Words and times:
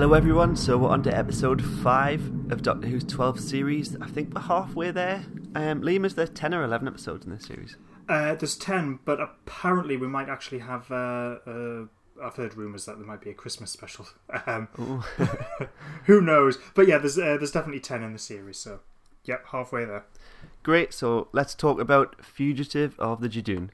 Hello, 0.00 0.12
everyone. 0.12 0.54
So 0.54 0.78
we're 0.78 0.90
on 0.90 1.02
to 1.02 1.18
episode 1.18 1.60
five 1.60 2.24
of 2.52 2.62
Doctor 2.62 2.86
Who's 2.86 3.02
12th 3.02 3.40
series. 3.40 3.96
I 4.00 4.06
think 4.06 4.32
we're 4.32 4.42
halfway 4.42 4.92
there. 4.92 5.24
Um, 5.56 5.82
Liam, 5.82 6.06
is 6.06 6.14
there 6.14 6.28
10 6.28 6.54
or 6.54 6.62
11 6.62 6.86
episodes 6.86 7.26
in 7.26 7.32
this 7.32 7.46
series? 7.46 7.76
Uh, 8.08 8.36
there's 8.36 8.54
10, 8.54 9.00
but 9.04 9.20
apparently 9.20 9.96
we 9.96 10.06
might 10.06 10.28
actually 10.28 10.60
have. 10.60 10.88
Uh, 10.92 11.38
uh, 11.44 11.84
I've 12.22 12.36
heard 12.36 12.56
rumours 12.56 12.84
that 12.84 12.98
there 12.98 13.06
might 13.08 13.20
be 13.20 13.30
a 13.30 13.34
Christmas 13.34 13.72
special. 13.72 14.06
Um, 14.46 14.68
who 16.04 16.20
knows? 16.20 16.58
But 16.76 16.86
yeah, 16.86 16.98
there's 16.98 17.18
uh, 17.18 17.36
there's 17.36 17.50
definitely 17.50 17.80
10 17.80 18.04
in 18.04 18.12
the 18.12 18.20
series, 18.20 18.56
so 18.56 18.78
yep, 19.24 19.46
halfway 19.50 19.84
there. 19.84 20.04
Great. 20.62 20.94
So 20.94 21.26
let's 21.32 21.56
talk 21.56 21.80
about 21.80 22.24
Fugitive 22.24 22.94
of 23.00 23.20
the 23.20 23.28
Judoon. 23.28 23.70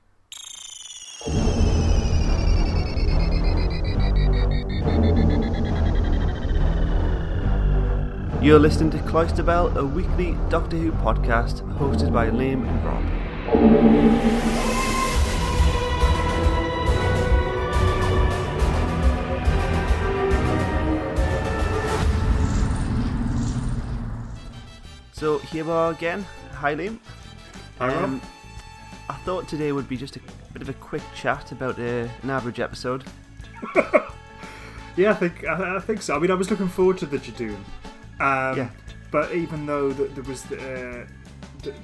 You're 8.44 8.58
listening 8.58 8.90
to 8.90 8.98
Cloisterbell, 8.98 9.74
a 9.74 9.86
weekly 9.86 10.36
Doctor 10.50 10.76
Who 10.76 10.92
podcast 10.92 11.62
hosted 11.78 12.12
by 12.12 12.28
Liam 12.28 12.68
and 12.68 12.84
Rob. 12.84 13.02
So 25.14 25.38
here 25.38 25.64
we 25.64 25.70
are 25.70 25.92
again. 25.92 26.26
Hi 26.52 26.74
Liam. 26.74 26.98
Hi, 27.78 27.88
Rob. 27.88 28.04
Um, 28.04 28.20
I 29.08 29.14
thought 29.24 29.48
today 29.48 29.72
would 29.72 29.88
be 29.88 29.96
just 29.96 30.16
a 30.16 30.20
bit 30.52 30.60
of 30.60 30.68
a 30.68 30.74
quick 30.74 31.02
chat 31.14 31.50
about 31.50 31.78
uh, 31.78 32.08
an 32.22 32.28
average 32.28 32.60
episode. 32.60 33.04
Yeah, 34.96 35.10
I 35.10 35.14
think 35.14 35.44
I, 35.44 35.76
I 35.76 35.80
think 35.80 36.02
so. 36.02 36.14
I 36.14 36.18
mean, 36.20 36.30
I 36.30 36.34
was 36.34 36.50
looking 36.50 36.68
forward 36.68 36.98
to 36.98 37.06
the 37.06 37.18
Judoon. 37.18 37.58
Um, 38.20 38.56
Yeah. 38.56 38.68
But 39.10 39.32
even 39.32 39.64
though 39.66 39.92
th- 39.92 40.10
there 40.14 40.24
was 40.24 40.44
uh, 40.50 41.06
th- 41.62 41.74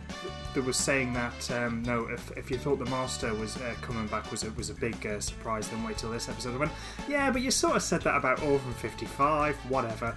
there 0.53 0.63
was 0.65 0.77
saying 0.77 1.13
that 1.15 1.49
um, 1.53 1.83
no, 1.85 2.07
if, 2.09 2.31
if 2.37 2.51
you 2.51 2.59
thought 2.59 2.81
the 2.81 2.91
Master 2.91 3.33
was 3.35 3.57
uh, 3.59 3.75
coming 3.83 4.09
back 4.09 4.29
was 4.33 4.43
a, 4.43 4.51
was 4.53 4.69
a 4.69 4.75
big 4.75 5.07
uh, 5.07 5.21
surprise, 5.21 5.69
then 5.69 5.85
wait 5.85 5.97
till 5.99 6.11
this 6.11 6.29
episode. 6.29 6.55
I 6.57 6.59
went, 6.59 6.73
yeah, 7.09 7.31
but 7.31 7.41
you 7.43 7.53
sort 7.53 7.77
of 7.77 7.83
said 7.85 8.03
that 8.03 8.17
about 8.17 8.43
Orphan 8.43 8.73
Fifty 8.75 9.07
Five, 9.07 9.55
whatever. 9.69 10.17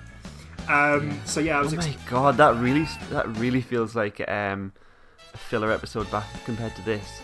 Um, 0.67 1.19
So 1.25 1.39
yeah, 1.39 1.59
I 1.59 1.61
was. 1.61 1.73
Oh 1.73 1.78
ex- 1.78 1.86
my 1.88 1.95
god, 2.09 2.38
that 2.38 2.56
really 2.56 2.88
that 3.11 3.28
really 3.38 3.61
feels 3.61 3.95
like 3.95 4.19
um, 4.28 4.72
a 5.34 5.38
filler 5.38 5.72
episode 5.72 6.09
back 6.09 6.25
compared 6.45 6.75
to 6.78 6.81
this. 6.81 7.22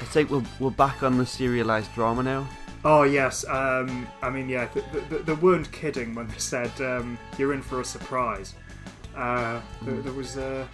It's 0.00 0.16
like 0.16 0.30
we're, 0.30 0.42
we're 0.60 0.70
back 0.70 1.02
on 1.02 1.18
the 1.18 1.26
serialized 1.26 1.92
drama 1.94 2.22
now. 2.22 2.48
Oh 2.84 3.02
yes, 3.02 3.44
um, 3.46 4.08
I 4.22 4.30
mean 4.30 4.48
yeah, 4.48 4.66
th- 4.66 4.84
th- 4.92 5.08
th- 5.10 5.22
they 5.26 5.34
weren't 5.34 5.70
kidding 5.70 6.14
when 6.14 6.28
they 6.28 6.38
said 6.38 6.70
um, 6.80 7.18
you're 7.36 7.52
in 7.52 7.60
for 7.60 7.80
a 7.80 7.84
surprise. 7.84 8.54
Uh, 9.14 9.60
th- 9.84 10.02
there 10.02 10.12
was, 10.12 10.38
uh, 10.38 10.66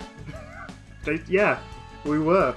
they, 1.04 1.20
yeah, 1.26 1.58
we 2.04 2.20
were. 2.20 2.54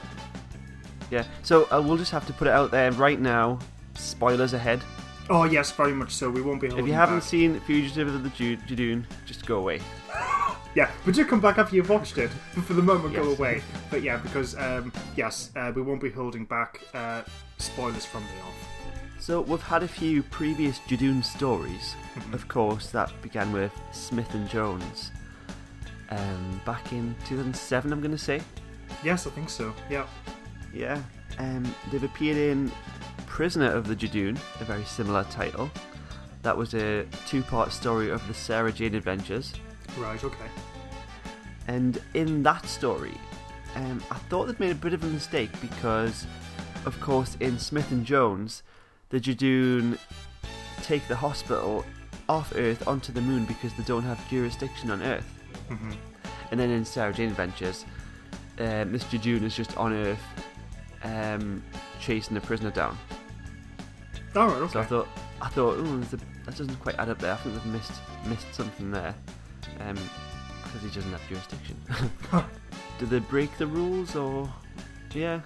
Yeah, 1.10 1.24
so 1.42 1.68
uh, 1.72 1.82
we'll 1.84 1.98
just 1.98 2.12
have 2.12 2.28
to 2.28 2.34
put 2.34 2.48
it 2.48 2.54
out 2.54 2.70
there 2.70 2.92
right 2.92 3.20
now. 3.20 3.58
Spoilers 3.96 4.54
ahead. 4.54 4.82
Oh 5.32 5.46
yes, 5.46 5.72
very 5.72 5.94
much 5.94 6.12
so. 6.12 6.30
We 6.30 6.42
won't 6.42 6.62
be. 6.62 6.68
If 6.68 6.86
you 6.86 6.94
haven't 6.94 7.20
back. 7.20 7.24
seen 7.28 7.60
Fugitive 7.62 8.08
of 8.14 8.22
the 8.22 8.30
Ju- 8.30 8.58
Judoon, 8.58 9.06
just 9.26 9.48
go 9.48 9.58
away. 9.58 9.82
yeah, 10.76 10.92
but 11.06 11.16
do 11.16 11.26
come 11.26 11.40
back 11.42 11.58
after 11.58 11.76
you've 11.76 11.90
watched 11.90 12.20
it. 12.20 12.30
But 12.54 12.66
for 12.66 12.74
the 12.74 12.84
moment, 12.84 13.16
go 13.16 13.32
away. 13.32 13.64
But 13.90 14.04
yeah, 14.04 14.18
because 14.18 14.56
um, 14.58 14.94
yes, 15.16 15.52
uh, 15.56 15.72
we 15.76 15.82
won't 15.82 16.02
be 16.02 16.12
holding 16.12 16.46
back. 16.46 16.82
Uh, 16.94 17.24
spoilers 17.58 18.06
from 18.06 18.24
the 18.24 18.48
off. 18.48 18.79
So 19.30 19.42
we've 19.42 19.62
had 19.62 19.84
a 19.84 19.88
few 19.88 20.24
previous 20.24 20.80
Judoon 20.88 21.24
stories, 21.24 21.96
of 22.34 22.48
course, 22.48 22.90
that 22.90 23.12
began 23.22 23.52
with 23.52 23.72
Smith 23.92 24.34
and 24.34 24.50
Jones. 24.50 25.12
Um, 26.10 26.60
back 26.66 26.92
in 26.94 27.16
2007, 27.26 27.94
I'm 27.94 28.02
going 28.02 28.10
to 28.10 28.18
say. 28.18 28.42
Yes, 29.04 29.28
I 29.28 29.30
think 29.30 29.52
so. 29.52 29.72
Yeah. 29.88 30.08
Yeah. 30.74 31.00
Um, 31.38 31.76
they've 31.92 32.04
appeared 32.04 32.38
in 32.38 32.72
Prisoner 33.28 33.72
of 33.72 33.88
the 33.88 33.96
Judoon, 33.96 34.36
a 34.62 34.64
very 34.64 34.84
similar 34.86 35.24
title. 35.26 35.70
That 36.42 36.58
was 36.58 36.74
a 36.74 37.06
two 37.28 37.44
part 37.44 37.72
story 37.72 38.10
of 38.10 38.28
the 38.28 38.34
Sarah 38.34 38.72
Jane 38.72 38.96
adventures. 38.96 39.54
Right. 40.00 40.24
Okay. 40.24 40.50
And 41.68 42.02
in 42.16 42.42
that 42.42 42.66
story, 42.66 43.14
um, 43.76 44.04
I 44.10 44.16
thought 44.16 44.48
they'd 44.48 44.60
made 44.60 44.72
a 44.72 44.74
bit 44.74 44.94
of 44.94 45.04
a 45.04 45.08
mistake 45.08 45.52
because, 45.62 46.26
of 46.88 47.00
course, 47.00 47.38
in 47.40 47.60
Smith 47.60 47.92
and 47.92 48.04
Jones, 48.04 48.64
the 49.10 49.20
Judoon 49.20 49.98
take 50.82 51.08
the 51.08 51.16
hospital 51.16 51.86
off 52.28 52.54
Earth 52.56 52.88
onto 52.88 53.12
the 53.12 53.22
moon 53.22 53.46
because 53.46 53.74
they 53.74 53.84
don't 53.84 54.04
have 54.04 54.28
jurisdiction 54.30 54.92
on 54.92 55.02
Earth. 55.02 55.28
hmm 55.68 55.92
And 56.52 56.60
then 56.60 56.70
in 56.70 56.86
Sarah 56.86 57.14
Jane 57.14 57.30
Adventures, 57.30 57.86
um, 58.60 58.92
this 58.92 59.04
Judoon 59.06 59.44
is 59.44 59.56
just 59.56 59.76
on 59.78 59.94
Earth 59.94 60.24
um, 61.04 61.64
chasing 62.00 62.38
a 62.38 62.42
prisoner 62.42 62.72
down. 62.72 62.98
All 64.36 64.48
right. 64.48 64.58
Okay. 64.58 64.74
So 64.74 64.80
I 64.80 64.86
thought, 64.86 65.08
I 65.42 65.50
thought, 65.50 65.78
ooh, 65.80 66.02
that 66.02 66.56
doesn't 66.56 66.76
quite 66.80 66.96
add 67.00 67.10
up 67.10 67.20
there. 67.20 67.34
I 67.34 67.36
think 67.38 67.56
we've 67.56 67.74
missed 67.74 67.94
missed 68.28 68.54
something 68.54 68.92
there, 68.92 69.16
because 69.78 70.82
he 70.82 70.90
doesn't 70.90 71.12
have 71.12 71.28
jurisdiction. 71.28 71.78
Do 73.00 73.06
they 73.06 73.20
break 73.20 73.58
the 73.58 73.66
rules, 73.66 74.16
or 74.16 74.52
yeah, 75.16 75.40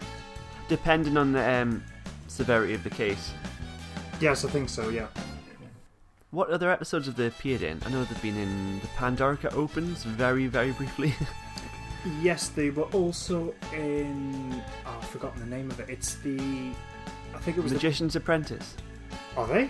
depending 0.68 1.16
on 1.16 1.32
the 1.32 1.50
um, 1.50 1.84
severity 2.28 2.74
of 2.74 2.84
the 2.84 2.90
case. 2.90 3.34
Yes, 4.24 4.46
I 4.46 4.50
think 4.50 4.70
so. 4.70 4.90
Yeah. 4.90 5.08
What 6.32 6.50
other 6.50 6.72
episodes 6.72 7.06
have 7.06 7.16
they 7.16 7.28
appeared 7.28 7.62
in? 7.62 7.80
I 7.86 7.90
know 7.92 8.04
they've 8.04 8.22
been 8.22 8.38
in 8.38 8.80
the 8.80 8.88
Pandorica 8.88 9.54
Opens 9.54 10.04
very, 10.04 10.48
very 10.48 10.72
briefly. 10.72 11.14
Yes, 12.22 12.50
they 12.50 12.70
were 12.70 12.84
also 12.92 13.54
in. 13.72 14.62
Oh, 14.86 14.98
I've 15.02 15.08
forgotten 15.08 15.40
the 15.40 15.56
name 15.56 15.72
of 15.72 15.80
it. 15.80 15.90
It's 15.90 16.16
the. 16.16 16.38
I 17.34 17.38
think 17.40 17.58
it 17.58 17.62
was. 17.64 17.72
Magician's 17.72 18.16
Apprentice. 18.16 18.76
Are 19.38 19.48
they? 19.48 19.70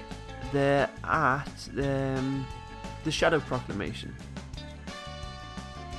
They're 0.52 0.90
at 1.04 1.70
um, 1.78 2.46
the 3.04 3.12
Shadow 3.12 3.40
Proclamation. 3.40 4.16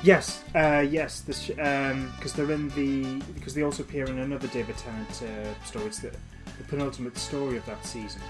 Yes. 0.02 0.42
Uh, 0.54 0.84
yes. 0.88 1.22
Because 1.22 2.32
they're 2.32 2.50
in 2.50 2.68
the 2.70 3.20
because 3.32 3.54
they 3.54 3.62
also 3.62 3.84
appear 3.84 4.04
in 4.06 4.18
another 4.18 4.48
David 4.48 4.76
Tennant 4.76 5.22
uh, 5.22 5.64
story. 5.64 5.86
It's 5.86 6.00
the, 6.00 6.10
the 6.10 6.64
penultimate 6.68 7.16
story 7.16 7.56
of 7.56 7.66
that 7.66 7.86
season. 7.86 8.20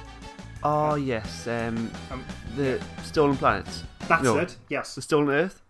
Oh 0.65 0.95
yes, 0.95 1.47
um, 1.47 1.91
Um, 2.11 2.25
the 2.57 2.81
Stolen 3.03 3.37
Planets. 3.37 3.85
That's 4.09 4.23
No. 4.23 4.39
it. 4.39 4.57
Yes. 4.69 4.95
The 4.95 5.03
Stolen 5.03 5.29
Earth. 5.31 5.61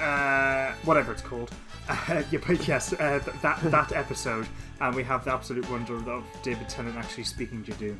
Uh, 0.00 0.72
whatever 0.84 1.12
it's 1.12 1.22
called. 1.22 1.50
Uh, 1.88 2.22
yeah, 2.30 2.38
but 2.46 2.68
yes, 2.68 2.92
uh, 2.92 3.18
th- 3.18 3.36
that 3.42 3.58
that 3.64 3.90
episode, 3.92 4.46
and 4.80 4.94
we 4.94 5.02
have 5.02 5.24
the 5.24 5.32
absolute 5.32 5.68
wonder 5.68 5.96
of 6.12 6.22
David 6.40 6.68
Tennant 6.68 6.96
actually 6.96 7.24
speaking 7.24 7.64
Judoon. 7.64 7.98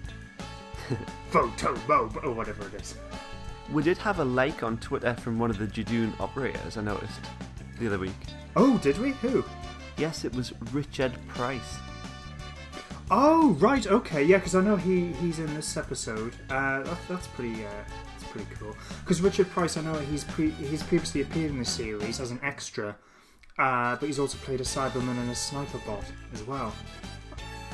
Photo 1.30 1.74
mob 1.88 2.16
or 2.22 2.30
whatever 2.30 2.64
it 2.68 2.80
is. 2.80 2.94
We 3.72 3.82
did 3.82 3.98
have 3.98 4.20
a 4.20 4.24
like 4.24 4.62
on 4.62 4.78
Twitter 4.78 5.14
from 5.14 5.40
one 5.40 5.50
of 5.50 5.58
the 5.58 5.66
Judoon 5.66 6.12
operators. 6.20 6.76
I 6.76 6.82
noticed 6.82 7.18
the 7.80 7.88
other 7.88 7.98
week. 7.98 8.14
Oh, 8.54 8.78
did 8.78 8.96
we? 8.98 9.10
Who? 9.22 9.42
Yes, 9.96 10.24
it 10.24 10.32
was 10.36 10.52
Richard 10.72 11.14
Price. 11.26 11.78
Oh, 13.12 13.56
right, 13.58 13.86
okay, 13.88 14.22
yeah, 14.22 14.36
because 14.36 14.54
I 14.54 14.60
know 14.60 14.76
he 14.76 15.12
he's 15.14 15.40
in 15.40 15.52
this 15.54 15.76
episode. 15.76 16.32
Uh, 16.48 16.82
that, 16.82 16.98
that's 17.08 17.26
pretty 17.26 17.64
uh, 17.64 17.68
that's 18.12 18.30
pretty 18.30 18.46
cool. 18.54 18.76
Because 19.00 19.20
Richard 19.20 19.50
Price, 19.50 19.76
I 19.76 19.80
know 19.80 19.94
he's 19.94 20.22
pre- 20.24 20.50
he's 20.50 20.82
previously 20.84 21.22
appeared 21.22 21.50
in 21.50 21.58
the 21.58 21.64
series 21.64 22.20
as 22.20 22.30
an 22.30 22.38
extra, 22.42 22.94
uh, 23.58 23.96
but 23.96 24.06
he's 24.06 24.20
also 24.20 24.38
played 24.38 24.60
a 24.60 24.64
Cyberman 24.64 25.18
and 25.18 25.30
a 25.30 25.34
Sniper 25.34 25.78
bot 25.86 26.04
as 26.32 26.44
well. 26.44 26.72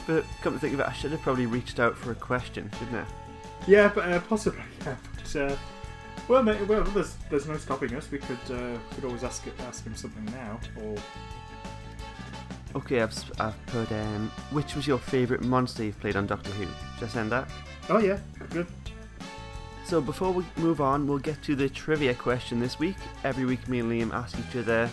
But 0.06 0.24
come 0.40 0.54
to 0.54 0.58
think 0.58 0.72
of 0.72 0.80
it, 0.80 0.86
I 0.86 0.92
should 0.92 1.10
have 1.10 1.20
probably 1.20 1.46
reached 1.46 1.80
out 1.80 1.96
for 1.96 2.12
a 2.12 2.14
question, 2.14 2.70
shouldn't 2.78 2.96
I? 2.96 3.04
Yeah, 3.66 3.90
but 3.94 4.10
uh, 4.10 4.20
possibly. 4.20 4.62
Yeah, 4.86 4.96
but 5.16 5.36
uh, 5.36 5.56
well, 6.28 6.42
mate, 6.42 6.66
well, 6.66 6.82
there's 6.82 7.16
there's 7.28 7.46
no 7.46 7.58
stopping 7.58 7.94
us. 7.94 8.10
We 8.10 8.18
could 8.18 8.38
uh, 8.50 8.78
could 8.94 9.04
always 9.04 9.22
ask 9.22 9.44
ask 9.68 9.84
him 9.84 9.96
something 9.96 10.24
now, 10.26 10.58
or 10.80 10.96
Okay, 12.76 13.00
I've, 13.00 13.32
I've 13.40 13.66
put 13.68 13.90
um, 13.90 14.30
which 14.50 14.74
was 14.74 14.86
your 14.86 14.98
favourite 14.98 15.42
monster 15.42 15.82
you've 15.82 15.98
played 15.98 16.14
on 16.14 16.26
Doctor 16.26 16.50
Who? 16.50 16.66
Should 16.98 17.08
I 17.08 17.10
send 17.10 17.32
that? 17.32 17.48
oh 17.88 17.98
yeah, 17.98 18.18
good. 18.50 18.66
So 19.86 20.02
before 20.02 20.30
we 20.30 20.44
move 20.58 20.82
on, 20.82 21.06
we'll 21.06 21.18
get 21.18 21.42
to 21.44 21.56
the 21.56 21.70
trivia 21.70 22.12
question 22.12 22.60
this 22.60 22.78
week. 22.78 22.96
Every 23.24 23.46
week, 23.46 23.66
me 23.66 23.80
and 23.80 23.90
Liam 23.90 24.12
ask 24.12 24.36
each 24.38 24.56
other 24.56 24.90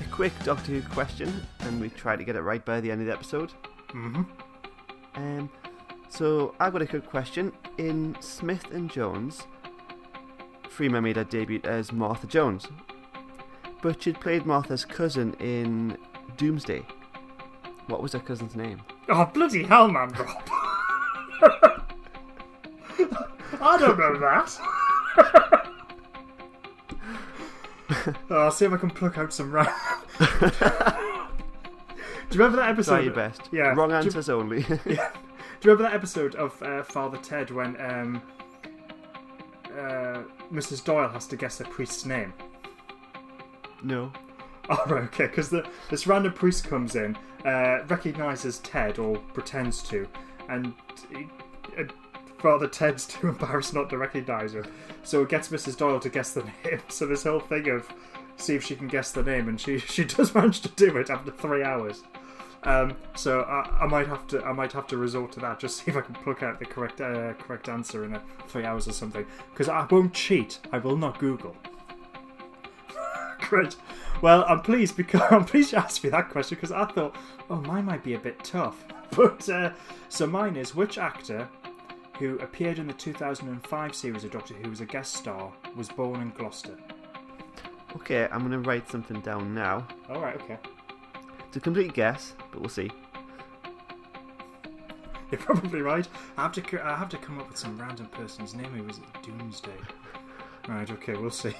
a 0.00 0.04
quick 0.12 0.32
Doctor 0.44 0.70
Who 0.70 0.82
question, 0.82 1.44
and 1.60 1.80
we 1.80 1.88
try 1.88 2.14
to 2.14 2.22
get 2.22 2.36
it 2.36 2.42
right 2.42 2.64
by 2.64 2.80
the 2.80 2.92
end 2.92 3.00
of 3.00 3.08
the 3.08 3.12
episode. 3.12 3.52
Mm-hmm. 3.88 4.22
Um, 5.16 5.50
so 6.08 6.54
I've 6.60 6.72
got 6.72 6.82
a 6.82 6.86
quick 6.86 7.06
question. 7.06 7.50
In 7.78 8.16
Smith 8.20 8.70
and 8.70 8.88
Jones, 8.88 9.48
Freema 10.68 11.02
made 11.02 11.16
her 11.16 11.24
debut 11.24 11.60
as 11.64 11.90
Martha 11.90 12.28
Jones, 12.28 12.68
but 13.82 14.00
she'd 14.00 14.20
played 14.20 14.46
Martha's 14.46 14.84
cousin 14.84 15.34
in 15.40 15.98
Doomsday. 16.36 16.84
What 17.86 18.02
was 18.02 18.12
her 18.12 18.18
cousin's 18.18 18.56
name? 18.56 18.80
Oh 19.08 19.24
bloody 19.26 19.62
hell, 19.64 19.88
man, 19.88 20.10
Rob! 20.10 20.42
I 23.60 23.76
don't 23.78 23.98
know 23.98 24.18
that. 24.18 24.58
Oh, 28.30 28.38
I'll 28.38 28.50
see 28.50 28.64
if 28.64 28.72
I 28.72 28.76
can 28.76 28.90
pluck 28.90 29.16
out 29.18 29.32
some 29.32 29.50
right. 29.52 29.68
Do 30.18 30.26
you 32.32 32.38
remember 32.40 32.56
that 32.56 32.70
episode? 32.70 32.96
Try 32.96 33.00
your 33.04 33.14
best. 33.14 33.42
Yeah. 33.52 33.72
Wrong 33.74 33.88
Do 33.88 33.94
you- 33.94 34.00
answers 34.02 34.28
only. 34.28 34.62
Do 34.64 34.76
you 34.84 34.98
remember 35.64 35.84
that 35.84 35.94
episode 35.94 36.34
of 36.34 36.60
uh, 36.62 36.82
Father 36.82 37.16
Ted 37.18 37.50
when 37.50 37.80
um, 37.80 38.20
uh, 39.66 40.22
Mrs. 40.52 40.84
Doyle 40.84 41.08
has 41.08 41.26
to 41.28 41.36
guess 41.36 41.60
a 41.60 41.64
priest's 41.64 42.04
name? 42.04 42.32
no. 43.82 44.10
Oh, 44.70 44.84
okay, 44.88 45.26
because 45.26 45.54
this 45.90 46.06
random 46.06 46.32
priest 46.32 46.64
comes 46.68 46.96
in, 46.96 47.16
uh, 47.44 47.84
recognizes 47.86 48.58
Ted, 48.58 48.98
or 48.98 49.18
pretends 49.32 49.80
to, 49.84 50.08
and 50.48 50.74
he, 51.14 51.28
uh, 51.78 51.84
Father 52.38 52.66
Ted's 52.66 53.06
too 53.06 53.28
embarrassed 53.28 53.74
not 53.74 53.88
to 53.90 53.98
recognize 53.98 54.54
him. 54.54 54.64
So 55.04 55.22
it 55.22 55.28
gets 55.28 55.48
Mrs. 55.48 55.76
Doyle 55.76 56.00
to 56.00 56.08
guess 56.08 56.32
the 56.32 56.42
name. 56.42 56.80
So 56.88 57.06
this 57.06 57.22
whole 57.22 57.40
thing 57.40 57.68
of 57.68 57.88
see 58.36 58.54
if 58.54 58.64
she 58.64 58.76
can 58.76 58.88
guess 58.88 59.12
the 59.12 59.22
name, 59.22 59.48
and 59.48 59.60
she, 59.60 59.78
she 59.78 60.04
does 60.04 60.34
manage 60.34 60.60
to 60.60 60.68
do 60.70 60.96
it 60.96 61.10
after 61.10 61.30
three 61.30 61.62
hours. 61.62 62.02
Um, 62.62 62.96
so 63.14 63.42
I, 63.42 63.84
I 63.84 63.86
might 63.86 64.08
have 64.08 64.26
to 64.28 64.44
I 64.44 64.52
might 64.52 64.72
have 64.72 64.88
to 64.88 64.96
resort 64.96 65.30
to 65.32 65.40
that 65.40 65.60
just 65.60 65.76
see 65.76 65.90
if 65.90 65.96
I 65.96 66.00
can 66.00 66.14
pluck 66.14 66.42
out 66.42 66.58
the 66.58 66.64
correct 66.64 67.00
uh, 67.00 67.34
correct 67.34 67.68
answer 67.68 68.04
in 68.04 68.16
uh, 68.16 68.20
three 68.48 68.64
hours 68.64 68.88
or 68.88 68.92
something. 68.92 69.24
Because 69.52 69.68
I 69.68 69.86
won't 69.88 70.12
cheat. 70.12 70.58
I 70.72 70.78
will 70.78 70.96
not 70.96 71.18
Google. 71.20 71.54
Great. 73.48 73.76
Well, 74.22 74.44
I'm 74.48 74.60
pleased 74.60 74.96
because 74.96 75.22
I'm 75.30 75.44
pleased 75.44 75.72
you 75.72 75.78
asked 75.78 76.02
me 76.02 76.10
that 76.10 76.30
question 76.30 76.56
because 76.56 76.72
I 76.72 76.84
thought, 76.86 77.14
oh, 77.48 77.60
mine 77.60 77.84
might 77.84 78.02
be 78.02 78.14
a 78.14 78.18
bit 78.18 78.42
tough. 78.42 78.84
But 79.16 79.48
uh, 79.48 79.70
so 80.08 80.26
mine 80.26 80.56
is 80.56 80.74
which 80.74 80.98
actor 80.98 81.48
who 82.18 82.38
appeared 82.40 82.80
in 82.80 82.88
the 82.88 82.92
2005 82.92 83.94
series 83.94 84.24
of 84.24 84.32
Doctor 84.32 84.54
Who 84.54 84.72
as 84.72 84.80
a 84.80 84.84
guest 84.84 85.14
star 85.14 85.52
was 85.76 85.88
born 85.88 86.20
in 86.20 86.30
Gloucester? 86.30 86.76
Okay, 87.94 88.26
I'm 88.32 88.40
going 88.40 88.50
to 88.50 88.68
write 88.68 88.90
something 88.90 89.20
down 89.20 89.54
now. 89.54 89.86
All 90.10 90.20
right, 90.20 90.34
okay. 90.42 90.58
It's 91.46 91.56
a 91.56 91.60
complete 91.60 91.94
guess, 91.94 92.34
but 92.50 92.60
we'll 92.60 92.68
see. 92.68 92.90
You're 95.30 95.40
probably 95.40 95.82
right. 95.82 96.06
I 96.36 96.42
have 96.42 96.52
to 96.52 96.84
I 96.84 96.96
have 96.96 97.08
to 97.10 97.18
come 97.18 97.38
up 97.38 97.48
with 97.48 97.58
some 97.58 97.78
random 97.78 98.06
person's 98.06 98.54
name 98.54 98.72
who 98.72 98.82
was 98.82 98.98
at 98.98 99.22
Doomsday. 99.22 99.70
Right, 100.68 100.90
okay, 100.90 101.14
we'll 101.14 101.30
see. 101.30 101.54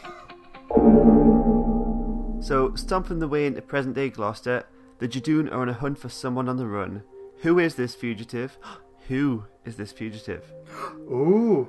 So, 2.46 2.72
stomping 2.76 3.18
the 3.18 3.26
way 3.26 3.46
into 3.46 3.60
present 3.60 3.96
day 3.96 4.08
Gloucester, 4.08 4.62
the 5.00 5.08
Judoon 5.08 5.50
are 5.50 5.62
on 5.62 5.68
a 5.68 5.72
hunt 5.72 5.98
for 5.98 6.08
someone 6.08 6.48
on 6.48 6.56
the 6.56 6.66
run. 6.68 7.02
Who 7.38 7.58
is 7.58 7.74
this 7.74 7.96
fugitive? 7.96 8.56
Who 9.08 9.42
is 9.64 9.74
this 9.74 9.90
fugitive? 9.90 10.44
Ooh. 11.10 11.68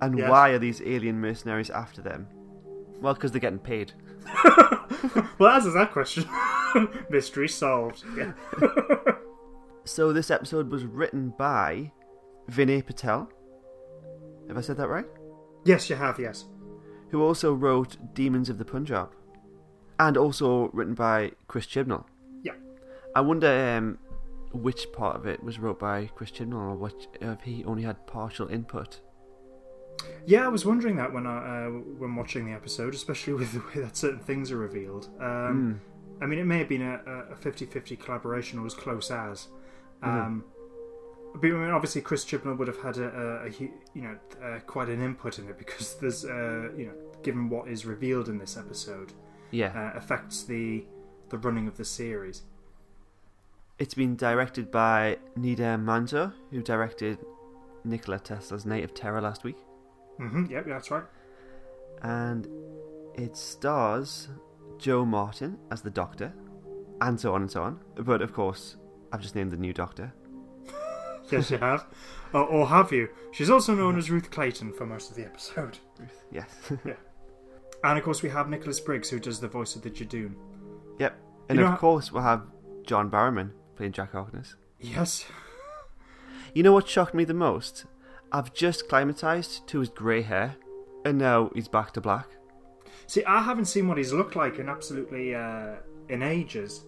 And 0.00 0.16
Yes. 0.16 0.30
why 0.30 0.50
are 0.50 0.58
these 0.58 0.80
alien 0.80 1.20
mercenaries 1.20 1.68
after 1.68 2.00
them? 2.00 2.28
Well, 3.02 3.12
because 3.12 3.30
they're 3.32 3.40
getting 3.42 3.58
paid. 3.58 3.92
Well, 5.38 5.50
that 5.50 5.56
answers 5.56 5.74
that 5.74 5.92
question. 5.92 6.26
Mystery 7.10 7.48
solved. 7.48 8.02
Yeah. 8.16 8.32
So, 9.84 10.12
this 10.12 10.30
episode 10.30 10.70
was 10.70 10.84
written 10.84 11.32
by 11.38 11.90
Vinay 12.50 12.84
Patel. 12.86 13.30
Have 14.48 14.58
I 14.58 14.60
said 14.60 14.76
that 14.76 14.88
right? 14.88 15.06
Yes, 15.64 15.88
you 15.90 15.96
have. 15.96 16.18
Yes. 16.20 16.44
Who 17.10 17.22
also 17.22 17.52
wrote 17.54 17.96
Demons 18.14 18.48
of 18.50 18.58
the 18.58 18.64
Punjab. 18.64 19.14
And 20.00 20.16
also 20.16 20.70
written 20.72 20.94
by 20.94 21.32
Chris 21.46 21.66
Chibnall. 21.66 22.04
Yeah. 22.42 22.54
I 23.14 23.20
wonder 23.20 23.76
um, 23.76 23.98
which 24.50 24.90
part 24.92 25.14
of 25.14 25.26
it 25.26 25.42
was 25.44 25.58
wrote 25.58 25.78
by 25.78 26.06
Chris 26.14 26.30
Chibnall 26.30 26.70
or 26.70 26.74
which, 26.74 27.06
if 27.20 27.42
he 27.42 27.62
only 27.64 27.82
had 27.82 28.06
partial 28.06 28.48
input. 28.48 29.00
Yeah, 30.24 30.46
I 30.46 30.48
was 30.48 30.64
wondering 30.64 30.96
that 30.96 31.12
when 31.12 31.26
I 31.26 31.66
uh, 31.66 31.68
when 31.68 32.16
watching 32.16 32.46
the 32.46 32.52
episode, 32.52 32.94
especially 32.94 33.34
with 33.34 33.52
the 33.52 33.58
way 33.58 33.84
that 33.84 33.94
certain 33.94 34.20
things 34.20 34.50
are 34.50 34.56
revealed. 34.56 35.10
Um, 35.20 35.82
I 36.22 36.26
mean, 36.26 36.38
it 36.38 36.46
may 36.46 36.58
have 36.58 36.68
been 36.68 36.82
a, 36.82 36.94
a 37.32 37.36
50-50 37.36 38.00
collaboration 38.00 38.58
or 38.58 38.64
as 38.64 38.74
close 38.74 39.10
as. 39.10 39.48
Um, 40.02 40.44
But 41.34 41.46
I 41.48 41.50
mean, 41.50 41.70
obviously, 41.70 42.00
Chris 42.00 42.24
Chibnall 42.24 42.56
would 42.58 42.68
have 42.68 42.80
had 42.80 42.96
a, 42.96 43.08
a, 43.08 43.46
a 43.48 43.50
you 43.50 44.02
know 44.02 44.16
uh, 44.42 44.60
quite 44.60 44.88
an 44.88 45.02
input 45.02 45.38
in 45.38 45.46
it 45.48 45.58
because 45.58 45.96
there's 46.00 46.24
uh, 46.24 46.70
you 46.74 46.86
know 46.86 46.94
given 47.22 47.50
what 47.50 47.68
is 47.68 47.84
revealed 47.84 48.30
in 48.30 48.38
this 48.38 48.56
episode 48.56 49.12
Yeah. 49.50 49.72
uh, 49.94 49.98
affects 49.98 50.42
the 50.44 50.84
the 51.30 51.38
running 51.38 51.68
of 51.68 51.76
the 51.76 51.84
series. 51.84 52.42
It's 53.78 53.94
been 53.94 54.16
directed 54.16 54.70
by 54.70 55.18
Nida 55.38 55.82
Manzoor, 55.82 56.32
who 56.50 56.62
directed 56.62 57.18
Nikola 57.84 58.18
Tesla's 58.18 58.66
Night 58.66 58.84
of 58.84 58.92
Terror 58.94 59.20
last 59.20 59.42
week. 59.44 59.56
hmm 60.18 60.44
Yep, 60.50 60.66
that's 60.66 60.90
right. 60.90 61.04
And 62.02 62.46
it 63.14 63.36
stars 63.36 64.28
Jo 64.78 65.04
Martin 65.04 65.58
as 65.70 65.80
the 65.82 65.90
Doctor, 65.90 66.32
and 67.00 67.18
so 67.18 67.34
on 67.34 67.42
and 67.42 67.50
so 67.50 67.62
on. 67.62 67.80
But 67.96 68.20
of 68.22 68.32
course, 68.32 68.76
I've 69.12 69.20
just 69.22 69.34
named 69.34 69.50
the 69.52 69.56
new 69.56 69.72
Doctor. 69.72 70.12
Yes, 71.30 71.48
you 71.52 71.58
have. 71.58 71.86
or, 72.32 72.42
or 72.44 72.66
have 72.66 72.90
you? 72.90 73.08
She's 73.30 73.50
also 73.50 73.72
known 73.72 73.96
as 73.96 74.10
Ruth 74.10 74.32
Clayton 74.32 74.72
for 74.72 74.84
most 74.84 75.10
of 75.10 75.16
the 75.16 75.24
episode. 75.24 75.78
Ruth, 75.98 76.24
yes. 76.32 76.72
And 77.84 77.98
of 77.98 78.04
course, 78.04 78.22
we 78.22 78.28
have 78.28 78.48
Nicholas 78.48 78.78
Briggs, 78.80 79.08
who 79.10 79.18
does 79.18 79.40
the 79.40 79.48
voice 79.48 79.74
of 79.76 79.82
the 79.82 79.90
Judoon. 79.90 80.34
yep. 80.98 81.18
And 81.48 81.58
You 81.58 81.64
of 81.64 81.70
know- 81.72 81.76
course, 81.78 82.12
we'll 82.12 82.22
have 82.22 82.42
John 82.84 83.10
Barrowman 83.10 83.50
playing 83.76 83.92
Jack 83.92 84.12
Harkness. 84.12 84.54
Yes. 84.78 85.26
You 86.54 86.62
know 86.62 86.72
what 86.72 86.88
shocked 86.88 87.14
me 87.14 87.24
the 87.24 87.34
most? 87.34 87.84
I've 88.32 88.52
just 88.54 88.88
climatized 88.88 89.66
to 89.66 89.80
his 89.80 89.88
grey 89.88 90.22
hair, 90.22 90.56
and 91.04 91.18
now 91.18 91.50
he's 91.54 91.68
back 91.68 91.92
to 91.92 92.00
black. 92.00 92.28
See, 93.06 93.24
I 93.24 93.42
haven't 93.42 93.64
seen 93.66 93.88
what 93.88 93.98
he's 93.98 94.12
looked 94.12 94.36
like 94.36 94.58
in 94.58 94.68
absolutely 94.68 95.34
uh, 95.34 95.76
in 96.08 96.22
ages. 96.22 96.84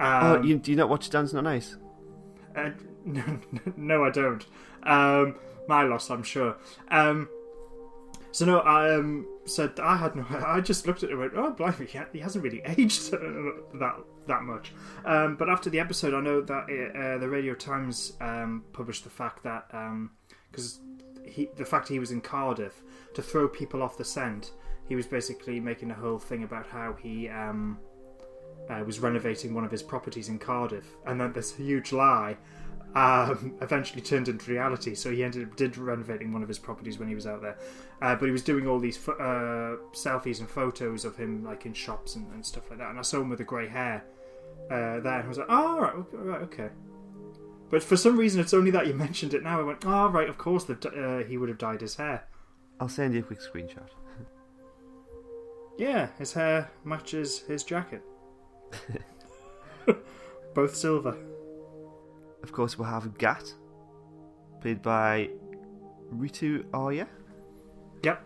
oh, 0.00 0.36
Um, 0.36 0.44
you, 0.44 0.58
do 0.58 0.70
you 0.70 0.76
not 0.76 0.88
watch 0.88 1.08
Dancing 1.10 1.38
on 1.38 1.46
Ice? 1.46 1.76
uh, 2.56 2.70
no, 3.04 3.22
no, 3.76 4.04
I 4.04 4.10
don't. 4.10 4.44
Um, 4.82 5.36
my 5.68 5.82
loss, 5.84 6.10
I'm 6.10 6.22
sure. 6.22 6.56
Um, 6.90 7.28
so 8.34 8.44
no, 8.44 8.58
I 8.58 8.92
um, 8.92 9.28
so 9.44 9.72
I 9.80 9.96
had 9.96 10.16
no. 10.16 10.26
I 10.44 10.60
just 10.60 10.88
looked 10.88 11.04
at 11.04 11.10
it 11.10 11.12
and 11.12 11.20
went, 11.20 11.34
"Oh, 11.36 11.52
blimey, 11.52 11.86
he, 11.86 12.18
hasn't 12.18 12.42
really 12.42 12.62
aged 12.64 13.10
that 13.12 13.94
that 14.26 14.42
much." 14.42 14.72
Um, 15.04 15.36
but 15.36 15.48
after 15.48 15.70
the 15.70 15.78
episode, 15.78 16.14
I 16.14 16.20
know 16.20 16.40
that 16.40 16.68
it, 16.68 16.96
uh, 16.96 17.18
the 17.18 17.28
Radio 17.28 17.54
Times 17.54 18.14
um, 18.20 18.64
published 18.72 19.04
the 19.04 19.10
fact 19.10 19.44
that 19.44 19.70
because 20.50 20.80
he 21.24 21.48
the 21.56 21.64
fact 21.64 21.86
he 21.86 22.00
was 22.00 22.10
in 22.10 22.20
Cardiff 22.20 22.82
to 23.14 23.22
throw 23.22 23.46
people 23.46 23.84
off 23.84 23.96
the 23.96 24.04
scent, 24.04 24.50
he 24.88 24.96
was 24.96 25.06
basically 25.06 25.60
making 25.60 25.92
a 25.92 25.94
whole 25.94 26.18
thing 26.18 26.42
about 26.42 26.66
how 26.66 26.92
he. 26.94 27.28
Um, 27.28 27.78
uh, 28.70 28.82
was 28.82 28.98
renovating 28.98 29.52
one 29.52 29.62
of 29.62 29.70
his 29.70 29.82
properties 29.82 30.30
in 30.30 30.38
Cardiff, 30.38 30.86
and 31.06 31.20
then 31.20 31.34
this 31.34 31.54
huge 31.54 31.92
lie 31.92 32.34
um, 32.94 33.54
eventually 33.60 34.00
turned 34.00 34.28
into 34.28 34.50
reality. 34.50 34.94
So 34.94 35.10
he 35.10 35.24
ended 35.24 35.48
up 35.48 35.56
did 35.56 35.76
renovating 35.76 36.32
one 36.32 36.42
of 36.42 36.48
his 36.48 36.58
properties 36.58 36.98
when 36.98 37.08
he 37.08 37.14
was 37.14 37.26
out 37.26 37.42
there, 37.42 37.58
uh, 38.02 38.14
but 38.14 38.26
he 38.26 38.32
was 38.32 38.42
doing 38.42 38.66
all 38.66 38.78
these 38.78 38.96
pho- 38.96 39.12
uh, 39.12 39.76
selfies 39.94 40.40
and 40.40 40.48
photos 40.48 41.04
of 41.04 41.16
him 41.16 41.44
like 41.44 41.66
in 41.66 41.72
shops 41.72 42.16
and, 42.16 42.30
and 42.32 42.44
stuff 42.44 42.70
like 42.70 42.78
that. 42.78 42.90
And 42.90 42.98
I 42.98 43.02
saw 43.02 43.20
him 43.20 43.28
with 43.28 43.38
the 43.38 43.44
grey 43.44 43.68
hair 43.68 44.04
uh, 44.70 45.00
there, 45.00 45.18
and 45.18 45.24
I 45.24 45.28
was 45.28 45.38
like, 45.38 45.48
"Oh, 45.48 45.66
all 45.66 45.80
right, 45.80 45.94
okay, 45.94 46.16
right, 46.16 46.42
okay." 46.42 46.68
But 47.70 47.82
for 47.82 47.96
some 47.96 48.16
reason, 48.16 48.40
it's 48.40 48.54
only 48.54 48.70
that 48.70 48.86
you 48.86 48.94
mentioned 48.94 49.34
it 49.34 49.42
now. 49.42 49.60
I 49.60 49.64
went, 49.64 49.84
"Oh, 49.84 50.08
right, 50.08 50.28
of 50.28 50.38
course, 50.38 50.64
they've 50.64 50.86
uh, 50.86 51.18
he 51.24 51.36
would 51.36 51.48
have 51.48 51.58
dyed 51.58 51.80
his 51.80 51.96
hair." 51.96 52.24
I'll 52.80 52.88
send 52.88 53.14
you 53.14 53.20
a 53.20 53.22
quick 53.22 53.40
screenshot. 53.40 53.88
Yeah, 55.76 56.08
his 56.18 56.32
hair 56.32 56.70
matches 56.84 57.40
his 57.40 57.64
jacket. 57.64 58.02
Both 60.54 60.76
silver. 60.76 61.16
Of 62.44 62.52
course, 62.52 62.78
we'll 62.78 62.88
have 62.88 63.16
Gat, 63.16 63.54
played 64.60 64.82
by 64.82 65.30
Ritu 66.14 66.62
Arya. 66.74 67.08
Yep. 68.02 68.22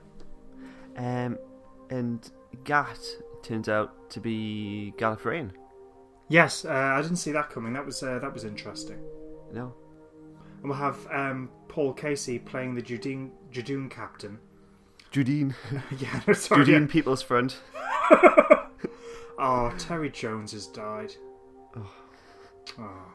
Um, 0.96 1.38
and 1.90 2.28
Gat 2.64 2.98
turns 3.44 3.68
out 3.68 4.10
to 4.10 4.18
be 4.18 4.92
Gallifreyan. 4.98 5.52
Yes, 6.26 6.64
uh, 6.64 6.72
I 6.72 7.00
didn't 7.00 7.18
see 7.18 7.30
that 7.30 7.48
coming. 7.48 7.72
That 7.75 7.87
was 7.87 8.02
uh, 8.02 8.18
that 8.18 8.34
was 8.34 8.42
interesting. 8.42 8.98
No. 9.52 9.72
And 10.62 10.68
we'll 10.68 10.78
have 10.78 10.98
um, 11.12 11.48
Paul 11.68 11.92
Casey 11.92 12.40
playing 12.40 12.75
the 12.75 12.82
Judoon, 12.82 13.30
Judoon 13.52 13.88
captain. 13.88 14.40
Judean. 15.12 15.54
yeah, 16.00 16.22
no, 16.26 16.32
sorry. 16.32 16.64
Judean 16.64 16.88
People's 16.88 17.22
Front. 17.22 17.60
Oh, 19.38 19.72
Terry 19.78 20.10
Jones 20.10 20.50
has 20.50 20.66
died. 20.66 21.14
Oh. 21.76 21.94
Oh, 22.78 23.14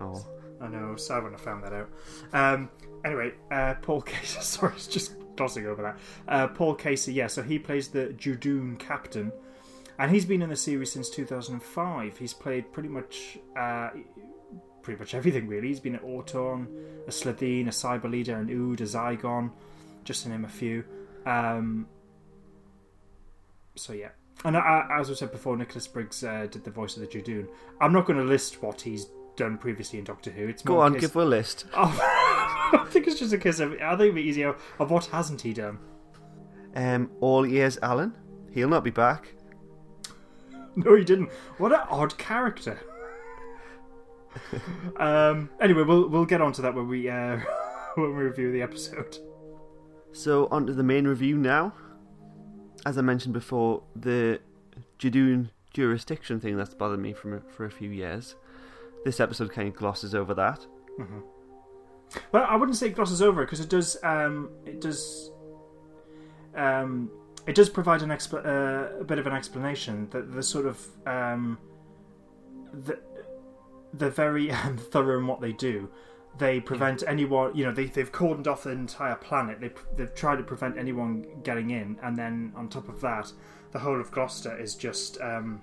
Oh. 0.00 0.24
I 0.60 0.68
know. 0.68 0.96
When 0.96 1.34
I 1.34 1.38
found 1.38 1.64
that 1.64 1.72
out. 1.72 1.90
Um, 2.32 2.70
anyway, 3.04 3.32
uh, 3.50 3.74
Paul 3.82 4.00
Casey. 4.06 4.40
Sorry, 4.40 4.72
just 4.88 5.14
glossing 5.36 5.66
over 5.66 5.82
that. 5.82 5.98
Uh, 6.28 6.48
Paul 6.48 6.74
Casey. 6.76 7.12
Yeah, 7.12 7.26
so 7.26 7.42
he 7.42 7.58
plays 7.58 7.88
the 7.88 8.14
Judoon 8.16 8.78
captain, 8.78 9.32
and 9.98 10.10
he's 10.12 10.24
been 10.24 10.40
in 10.40 10.50
the 10.50 10.56
series 10.56 10.92
since 10.92 11.10
2005. 11.10 12.16
He's 12.16 12.32
played 12.32 12.72
pretty 12.72 12.88
much. 12.88 13.38
Uh, 13.56 13.90
Pretty 14.82 14.98
much 14.98 15.14
everything, 15.14 15.46
really. 15.46 15.68
He's 15.68 15.78
been 15.78 15.94
at 15.94 16.02
Auton, 16.02 16.66
a 17.06 17.10
Slitheen, 17.12 17.68
a 17.68 17.70
Cyber 17.70 18.10
Leader, 18.10 18.34
an 18.34 18.50
Ood, 18.50 18.80
a 18.80 18.84
Zygon, 18.84 19.52
just 20.02 20.24
to 20.24 20.28
name 20.28 20.44
a 20.44 20.48
few. 20.48 20.82
Um, 21.24 21.86
so 23.76 23.92
yeah, 23.92 24.08
and 24.44 24.56
I, 24.56 24.88
as 24.98 25.08
I 25.08 25.14
said 25.14 25.30
before, 25.30 25.56
Nicholas 25.56 25.86
Briggs 25.86 26.24
uh, 26.24 26.48
did 26.50 26.64
the 26.64 26.72
voice 26.72 26.96
of 26.96 27.02
the 27.02 27.06
Judoon. 27.06 27.46
I'm 27.80 27.92
not 27.92 28.06
going 28.06 28.18
to 28.18 28.24
list 28.24 28.60
what 28.60 28.80
he's 28.80 29.06
done 29.36 29.58
previously 29.58 29.98
in 29.98 30.04
Doctor 30.04 30.30
Who. 30.30 30.48
It's 30.48 30.62
Go 30.62 30.80
on, 30.80 30.94
give 30.94 31.16
a 31.16 31.24
list. 31.24 31.66
Oh, 31.74 31.98
I 32.74 32.86
think 32.88 33.06
it's 33.06 33.18
just 33.18 33.32
a 33.32 33.38
case 33.38 33.60
of 33.60 33.72
I 33.72 33.90
think 33.90 34.00
it'd 34.00 34.14
be 34.14 34.22
easier 34.22 34.56
of 34.78 34.90
what 34.90 35.06
hasn't 35.06 35.42
he 35.42 35.52
done. 35.52 35.78
Um, 36.74 37.10
all 37.20 37.44
ears, 37.44 37.78
Alan. 37.82 38.16
He'll 38.50 38.68
not 38.68 38.84
be 38.84 38.90
back. 38.90 39.34
No, 40.74 40.94
he 40.94 41.04
didn't. 41.04 41.30
What 41.58 41.72
an 41.72 41.80
odd 41.90 42.16
character. 42.16 42.78
um. 44.96 45.50
Anyway, 45.60 45.82
we'll 45.82 46.08
we'll 46.08 46.24
get 46.24 46.40
onto 46.40 46.62
that 46.62 46.74
when 46.74 46.88
we 46.88 47.08
uh 47.08 47.38
when 47.96 48.16
we 48.16 48.22
review 48.22 48.52
the 48.52 48.62
episode. 48.62 49.18
So 50.12 50.48
on 50.50 50.66
to 50.66 50.72
the 50.72 50.82
main 50.82 51.06
review 51.06 51.36
now. 51.36 51.74
As 52.86 52.98
I 52.98 53.02
mentioned 53.02 53.34
before, 53.34 53.82
the 53.94 54.40
Judoon 54.98 55.50
jurisdiction 55.72 56.40
thing 56.40 56.56
that's 56.56 56.74
bothered 56.74 57.00
me 57.00 57.12
from 57.12 57.42
for 57.54 57.66
a 57.66 57.70
few 57.70 57.90
years. 57.90 58.34
This 59.04 59.20
episode 59.20 59.50
kind 59.50 59.68
of 59.68 59.74
glosses 59.74 60.14
over 60.14 60.34
that. 60.34 60.64
Well, 62.30 62.46
I 62.48 62.56
wouldn't 62.56 62.76
say 62.76 62.88
it 62.88 62.94
glosses 62.94 63.22
over 63.22 63.44
because 63.44 63.60
it 63.60 63.68
does. 63.68 63.96
Um, 64.02 64.50
it 64.66 64.80
does. 64.80 65.30
Um, 66.54 67.10
it 67.46 67.54
does 67.54 67.68
provide 67.68 68.02
an 68.02 68.10
expl- 68.10 68.44
uh, 68.44 69.00
a 69.00 69.04
bit 69.04 69.18
of 69.18 69.26
an 69.26 69.32
explanation 69.32 70.08
that 70.10 70.32
the 70.32 70.42
sort 70.42 70.66
of 70.66 70.86
um, 71.06 71.58
the 72.72 73.00
they're 73.94 74.10
very 74.10 74.50
um, 74.50 74.76
thorough 74.90 75.18
in 75.18 75.26
what 75.26 75.40
they 75.40 75.52
do. 75.52 75.88
They 76.38 76.60
prevent 76.60 77.02
anyone, 77.06 77.54
you 77.54 77.66
know, 77.66 77.72
they, 77.72 77.86
they've 77.86 78.10
cordoned 78.10 78.46
off 78.46 78.62
the 78.62 78.70
entire 78.70 79.16
planet. 79.16 79.60
They, 79.60 79.70
they've 79.96 80.14
tried 80.14 80.36
to 80.36 80.42
prevent 80.42 80.78
anyone 80.78 81.26
getting 81.42 81.70
in, 81.70 81.98
and 82.02 82.16
then 82.16 82.54
on 82.56 82.70
top 82.70 82.88
of 82.88 83.02
that, 83.02 83.30
the 83.72 83.78
whole 83.78 84.00
of 84.00 84.10
Gloucester 84.10 84.58
is 84.58 84.74
just 84.74 85.20
um, 85.20 85.60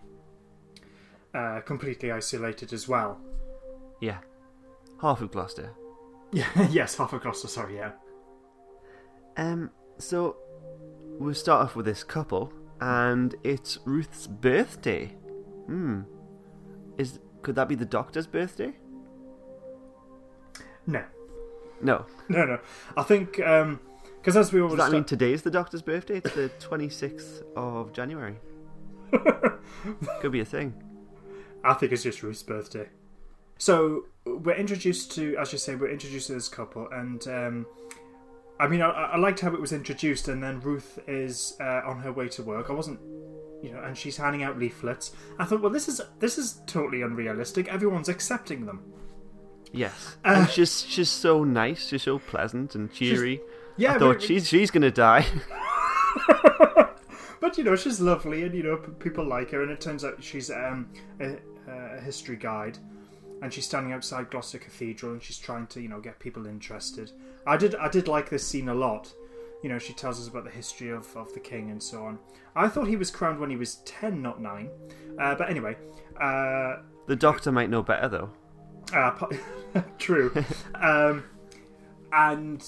uh, 1.34 1.62
completely 1.62 2.12
isolated 2.12 2.72
as 2.72 2.88
well. 2.88 3.19
Yeah, 4.00 4.20
half 5.01 5.22
of 5.22 5.32
Gloucester. 5.32 5.72
Yeah, 6.32 6.48
yes, 6.70 6.96
half 6.96 7.13
of 7.13 7.22
Gloucester. 7.22 7.48
Sorry, 7.48 7.75
yeah. 7.75 7.91
Um, 9.38 9.72
so 9.98 10.38
we'll 11.20 11.34
start 11.34 11.63
off 11.65 11.75
with 11.75 11.86
this 11.86 12.03
couple, 12.03 12.51
and 12.82 13.36
it's 13.44 13.79
Ruth's 13.86 14.27
birthday. 14.27 15.08
Hmm. 15.65 16.01
Is 16.98 17.20
could 17.41 17.56
that 17.56 17.68
be 17.68 17.75
the 17.75 17.86
Doctor's 17.86 18.27
birthday? 18.27 18.74
No, 20.88 21.03
No. 21.82 22.06
no, 22.29 22.46
no. 22.46 22.60
I 22.98 23.03
think 23.03 23.34
because 23.38 24.36
as 24.36 24.51
we 24.51 24.60
Does 24.60 24.63
always 24.72 24.77
that 24.79 24.91
mean 24.91 25.01
start- 25.01 25.08
today's 25.08 25.41
the 25.44 25.51
Doctor's 25.51 25.82
birthday? 25.82 26.18
It's 26.18 26.34
the 26.34 26.50
twenty 26.60 26.89
sixth 26.89 27.41
of 27.56 27.94
January. 27.94 28.36
Could 30.22 30.32
be 30.32 30.39
a 30.41 30.46
thing. 30.46 30.74
I 31.63 31.74
think 31.74 31.91
it's 31.91 32.03
just 32.03 32.24
Ruth's 32.24 32.44
birthday. 32.44 32.88
So 33.60 34.06
we're 34.25 34.56
introduced 34.56 35.12
to, 35.16 35.36
as 35.38 35.51
you 35.51 35.58
say, 35.60 35.75
we're 35.75 35.92
introduced 35.92 36.28
to 36.28 36.34
this 36.34 36.48
couple, 36.48 36.88
and 36.92 37.28
um, 37.28 37.66
I 38.60 38.68
mean, 38.68 38.82
I, 38.82 38.89
I 38.89 39.18
liked 39.18 39.42
how 39.42 39.54
it 39.54 39.60
was 39.60 39.74
introduced, 39.74 40.30
and 40.30 40.42
then 40.42 40.62
Ruth 40.62 40.98
is 41.08 41.58
uh, 41.60 41.82
on 41.86 42.00
her 42.00 42.12
way 42.12 42.30
to 42.30 42.44
work. 42.44 42.70
I 42.70 42.74
wasn't, 42.74 43.00
you 43.62 43.72
know, 43.72 43.82
and 43.82 43.98
she's 43.98 44.16
handing 44.16 44.44
out 44.44 44.58
leaflets. 44.58 45.12
I 45.38 45.46
thought, 45.46 45.62
well, 45.62 45.72
this 45.72 45.89
is 45.89 46.01
this 46.20 46.38
is 46.38 46.62
totally 46.68 47.01
unrealistic. 47.01 47.68
Everyone's 47.68 48.10
accepting 48.10 48.66
them. 48.66 48.82
Yes, 49.74 50.18
Uh, 50.25 50.36
and 50.38 50.50
she's 50.50 50.82
she's 50.86 51.10
so 51.10 51.44
nice. 51.44 51.89
She's 51.89 52.04
so 52.04 52.18
pleasant 52.20 52.75
and 52.75 52.92
cheery. 52.92 53.42
Yeah, 53.78 53.96
I 53.96 54.00
thought 54.00 54.16
but, 54.16 54.24
she's 54.24 54.48
she's 54.48 54.72
gonna 54.72 54.89
die. 54.89 55.25
but 57.42 57.58
you 57.58 57.63
know, 57.66 57.75
she's 57.75 58.00
lovely, 58.00 58.44
and 58.44 58.56
you 58.56 58.63
know, 58.63 58.78
people 58.78 59.25
like 59.25 59.51
her. 59.51 59.62
And 59.63 59.72
it 59.72 59.82
turns 59.82 60.04
out 60.06 60.24
she's 60.24 60.50
um, 60.50 60.89
a, 61.20 61.38
a 61.68 62.01
history 62.01 62.36
guide, 62.36 62.78
and 63.41 63.53
she's 63.53 63.65
standing 63.65 63.93
outside 63.93 64.29
Gloucester 64.29 64.58
Cathedral, 64.58 65.13
and 65.13 65.24
she's 65.24 65.38
trying 65.38 65.67
to, 65.67 65.81
you 65.81 65.88
know, 65.88 66.00
get 66.00 66.19
people 66.19 66.46
interested. 66.46 67.12
I 67.46 67.58
did, 67.58 67.75
I 67.75 67.89
did 67.89 68.08
like 68.08 68.29
this 68.29 68.46
scene 68.46 68.69
a 68.69 68.74
lot. 68.74 69.13
You 69.63 69.69
know, 69.69 69.79
she 69.79 69.93
tells 69.93 70.19
us 70.19 70.27
about 70.27 70.46
the 70.46 70.50
history 70.50 70.89
of, 70.89 71.15
of 71.17 71.34
the 71.34 71.39
king 71.39 71.69
and 71.72 71.81
so 71.81 72.03
on. 72.05 72.19
I 72.55 72.67
thought 72.67 72.88
he 72.88 72.96
was 72.96 73.12
crowned 73.12 73.39
when 73.39 73.50
he 73.50 73.58
was 73.58 73.75
ten, 73.86 74.22
not 74.22 74.41
nine. 74.41 74.69
Uh, 75.19 75.36
but 75.36 75.50
anyway, 75.50 75.75
uh, 76.19 76.77
the 77.08 77.15
Doctor 77.15 77.51
might 77.51 77.69
know 77.69 77.84
better 77.84 78.08
though. 78.08 78.29
uh, 78.93 79.81
true. 79.98 80.34
um, 80.75 81.25
and 82.13 82.63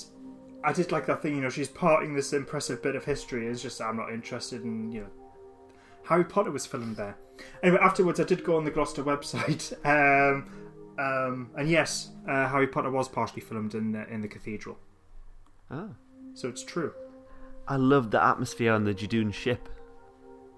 I 0.64 0.74
did 0.74 0.92
like 0.92 1.06
that 1.08 1.22
thing, 1.22 1.36
you 1.36 1.42
know, 1.42 1.50
she's 1.50 1.68
parting 1.68 2.14
this 2.14 2.34
impressive 2.34 2.84
bit 2.84 2.96
of 2.96 3.06
history. 3.06 3.48
It's 3.48 3.62
just, 3.62 3.82
I'm 3.82 3.98
not 3.98 4.12
interested 4.12 4.64
in, 4.64 4.92
you 4.92 5.02
know, 5.02 5.08
Harry 6.04 6.26
Potter 6.26 6.52
was 6.52 6.66
filmed 6.66 6.98
there. 6.98 7.18
Anyway, 7.64 7.80
afterwards, 7.82 8.20
I 8.20 8.24
did 8.24 8.44
go 8.44 8.58
on 8.58 8.64
the 8.64 8.72
Gloucester 8.72 9.04
website. 9.06 9.74
Um, 9.86 10.50
um, 11.00 11.50
and 11.58 11.70
yes, 11.70 12.12
uh, 12.28 12.48
Harry 12.48 12.68
Potter 12.68 12.92
was 12.92 13.08
partially 13.08 13.42
filmed 13.42 13.76
in, 13.76 13.96
uh, 13.96 14.06
in 14.10 14.22
the 14.22 14.28
cathedral. 14.28 14.78
Ah. 15.70 15.90
So 16.34 16.48
it's 16.48 16.64
true. 16.64 16.94
I 17.68 17.76
loved 17.76 18.12
the 18.12 18.24
atmosphere 18.24 18.74
on 18.74 18.84
the 18.84 18.94
Judoon 18.94 19.34
ship. 19.34 19.70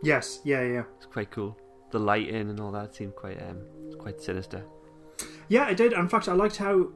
Yes, 0.02 0.42
yeah, 0.44 0.62
yeah. 0.64 0.84
It's 0.98 1.06
quite 1.06 1.32
cool. 1.32 1.58
The 1.92 2.00
lighting 2.00 2.50
and 2.50 2.60
all 2.60 2.72
that 2.72 2.96
seemed 2.96 3.16
quite 3.16 3.42
um 3.42 3.62
quite 3.98 4.22
sinister. 4.22 4.66
Yeah, 5.48 5.66
I 5.66 5.74
did. 5.74 5.94
In 5.94 6.10
fact, 6.10 6.28
I 6.28 6.34
liked 6.34 6.58
how 6.58 6.90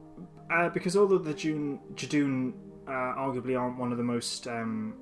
uh, 0.50 0.68
because 0.70 0.96
although 0.96 1.18
the 1.18 1.34
June 1.34 1.78
Judoon 1.94 2.52
uh, 2.86 2.90
arguably 2.90 3.58
aren't 3.58 3.78
one 3.78 3.92
of 3.92 3.98
the 3.98 4.04
most 4.04 4.46
um, 4.48 4.94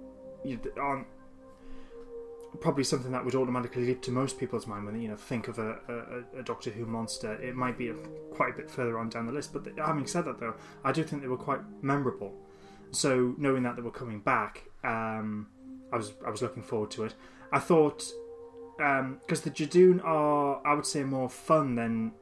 aren't 0.76 1.07
probably 2.60 2.84
something 2.84 3.12
that 3.12 3.25
would 3.25 3.34
automatically 3.34 3.86
leap 3.86 4.02
to 4.02 4.10
most 4.10 4.38
people's 4.38 4.66
mind 4.66 4.86
when 4.86 5.00
you 5.00 5.08
know 5.08 5.16
think 5.16 5.48
of 5.48 5.58
a, 5.58 5.78
a, 5.88 6.40
a 6.40 6.42
Doctor 6.42 6.70
Who 6.70 6.86
monster. 6.86 7.34
It 7.34 7.54
might 7.54 7.78
be 7.78 7.88
a, 7.88 7.94
quite 8.34 8.54
a 8.54 8.56
bit 8.56 8.70
further 8.70 8.98
on 8.98 9.08
down 9.08 9.26
the 9.26 9.32
list. 9.32 9.52
But 9.52 9.64
th- 9.64 9.76
having 9.76 10.06
said 10.06 10.25
that, 10.25 10.38
though, 10.38 10.54
I 10.84 10.92
do 10.92 11.02
think 11.02 11.22
they 11.22 11.28
were 11.28 11.36
quite 11.36 11.60
memorable. 11.82 12.34
So 12.90 13.34
knowing 13.38 13.62
that 13.64 13.76
they 13.76 13.82
were 13.82 13.90
coming 13.90 14.20
back, 14.20 14.64
um, 14.84 15.48
I 15.92 15.96
was 15.96 16.12
I 16.26 16.30
was 16.30 16.42
looking 16.42 16.62
forward 16.62 16.90
to 16.92 17.04
it. 17.04 17.14
I 17.52 17.58
thought 17.58 18.04
because 18.76 19.40
the 19.40 19.50
Judoon 19.50 20.04
are, 20.04 20.60
I 20.66 20.75
would 20.75 20.86
say, 20.86 21.02
more 21.02 21.30
fun 21.30 21.75
than 21.75 22.12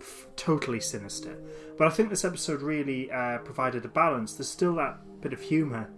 f- 0.00 0.26
totally 0.36 0.80
sinister. 0.80 1.38
But 1.78 1.86
I 1.86 1.90
think 1.90 2.10
this 2.10 2.24
episode 2.24 2.60
really 2.60 3.10
uh, 3.10 3.38
provided 3.38 3.84
a 3.84 3.88
balance. 3.88 4.34
There's 4.34 4.50
still 4.50 4.74
that 4.76 4.98
bit 5.20 5.32
of 5.32 5.40
humour, 5.40 5.90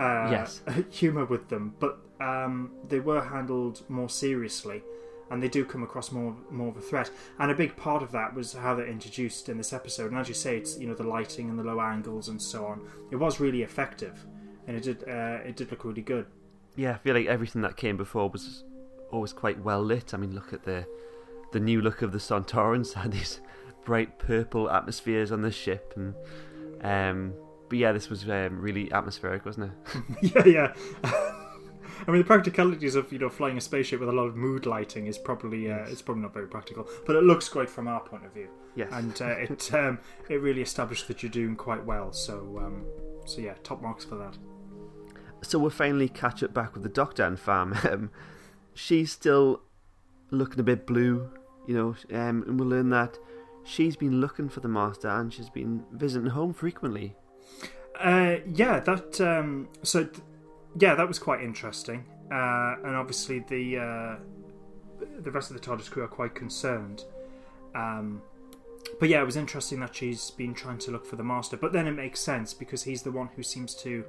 uh, 0.00 0.30
Yes. 0.30 0.62
humour 0.90 1.24
with 1.26 1.48
them, 1.48 1.74
but 1.78 1.98
um, 2.20 2.72
they 2.88 3.00
were 3.00 3.20
handled 3.22 3.82
more 3.88 4.08
seriously, 4.08 4.82
and 5.30 5.42
they 5.42 5.48
do 5.48 5.64
come 5.64 5.82
across 5.82 6.10
more 6.12 6.34
more 6.50 6.68
of 6.68 6.76
a 6.76 6.80
threat. 6.80 7.10
And 7.38 7.50
a 7.50 7.54
big 7.54 7.76
part 7.76 8.02
of 8.02 8.10
that 8.12 8.34
was 8.34 8.52
how 8.52 8.74
they're 8.74 8.86
introduced 8.86 9.48
in 9.48 9.56
this 9.56 9.72
episode. 9.72 10.10
And 10.10 10.18
as 10.20 10.28
you 10.28 10.34
say, 10.34 10.56
it's 10.56 10.78
you 10.78 10.86
know 10.88 10.94
the 10.94 11.04
lighting 11.04 11.48
and 11.50 11.58
the 11.58 11.64
low 11.64 11.80
angles 11.80 12.28
and 12.28 12.40
so 12.40 12.64
on. 12.66 12.80
It 13.10 13.16
was 13.16 13.40
really 13.40 13.62
effective, 13.62 14.24
and 14.66 14.76
it 14.76 14.82
did 14.82 15.08
uh, 15.08 15.38
it 15.44 15.56
did 15.56 15.70
look 15.70 15.84
really 15.84 16.02
good. 16.02 16.26
Yeah, 16.76 16.92
I 16.92 16.98
feel 16.98 17.14
like 17.14 17.26
everything 17.26 17.62
that 17.62 17.76
came 17.76 17.96
before 17.96 18.28
was 18.30 18.64
always 19.10 19.32
quite 19.32 19.62
well 19.62 19.82
lit. 19.82 20.14
I 20.14 20.16
mean, 20.16 20.34
look 20.34 20.52
at 20.52 20.64
the 20.64 20.86
the 21.52 21.60
new 21.60 21.80
look 21.80 22.02
of 22.02 22.12
the 22.12 22.18
Sontarans 22.18 22.92
had 23.02 23.12
these 23.12 23.40
bright 23.84 24.18
purple 24.18 24.70
atmospheres 24.70 25.32
on 25.32 25.42
the 25.42 25.50
ship, 25.50 25.94
and 25.96 26.14
um, 26.82 27.34
but 27.70 27.78
yeah, 27.78 27.92
this 27.92 28.10
was 28.10 28.28
um, 28.28 28.60
really 28.60 28.92
atmospheric, 28.92 29.46
wasn't 29.46 29.72
it? 30.22 30.34
yeah, 30.46 30.74
yeah. 31.04 31.04
I 32.06 32.10
mean, 32.12 32.18
the 32.22 32.26
practicalities 32.26 32.94
of 32.96 33.12
you 33.12 33.18
know 33.18 33.28
flying 33.28 33.56
a 33.56 33.60
spaceship 33.60 34.00
with 34.00 34.08
a 34.08 34.12
lot 34.12 34.24
of 34.24 34.36
mood 34.36 34.66
lighting 34.66 35.06
is 35.06 35.16
probably 35.18 35.70
uh, 35.70 35.84
it's 35.86 36.02
probably 36.02 36.22
not 36.22 36.34
very 36.34 36.46
practical, 36.48 36.86
but 37.06 37.16
it 37.16 37.22
looks 37.24 37.48
great 37.48 37.68
from 37.70 37.88
our 37.88 38.00
point 38.00 38.24
of 38.26 38.32
view, 38.34 38.48
Yes. 38.74 38.88
and 38.92 39.20
uh, 39.22 39.26
it 39.38 39.72
um, 39.74 39.98
it 40.28 40.36
really 40.42 40.62
established 40.62 41.08
the 41.08 41.14
Judoon 41.14 41.56
quite 41.56 41.84
well. 41.84 42.12
So 42.12 42.58
um, 42.62 42.84
so 43.26 43.40
yeah, 43.40 43.54
top 43.62 43.82
marks 43.82 44.04
for 44.04 44.16
that. 44.16 44.36
so 45.42 45.58
we'll 45.58 45.70
finally 45.70 46.08
catch 46.08 46.42
up 46.42 46.52
back 46.54 46.74
with 46.74 46.82
the 46.82 46.88
Doctor 46.88 47.22
and 47.24 47.38
Fam. 47.38 47.74
Um, 47.90 48.10
she's 48.74 49.12
still 49.12 49.60
looking 50.30 50.60
a 50.60 50.62
bit 50.64 50.86
blue, 50.86 51.28
you 51.66 51.74
know, 51.74 51.88
um, 52.18 52.44
and 52.46 52.58
we'll 52.58 52.68
learn 52.68 52.88
that 52.90 53.18
she's 53.62 53.94
been 53.96 54.20
looking 54.22 54.48
for 54.48 54.60
the 54.60 54.68
Master 54.68 55.08
and 55.08 55.32
she's 55.34 55.50
been 55.50 55.84
visiting 55.92 56.30
home 56.30 56.54
frequently. 56.54 57.14
Uh, 57.98 58.36
yeah, 58.54 58.80
that 58.80 59.20
um, 59.20 59.68
so 59.82 60.04
th- 60.04 60.22
yeah, 60.78 60.94
that 60.94 61.06
was 61.06 61.18
quite 61.18 61.42
interesting, 61.42 62.04
uh, 62.30 62.76
and 62.84 62.96
obviously 62.96 63.44
the 63.48 63.78
uh, 63.78 64.16
the 65.20 65.30
rest 65.30 65.50
of 65.50 65.60
the 65.60 65.66
TARDIS 65.66 65.90
crew 65.90 66.04
are 66.04 66.08
quite 66.08 66.34
concerned. 66.34 67.04
Um, 67.74 68.22
but 68.98 69.08
yeah, 69.08 69.20
it 69.20 69.26
was 69.26 69.36
interesting 69.36 69.80
that 69.80 69.94
she's 69.94 70.30
been 70.30 70.54
trying 70.54 70.78
to 70.78 70.90
look 70.90 71.06
for 71.06 71.16
the 71.16 71.24
master. 71.24 71.56
But 71.56 71.72
then 71.72 71.86
it 71.86 71.92
makes 71.92 72.20
sense 72.20 72.54
because 72.54 72.84
he's 72.84 73.02
the 73.02 73.12
one 73.12 73.28
who 73.36 73.42
seems 73.42 73.74
to 73.76 74.04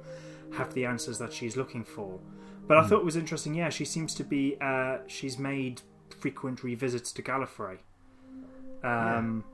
have 0.56 0.72
the 0.74 0.86
answers 0.86 1.18
that 1.18 1.32
she's 1.32 1.56
looking 1.56 1.84
for. 1.84 2.18
But 2.66 2.78
I 2.78 2.86
thought 2.86 3.00
it 3.00 3.04
was 3.04 3.16
interesting. 3.16 3.54
Yeah, 3.54 3.70
she 3.70 3.84
seems 3.84 4.14
to 4.14 4.24
be. 4.24 4.56
Uh, 4.60 4.98
she's 5.06 5.38
made 5.38 5.82
frequent 6.18 6.62
revisits 6.62 7.12
to 7.12 7.22
Gallifrey. 7.22 7.78
Um, 8.84 9.44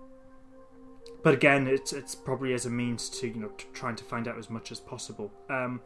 But 1.22 1.34
again, 1.34 1.66
it's 1.66 1.92
it's 1.92 2.14
probably 2.14 2.54
as 2.54 2.66
a 2.66 2.70
means 2.70 3.08
to 3.20 3.28
you 3.28 3.34
know 3.40 3.48
to 3.48 3.66
trying 3.72 3.96
to 3.96 4.04
find 4.04 4.28
out 4.28 4.38
as 4.38 4.48
much 4.50 4.70
as 4.72 4.80
possible. 4.80 5.32
Um, 5.50 5.80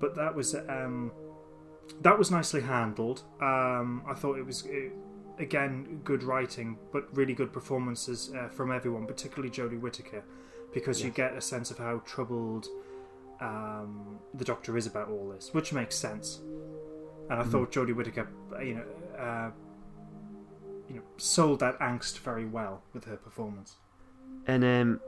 but 0.00 0.14
that 0.16 0.34
was 0.34 0.54
um, 0.54 1.10
that 2.02 2.18
was 2.18 2.30
nicely 2.30 2.60
handled. 2.60 3.22
Um, 3.40 4.02
I 4.06 4.14
thought 4.14 4.38
it 4.38 4.44
was 4.46 4.64
it, 4.66 4.92
again 5.38 6.00
good 6.04 6.22
writing, 6.22 6.78
but 6.92 7.08
really 7.16 7.34
good 7.34 7.52
performances 7.52 8.30
uh, 8.36 8.48
from 8.48 8.70
everyone, 8.70 9.06
particularly 9.06 9.50
Jodie 9.50 9.80
Whittaker, 9.80 10.22
because 10.74 11.02
you 11.02 11.10
get 11.10 11.32
a 11.34 11.40
sense 11.40 11.70
of 11.70 11.78
how 11.78 12.02
troubled 12.04 12.66
um, 13.40 14.18
the 14.34 14.44
Doctor 14.44 14.76
is 14.76 14.86
about 14.86 15.08
all 15.08 15.28
this, 15.30 15.54
which 15.54 15.72
makes 15.72 15.96
sense. 15.96 16.40
And 17.30 17.40
I 17.40 17.42
Mhm. 17.44 17.50
thought 17.50 17.70
Jodie 17.72 17.94
Whittaker, 17.94 18.28
uh, 18.52 18.60
you 18.60 18.74
know, 18.74 18.84
uh, 19.18 19.50
you 20.88 20.96
know, 20.96 21.02
sold 21.18 21.60
that 21.60 21.78
angst 21.78 22.18
very 22.18 22.44
well 22.46 22.82
with 22.92 23.04
her 23.04 23.16
performance. 23.16 23.76
And 24.48 24.64
um, 24.64 25.00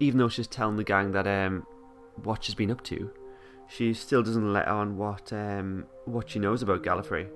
even 0.00 0.18
though 0.18 0.28
she's 0.28 0.46
telling 0.46 0.76
the 0.76 0.84
gang 0.84 1.10
that 1.12 1.26
um, 1.26 1.66
what 2.22 2.44
she's 2.44 2.54
been 2.54 2.70
up 2.70 2.82
to, 2.84 3.10
she 3.68 3.92
still 3.92 4.22
doesn't 4.22 4.52
let 4.52 4.66
on 4.68 4.96
what 4.96 5.32
um, 5.32 5.84
what 6.06 6.30
she 6.30 6.38
knows 6.38 6.62
about 6.62 6.82
Gallifrey. 6.82 7.28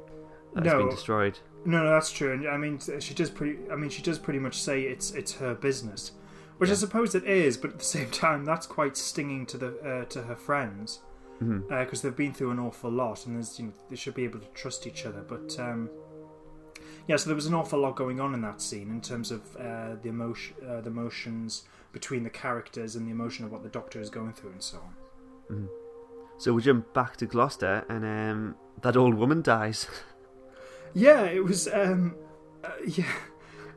That 0.54 0.64
has 0.64 0.72
No. 0.72 0.78
been 0.78 0.90
destroyed. 0.90 1.38
No, 1.64 1.82
no, 1.84 1.90
that's 1.90 2.10
true. 2.10 2.32
And 2.32 2.48
I 2.48 2.56
mean, 2.56 2.78
she 3.00 3.14
does 3.14 3.30
pretty. 3.30 3.58
I 3.70 3.76
mean, 3.76 3.90
she 3.90 4.02
does 4.02 4.18
pretty 4.18 4.38
much 4.38 4.60
say 4.60 4.82
it's 4.82 5.10
it's 5.12 5.34
her 5.34 5.54
business, 5.54 6.12
which 6.58 6.70
I 6.70 6.74
suppose 6.74 7.14
it 7.14 7.24
is. 7.24 7.56
But 7.56 7.70
at 7.72 7.78
the 7.78 7.84
same 7.96 8.10
time, 8.10 8.44
that's 8.44 8.66
quite 8.66 8.96
stinging 8.96 9.44
to 9.46 9.58
the 9.58 9.68
uh, 9.80 10.04
to 10.06 10.22
her 10.22 10.36
friends 10.36 11.00
because 11.68 12.02
they've 12.02 12.14
been 12.16 12.32
through 12.32 12.52
an 12.52 12.60
awful 12.60 12.88
lot, 12.88 13.26
and 13.26 13.34
there's 13.34 13.58
you 13.58 13.66
know 13.66 13.72
they 13.90 13.96
should 13.96 14.14
be 14.14 14.22
able 14.22 14.38
to 14.38 14.46
trust 14.54 14.86
each 14.86 15.04
other. 15.06 15.22
But 15.26 15.58
um, 15.58 15.90
yeah, 17.08 17.16
so 17.16 17.26
there 17.28 17.34
was 17.34 17.46
an 17.46 17.54
awful 17.54 17.78
lot 17.80 17.96
going 17.96 18.20
on 18.20 18.34
in 18.34 18.40
that 18.42 18.60
scene 18.60 18.90
in 18.90 19.00
terms 19.00 19.30
of 19.30 19.40
uh, 19.56 19.96
the 20.02 20.08
emotion, 20.08 20.54
uh, 20.68 20.80
the 20.80 20.90
emotions 20.90 21.64
between 21.92 22.22
the 22.24 22.30
characters, 22.30 22.96
and 22.96 23.06
the 23.06 23.10
emotion 23.10 23.44
of 23.44 23.52
what 23.52 23.62
the 23.62 23.68
Doctor 23.68 24.00
is 24.00 24.08
going 24.10 24.32
through, 24.32 24.50
and 24.52 24.62
so 24.62 24.78
on. 24.78 25.56
Mhm. 25.56 25.68
So 26.38 26.52
we 26.54 26.62
jump 26.62 26.92
back 26.94 27.16
to 27.18 27.26
Gloucester, 27.26 27.84
and 27.88 28.04
um, 28.04 28.56
that 28.82 28.96
old 28.96 29.14
woman 29.14 29.42
dies. 29.42 29.86
Yeah, 30.94 31.22
it 31.22 31.42
was. 31.42 31.68
Um, 31.72 32.16
uh, 32.62 32.68
yeah, 32.86 33.10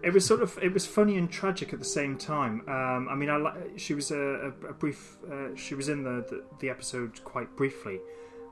it 0.03 0.11
was 0.11 0.25
sort 0.25 0.41
of. 0.41 0.59
It 0.61 0.73
was 0.73 0.85
funny 0.85 1.17
and 1.17 1.31
tragic 1.31 1.71
at 1.71 1.79
the 1.79 1.85
same 1.85 2.17
time. 2.17 2.61
Um, 2.67 3.07
I 3.09 3.15
mean, 3.15 3.29
I 3.29 3.37
li- 3.37 3.77
she 3.77 3.93
was 3.93 4.11
a, 4.11 4.19
a, 4.19 4.47
a 4.71 4.73
brief. 4.73 5.15
Uh, 5.31 5.55
she 5.55 5.75
was 5.75 5.87
in 5.87 6.03
the, 6.03 6.25
the 6.29 6.43
the 6.59 6.69
episode 6.69 7.23
quite 7.23 7.55
briefly, 7.55 8.01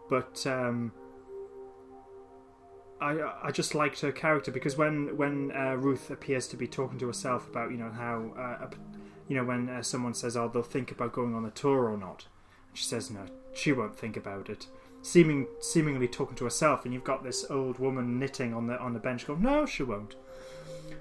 but 0.10 0.48
um, 0.48 0.94
I 3.04 3.48
I 3.48 3.52
just 3.52 3.76
liked 3.76 4.02
her 4.02 4.12
character 4.12 4.52
because 4.52 4.78
when 4.78 5.18
when 5.18 5.52
uh, 5.56 5.76
Ruth 5.76 6.10
appears 6.10 6.48
to 6.48 6.58
be 6.58 6.68
talking 6.68 6.98
to 7.00 7.08
herself 7.08 7.48
about 7.48 7.72
you 7.72 7.78
know 7.78 7.92
how 7.92 8.34
uh, 8.38 8.70
you 9.28 9.36
know 9.36 9.44
when 9.44 9.70
uh, 9.70 9.82
someone 9.82 10.14
says 10.14 10.38
oh 10.38 10.48
they'll 10.48 10.64
think 10.64 10.92
about 10.92 11.14
going 11.14 11.36
on 11.36 11.44
the 11.44 11.52
tour 11.52 11.90
or 11.90 11.98
not, 11.98 12.26
she 12.74 12.84
says 12.84 13.12
no, 13.12 13.26
she 13.54 13.72
won't 13.72 13.98
think 13.98 14.18
about 14.18 14.50
it 14.50 14.68
seeming 15.04 15.48
seemingly 15.60 16.08
talking 16.08 16.36
to 16.38 16.46
herself, 16.46 16.86
and 16.86 16.94
you've 16.94 17.04
got 17.04 17.24
this 17.24 17.46
old 17.52 17.78
woman 17.78 18.18
knitting 18.18 18.54
on 18.54 18.66
the 18.68 18.80
on 18.80 18.94
the 18.94 19.00
bench, 19.00 19.28
going, 19.28 19.42
"No, 19.42 19.66
she 19.66 19.84
won't." 19.84 20.16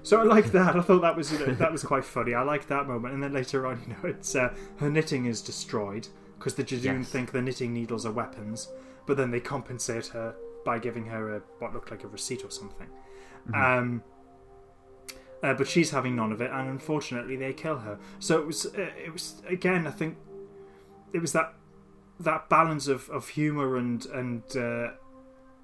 So 0.03 0.19
I 0.19 0.23
like 0.23 0.51
that. 0.51 0.75
I 0.75 0.81
thought 0.81 1.01
that 1.01 1.15
was 1.15 1.31
you 1.31 1.39
know, 1.39 1.53
that 1.53 1.71
was 1.71 1.83
quite 1.83 2.05
funny. 2.05 2.35
I 2.35 2.43
like 2.43 2.67
that 2.67 2.87
moment, 2.87 3.13
and 3.15 3.23
then 3.23 3.33
later 3.33 3.65
on, 3.65 3.81
you 3.87 3.93
know, 3.93 4.09
it's 4.09 4.35
uh, 4.35 4.53
her 4.77 4.89
knitting 4.89 5.25
is 5.25 5.41
destroyed 5.41 6.07
because 6.37 6.55
the 6.55 6.63
Judoon 6.63 6.99
Yes. 6.99 7.09
think 7.09 7.31
the 7.31 7.41
knitting 7.41 7.73
needles 7.73 8.05
are 8.05 8.11
weapons, 8.11 8.67
but 9.07 9.17
then 9.17 9.31
they 9.31 9.39
compensate 9.39 10.07
her 10.07 10.35
by 10.63 10.79
giving 10.79 11.05
her 11.07 11.35
a 11.37 11.41
what 11.59 11.73
looked 11.73 11.91
like 11.91 12.03
a 12.03 12.07
receipt 12.07 12.43
or 12.43 12.49
something. 12.51 12.87
Mhm. 13.49 13.55
Um, 13.79 14.03
uh, 15.41 15.53
but 15.53 15.67
she's 15.67 15.91
having 15.91 16.15
none 16.15 16.31
of 16.31 16.41
it, 16.41 16.49
and 16.51 16.69
unfortunately, 16.69 17.35
they 17.35 17.53
kill 17.53 17.79
her. 17.79 17.99
So 18.19 18.39
it 18.39 18.47
was, 18.47 18.65
uh, 18.65 18.89
it 18.97 19.11
was 19.11 19.41
again. 19.47 19.85
I 19.87 19.91
think 19.91 20.17
it 21.11 21.19
was 21.19 21.33
that 21.33 21.53
that 22.19 22.47
balance 22.49 22.87
of, 22.87 23.09
of 23.09 23.27
humor 23.29 23.75
and 23.77 24.05
and 24.07 24.43
uh, 24.55 24.91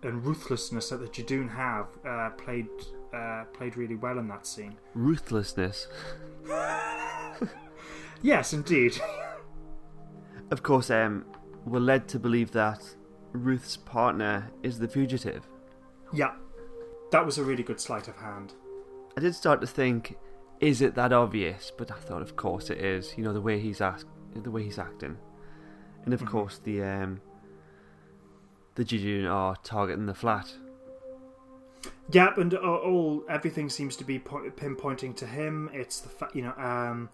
and 0.03 0.25
ruthlessness 0.25 0.89
that 0.89 0.97
the 0.97 1.07
Judoon 1.07 1.49
have 1.51 1.87
uh, 2.05 2.31
played 2.31 2.67
uh, 3.13 3.45
played 3.53 3.77
really 3.77 3.95
well 3.95 4.19
in 4.19 4.27
that 4.27 4.45
scene. 4.45 4.77
Ruthlessness. 4.93 5.87
Yes, 8.21 8.53
indeed. 8.53 8.99
Of 10.51 10.61
course, 10.61 10.89
um, 10.89 11.25
we're 11.65 11.79
led 11.79 12.07
to 12.09 12.19
believe 12.19 12.51
that 12.51 12.83
Ruth's 13.33 13.77
partner 13.77 14.49
is 14.63 14.79
the 14.79 14.87
fugitive. 14.87 15.47
yeah, 16.13 16.33
that 17.11 17.25
was 17.25 17.37
a 17.37 17.43
really 17.43 17.63
good 17.63 17.79
sleight 17.79 18.07
of 18.07 18.15
hand. 18.17 18.53
I 19.17 19.21
did 19.21 19.35
start 19.35 19.61
to 19.61 19.67
think, 19.67 20.17
is 20.59 20.81
it 20.81 20.95
that 20.95 21.11
obvious? 21.13 21.71
But 21.77 21.91
I 21.91 21.95
thought, 21.95 22.21
of 22.21 22.35
course, 22.35 22.69
it 22.69 22.77
is. 22.79 23.13
You 23.17 23.23
know, 23.23 23.33
the 23.33 23.41
way 23.41 23.59
he's 23.59 23.81
ask, 23.81 24.07
the 24.35 24.51
way 24.51 24.63
he's 24.63 24.79
acting, 24.79 25.17
and 26.05 26.13
of 26.13 26.21
Mhm. 26.21 26.27
course, 26.27 26.59
the 26.59 26.83
um, 26.83 27.21
the 28.75 28.85
Judoon 28.85 29.29
are 29.29 29.55
targeting 29.63 30.05
the 30.05 30.13
flat. 30.13 30.53
Yep, 32.11 32.37
and 32.39 32.53
all 32.55 33.23
everything 33.29 33.69
seems 33.69 33.95
to 33.97 34.03
be 34.03 34.17
pinpointing 34.19 35.15
to 35.17 35.25
him. 35.27 35.69
It's 35.73 35.99
the 35.99 36.09
fa- 36.09 36.29
you 36.33 36.41
know 36.41 36.53
um, 36.57 37.09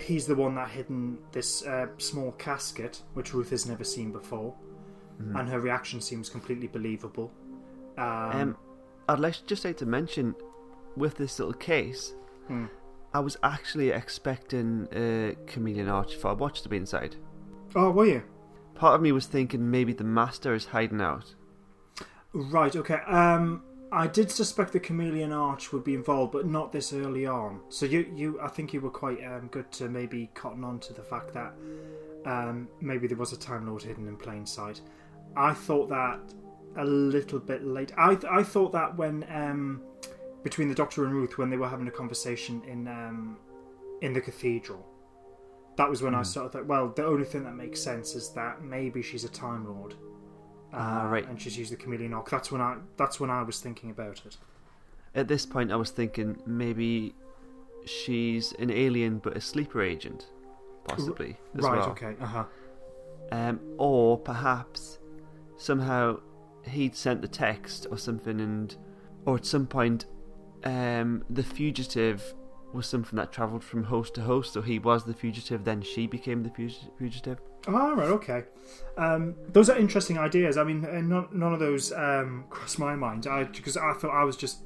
he's 0.00 0.26
the 0.26 0.34
one 0.34 0.54
that 0.56 0.70
hidden 0.70 1.18
this 1.32 1.64
uh, 1.66 1.86
small 1.98 2.32
casket, 2.32 3.02
which 3.14 3.32
Ruth 3.34 3.50
has 3.50 3.66
never 3.66 3.84
seen 3.84 4.12
before, 4.12 4.54
Mhm. 5.20 5.38
and 5.40 5.48
her 5.48 5.60
reaction 5.60 6.00
seems 6.00 6.28
completely 6.28 6.66
believable. 6.68 7.32
Um, 7.98 8.04
Um, 8.32 8.56
I'd 9.08 9.20
like 9.20 9.36
just 9.46 9.64
like 9.64 9.76
to 9.78 9.86
mention, 9.86 10.34
with 10.96 11.14
this 11.14 11.38
little 11.38 11.54
case, 11.54 12.14
hmm. 12.48 12.66
I 13.14 13.20
was 13.20 13.36
actually 13.42 13.90
expecting 13.90 14.88
a 14.92 15.36
chameleon 15.46 15.88
arch 15.88 16.16
for 16.16 16.34
watch 16.34 16.62
to 16.62 16.68
be 16.68 16.76
inside. 16.76 17.16
Oh, 17.74 17.90
were 17.90 18.06
you? 18.06 18.22
Part 18.74 18.94
of 18.96 19.00
me 19.00 19.12
was 19.12 19.26
thinking 19.26 19.70
maybe 19.70 19.92
the 19.94 20.04
master 20.04 20.54
is 20.54 20.66
hiding 20.66 21.00
out. 21.00 21.34
Right. 22.34 22.74
Okay. 22.76 23.00
Um, 23.06 23.62
I 23.92 24.06
did 24.08 24.30
suspect 24.30 24.72
the 24.72 24.80
chameleon 24.80 25.32
arch 25.32 25.72
would 25.72 25.84
be 25.84 25.94
involved, 25.94 26.32
but 26.32 26.46
not 26.46 26.72
this 26.72 26.92
early 26.92 27.26
on. 27.26 27.60
So 27.68 27.86
you, 27.86 28.10
you, 28.14 28.40
I 28.40 28.48
think 28.48 28.72
you 28.72 28.80
were 28.80 28.90
quite 28.90 29.24
um, 29.24 29.48
good 29.48 29.70
to 29.72 29.88
maybe 29.88 30.30
cotton 30.34 30.64
on 30.64 30.80
to 30.80 30.92
the 30.92 31.02
fact 31.02 31.32
that 31.34 31.52
um, 32.24 32.68
maybe 32.80 33.06
there 33.06 33.16
was 33.16 33.32
a 33.32 33.38
Time 33.38 33.66
Lord 33.68 33.82
hidden 33.82 34.08
in 34.08 34.16
plain 34.16 34.44
sight. 34.44 34.80
I 35.36 35.54
thought 35.54 35.88
that 35.90 36.18
a 36.76 36.84
little 36.84 37.38
bit 37.38 37.64
late. 37.64 37.92
I, 37.96 38.18
I 38.28 38.42
thought 38.42 38.72
that 38.72 38.96
when 38.96 39.24
um, 39.32 39.80
between 40.42 40.68
the 40.68 40.74
Doctor 40.74 41.04
and 41.04 41.14
Ruth 41.14 41.38
when 41.38 41.48
they 41.48 41.56
were 41.56 41.68
having 41.68 41.86
a 41.88 41.92
conversation 41.92 42.62
in 42.66 42.88
um, 42.88 43.38
in 44.02 44.12
the 44.12 44.20
cathedral. 44.20 44.84
That 45.76 45.88
was 45.88 46.02
when 46.02 46.14
I 46.14 46.20
Mhm. 46.20 46.26
sort 46.26 46.46
of 46.46 46.52
thought, 46.52 46.66
well, 46.66 46.88
the 46.88 47.04
only 47.06 47.24
thing 47.24 47.44
that 47.44 47.54
makes 47.54 47.80
sense 47.80 48.14
is 48.14 48.30
that 48.32 48.62
maybe 48.62 49.00
she's 49.02 49.24
a 49.24 49.28
Time 49.28 49.66
Lord. 49.66 49.94
Ah, 50.76 51.06
Uh, 51.06 51.08
right. 51.08 51.26
And 51.28 51.40
she's 51.40 51.56
used 51.58 51.72
the 51.72 51.76
chameleon 51.76 52.12
arch. 52.12 52.26
That's 52.30 52.52
when 52.52 52.60
I. 52.60 52.76
That's 52.96 53.18
when 53.18 53.30
I 53.30 53.42
was 53.42 53.60
thinking 53.60 53.90
about 53.90 54.22
it. 54.26 54.36
At 55.14 55.28
this 55.28 55.46
point, 55.46 55.72
I 55.72 55.76
was 55.76 55.90
thinking 55.90 56.36
maybe 56.46 57.14
she's 57.86 58.52
an 58.58 58.70
alien 58.70 59.18
but 59.18 59.36
a 59.36 59.40
sleeper 59.40 59.82
agent, 59.82 60.26
possibly 60.84 61.36
as 61.56 61.64
right. 61.64 61.78
well. 61.78 61.90
Okay. 61.90 62.14
Uh 62.20 62.26
huh. 62.26 62.44
Um, 63.32 63.60
or 63.78 64.18
perhaps 64.18 64.98
somehow 65.56 66.20
he'd 66.64 66.94
sent 66.94 67.22
the 67.22 67.28
text 67.28 67.86
or 67.90 67.96
something, 67.96 68.40
and 68.40 68.76
or 69.24 69.36
at 69.36 69.46
some 69.46 69.66
point, 69.66 70.04
um, 70.64 71.24
the 71.30 71.42
fugitive 71.42 72.34
was 72.72 72.86
something 72.86 73.16
that 73.16 73.32
travelled 73.32 73.64
from 73.64 73.84
host 73.84 74.14
to 74.16 74.20
host. 74.22 74.52
So 74.52 74.60
he 74.60 74.78
was 74.78 75.04
the 75.04 75.14
fugitive, 75.14 75.64
then 75.64 75.80
she 75.80 76.06
became 76.06 76.42
the 76.42 76.50
fug- 76.50 76.90
fugitive. 76.98 77.38
Oh, 77.68 77.94
right. 77.96 78.08
Okay. 78.08 78.44
Um, 78.96 79.34
those 79.48 79.68
are 79.68 79.76
interesting 79.76 80.18
ideas. 80.18 80.56
I 80.56 80.64
mean, 80.64 80.84
uh, 80.84 81.00
none, 81.00 81.28
none 81.32 81.52
of 81.52 81.58
those 81.60 81.92
um, 81.92 82.44
crossed 82.48 82.78
my 82.78 82.94
mind. 82.94 83.26
I 83.26 83.44
because 83.44 83.76
I 83.76 83.92
thought 83.92 84.10
I 84.12 84.24
was 84.24 84.36
just 84.36 84.58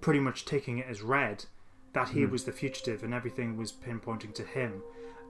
pretty 0.00 0.20
much 0.20 0.44
taking 0.44 0.78
it 0.78 0.86
as 0.88 1.02
read 1.02 1.46
that 1.94 2.10
he 2.10 2.20
Mhm. 2.20 2.30
was 2.30 2.44
the 2.44 2.52
fugitive 2.52 3.02
and 3.02 3.14
everything 3.14 3.56
was 3.56 3.72
pinpointing 3.72 4.34
to 4.34 4.44
him. 4.44 4.82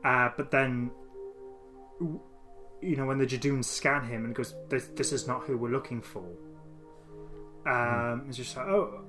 Uh, 0.05 0.31
but 0.37 0.51
then, 0.51 0.91
you 2.01 2.97
know, 2.97 3.07
when 3.07 3.19
the 3.19 3.27
Judoon 3.27 3.65
scan 3.65 4.05
him 4.05 4.25
and 4.25 4.35
goes, 4.35 4.55
"This, 4.69 4.89
this 4.89 5.13
is 5.13 5.27
not 5.27 5.45
who 5.45 5.57
we're 5.57 5.71
looking 5.71 6.01
for," 6.03 6.25
um, 7.67 8.25
it's 8.29 8.37
just 8.37 8.57
like, 8.57 8.67
oh, 8.67 9.01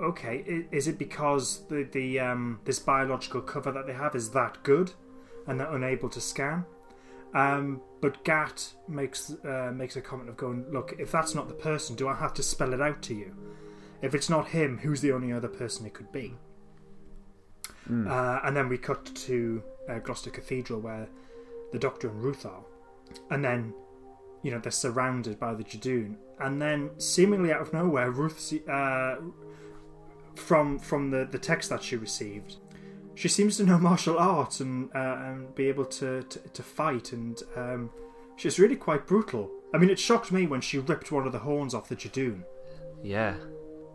okay. 0.00 0.64
Is 0.72 0.88
it 0.88 0.98
because 0.98 1.66
the 1.68 1.84
the 1.84 2.20
um, 2.20 2.60
this 2.64 2.78
biological 2.78 3.40
cover 3.40 3.70
that 3.72 3.86
they 3.86 3.92
have 3.92 4.14
is 4.14 4.30
that 4.30 4.62
good, 4.62 4.92
and 5.46 5.58
they're 5.60 5.72
unable 5.74 6.08
to 6.10 6.20
scan? 6.20 6.64
Um, 7.36 7.82
but 8.00 8.24
Gat 8.24 8.72
makes 8.88 9.30
uh, 9.44 9.70
makes 9.74 9.96
a 9.96 10.00
comment 10.00 10.30
of 10.30 10.38
going, 10.38 10.64
look, 10.72 10.94
if 10.98 11.12
that's 11.12 11.34
not 11.34 11.48
the 11.48 11.54
person, 11.54 11.94
do 11.94 12.08
I 12.08 12.14
have 12.14 12.32
to 12.34 12.42
spell 12.42 12.72
it 12.72 12.80
out 12.80 13.02
to 13.02 13.14
you? 13.14 13.36
If 14.00 14.14
it's 14.14 14.30
not 14.30 14.48
him, 14.48 14.78
who's 14.78 15.02
the 15.02 15.12
only 15.12 15.32
other 15.32 15.48
person 15.48 15.84
it 15.84 15.92
could 15.92 16.10
be? 16.10 16.34
Mm. 17.90 18.10
Uh, 18.10 18.40
and 18.42 18.56
then 18.56 18.70
we 18.70 18.78
cut 18.78 19.04
to 19.04 19.62
uh, 19.86 19.98
Gloucester 19.98 20.30
Cathedral 20.30 20.80
where 20.80 21.08
the 21.72 21.78
Doctor 21.78 22.08
and 22.08 22.22
Ruth 22.22 22.46
are, 22.46 22.64
and 23.30 23.44
then 23.44 23.74
you 24.42 24.50
know 24.50 24.58
they're 24.58 24.72
surrounded 24.72 25.38
by 25.38 25.52
the 25.52 25.64
Judoon, 25.64 26.16
and 26.40 26.60
then 26.60 26.90
seemingly 26.98 27.52
out 27.52 27.60
of 27.60 27.72
nowhere, 27.74 28.10
Ruth, 28.10 28.54
uh, 28.66 29.16
from 30.36 30.78
from 30.78 31.10
the 31.10 31.28
the 31.30 31.38
text 31.38 31.68
that 31.68 31.82
she 31.82 31.96
received, 31.96 32.56
she 33.16 33.28
seems 33.28 33.56
to 33.56 33.64
know 33.64 33.78
martial 33.90 34.18
arts 34.18 34.60
and 34.60 34.88
uh, 34.94 35.16
and 35.24 35.52
be 35.56 35.66
able 35.66 35.86
to, 35.86 36.22
to 36.22 36.38
to 36.38 36.62
fight 36.62 37.12
and 37.12 37.42
um, 37.56 37.90
she's 38.36 38.60
really 38.60 38.76
quite 38.76 39.06
brutal. 39.06 39.50
I 39.74 39.78
mean, 39.78 39.90
it 39.90 39.98
shocked 39.98 40.30
me 40.30 40.46
when 40.46 40.60
she 40.60 40.78
ripped 40.78 41.10
one 41.10 41.26
of 41.26 41.32
the 41.32 41.40
horns 41.40 41.74
off 41.74 41.88
the 41.88 41.96
Judoon. 41.96 42.44
Yeah. 43.02 43.34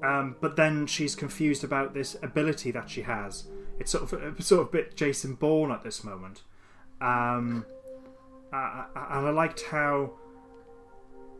Um, 0.03 0.35
but 0.41 0.55
then 0.55 0.87
she's 0.87 1.15
confused 1.15 1.63
about 1.63 1.93
this 1.93 2.17
ability 2.21 2.71
that 2.71 2.89
she 2.89 3.03
has. 3.03 3.47
It's 3.79 3.91
sort 3.91 4.11
of 4.11 4.37
it's 4.37 4.47
sort 4.47 4.61
of 4.61 4.67
a 4.67 4.71
bit 4.71 4.95
Jason 4.95 5.35
Bourne 5.35 5.71
at 5.71 5.83
this 5.83 6.03
moment. 6.03 6.41
Um, 6.99 7.65
I, 8.51 8.85
I, 8.95 9.17
and 9.17 9.27
I 9.27 9.31
liked 9.31 9.61
how 9.69 10.13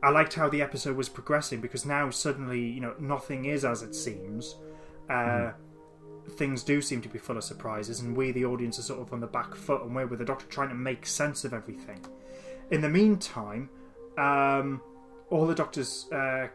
I 0.04 0.10
liked 0.10 0.34
how 0.34 0.50
the 0.50 0.62
episode 0.62 0.96
was 0.96 1.10
progressing 1.10 1.62
because 1.62 1.86
now 1.86 2.10
suddenly 2.10 2.62
you 2.62 2.82
know 2.82 2.94
nothing 3.00 3.46
is 3.46 3.65
as 3.65 3.82
it 3.82 3.96
seems. 3.96 4.56
Uh, 5.10 5.13
mm. 5.13 5.54
Things 6.36 6.63
do 6.63 6.82
seem 6.82 7.02
to 7.02 7.10
be 7.10 7.20
full 7.20 7.38
of 7.38 7.44
surprises, 7.44 8.00
and 8.00 8.15
we, 8.15 8.32
the 8.32 8.46
audience, 8.46 8.80
are 8.80 8.84
sort 8.84 9.02
of 9.02 9.13
on 9.13 9.20
the 9.20 9.28
back 9.28 9.54
foot, 9.54 9.84
and 9.84 9.96
we're 9.96 10.08
with 10.08 10.20
the 10.20 10.26
Doctor 10.26 10.46
trying 10.48 10.70
to 10.70 10.76
make 10.76 11.06
sense 11.06 11.44
of 11.44 11.54
everything. 11.54 12.04
In 12.72 12.82
the 12.82 12.89
meantime, 12.89 13.70
um, 14.17 14.82
all 15.30 15.46
the 15.46 15.56
Doctor's 15.56 16.08
uh, 16.12 16.48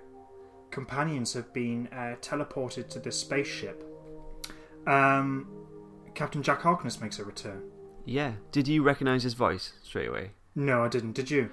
companions 0.71 1.33
have 1.35 1.53
been 1.53 1.89
uh, 1.93 2.17
teleported 2.21 2.89
to 2.91 2.99
this 2.99 3.19
spaceship. 3.19 3.85
Um, 4.87 5.49
Captain 6.15 6.43
Jack 6.43 6.63
Harkness 6.63 7.01
makes 7.01 7.19
a 7.19 7.25
return. 7.25 7.63
Yeah. 8.05 8.33
Did 8.53 8.69
you 8.69 8.83
recognise 8.83 9.23
his 9.23 9.35
voice 9.35 9.73
straight 9.83 10.09
away? 10.09 10.31
No, 10.55 10.85
I 10.85 10.89
didn't. 10.89 11.13
Did 11.13 11.31
you? 11.31 11.51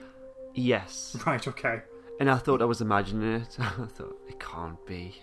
Yes. 0.53 1.17
Right. 1.25 1.45
Okay. 1.47 1.81
And 2.19 2.29
I 2.29 2.37
thought 2.37 2.61
I 2.61 2.65
was 2.65 2.79
imagining 2.79 3.33
it. 3.41 3.57
I 3.59 3.85
thought 3.87 4.17
it 4.29 4.39
can't 4.39 4.83
be. 4.85 5.15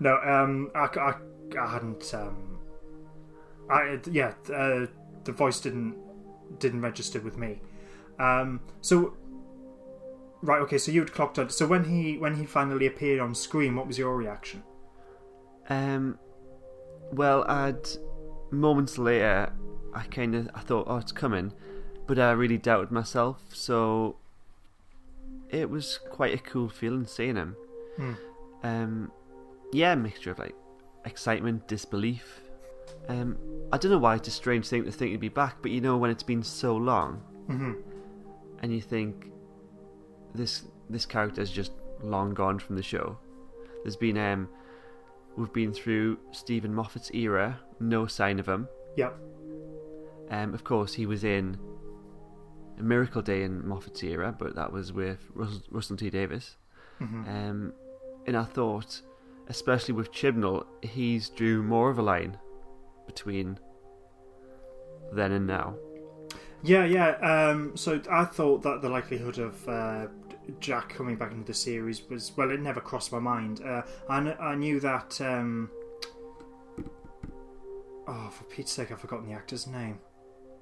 No, 0.00 0.18
um, 0.24 0.70
I, 0.74 0.86
I, 0.98 1.14
I 1.60 1.72
hadn't. 1.72 2.14
Um, 2.14 2.58
I 3.70 3.98
yeah, 4.10 4.34
uh, 4.54 4.86
the 5.24 5.32
voice 5.32 5.60
didn't 5.60 5.96
didn't 6.58 6.80
register 6.80 7.20
with 7.20 7.36
me. 7.36 7.60
Um, 8.18 8.60
so 8.80 9.16
right, 10.42 10.60
okay, 10.62 10.78
so 10.78 10.92
you'd 10.92 11.12
clocked 11.12 11.38
out. 11.38 11.52
So 11.52 11.66
when 11.66 11.84
he 11.84 12.18
when 12.18 12.36
he 12.36 12.46
finally 12.46 12.86
appeared 12.86 13.20
on 13.20 13.34
screen, 13.34 13.76
what 13.76 13.86
was 13.86 13.98
your 13.98 14.16
reaction? 14.16 14.62
Um, 15.68 16.18
well, 17.12 17.44
I'd 17.48 17.88
moments 18.50 18.98
later, 18.98 19.52
I 19.94 20.02
kind 20.04 20.34
of 20.34 20.48
I 20.54 20.60
thought, 20.60 20.86
oh, 20.88 20.96
it's 20.96 21.12
coming, 21.12 21.52
but 22.06 22.18
I 22.18 22.30
really 22.32 22.58
doubted 22.58 22.90
myself. 22.90 23.42
So 23.52 24.16
it 25.50 25.68
was 25.70 25.98
quite 26.10 26.34
a 26.34 26.38
cool 26.38 26.68
feeling 26.68 27.06
seeing 27.06 27.36
him. 27.36 27.56
Hmm. 27.96 28.12
Um, 28.62 29.12
yeah, 29.72 29.94
mixture 29.94 30.30
of 30.30 30.38
like 30.38 30.54
excitement, 31.04 31.66
disbelief. 31.68 32.40
Um, 33.08 33.38
I 33.72 33.78
don't 33.78 33.90
know 33.90 33.98
why 33.98 34.16
it's 34.16 34.28
a 34.28 34.32
strange 34.32 34.68
thing 34.68 34.84
to 34.84 34.92
think 34.92 35.12
he'd 35.12 35.20
be 35.20 35.28
back, 35.28 35.56
but 35.62 35.70
you 35.70 35.80
know 35.80 35.96
when 35.96 36.10
it's 36.10 36.22
been 36.22 36.42
so 36.42 36.76
long, 36.76 37.22
mm-hmm. 37.48 37.72
and 38.62 38.72
you 38.72 38.80
think 38.80 39.30
this 40.34 40.64
this 40.90 41.06
character's 41.06 41.50
just 41.50 41.72
long 42.02 42.34
gone 42.34 42.58
from 42.58 42.76
the 42.76 42.82
show. 42.82 43.18
There's 43.82 43.96
been 43.96 44.18
um, 44.18 44.48
we've 45.36 45.52
been 45.52 45.72
through 45.72 46.18
Steven 46.32 46.74
Moffat's 46.74 47.10
era, 47.12 47.60
no 47.80 48.06
sign 48.06 48.38
of 48.38 48.46
him. 48.48 48.68
Yep. 48.96 49.16
Um, 50.30 50.52
of 50.54 50.64
course, 50.64 50.92
he 50.92 51.06
was 51.06 51.24
in 51.24 51.56
a 52.78 52.82
Miracle 52.82 53.22
Day 53.22 53.42
in 53.42 53.66
Moffat's 53.66 54.02
era, 54.02 54.34
but 54.38 54.54
that 54.56 54.72
was 54.72 54.92
with 54.92 55.26
Russell, 55.34 55.62
Russell 55.70 55.96
T 55.96 56.10
Davies. 56.10 56.56
Mm-hmm. 57.00 57.28
Um, 57.28 57.72
and 58.26 58.36
I 58.36 58.44
thought, 58.44 59.00
especially 59.48 59.94
with 59.94 60.12
Chibnall, 60.12 60.64
he's 60.82 61.28
drew 61.30 61.62
more 61.62 61.90
of 61.90 61.98
a 61.98 62.02
line 62.02 62.38
between 63.06 63.58
then 65.12 65.32
and 65.32 65.46
now. 65.46 65.74
Yeah, 66.62 66.84
yeah. 66.84 67.10
Um, 67.16 67.76
so 67.76 68.00
I 68.10 68.24
thought 68.24 68.62
that 68.62 68.82
the 68.82 68.88
likelihood 68.88 69.38
of 69.38 69.68
uh, 69.68 70.06
Jack 70.60 70.90
coming 70.90 71.16
back 71.16 71.32
into 71.32 71.44
the 71.44 71.54
series 71.54 72.02
was 72.08 72.32
well, 72.36 72.50
it 72.50 72.60
never 72.60 72.80
crossed 72.80 73.12
my 73.12 73.18
mind. 73.18 73.62
Uh, 73.64 73.82
I, 74.08 74.22
kn- 74.22 74.36
I 74.40 74.54
knew 74.54 74.80
that. 74.80 75.20
Um, 75.20 75.70
oh, 78.06 78.30
for 78.30 78.44
Pete's 78.44 78.72
sake, 78.72 78.90
I've 78.90 79.00
forgotten 79.00 79.28
the 79.28 79.34
actor's 79.34 79.66
name. 79.66 80.00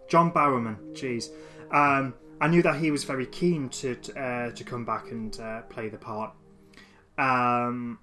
John 0.09 0.31
Barrowman. 0.33 0.77
Jeez. 0.92 1.31
Um, 1.72 2.14
I 2.40 2.49
knew 2.49 2.62
that 2.62 2.77
he 2.77 2.90
was 2.90 3.05
very 3.05 3.27
keen 3.27 3.68
to 3.70 3.96
uh, 4.16 4.51
to 4.51 4.64
come 4.64 4.85
back 4.85 5.11
and 5.11 5.38
uh, 5.40 5.62
play 5.62 5.88
the 5.88 5.99
part. 5.99 6.35
Um, 7.18 7.99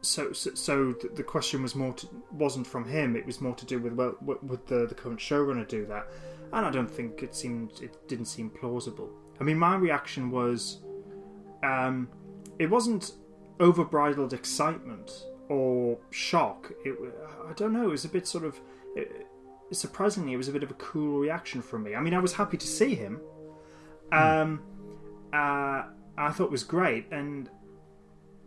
so, 0.00 0.32
so, 0.32 0.54
so 0.54 0.92
the 0.92 1.22
question 1.22 1.62
was 1.62 1.74
more 1.74 1.92
to, 1.94 2.08
wasn't 2.32 2.66
from 2.66 2.88
him. 2.88 3.16
It 3.16 3.26
was 3.26 3.40
more 3.40 3.54
to 3.54 3.66
do 3.66 3.78
with 3.80 3.94
well, 3.94 4.16
would 4.22 4.66
the 4.66 4.86
the 4.86 4.94
current 4.94 5.18
showrunner 5.18 5.66
do 5.66 5.86
that? 5.86 6.06
And 6.52 6.64
I 6.64 6.70
don't 6.70 6.90
think 6.90 7.22
it 7.22 7.34
seemed 7.34 7.80
it 7.82 8.08
didn't 8.08 8.26
seem 8.26 8.50
plausible. 8.50 9.10
I 9.40 9.44
mean, 9.44 9.58
my 9.58 9.76
reaction 9.76 10.30
was, 10.30 10.78
um, 11.62 12.08
it 12.58 12.68
wasn't 12.70 13.12
overbridled 13.58 14.32
excitement 14.32 15.24
or 15.48 15.98
shock. 16.10 16.72
It, 16.84 16.96
I 17.48 17.52
don't 17.54 17.72
know. 17.72 17.84
It 17.84 17.90
was 17.90 18.04
a 18.04 18.08
bit 18.08 18.26
sort 18.26 18.44
of. 18.44 18.60
It, 18.96 19.26
surprisingly, 19.70 20.32
it 20.32 20.36
was 20.36 20.48
a 20.48 20.52
bit 20.52 20.62
of 20.62 20.70
a 20.70 20.74
cool 20.74 21.18
reaction 21.18 21.60
from 21.60 21.82
me. 21.82 21.94
I 21.94 22.00
mean, 22.00 22.14
I 22.14 22.18
was 22.18 22.32
happy 22.32 22.56
to 22.56 22.66
see 22.66 22.94
him. 22.94 23.20
Um, 24.12 24.62
uh, 25.32 25.82
I 26.16 26.30
thought 26.32 26.44
it 26.44 26.50
was 26.50 26.64
great, 26.64 27.06
and 27.10 27.50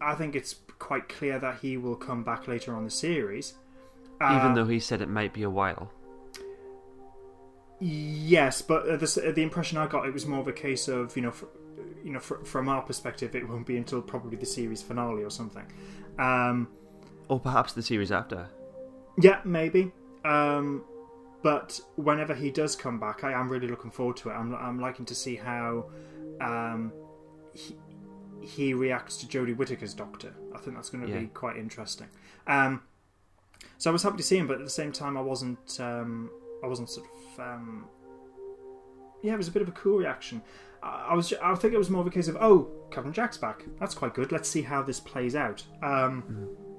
I 0.01 0.15
think 0.15 0.35
it's 0.35 0.55
quite 0.81 1.07
clear 1.07 1.39
that 1.39 1.59
he 1.61 1.77
will 1.77 1.95
come 1.95 2.23
back 2.23 2.47
later 2.47 2.75
on 2.75 2.83
the 2.83 2.91
series. 2.91 3.53
Even 4.21 4.51
uh, 4.51 4.53
though 4.55 4.65
he 4.65 4.79
said 4.79 5.01
it 5.01 5.09
might 5.09 5.33
be 5.33 5.43
a 5.43 5.49
while. 5.49 5.91
Yes, 7.79 8.61
but 8.61 8.89
uh, 8.89 8.97
the, 8.97 9.23
uh, 9.27 9.31
the 9.31 9.43
impression 9.43 9.77
I 9.77 9.87
got 9.87 10.05
it 10.05 10.13
was 10.13 10.25
more 10.25 10.39
of 10.39 10.47
a 10.47 10.53
case 10.53 10.87
of 10.87 11.15
you 11.15 11.21
know, 11.21 11.33
you 12.03 12.11
know, 12.11 12.19
from 12.19 12.67
our 12.67 12.81
perspective, 12.81 13.35
it 13.35 13.47
won't 13.47 13.65
be 13.65 13.77
until 13.77 14.01
probably 14.01 14.37
the 14.37 14.45
series 14.45 14.81
finale 14.81 15.23
or 15.23 15.29
something, 15.29 15.65
um, 16.19 16.67
or 17.29 17.39
perhaps 17.39 17.73
the 17.73 17.81
series 17.81 18.11
after. 18.11 18.47
Yeah, 19.19 19.39
maybe. 19.45 19.91
Um, 20.25 20.83
but 21.43 21.79
whenever 21.95 22.35
he 22.35 22.51
does 22.51 22.75
come 22.75 22.99
back, 22.99 23.23
I 23.23 23.33
am 23.33 23.49
really 23.49 23.67
looking 23.67 23.91
forward 23.91 24.17
to 24.17 24.29
it. 24.29 24.33
I'm, 24.33 24.53
I'm 24.53 24.79
liking 24.79 25.05
to 25.05 25.15
see 25.15 25.35
how 25.35 25.85
um, 26.39 26.93
he, 27.53 27.75
he 28.41 28.73
reacts 28.73 29.17
to 29.17 29.25
Jodie 29.25 29.55
Whittaker's 29.55 29.93
Doctor. 29.93 30.33
I 30.53 30.57
think 30.57 30.75
that's 30.75 30.89
going 30.89 31.05
to 31.05 31.11
yeah. 31.11 31.19
be 31.19 31.27
quite 31.27 31.57
interesting. 31.57 32.07
Um, 32.47 32.81
so 33.77 33.89
I 33.89 33.93
was 33.93 34.03
happy 34.03 34.17
to 34.17 34.23
see 34.23 34.37
him, 34.37 34.47
but 34.47 34.57
at 34.57 34.63
the 34.63 34.69
same 34.69 34.91
time, 34.91 35.17
I 35.17 35.21
wasn't. 35.21 35.79
Um, 35.79 36.29
I 36.63 36.67
wasn't 36.67 36.89
sort 36.89 37.07
of. 37.07 37.39
Um, 37.39 37.85
yeah, 39.23 39.33
it 39.33 39.37
was 39.37 39.47
a 39.47 39.51
bit 39.51 39.61
of 39.61 39.67
a 39.67 39.73
cool 39.73 39.97
reaction. 39.97 40.41
I, 40.81 41.07
I 41.09 41.13
was. 41.13 41.33
I 41.41 41.55
think 41.55 41.73
it 41.73 41.77
was 41.77 41.89
more 41.89 42.01
of 42.01 42.07
a 42.07 42.11
case 42.11 42.27
of, 42.27 42.37
oh, 42.37 42.69
Captain 42.91 43.13
Jack's 43.13 43.37
back. 43.37 43.63
That's 43.79 43.93
quite 43.93 44.13
good. 44.13 44.31
Let's 44.31 44.49
see 44.49 44.63
how 44.63 44.81
this 44.81 44.99
plays 44.99 45.35
out. 45.35 45.63
Um, 45.81 46.23
mm. 46.29 46.71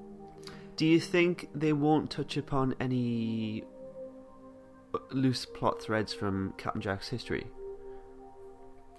Do 0.77 0.87
you 0.87 0.98
think 1.01 1.48
they 1.55 1.72
won't 1.72 2.11
touch 2.11 2.37
upon 2.37 2.75
any 2.81 3.64
loose 5.11 5.44
plot 5.44 5.81
threads 5.81 6.12
from 6.12 6.55
Captain 6.57 6.81
Jack's 6.81 7.09
history? 7.09 7.46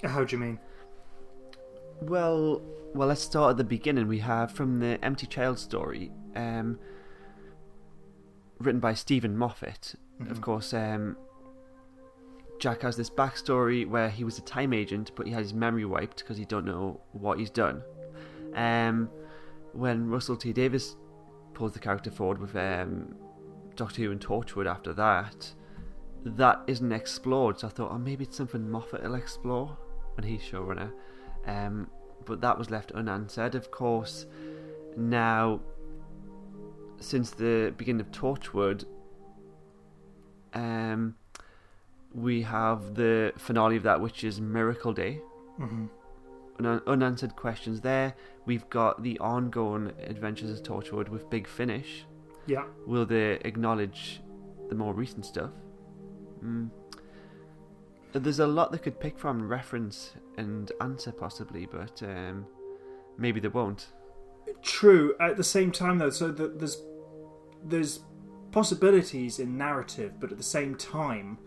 How 0.04 0.24
do 0.24 0.36
you 0.36 0.42
mean? 0.42 0.60
Well, 2.02 2.62
well, 2.94 3.08
let's 3.08 3.22
start 3.22 3.52
at 3.52 3.58
the 3.58 3.64
beginning. 3.64 4.08
We 4.08 4.20
have 4.20 4.52
from 4.52 4.80
the 4.80 5.04
Empty 5.04 5.28
Child 5.28 5.58
story, 5.58 6.12
um, 6.36 6.80
written 8.60 8.80
by 8.80 8.94
Steven 8.94 9.38
Moffat. 9.38 9.96
Mm-hmm. 10.22 10.32
Of 10.32 10.42
course, 10.42 10.74
um, 10.74 11.18
Jack 12.60 12.82
has 12.82 12.96
this 12.96 13.10
backstory 13.10 13.88
where 13.88 14.10
he 14.10 14.24
was 14.24 14.38
a 14.38 14.42
time 14.42 14.74
agent, 14.74 15.12
but 15.16 15.26
he 15.26 15.34
had 15.34 15.42
his 15.42 15.54
memory 15.54 15.86
wiped 15.86 16.18
because 16.18 16.38
he 16.38 16.46
don't 16.46 16.66
know 16.66 17.02
what 17.12 17.40
he's 17.40 17.50
done. 17.50 17.82
Um, 18.56 19.10
when 19.74 20.08
Russell 20.10 20.36
T 20.36 20.54
Davies 20.54 20.96
pulls 21.54 21.74
the 21.74 21.80
character 21.80 22.12
forward 22.12 22.40
with 22.40 22.56
um, 22.56 23.16
Doctor 23.76 24.04
Who 24.04 24.12
and 24.12 24.22
Torchwood 24.22 24.68
after 24.68 24.94
that, 24.94 25.54
that 26.26 26.62
isn't 26.68 26.92
explored. 26.92 27.60
So 27.60 27.68
I 27.68 27.72
thought, 27.72 27.92
oh, 27.92 27.98
maybe 27.98 28.24
it's 28.24 28.38
something 28.38 28.70
Moffat 28.70 29.04
will 29.04 29.16
explore 29.16 29.78
when 30.16 30.28
he's 30.28 30.42
showrunner. 30.42 30.92
Um, 31.46 31.90
but 32.26 32.42
that 32.42 32.58
was 32.58 32.70
left 32.70 32.92
unanswered. 32.94 33.56
Of 33.56 33.72
course, 33.72 34.26
now 34.96 35.60
since 37.00 37.32
the 37.32 37.74
beginning 37.78 38.02
of 38.02 38.12
Torchwood, 38.12 38.86
um, 40.54 41.16
we 42.14 42.42
have 42.44 42.96
the 42.96 43.34
finale 43.38 43.76
of 43.78 43.84
that, 43.84 44.00
which 44.00 44.24
is 44.24 44.40
Miracle 44.40 44.94
Day. 44.94 45.20
Mm-hmm. 45.60 45.86
Un- 46.66 46.82
unanswered 46.88 47.36
questions 47.36 47.82
there. 47.82 48.16
We've 48.46 48.70
got 48.70 49.04
the 49.04 49.20
ongoing 49.20 49.92
adventures 50.06 50.52
of 50.52 50.64
Torchwood 50.64 51.10
with 51.10 51.30
Big 51.30 51.48
Finish. 51.48 52.06
Yeah. 52.46 52.66
Will 52.86 53.06
they 53.06 53.34
acknowledge 53.42 54.22
the 54.70 54.76
more 54.76 54.94
recent 54.94 55.26
stuff? 55.26 55.52
Mm. 56.44 56.70
There's 58.14 58.40
a 58.40 58.48
lot 58.48 58.72
they 58.72 58.78
could 58.78 59.00
pick 59.00 59.18
from, 59.18 59.48
reference 59.48 60.14
and 60.38 60.72
answer 60.82 61.12
possibly, 61.12 61.66
but 61.66 62.02
um, 62.04 62.46
maybe 63.18 63.40
they 63.40 63.48
won't. 63.48 63.88
True. 64.62 65.16
At 65.20 65.38
the 65.38 65.44
same 65.44 65.72
time, 65.72 65.98
though, 65.98 66.10
so 66.10 66.32
that 66.32 66.60
there's 66.60 66.82
there's 67.66 68.02
possibilities 68.52 69.40
in 69.40 69.58
narrative, 69.58 70.20
but 70.20 70.32
at 70.32 70.38
the 70.38 70.44
same 70.44 70.76
time, 70.76 71.38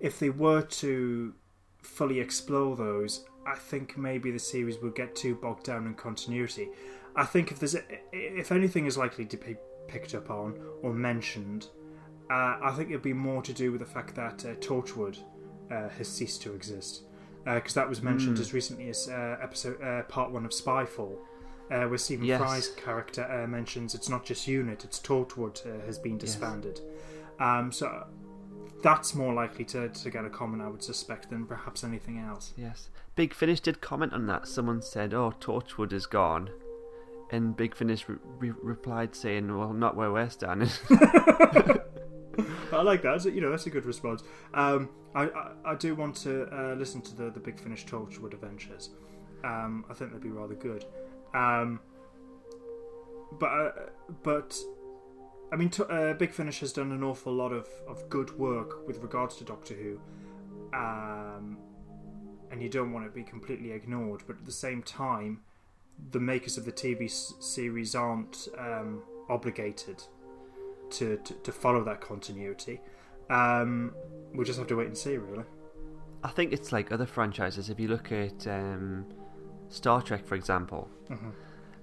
if 0.00 0.18
they 0.18 0.30
were 0.30 0.62
to 0.62 1.34
fully 1.82 2.18
explore 2.18 2.76
those, 2.76 3.24
I 3.46 3.56
think 3.56 3.96
maybe 3.96 4.30
the 4.30 4.38
series 4.38 4.78
would 4.78 4.94
get 4.94 5.14
too 5.14 5.34
bogged 5.36 5.64
down 5.64 5.86
in 5.86 5.94
continuity. 5.94 6.68
I 7.16 7.24
think 7.24 7.50
if 7.52 7.58
there's 7.58 7.76
if 8.12 8.52
anything 8.52 8.86
is 8.86 8.96
likely 8.98 9.26
to 9.26 9.36
be 9.36 9.56
picked 9.88 10.14
up 10.14 10.30
on 10.30 10.58
or 10.82 10.92
mentioned, 10.92 11.68
uh, 12.30 12.58
I 12.62 12.72
think 12.76 12.90
it'd 12.90 13.02
be 13.02 13.12
more 13.12 13.42
to 13.42 13.52
do 13.52 13.72
with 13.72 13.80
the 13.80 13.86
fact 13.86 14.14
that 14.16 14.44
uh, 14.44 14.54
Torchwood 14.56 15.18
has 15.70 16.08
ceased 16.08 16.42
to 16.42 16.52
exist 16.54 17.02
because 17.44 17.74
that 17.74 17.88
was 17.88 18.02
mentioned 18.02 18.36
Mm. 18.36 18.40
as 18.40 18.52
recently 18.52 18.88
as 18.90 19.08
uh, 19.08 19.36
episode 19.42 19.80
uh, 19.82 20.02
part 20.02 20.30
one 20.30 20.44
of 20.44 20.50
Spyfall, 20.50 21.16
uh, 21.70 21.84
where 21.84 21.96
Stephen 21.98 22.26
Yes. 22.26 22.38
Fry's 22.40 22.68
character 22.68 23.24
uh, 23.24 23.46
mentions 23.46 23.94
it's 23.94 24.08
not 24.08 24.24
just 24.24 24.46
Unit, 24.46 24.84
it's 24.84 24.98
Torchwood 25.00 25.64
uh, 25.66 25.84
has 25.86 25.98
been 25.98 26.18
disbanded. 26.18 26.80
Um, 27.38 27.72
so 27.72 28.06
that's 28.82 29.14
more 29.14 29.32
likely 29.32 29.64
to, 29.66 29.88
to 29.88 30.10
get 30.10 30.24
a 30.24 30.30
comment, 30.30 30.62
I 30.62 30.68
would 30.68 30.82
suspect, 30.82 31.30
than 31.30 31.46
perhaps 31.46 31.82
anything 31.84 32.18
else. 32.18 32.52
Yes. 32.56 32.88
Big 33.16 33.32
Finish 33.34 33.60
did 33.60 33.80
comment 33.80 34.12
on 34.12 34.26
that. 34.26 34.46
Someone 34.48 34.82
said, 34.82 35.14
"Oh, 35.14 35.32
Torchwood 35.40 35.92
is 35.92 36.06
gone," 36.06 36.50
and 37.32 37.56
Big 37.56 37.74
Finish 37.74 38.08
re- 38.08 38.16
re- 38.38 38.54
replied 38.62 39.14
saying, 39.14 39.56
"Well, 39.56 39.72
not 39.72 39.96
where 39.96 40.12
we're 40.12 40.30
standing." 40.30 40.70
I 42.72 42.82
like 42.82 43.02
that. 43.02 43.12
That's 43.12 43.26
a, 43.26 43.30
you 43.30 43.40
know, 43.40 43.50
that's 43.50 43.66
a 43.66 43.70
good 43.70 43.84
response. 43.84 44.22
Um, 44.54 44.88
I, 45.14 45.24
I, 45.24 45.50
I 45.64 45.74
do 45.74 45.94
want 45.94 46.16
to 46.16 46.46
uh, 46.54 46.74
listen 46.74 47.00
to 47.02 47.16
the, 47.16 47.30
the 47.30 47.40
Big 47.40 47.58
Finish 47.58 47.86
Torchwood 47.86 48.34
Adventures. 48.34 48.90
Um, 49.44 49.84
I 49.90 49.94
think 49.94 50.12
they'd 50.12 50.20
be 50.20 50.30
rather 50.30 50.54
good. 50.54 50.84
Um, 51.34 51.80
but 53.38 53.46
uh, 53.46 53.70
but 54.22 54.58
I 55.52 55.56
mean, 55.56 55.70
t- 55.70 55.84
uh, 55.88 56.14
Big 56.14 56.32
Finish 56.32 56.60
has 56.60 56.72
done 56.72 56.92
an 56.92 57.02
awful 57.02 57.32
lot 57.32 57.52
of, 57.52 57.68
of 57.88 58.08
good 58.08 58.36
work 58.38 58.86
with 58.86 58.98
regards 58.98 59.36
to 59.36 59.44
Doctor 59.44 59.74
Who, 59.74 60.00
um, 60.72 61.58
and 62.50 62.62
you 62.62 62.68
don't 62.68 62.92
want 62.92 63.04
to 63.06 63.10
be 63.10 63.22
completely 63.22 63.72
ignored. 63.72 64.22
But 64.26 64.36
at 64.36 64.44
the 64.44 64.52
same 64.52 64.82
time, 64.82 65.40
the 66.10 66.20
makers 66.20 66.56
of 66.58 66.64
the 66.64 66.72
TV 66.72 67.04
s- 67.06 67.34
series 67.40 67.94
aren't 67.94 68.48
um, 68.58 69.02
obligated 69.28 70.02
to, 70.90 71.16
to, 71.18 71.34
to 71.34 71.52
follow 71.52 71.84
that 71.84 72.00
continuity. 72.00 72.80
Um, 73.28 73.94
we'll 74.34 74.44
just 74.46 74.58
have 74.58 74.68
to 74.68 74.76
wait 74.76 74.88
and 74.88 74.96
see, 74.98 75.16
really. 75.16 75.44
I 76.24 76.28
think 76.28 76.52
it's 76.52 76.72
like 76.72 76.90
other 76.92 77.06
franchises. 77.06 77.70
If 77.70 77.78
you 77.80 77.88
look 77.88 78.12
at 78.12 78.46
um, 78.46 79.06
Star 79.68 80.02
Trek, 80.02 80.26
for 80.26 80.34
example, 80.34 80.88
Mhm. 81.08 81.32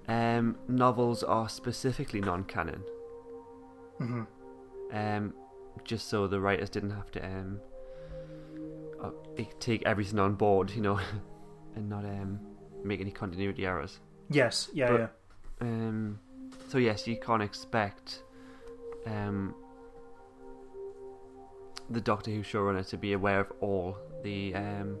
um, 0.08 0.56
novels 0.68 1.22
are 1.22 1.48
specifically 1.48 2.20
non-canon, 2.20 2.82
hmm 3.98 4.22
um, 4.92 5.34
just 5.84 6.08
so 6.08 6.26
the 6.26 6.40
writers 6.40 6.70
didn't 6.70 6.90
have 6.90 7.10
to 7.10 7.24
um, 7.24 7.60
uh, 9.02 9.10
take 9.60 9.82
everything 9.84 10.18
on 10.18 10.34
board, 10.34 10.70
you 10.70 10.80
know, 10.82 10.98
and 11.76 11.88
not 11.88 12.04
um, 12.04 12.38
make 12.84 13.00
any 13.00 13.10
continuity 13.10 13.66
errors. 13.66 14.00
Yes, 14.30 14.68
yeah, 14.72 14.88
But- 14.90 15.00
yeah. 15.00 15.08
Um, 15.60 16.18
so 16.68 16.78
yes, 16.78 17.06
you 17.06 17.18
can't 17.18 17.42
expect 17.42 18.22
um, 19.06 19.54
the 21.90 22.00
Doctor 22.00 22.30
Who 22.30 22.42
showrunner 22.42 22.86
to 22.90 22.96
be 22.96 23.12
aware 23.14 23.40
of 23.40 23.52
all 23.60 23.96
the 24.22 24.54
um, 24.54 24.98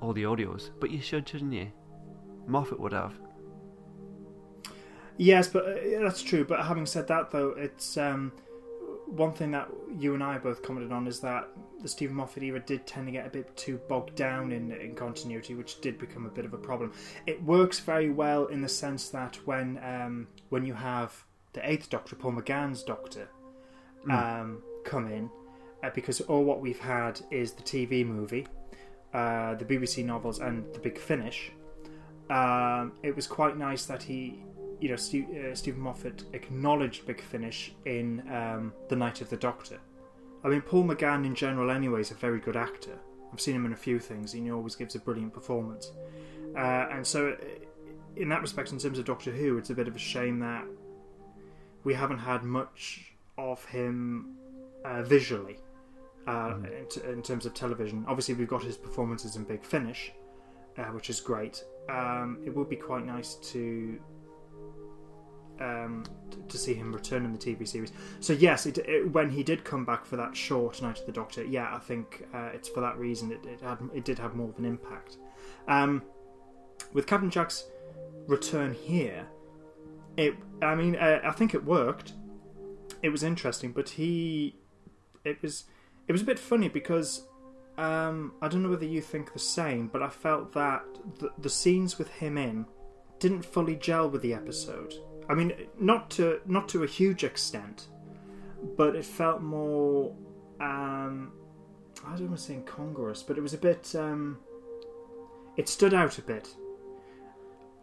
all 0.00 0.12
the 0.12 0.24
audios, 0.24 0.70
but 0.80 0.90
you 0.90 1.00
should, 1.00 1.28
shouldn't 1.28 1.52
you? 1.54 1.70
Moffat 2.46 2.78
would 2.80 2.92
have. 2.92 3.14
Yes, 5.16 5.48
but 5.48 5.64
uh, 5.66 5.74
that's 6.02 6.22
true. 6.22 6.44
But 6.44 6.64
having 6.64 6.86
said 6.86 7.06
that, 7.08 7.30
though, 7.30 7.50
it's 7.50 7.96
um, 7.96 8.32
one 9.16 9.32
thing 9.32 9.50
that 9.50 9.68
you 9.98 10.14
and 10.14 10.22
I 10.22 10.38
both 10.38 10.62
commented 10.62 10.90
on 10.90 11.06
is 11.06 11.20
that 11.20 11.48
the 11.82 11.88
Steven 11.88 12.16
Moffat 12.16 12.42
era 12.42 12.60
did 12.60 12.86
tend 12.86 13.06
to 13.06 13.12
get 13.12 13.26
a 13.26 13.30
bit 13.30 13.54
too 13.56 13.78
bogged 13.88 14.16
down 14.16 14.52
in, 14.52 14.72
in 14.72 14.94
continuity, 14.94 15.54
which 15.54 15.80
did 15.80 15.98
become 15.98 16.24
a 16.24 16.30
bit 16.30 16.46
of 16.46 16.54
a 16.54 16.58
problem. 16.58 16.92
It 17.26 17.42
works 17.42 17.78
very 17.78 18.08
well 18.08 18.46
in 18.46 18.62
the 18.62 18.68
sense 18.68 19.10
that 19.10 19.36
when 19.44 19.78
um, 19.84 20.28
when 20.48 20.64
you 20.64 20.72
have 20.72 21.24
the 21.52 21.68
Eighth 21.68 21.90
Doctor, 21.90 22.16
Paul 22.16 22.32
McGann's 22.32 22.82
Doctor, 22.82 23.28
um, 24.10 24.62
come 24.84 25.12
in, 25.12 25.28
uh, 25.82 25.90
because 25.94 26.22
all 26.22 26.44
what 26.44 26.60
we've 26.60 26.80
had 26.80 27.20
is 27.30 27.52
the 27.52 27.62
TV 27.62 28.06
movie, 28.06 28.46
uh, 29.12 29.54
the 29.56 29.64
BBC 29.64 30.04
novels, 30.04 30.38
and 30.38 30.64
the 30.72 30.78
Big 30.78 30.98
Finish. 30.98 31.52
Um, 32.30 32.92
it 33.02 33.14
was 33.14 33.26
quite 33.26 33.58
nice 33.58 33.84
that 33.84 34.02
he 34.02 34.42
you 34.82 34.88
know, 34.88 34.96
Stu 34.96 35.24
uh, 35.52 35.54
Steven 35.54 35.80
Moffat 35.80 36.24
acknowledged 36.32 37.06
Big 37.06 37.22
Finish 37.22 37.72
in 37.84 38.20
um, 38.32 38.72
The 38.88 38.96
Night 38.96 39.20
of 39.20 39.30
the 39.30 39.36
Doctor. 39.36 39.78
I 40.42 40.48
mean, 40.48 40.60
Paul 40.60 40.84
McGann 40.84 41.24
in 41.24 41.36
general, 41.36 41.70
anyway, 41.70 42.00
is 42.00 42.10
a 42.10 42.14
very 42.14 42.40
good 42.40 42.56
actor. 42.56 42.98
I've 43.32 43.40
seen 43.40 43.54
him 43.54 43.64
in 43.64 43.72
a 43.72 43.76
few 43.76 44.00
things, 44.00 44.34
and 44.34 44.44
he 44.44 44.50
always 44.50 44.74
gives 44.74 44.96
a 44.96 44.98
brilliant 44.98 45.32
performance. 45.32 45.92
Uh, 46.56 46.88
and 46.90 47.06
so, 47.06 47.30
uh, 47.30 47.44
in 48.16 48.28
that 48.30 48.42
respect, 48.42 48.72
in 48.72 48.78
terms 48.78 48.98
of 48.98 49.04
Doctor 49.04 49.30
Who, 49.30 49.56
it's 49.56 49.70
a 49.70 49.74
bit 49.74 49.86
of 49.86 49.94
a 49.94 50.00
shame 50.00 50.40
that 50.40 50.64
we 51.84 51.94
haven't 51.94 52.18
had 52.18 52.42
much 52.42 53.12
of 53.38 53.64
him 53.66 54.34
uh, 54.84 55.04
visually 55.04 55.58
uh, 56.26 56.56
in, 56.64 56.86
t- 56.90 57.00
in 57.08 57.22
terms 57.22 57.46
of 57.46 57.54
television. 57.54 58.04
Obviously, 58.08 58.34
we've 58.34 58.48
got 58.48 58.64
his 58.64 58.76
performances 58.76 59.36
in 59.36 59.44
Big 59.44 59.64
Finish, 59.64 60.12
uh, 60.76 60.86
which 60.86 61.08
is 61.08 61.20
great. 61.20 61.62
Um, 61.88 62.38
it 62.44 62.50
would 62.54 62.68
be 62.68 62.76
quite 62.76 63.06
nice 63.06 63.36
to 63.52 64.00
um, 65.62 66.04
to 66.48 66.58
see 66.58 66.74
him 66.74 66.92
return 66.92 67.24
in 67.24 67.32
the 67.32 67.38
TV 67.38 67.66
series. 67.66 67.92
So 68.20 68.32
yes, 68.32 68.66
it, 68.66 68.78
it, 68.78 69.10
when 69.10 69.30
he 69.30 69.42
did 69.42 69.64
come 69.64 69.84
back 69.84 70.04
for 70.04 70.16
that 70.16 70.36
short 70.36 70.82
Night 70.82 71.00
of 71.00 71.06
the 71.06 71.12
Doctor, 71.12 71.44
yeah, 71.44 71.74
I 71.74 71.78
think 71.78 72.26
uh, 72.34 72.50
it's 72.52 72.68
for 72.68 72.80
that 72.80 72.98
reason 72.98 73.32
it, 73.32 73.44
it 73.46 73.60
had 73.60 73.78
it 73.94 74.04
did 74.04 74.18
have 74.18 74.34
more 74.34 74.48
of 74.48 74.58
an 74.58 74.64
impact. 74.64 75.18
Um, 75.68 76.02
with 76.92 77.06
Captain 77.06 77.30
Jack's 77.30 77.64
return 78.26 78.74
here, 78.74 79.26
it 80.16 80.34
I 80.60 80.74
mean 80.74 80.96
uh, 80.96 81.20
I 81.24 81.30
think 81.32 81.54
it 81.54 81.64
worked. 81.64 82.14
It 83.02 83.08
was 83.08 83.22
interesting, 83.22 83.72
but 83.72 83.88
he 83.88 84.56
it 85.24 85.40
was 85.42 85.64
it 86.08 86.12
was 86.12 86.22
a 86.22 86.24
bit 86.26 86.38
funny 86.38 86.68
because 86.68 87.26
um, 87.78 88.34
I 88.42 88.48
don't 88.48 88.62
know 88.62 88.68
whether 88.68 88.84
you 88.84 89.00
think 89.00 89.32
the 89.32 89.38
same, 89.38 89.88
but 89.88 90.02
I 90.02 90.08
felt 90.08 90.52
that 90.52 90.84
the, 91.18 91.30
the 91.38 91.50
scenes 91.50 91.98
with 91.98 92.08
him 92.08 92.36
in 92.36 92.66
didn't 93.18 93.44
fully 93.44 93.76
gel 93.76 94.10
with 94.10 94.20
the 94.22 94.34
episode. 94.34 94.94
I 95.32 95.34
mean, 95.34 95.54
not 95.80 96.10
to 96.10 96.42
not 96.44 96.68
to 96.68 96.82
a 96.82 96.86
huge 96.86 97.24
extent, 97.24 97.86
but 98.76 98.94
it 98.94 99.04
felt 99.06 99.40
more. 99.40 100.14
Um, 100.60 101.32
I 102.06 102.10
don't 102.16 102.28
want 102.28 102.36
to 102.36 102.44
say 102.44 102.54
incongruous, 102.54 103.22
but 103.22 103.38
it 103.38 103.40
was 103.40 103.54
a 103.54 103.58
bit. 103.58 103.94
Um, 103.96 104.38
it 105.56 105.70
stood 105.70 105.94
out 105.94 106.18
a 106.18 106.22
bit, 106.22 106.54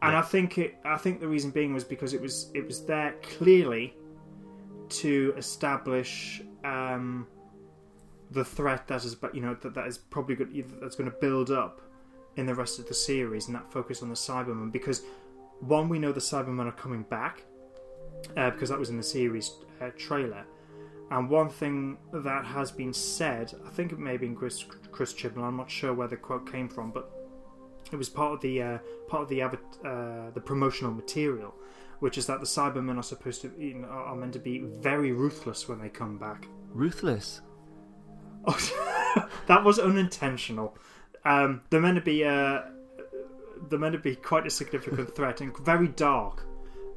and 0.04 0.16
I 0.16 0.22
think 0.22 0.60
it. 0.60 0.78
I 0.86 0.98
think 0.98 1.20
the 1.20 1.28
reason 1.28 1.50
being 1.50 1.74
was 1.74 1.84
because 1.84 2.14
it 2.14 2.22
was 2.22 2.52
it 2.54 2.68
was 2.68 2.86
there 2.86 3.16
clearly 3.24 3.96
to 4.90 5.34
establish 5.36 6.44
um, 6.64 7.26
the 8.30 8.46
threat 8.46 8.88
that 8.90 9.04
is, 9.04 9.16
but 9.16 9.34
you 9.34 9.42
know 9.42 9.56
that 9.56 9.74
that 9.74 9.88
is 9.88 9.98
probably 9.98 10.36
good. 10.36 10.54
That's 10.80 10.96
going 10.96 11.10
to 11.10 11.18
build 11.18 11.50
up 11.50 11.82
in 12.36 12.46
the 12.46 12.54
rest 12.54 12.78
of 12.78 12.88
the 12.88 12.94
series, 12.94 13.48
and 13.48 13.56
that 13.56 13.72
focus 13.72 14.04
on 14.04 14.10
the 14.10 14.16
Cybermen 14.16 14.72
because 14.72 15.02
one, 15.60 15.90
we 15.90 16.00
know 16.00 16.12
the 16.12 16.20
Cybermen 16.20 16.68
are 16.68 16.72
coming 16.72 17.04
back 17.04 17.44
uh, 18.38 18.50
because 18.52 18.70
that 18.70 18.80
was 18.80 18.90
in 18.90 18.98
the 18.98 19.04
series 19.04 19.52
uh, 19.82 19.90
trailer. 19.98 20.46
And 21.12 21.30
one 21.30 21.50
thing 21.50 21.98
that 22.14 22.46
has 22.46 22.72
been 22.72 22.94
said, 22.94 23.54
I 23.66 23.70
think 23.70 23.92
it 23.92 24.00
may 24.00 24.12
have 24.12 24.22
been 24.22 24.36
Chris, 24.36 24.64
Chris 24.92 25.14
Chibnall. 25.14 25.44
I'm 25.44 25.58
not 25.58 25.70
sure 25.70 25.94
where 25.94 26.08
the 26.08 26.18
quote 26.18 26.52
came 26.52 26.70
from, 26.70 26.92
but 26.92 27.12
it 27.92 27.96
was 27.96 28.10
part 28.10 28.34
of 28.34 28.42
the 28.42 28.62
uh, 28.62 28.78
part 29.08 29.24
of 29.24 29.30
the 29.30 29.42
uh, 29.42 30.30
the 30.32 30.42
promotional 30.42 30.92
material, 30.94 31.56
which 32.00 32.18
is 32.20 32.28
that 32.28 32.40
the 32.40 32.46
Cybermen 32.46 32.98
are 32.98 33.04
supposed 33.04 33.42
to 33.42 33.52
you 33.58 33.76
know, 33.76 33.88
are 33.88 34.16
meant 34.16 34.34
to 34.34 34.40
be 34.40 34.60
very 34.60 35.12
ruthless 35.12 35.68
when 35.68 35.80
they 35.80 35.90
come 35.90 36.20
back. 36.20 36.48
Ruthless. 36.72 37.42
Oh, 38.46 39.28
that 39.48 39.64
was 39.64 39.80
unintentional. 39.80 40.78
Um, 41.26 41.62
they're 41.72 41.82
meant 41.82 41.96
to 41.96 42.02
be 42.02 42.24
uh, 42.24 42.62
they're 43.70 43.80
meant 43.80 43.94
to 43.94 44.00
be 44.00 44.16
quite 44.16 44.48
a 44.48 44.50
significant 44.50 45.16
threat 45.16 45.42
and 45.42 45.56
very 45.60 45.88
dark 45.90 46.46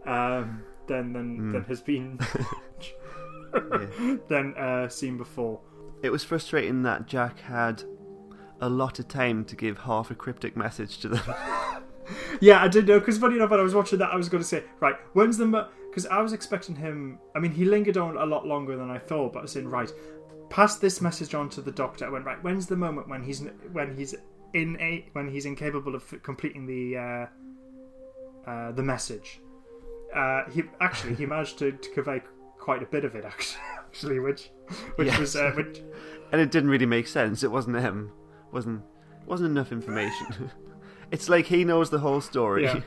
um, 0.07 0.62
than 0.87 1.12
than, 1.12 1.53
than 1.53 1.64
has 1.64 1.81
been 1.81 2.18
Yeah. 2.20 2.44
than 4.29 4.55
uh, 4.57 4.88
seen 4.88 5.16
before. 5.16 5.61
It 6.03 6.11
was 6.11 6.25
frustrating 6.25 6.83
that 6.83 7.07
Jack 7.07 7.40
had 7.40 7.83
a 8.61 8.68
lot 8.68 8.98
of 8.98 9.09
time 9.09 9.44
to 9.46 9.57
give 9.57 9.79
half 9.79 10.11
a 10.11 10.14
cryptic 10.14 10.57
message 10.57 10.98
to 10.98 11.09
them. 11.09 11.22
Yeah, 12.40 12.61
I 12.61 12.66
did 12.66 12.88
know 12.88 12.98
because 12.98 13.16
funny 13.16 13.37
enough, 13.37 13.51
when 13.51 13.61
I 13.61 13.62
was 13.62 13.77
watching 13.77 14.01
that, 14.01 14.11
I 14.11 14.16
was 14.16 14.29
going 14.29 14.42
to 14.42 14.48
say, 14.48 14.64
right, 14.81 14.96
when's 15.12 15.38
the 15.38 15.68
because 15.88 16.05
I 16.07 16.20
was 16.20 16.33
expecting 16.33 16.75
him. 16.75 17.20
I 17.37 17.38
mean, 17.38 17.53
he 17.53 17.64
lingered 17.64 17.96
on 17.96 18.16
a 18.16 18.27
lot 18.27 18.44
longer 18.44 18.77
than 18.77 18.90
I 18.90 18.98
thought, 18.98 19.33
but 19.33 19.38
I 19.38 19.42
was 19.42 19.53
saying, 19.53 19.68
right, 19.68 19.90
pass 20.51 20.77
this 20.77 21.01
message 21.01 21.35
on 21.35 21.48
to 21.51 21.62
the 21.62 21.70
doctor. 21.70 22.05
I 22.05 22.09
went 22.09 22.25
right. 22.25 22.42
When's 22.42 22.66
the 22.66 22.77
moment 22.77 23.09
when 23.09 23.22
he's 23.22 23.46
when 23.72 23.96
he's 23.96 24.16
in 24.55 24.77
a 24.81 25.07
when 25.12 25.29
he's 25.29 25.47
incapable 25.47 25.95
of 25.95 26.23
completing 26.23 26.67
the 26.67 26.97
uh, 26.97 28.51
uh, 28.51 28.73
the 28.73 28.83
message? 28.83 29.41
Uh, 30.15 30.45
he 30.51 30.62
actually 30.81 31.15
he 31.15 31.27
managed 31.35 31.59
to, 31.59 31.73
to 31.73 31.91
convey 31.91 32.21
quite 32.59 32.83
a 32.83 32.87
bit 32.87 33.05
of 33.05 33.15
it 33.15 33.25
actually, 33.25 33.61
actually 33.79 34.19
which 34.21 34.51
which 34.97 35.09
Yes. 35.09 35.19
was 35.19 35.37
uh, 35.37 35.53
which 35.57 35.83
and 36.33 36.41
it 36.41 36.51
didn't 36.51 36.71
really 36.71 36.87
make 36.87 37.07
sense. 37.07 37.43
It 37.43 37.51
wasn't 37.51 37.77
him. 37.79 38.11
wasn't 38.53 38.83
wasn't 39.27 39.51
enough 39.51 39.73
information. 39.73 40.51
it's 41.11 41.29
like 41.29 41.47
he 41.47 41.65
knows 41.65 41.91
the 41.91 41.99
whole 42.01 42.21
story, 42.21 42.65
Yeah. 42.65 42.81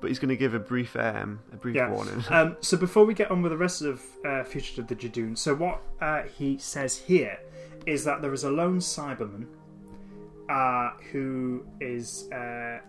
but 0.00 0.08
he's 0.08 0.18
going 0.18 0.30
to 0.30 0.36
give 0.36 0.54
a 0.54 0.58
brief 0.58 0.96
um, 0.96 1.40
a 1.52 1.56
brief 1.56 1.76
Yeah. 1.76 1.90
warning. 1.90 2.24
Um, 2.30 2.56
so 2.60 2.76
before 2.76 3.04
we 3.04 3.14
get 3.14 3.30
on 3.30 3.42
with 3.42 3.52
the 3.52 3.58
rest 3.58 3.82
of 3.82 4.02
uh, 4.24 4.42
Fugitive 4.44 4.86
the 4.88 4.96
Judoon, 4.96 5.36
so 5.36 5.54
what 5.54 5.82
uh, 6.00 6.22
he 6.22 6.58
says 6.58 6.96
here 6.96 7.38
is 7.86 8.04
that 8.04 8.22
there 8.22 8.32
is 8.32 8.44
a 8.44 8.50
lone 8.50 8.78
Cyberman 8.78 9.46
uh, 10.50 10.90
who 11.10 11.64
is 11.80 12.30
uh, 12.32 12.80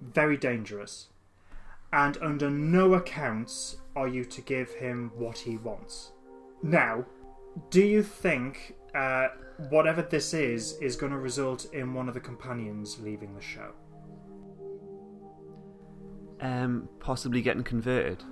very 0.00 0.36
dangerous, 0.36 1.08
and 1.92 2.16
under 2.22 2.48
no 2.48 2.94
accounts 2.94 3.76
are 3.94 4.08
you 4.08 4.24
to 4.24 4.40
give 4.40 4.72
him 4.72 5.12
what 5.16 5.38
he 5.38 5.58
wants. 5.58 6.12
Now, 6.62 7.04
do 7.70 7.84
you 7.84 8.02
think 8.02 8.76
uh, 8.94 9.28
whatever 9.68 10.00
this 10.02 10.32
is 10.32 10.78
is 10.80 10.96
going 10.96 11.12
to 11.12 11.18
result 11.18 11.66
in 11.74 11.92
one 11.92 12.08
of 12.08 12.14
the 12.14 12.20
companions 12.20 12.98
leaving 13.00 13.34
the 13.34 13.42
show? 13.42 13.72
um, 16.44 16.88
possibly 17.00 17.42
getting 17.42 17.64
converted. 17.64 18.22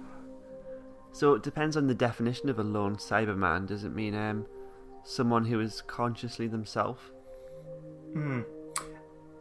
So 1.13 1.35
it 1.35 1.43
depends 1.43 1.77
on 1.77 1.87
the 1.87 1.95
definition 1.95 2.49
of 2.49 2.59
a 2.59 2.63
lone 2.63 2.97
Cyberman. 2.97 3.67
Does 3.67 3.85
it 3.85 3.95
mean 3.95 4.15
um, 4.15 4.47
someone 5.03 5.45
who 5.45 5.61
is 5.61 5.83
consciously 5.83 6.47
themselves? 6.47 7.01
Hmm. 8.13 8.41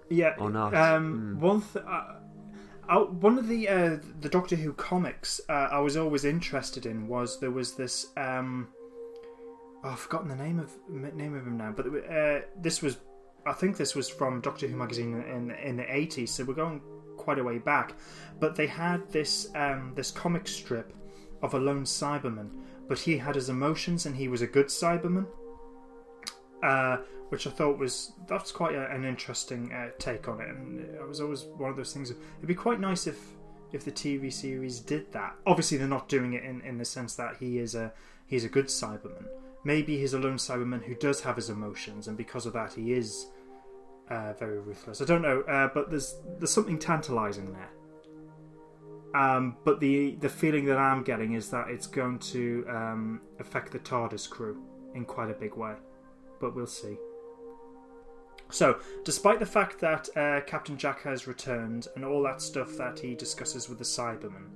Yeah. 0.10 0.36
Or 0.40 0.50
not. 0.50 0.74
Um, 0.76 1.36
Hmm. 1.36 1.40
One. 1.40 1.62
Th- 1.62 1.86
uh, 1.86 3.06
one 3.06 3.38
of 3.38 3.48
the 3.48 3.70
uh, 3.70 3.98
the 4.20 4.28
Doctor 4.30 4.56
Who 4.56 4.74
comics 4.74 5.40
uh, 5.48 5.70
I 5.72 5.80
was 5.80 5.96
always 5.96 6.26
interested 6.26 6.86
in 6.86 7.08
was 7.08 7.40
there 7.40 7.52
was 7.52 7.76
this. 7.76 8.08
Um, 8.18 8.68
oh, 9.84 9.90
I've 9.90 10.00
forgotten 10.00 10.28
the 10.30 10.36
name 10.36 10.60
of 10.60 10.72
name 10.90 11.36
of 11.36 11.46
him 11.46 11.58
now, 11.58 11.72
but 11.72 11.88
uh, 11.88 12.42
this 12.62 12.82
was. 12.82 12.98
I 13.46 13.54
think 13.54 13.78
this 13.78 13.96
was 13.96 14.08
from 14.10 14.42
Doctor 14.42 14.68
Who 14.68 14.76
magazine 14.76 15.14
in 15.24 15.52
in 15.52 15.78
the 15.78 15.96
eighties, 15.96 16.32
so 16.32 16.44
we're 16.44 16.54
going 16.54 16.82
quite 17.18 17.40
a 17.40 17.44
way 17.44 17.60
back. 17.60 17.94
But 18.40 18.56
they 18.56 18.68
had 18.68 19.10
this 19.12 19.50
um, 19.56 19.94
this 19.96 20.12
comic 20.12 20.48
strip 20.48 20.94
of 21.42 21.54
a 21.54 21.60
lone 21.60 21.86
Cyberman, 21.86 22.50
but 22.88 23.00
he 23.00 23.18
had 23.18 23.36
his 23.36 23.50
emotions 23.50 24.06
and 24.06 24.16
he 24.16 24.28
was 24.28 24.42
a 24.42 24.48
good 24.48 24.68
Cyberman 24.68 25.26
uh, 26.64 26.98
which 27.30 27.48
I 27.48 27.50
thought 27.50 27.78
was 27.78 28.12
that's 28.28 28.52
quite 28.52 28.76
a, 28.76 28.92
an 28.92 29.06
interesting 29.06 29.72
uh, 29.72 29.92
take 30.00 30.28
on 30.28 30.42
it. 30.42 30.50
And 30.50 30.82
it 30.82 31.08
was 31.08 31.22
always 31.22 31.44
one 31.44 31.70
of 31.70 31.78
those 31.78 31.94
things. 31.94 32.12
It'd 32.12 32.48
be 32.48 32.54
quite 32.54 32.80
nice 32.80 33.08
if 33.08 33.18
if 33.72 33.86
the 33.86 33.92
TV 33.92 34.32
series 34.32 34.80
did 34.80 35.12
that. 35.14 35.36
Obviously, 35.46 35.78
they're 35.78 35.88
not 35.88 36.10
doing 36.10 36.34
it 36.34 36.44
in, 36.44 36.60
in 36.62 36.78
the 36.78 36.84
sense 36.84 37.16
that 37.16 37.38
he 37.40 37.58
is 37.58 37.74
a 37.74 37.94
he's 38.26 38.44
a 38.44 38.50
good 38.50 38.66
Cyberman. 38.66 39.26
Maybe 39.64 39.98
he's 39.98 40.14
a 40.14 40.20
lone 40.20 40.38
Cyberman 40.38 40.84
who 40.84 40.96
does 40.96 41.22
have 41.22 41.38
his 41.38 41.50
emotions, 41.50 42.10
and 42.10 42.18
because 42.18 42.46
of 42.46 42.52
that, 42.52 42.74
he 42.74 42.92
is 42.92 43.28
uh, 44.10 44.34
very 44.34 44.60
ruthless. 44.60 45.02
I 45.02 45.06
don't 45.06 45.22
know, 45.22 45.42
uh, 45.42 45.70
but 45.74 45.90
there's 45.90 46.18
there's 46.38 46.52
something 46.52 46.80
tantalising 46.80 47.54
there. 47.54 47.70
Um, 49.16 49.56
but 49.64 49.80
the 49.80 50.16
the 50.16 50.30
feeling 50.30 50.66
that 50.66 50.78
I'm 50.78 51.04
getting 51.04 51.34
is 51.34 51.50
that 51.52 51.70
it's 51.70 51.88
going 51.88 52.20
to 52.20 52.66
um, 52.68 53.22
affect 53.40 53.72
the 53.72 53.80
TARDIS 53.80 54.30
crew 54.30 54.62
in 54.96 55.06
quite 55.06 55.30
a 55.30 55.34
big 55.34 55.56
way 55.56 55.76
but 56.42 56.56
we'll 56.56 56.66
see. 56.66 56.98
So, 58.50 58.80
despite 59.06 59.40
the 59.40 59.46
fact 59.46 59.80
that 59.80 60.10
uh, 60.18 60.42
Captain 60.46 60.76
Jack 60.76 61.04
has 61.04 61.26
returned 61.26 61.88
and 61.96 62.04
all 62.04 62.22
that 62.24 62.42
stuff 62.42 62.76
that 62.78 63.00
he 63.00 63.16
discusses 63.16 63.70
with 63.70 63.78
the 63.78 63.86
Cybermen, 63.86 64.50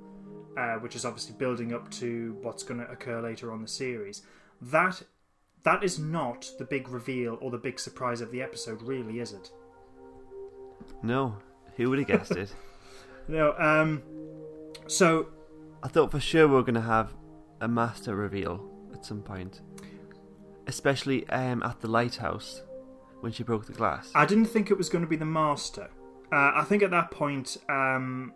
uh, 0.57 0.79
which 0.79 0.97
is 0.97 1.05
obviously 1.05 1.35
building 1.37 1.73
up 1.73 1.89
to 1.91 2.37
what's 2.41 2.63
going 2.63 2.81
to 2.81 2.91
occur 2.91 3.21
later 3.21 3.53
on 3.53 3.61
the 3.61 3.67
series, 3.67 4.23
that 4.61 5.01
that 5.63 5.83
is 5.83 5.97
not 5.97 6.49
the 6.59 6.65
big 6.65 6.89
reveal 6.89 7.37
or 7.41 7.51
the 7.51 7.57
big 7.57 7.79
surprise 7.79 8.21
of 8.21 8.31
the 8.31 8.41
episode, 8.41 8.81
really, 8.81 9.19
is 9.19 9.31
it? 9.31 9.51
No, 11.01 11.37
who 11.75 11.89
would 11.89 11.99
have 11.99 12.07
guessed 12.07 12.31
it? 12.31 12.53
No. 13.27 13.55
Um. 13.57 14.03
So 14.85 15.29
I 15.81 15.87
thought 15.87 16.11
for 16.11 16.19
sure 16.19 16.47
we 16.47 16.53
were 16.53 16.61
going 16.61 16.75
to 16.75 16.81
have 16.81 17.11
a 17.59 17.67
master 17.67 18.15
reveal 18.15 18.63
at 18.93 19.03
some 19.03 19.23
point, 19.23 19.61
especially 20.67 21.27
um, 21.29 21.63
at 21.63 21.79
the 21.81 21.87
lighthouse 21.87 22.61
when 23.21 23.31
she 23.31 23.43
broke 23.43 23.65
the 23.65 23.73
glass. 23.73 24.11
I 24.15 24.25
didn't 24.25 24.45
think 24.45 24.71
it 24.71 24.77
was 24.77 24.89
going 24.89 25.03
to 25.03 25.09
be 25.09 25.15
the 25.15 25.25
master. 25.25 25.89
Uh, 26.31 26.51
I 26.55 26.65
think 26.67 26.83
at 26.83 26.91
that 26.91 27.11
point, 27.11 27.57
um, 27.69 28.33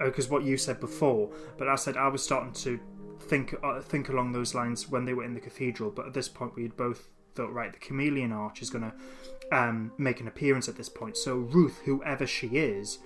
because 0.00 0.28
what 0.28 0.44
you 0.44 0.56
said 0.56 0.80
before, 0.80 1.30
but 1.56 1.68
I 1.68 1.74
said 1.76 1.96
I 1.96 2.08
was 2.08 2.22
starting 2.22 2.52
to 2.52 2.78
think 3.20 3.54
uh, 3.62 3.80
think 3.80 4.08
along 4.08 4.32
those 4.32 4.54
lines 4.54 4.88
when 4.88 5.04
they 5.04 5.14
were 5.14 5.24
in 5.24 5.34
the 5.34 5.40
cathedral. 5.40 5.90
But 5.90 6.06
at 6.06 6.14
this 6.14 6.28
point, 6.28 6.54
we 6.56 6.62
had 6.62 6.76
both 6.76 7.08
thought, 7.34 7.52
right, 7.52 7.72
the 7.72 7.78
chameleon 7.78 8.32
arch 8.32 8.62
is 8.62 8.70
going 8.70 8.90
to 8.90 9.56
um, 9.56 9.92
make 9.98 10.20
an 10.20 10.28
appearance 10.28 10.68
at 10.68 10.76
this 10.76 10.88
point. 10.88 11.16
So 11.16 11.36
Ruth, 11.36 11.80
whoever 11.84 12.26
she 12.26 12.48
is, 12.48 12.98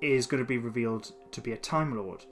is 0.00 0.26
going 0.26 0.42
to 0.42 0.46
be 0.46 0.58
revealed 0.58 1.12
to 1.32 1.40
be 1.40 1.52
a 1.52 1.56
Time 1.56 1.96
Lord. 1.96 2.24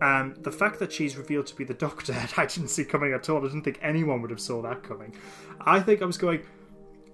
Um, 0.00 0.34
the 0.40 0.52
fact 0.52 0.78
that 0.80 0.92
she's 0.92 1.16
revealed 1.16 1.46
to 1.46 1.56
be 1.56 1.64
the 1.64 1.74
Doctor, 1.74 2.12
I 2.36 2.46
didn't 2.46 2.68
see 2.68 2.84
coming 2.84 3.12
at 3.12 3.28
all. 3.28 3.38
I 3.38 3.48
didn't 3.48 3.62
think 3.62 3.78
anyone 3.82 4.20
would 4.22 4.30
have 4.30 4.40
saw 4.40 4.62
that 4.62 4.82
coming. 4.82 5.14
I 5.60 5.80
think 5.80 6.02
I 6.02 6.04
was 6.04 6.18
going, 6.18 6.42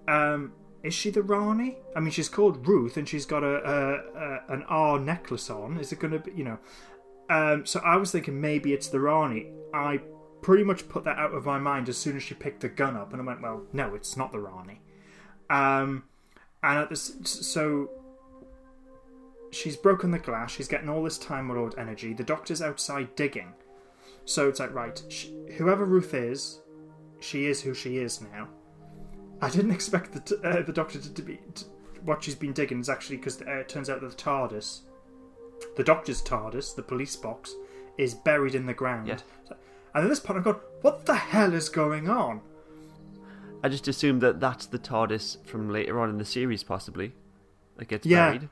um, 0.08 0.52
is 0.82 0.94
she 0.94 1.10
the 1.10 1.22
Rani? 1.22 1.76
I 1.94 2.00
mean, 2.00 2.10
she's 2.10 2.28
called 2.28 2.66
Ruth, 2.66 2.96
and 2.96 3.08
she's 3.08 3.24
got 3.24 3.44
a, 3.44 3.56
a, 3.56 4.18
a 4.18 4.52
an 4.52 4.64
R 4.68 4.98
necklace 4.98 5.48
on. 5.48 5.78
Is 5.78 5.92
it 5.92 6.00
going 6.00 6.12
to 6.12 6.18
be, 6.18 6.32
you 6.32 6.44
know? 6.44 6.58
Um, 7.30 7.64
so 7.64 7.80
I 7.80 7.96
was 7.96 8.10
thinking 8.10 8.40
maybe 8.40 8.72
it's 8.72 8.88
the 8.88 9.00
Rani. 9.00 9.46
I 9.72 10.00
pretty 10.42 10.64
much 10.64 10.88
put 10.88 11.04
that 11.04 11.18
out 11.18 11.32
of 11.32 11.46
my 11.46 11.58
mind 11.58 11.88
as 11.88 11.96
soon 11.96 12.16
as 12.16 12.22
she 12.22 12.34
picked 12.34 12.60
the 12.60 12.68
gun 12.68 12.96
up, 12.96 13.12
and 13.12 13.22
I 13.22 13.24
went, 13.24 13.40
well, 13.40 13.62
no, 13.72 13.94
it's 13.94 14.16
not 14.16 14.32
the 14.32 14.40
Rani. 14.40 14.80
Um, 15.48 16.04
and 16.62 16.78
at 16.80 16.90
this, 16.90 17.14
so 17.24 17.90
she's 19.52 19.76
broken 19.76 20.10
the 20.10 20.18
glass. 20.18 20.50
She's 20.50 20.66
getting 20.68 20.88
all 20.88 21.02
this 21.04 21.18
Time 21.18 21.48
Lord 21.48 21.74
energy. 21.78 22.12
The 22.12 22.24
Doctor's 22.24 22.60
outside 22.62 23.14
digging. 23.14 23.52
So 24.24 24.48
it's 24.48 24.58
like, 24.60 24.74
right, 24.74 25.00
sh 25.08 25.26
whoever 25.56 25.84
Ruth 25.84 26.14
is, 26.14 26.60
she 27.20 27.46
is 27.46 27.60
who 27.60 27.74
she 27.74 27.98
is 27.98 28.20
now. 28.20 28.48
I 29.40 29.50
didn't 29.50 29.70
expect 29.78 30.12
the 30.12 30.20
t- 30.20 30.36
uh, 30.44 30.62
the 30.62 30.72
Doctor 30.72 30.98
to, 30.98 31.14
to 31.14 31.22
be 31.22 31.38
to, 31.54 31.64
what 32.04 32.24
she's 32.24 32.34
been 32.34 32.52
digging 32.52 32.80
is 32.80 32.88
actually 32.88 33.18
because 33.18 33.40
uh, 33.42 33.50
it 33.58 33.68
turns 33.68 33.88
out 33.88 34.00
that 34.00 34.10
the 34.10 34.16
TARDIS, 34.16 34.80
the 35.76 35.84
Doctor's 35.84 36.22
TARDIS, 36.22 36.74
the 36.74 36.82
police 36.82 37.14
box, 37.14 37.54
is 37.98 38.14
buried 38.14 38.54
in 38.56 38.66
the 38.66 38.74
ground. 38.74 39.22
So- 39.48 39.56
and 39.94 40.04
at 40.04 40.08
this 40.08 40.20
point, 40.20 40.38
I've 40.38 40.44
gone, 40.44 40.58
what 40.80 41.04
the 41.04 41.14
hell 41.14 41.52
is 41.52 41.68
going 41.68 42.08
on? 42.08 42.40
I 43.62 43.68
just 43.68 43.88
assumed 43.88 44.22
that 44.22 44.40
that's 44.40 44.64
the 44.64 44.78
TARDIS 44.78 45.44
from 45.46 45.68
later 45.68 46.00
on 46.00 46.08
in 46.08 46.16
the 46.16 46.24
series, 46.24 46.62
possibly. 46.64 47.12
That 47.76 47.88
gets 47.88 48.06
Yeah, 48.06 48.30
buried. 48.30 48.48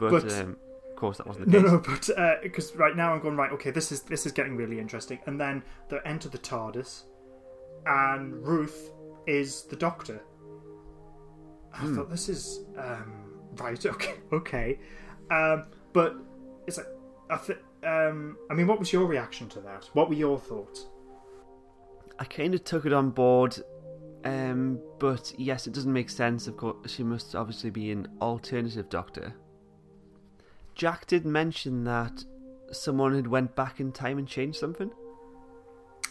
But, 0.00 0.10
but- 0.24 0.32
um, 0.40 0.56
of 0.90 0.96
course, 0.96 1.16
that 1.18 1.26
wasn't 1.26 1.50
the 1.50 1.52
No, 1.60 1.78
case. 1.80 2.08
no, 2.08 2.16
no, 2.16 2.36
but 2.36 2.42
because 2.42 2.74
right 2.76 2.94
now 2.96 3.14
I'm 3.14 3.20
going 3.20 3.36
right. 3.36 3.52
Okay, 3.52 3.70
this 3.70 3.90
is 3.92 4.02
this 4.02 4.26
is 4.26 4.32
getting 4.32 4.56
really 4.56 4.78
interesting. 4.78 5.18
And 5.26 5.40
then 5.40 5.62
they 5.88 5.98
enter 6.04 6.28
the 6.28 6.36
TARDIS, 6.38 7.04
and 7.86 8.34
Ruth 8.46 8.90
is 9.26 9.62
the 9.62 9.76
Doctor. 9.76 10.20
I 11.72 11.86
thought 11.94 12.10
this 12.10 12.28
is 12.28 12.64
um, 12.76 13.12
right. 13.56 13.82
Okay, 13.86 14.14
okay, 14.32 14.78
um, 15.30 15.66
but 15.92 16.16
it's 16.66 16.76
like 16.78 16.86
I 17.30 17.36
th- 17.38 17.58
um, 17.84 18.36
I 18.50 18.54
mean, 18.54 18.66
what 18.66 18.78
was 18.78 18.92
your 18.92 19.06
reaction 19.06 19.48
to 19.50 19.60
that? 19.60 19.88
What 19.94 20.08
were 20.08 20.14
your 20.16 20.38
thoughts? 20.38 20.88
I 22.18 22.24
kind 22.24 22.54
of 22.54 22.64
took 22.64 22.84
it 22.84 22.92
on 22.92 23.08
board, 23.10 23.56
um, 24.24 24.78
but 24.98 25.32
yes, 25.38 25.66
it 25.66 25.72
doesn't 25.72 25.92
make 25.92 26.10
sense. 26.10 26.46
Of 26.46 26.58
course, 26.58 26.90
she 26.90 27.02
must 27.04 27.34
obviously 27.34 27.70
be 27.70 27.90
an 27.92 28.06
alternative 28.20 28.90
Doctor. 28.90 29.32
Jack 30.74 31.06
did 31.06 31.24
mention 31.26 31.84
that 31.84 32.24
someone 32.72 33.14
had 33.14 33.26
went 33.26 33.54
back 33.56 33.80
in 33.80 33.92
time 33.92 34.18
and 34.18 34.26
changed 34.28 34.58
something. 34.58 34.90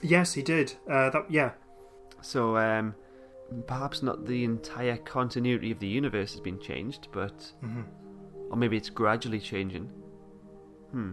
Yes, 0.02 0.34
he 0.34 0.42
did. 0.42 0.74
Uh, 0.90 1.10
that 1.10 1.30
yeah, 1.30 1.52
So 2.22 2.58
um, 2.58 2.96
perhaps 3.68 4.04
not 4.04 4.26
the 4.26 4.44
entire 4.44 4.98
continuity 4.98 5.72
of 5.72 5.80
the 5.80 5.88
universe 5.88 6.32
has 6.34 6.42
been 6.42 6.60
changed, 6.60 7.08
but 7.12 7.54
Mhm. 7.64 7.86
or 8.50 8.58
maybe 8.58 8.76
it's 8.78 8.90
gradually 8.90 9.40
changing. 9.40 9.90
Hmm. 10.92 11.12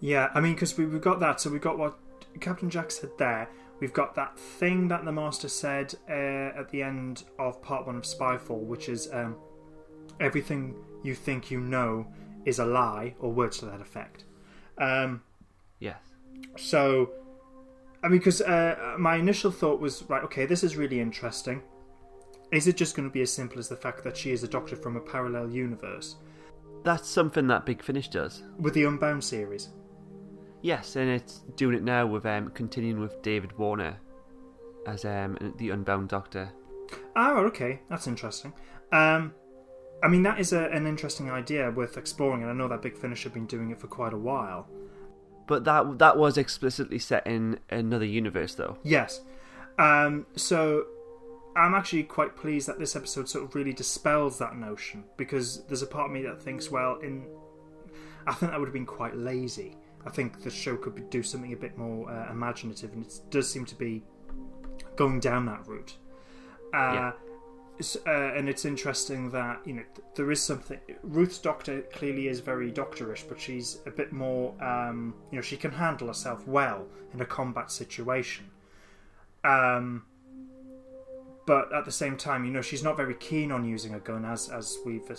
Yeah, 0.00 0.30
I 0.34 0.40
mean, 0.40 0.54
because 0.54 0.76
we, 0.78 0.86
we've 0.86 1.00
got 1.00 1.18
that. 1.20 1.40
So 1.40 1.50
we've 1.50 1.60
got 1.60 1.78
what 1.78 1.98
Captain 2.40 2.70
Jack 2.70 2.90
said 2.90 3.10
there. 3.18 3.48
We've 3.80 3.92
got 3.92 4.14
that 4.14 4.38
thing 4.38 4.88
that 4.88 5.04
the 5.04 5.12
Master 5.12 5.48
said 5.48 5.94
uh, 6.08 6.12
at 6.60 6.68
the 6.70 6.82
end 6.82 7.24
of 7.38 7.60
part 7.62 7.86
one 7.86 7.96
of 7.96 8.04
Spyfall, 8.04 8.60
which 8.60 8.88
is 8.88 9.12
um, 9.12 9.36
everything 10.20 10.74
you 11.02 11.14
think 11.14 11.50
you 11.50 11.60
know 11.60 12.06
is 12.44 12.58
a 12.58 12.64
lie, 12.66 13.14
or 13.18 13.32
words 13.32 13.58
to 13.58 13.66
that 13.66 13.80
effect. 13.80 14.24
Um, 14.78 15.22
Yes. 15.80 15.96
so, 16.56 17.10
I 18.02 18.08
mean, 18.08 18.18
because 18.18 18.40
uh, 18.40 18.94
my 18.98 19.16
initial 19.16 19.50
thought 19.50 19.80
was, 19.80 20.02
right, 20.08 20.22
okay, 20.24 20.46
this 20.46 20.62
is 20.64 20.76
really 20.76 21.00
interesting. 21.00 21.62
Is 22.52 22.66
it 22.66 22.76
just 22.76 22.94
going 22.96 23.08
to 23.08 23.12
be 23.12 23.22
as 23.22 23.32
simple 23.32 23.58
as 23.58 23.68
the 23.68 23.76
fact 23.76 24.04
that 24.04 24.16
she 24.16 24.30
is 24.30 24.42
a 24.44 24.48
doctor 24.48 24.76
from 24.76 24.96
a 24.96 25.00
parallel 25.00 25.50
universe 25.50 26.16
That's 26.84 27.08
something 27.08 27.46
that 27.48 27.66
Big 27.66 27.82
Finish 27.82 28.08
does. 28.08 28.42
with 28.58 28.74
the 28.74 28.84
Unbound 28.84 29.24
series? 29.24 29.70
Yes, 30.62 30.96
and 30.96 31.10
it's 31.10 31.40
doing 31.56 31.76
it 31.76 31.82
now 31.82 32.06
with 32.06 32.24
um, 32.26 32.50
continuing 32.50 33.00
with 33.00 33.20
David 33.22 33.56
Warner 33.58 33.96
as 34.86 35.04
um, 35.04 35.36
the 35.58 35.70
Unbound 35.70 36.08
Doctor. 36.08 36.50
Oh, 37.16 37.38
okay, 37.46 37.80
that's 37.90 38.06
interesting. 38.06 38.52
Um, 38.92 39.32
I 40.04 40.08
mean, 40.08 40.22
that 40.24 40.38
is 40.38 40.52
a, 40.52 40.64
an 40.66 40.86
interesting 40.86 41.30
idea 41.30 41.70
worth 41.70 41.96
exploring, 41.96 42.42
and 42.42 42.50
I 42.50 42.54
know 42.54 42.68
that 42.68 42.82
Big 42.82 42.96
Finish 42.98 43.24
have 43.24 43.32
been 43.32 43.46
doing 43.46 43.70
it 43.70 43.80
for 43.80 43.86
quite 43.86 44.12
a 44.12 44.18
while. 44.18 44.68
But 45.46 45.64
that 45.64 45.98
that 45.98 46.18
was 46.18 46.36
explicitly 46.36 46.98
set 46.98 47.26
in 47.26 47.58
another 47.70 48.04
universe, 48.04 48.54
though. 48.54 48.76
Yes. 48.82 49.22
Um, 49.78 50.26
so 50.36 50.84
I'm 51.56 51.74
actually 51.74 52.04
quite 52.04 52.36
pleased 52.36 52.68
that 52.68 52.78
this 52.78 52.94
episode 52.96 53.28
sort 53.28 53.44
of 53.44 53.54
really 53.54 53.72
dispels 53.72 54.38
that 54.38 54.56
notion 54.56 55.04
because 55.16 55.64
there's 55.66 55.82
a 55.82 55.86
part 55.86 56.06
of 56.06 56.12
me 56.12 56.22
that 56.22 56.40
thinks, 56.40 56.70
well, 56.70 56.98
in 57.00 57.26
I 58.26 58.34
think 58.34 58.52
that 58.52 58.58
would 58.58 58.66
have 58.66 58.74
been 58.74 58.86
quite 58.86 59.16
lazy. 59.16 59.76
I 60.06 60.10
think 60.10 60.42
the 60.42 60.50
show 60.50 60.76
could 60.76 61.08
do 61.10 61.22
something 61.22 61.52
a 61.52 61.56
bit 61.56 61.78
more 61.78 62.10
uh, 62.10 62.30
imaginative, 62.30 62.92
and 62.92 63.06
it 63.06 63.20
does 63.30 63.50
seem 63.50 63.64
to 63.66 63.74
be 63.74 64.02
going 64.96 65.20
down 65.20 65.46
that 65.46 65.66
route. 65.66 65.96
Uh, 66.74 66.92
Yeah. 66.94 67.12
Uh, 68.06 68.10
and 68.10 68.48
it's 68.48 68.64
interesting 68.64 69.30
that 69.30 69.60
you 69.66 69.74
know 69.74 69.82
there 70.14 70.30
is 70.30 70.40
something. 70.40 70.78
Ruth's 71.02 71.38
doctor 71.38 71.82
clearly 71.92 72.28
is 72.28 72.40
very 72.40 72.70
doctorish, 72.70 73.28
but 73.28 73.40
she's 73.40 73.80
a 73.86 73.90
bit 73.90 74.12
more. 74.12 74.54
Um, 74.62 75.14
you 75.30 75.36
know, 75.36 75.42
she 75.42 75.56
can 75.56 75.72
handle 75.72 76.06
herself 76.08 76.46
well 76.46 76.86
in 77.12 77.20
a 77.20 77.26
combat 77.26 77.70
situation. 77.72 78.46
Um, 79.42 80.04
but 81.46 81.72
at 81.74 81.84
the 81.84 81.92
same 81.92 82.16
time, 82.16 82.44
you 82.44 82.50
know, 82.50 82.62
she's 82.62 82.82
not 82.82 82.96
very 82.96 83.14
keen 83.14 83.50
on 83.52 83.64
using 83.64 83.94
a 83.94 84.00
gun, 84.00 84.24
as 84.24 84.48
as 84.48 84.78
we've, 84.86 85.10
uh, 85.10 85.16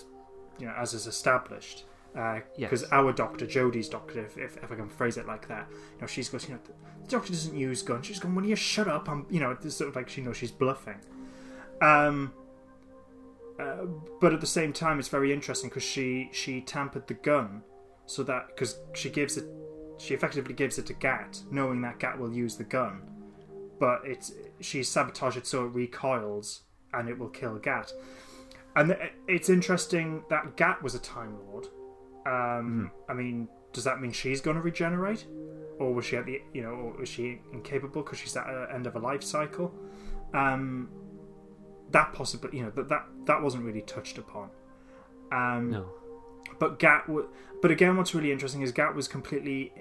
you 0.58 0.66
know, 0.66 0.74
as 0.78 0.94
is 0.94 1.08
established. 1.08 1.84
Because 2.14 2.84
Yes. 2.84 2.92
our 2.94 3.12
doctor, 3.12 3.46
Jodie's 3.46 3.90
doctor, 3.90 4.24
if, 4.24 4.38
if, 4.38 4.56
if 4.64 4.72
I 4.72 4.76
can 4.76 4.88
phrase 4.88 5.18
it 5.18 5.28
like 5.28 5.50
that, 5.50 5.68
you 5.70 6.02
know, 6.02 6.08
she's 6.08 6.30
goes, 6.30 6.48
you 6.48 6.54
know, 6.54 6.62
the 6.66 7.10
doctor 7.10 7.34
doesn't 7.34 7.58
use 7.58 7.82
guns. 7.82 8.06
She's 8.06 8.20
going, 8.20 8.34
"Will 8.34 8.46
you 8.46 8.56
shut 8.56 8.88
up?" 8.88 9.10
I'm, 9.10 9.26
you 9.30 9.42
know, 9.42 9.52
it's 9.52 9.76
sort 9.76 9.90
of 9.90 9.98
like 9.98 10.08
she 10.08 10.22
knows 10.22 10.38
she's 10.38 10.52
bluffing. 10.52 11.02
Um, 11.82 12.32
uh, 13.60 13.86
but 14.20 14.34
at 14.34 14.42
the 14.42 14.48
same 14.48 14.74
time, 14.74 15.00
it's 15.00 15.08
very 15.08 15.32
interesting 15.32 15.70
because 15.70 15.84
she 15.84 16.30
she 16.34 16.62
tampered 16.62 17.08
the 17.08 17.14
gun 17.14 17.62
so 18.06 18.24
that 18.24 18.48
because 18.48 18.80
she 18.94 19.10
gives 19.10 19.38
it, 19.38 19.46
she 19.98 20.14
effectively 20.14 20.54
gives 20.54 20.78
it 20.78 20.86
to 20.88 20.94
Gat, 20.94 21.42
knowing 21.52 21.82
that 21.82 22.00
Gat 22.00 22.20
will 22.20 22.34
use 22.34 22.58
the 22.58 22.64
gun, 22.64 23.10
but 23.80 24.02
it's 24.04 24.34
she 24.60 24.84
sabotaged 24.84 25.38
it 25.38 25.48
so 25.48 25.66
it 25.66 25.70
recoils 25.70 26.62
and 26.94 27.08
it 27.08 27.18
will 27.18 27.30
kill 27.30 27.56
Gat. 27.58 27.92
And 28.76 28.98
it's 29.28 29.50
interesting 29.50 30.24
that 30.30 30.58
Gat 30.58 30.84
was 30.84 30.96
a 30.96 31.00
Time 31.00 31.38
Lord. 31.48 31.68
Um, 32.26 32.92
I 33.08 33.14
mean, 33.14 33.48
does 33.72 33.86
that 33.86 34.02
mean 34.02 34.12
she's 34.12 34.42
going 34.42 34.58
to 34.58 34.62
regenerate, 34.62 35.26
or 35.80 35.94
was 35.94 36.04
she 36.06 36.18
at 36.18 36.26
the 36.26 36.42
you 36.54 36.62
know, 36.62 36.72
or 36.72 36.98
was 37.00 37.08
she 37.08 37.40
incapable 37.54 38.04
because 38.04 38.20
she's 38.20 38.36
at 38.36 38.46
the 38.48 38.68
end 38.74 38.86
of 38.86 38.98
a 38.98 39.00
life 39.00 39.24
cycle? 39.24 39.74
Um, 40.34 40.90
that 41.92 42.14
possibly 42.14 42.58
you 42.58 42.64
know 42.64 42.72
that 42.72 42.90
that 42.90 43.06
that 43.26 43.42
wasn't 43.42 43.64
really 43.64 43.82
touched 43.82 44.18
upon. 44.18 44.50
Um, 45.32 45.72
No. 45.72 45.86
but 46.60 46.80
Gat, 46.80 47.08
w- 47.08 47.28
but 47.62 47.72
again, 47.72 47.98
what's 47.98 48.14
really 48.14 48.32
interesting 48.32 48.62
is 48.62 48.72
Gat 48.72 48.94
was 48.96 49.08
completely 49.08 49.74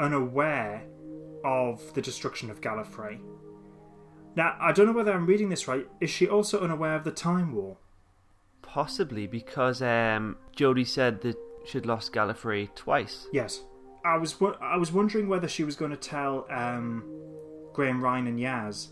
unaware 0.00 0.82
of 1.44 1.94
the 1.94 2.02
destruction 2.02 2.50
of 2.50 2.60
Gallifrey. 2.60 3.20
Now, 4.36 4.56
I 4.60 4.72
don't 4.72 4.86
know 4.86 4.92
whether 4.92 5.12
I'm 5.12 5.26
reading 5.26 5.48
this 5.48 5.66
right. 5.68 5.86
Is 6.00 6.10
she 6.10 6.28
also 6.28 6.60
unaware 6.60 6.94
of 6.94 7.04
the 7.04 7.10
Time 7.10 7.52
War? 7.54 7.76
Possibly 8.62 9.26
because 9.26 9.80
um, 9.82 10.36
Jodie 10.56 10.86
said 10.86 11.20
that 11.22 11.36
she'd 11.66 11.86
lost 11.86 12.12
Gallifrey 12.12 12.68
twice. 12.74 13.26
Yes. 13.32 13.62
I 14.04 14.16
was 14.16 14.40
wo- 14.40 14.56
I 14.60 14.76
was 14.76 14.92
wondering 14.92 15.28
whether 15.28 15.48
she 15.48 15.64
was 15.64 15.74
going 15.76 15.90
to 15.90 15.96
tell 15.96 16.46
um, 16.50 17.02
Graham 17.72 18.02
Ryan 18.02 18.26
and 18.28 18.38
Yaz, 18.38 18.88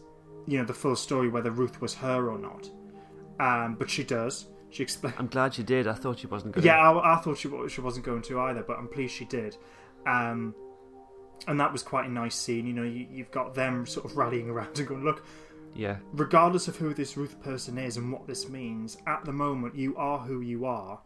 you 0.46 0.58
know, 0.58 0.64
the 0.64 0.74
full 0.74 0.96
story 0.96 1.28
whether 1.28 1.50
Ruth 1.50 1.80
was 1.80 1.94
her 1.94 2.30
or 2.30 2.38
not. 2.38 2.70
Um, 3.38 3.74
but 3.78 3.90
she 3.90 4.02
does. 4.04 4.46
She 4.70 4.82
explains. 4.82 5.16
I'm 5.18 5.26
glad 5.28 5.54
she 5.54 5.62
did. 5.62 5.86
I 5.86 5.92
thought 5.94 6.18
she 6.18 6.26
wasn't 6.26 6.54
going 6.54 6.62
to. 6.62 6.66
Yeah, 6.66 6.78
I, 6.90 7.14
I 7.14 7.20
thought 7.20 7.38
she 7.38 7.50
she 7.68 7.80
wasn't 7.80 8.04
going 8.06 8.22
to 8.22 8.40
either, 8.40 8.62
but 8.62 8.78
I'm 8.78 8.88
pleased 8.88 9.14
she 9.14 9.24
did. 9.24 9.56
Um, 10.06 10.54
and 11.46 11.60
that 11.60 11.72
was 11.72 11.82
quite 11.82 12.06
a 12.06 12.10
nice 12.12 12.34
scene. 12.34 12.66
You 12.66 12.72
know, 12.72 12.82
you, 12.82 13.06
you've 13.10 13.30
got 13.30 13.54
them 13.54 13.86
sort 13.86 14.06
of 14.06 14.16
rallying 14.16 14.48
around 14.50 14.78
and 14.78 14.88
going, 14.88 15.04
look, 15.04 15.24
Yeah. 15.74 15.96
regardless 16.12 16.66
of 16.68 16.76
who 16.76 16.94
this 16.94 17.16
Ruth 17.16 17.40
person 17.42 17.76
is 17.78 17.96
and 17.98 18.10
what 18.12 18.26
this 18.26 18.48
means, 18.48 18.96
at 19.06 19.24
the 19.24 19.32
moment 19.32 19.74
you 19.76 19.96
are 19.96 20.18
who 20.18 20.40
you 20.40 20.64
are. 20.64 21.00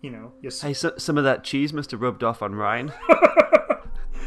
You 0.00 0.10
know, 0.10 0.32
you're 0.40 0.50
Hey, 0.52 0.72
so, 0.72 0.92
some 0.98 1.16
of 1.18 1.24
that 1.24 1.44
cheese 1.44 1.72
must 1.72 1.90
have 1.92 2.00
rubbed 2.00 2.24
off 2.24 2.42
on 2.42 2.54
Ryan. 2.56 2.92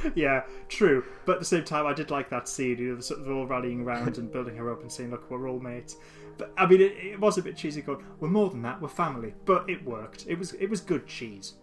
yeah, 0.15 0.43
true. 0.67 1.03
But 1.25 1.33
at 1.33 1.39
the 1.39 1.45
same 1.45 1.63
time, 1.63 1.85
I 1.85 1.93
did 1.93 2.11
like 2.11 2.29
that 2.29 2.47
scene. 2.47 2.77
You 2.77 2.95
know, 2.95 2.99
sort 2.99 3.21
of 3.21 3.29
all 3.29 3.47
rallying 3.47 3.81
around 3.81 4.17
and 4.17 4.31
building 4.31 4.55
her 4.57 4.71
up 4.71 4.81
and 4.81 4.91
saying, 4.91 5.11
"Look, 5.11 5.29
we're 5.29 5.49
all 5.49 5.59
mates." 5.59 5.97
But 6.37 6.51
I 6.57 6.65
mean, 6.65 6.81
it, 6.81 6.93
it 6.97 7.19
was 7.19 7.37
a 7.37 7.41
bit 7.41 7.55
cheesy. 7.55 7.81
Going, 7.81 8.03
we're 8.19 8.29
more 8.29 8.49
than 8.49 8.61
that. 8.63 8.81
We're 8.81 8.89
family. 8.89 9.33
But 9.45 9.69
it 9.69 9.83
worked. 9.83 10.25
It 10.27 10.37
was 10.37 10.53
it 10.53 10.69
was 10.69 10.81
good 10.81 11.07
cheese. 11.07 11.55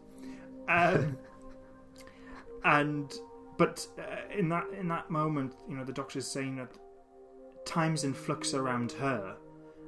Um, 0.69 1.19
and 2.65 3.13
but 3.59 3.87
uh, 3.99 4.37
in 4.37 4.49
that 4.49 4.67
in 4.79 4.89
that 4.89 5.11
moment, 5.11 5.55
you 5.69 5.77
know, 5.77 5.85
the 5.85 5.93
doctor's 5.93 6.27
saying 6.27 6.57
that 6.57 6.71
time's 7.65 8.05
in 8.05 8.15
flux 8.15 8.55
around 8.55 8.93
her, 8.93 9.37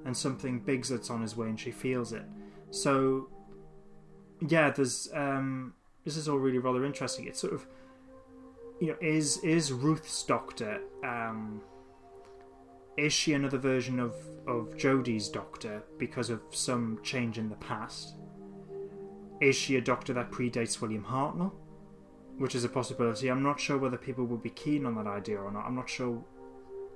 and 0.04 0.16
something 0.16 0.60
big's 0.60 0.88
that's 0.88 1.10
on 1.10 1.22
his 1.22 1.36
way, 1.36 1.48
and 1.48 1.58
she 1.58 1.70
feels 1.70 2.12
it. 2.12 2.24
So, 2.70 3.28
yeah, 4.46 4.70
there's 4.70 5.08
um, 5.14 5.74
this 6.04 6.16
is 6.16 6.28
all 6.28 6.38
really 6.38 6.58
rather 6.58 6.84
interesting. 6.84 7.26
It's 7.26 7.40
sort 7.40 7.54
of 7.54 7.66
you 8.80 8.88
know, 8.88 8.96
is 9.00 9.38
is 9.38 9.72
Ruth's 9.72 10.22
doctor? 10.24 10.80
Um, 11.04 11.62
is 12.96 13.12
she 13.12 13.32
another 13.32 13.58
version 13.58 14.00
of 14.00 14.14
of 14.46 14.76
Jodie's 14.76 15.28
doctor 15.28 15.82
because 15.98 16.30
of 16.30 16.40
some 16.50 16.98
change 17.02 17.38
in 17.38 17.48
the 17.48 17.56
past? 17.56 18.14
Is 19.40 19.56
she 19.56 19.76
a 19.76 19.80
doctor 19.80 20.12
that 20.14 20.30
predates 20.30 20.80
William 20.80 21.04
Hartnell? 21.04 21.52
Which 22.38 22.54
is 22.54 22.64
a 22.64 22.68
possibility. 22.68 23.28
I'm 23.28 23.42
not 23.42 23.60
sure 23.60 23.78
whether 23.78 23.96
people 23.96 24.24
would 24.26 24.42
be 24.42 24.50
keen 24.50 24.86
on 24.86 24.94
that 24.96 25.06
idea 25.06 25.38
or 25.38 25.52
not. 25.52 25.66
I'm 25.66 25.76
not 25.76 25.88
sure. 25.88 26.24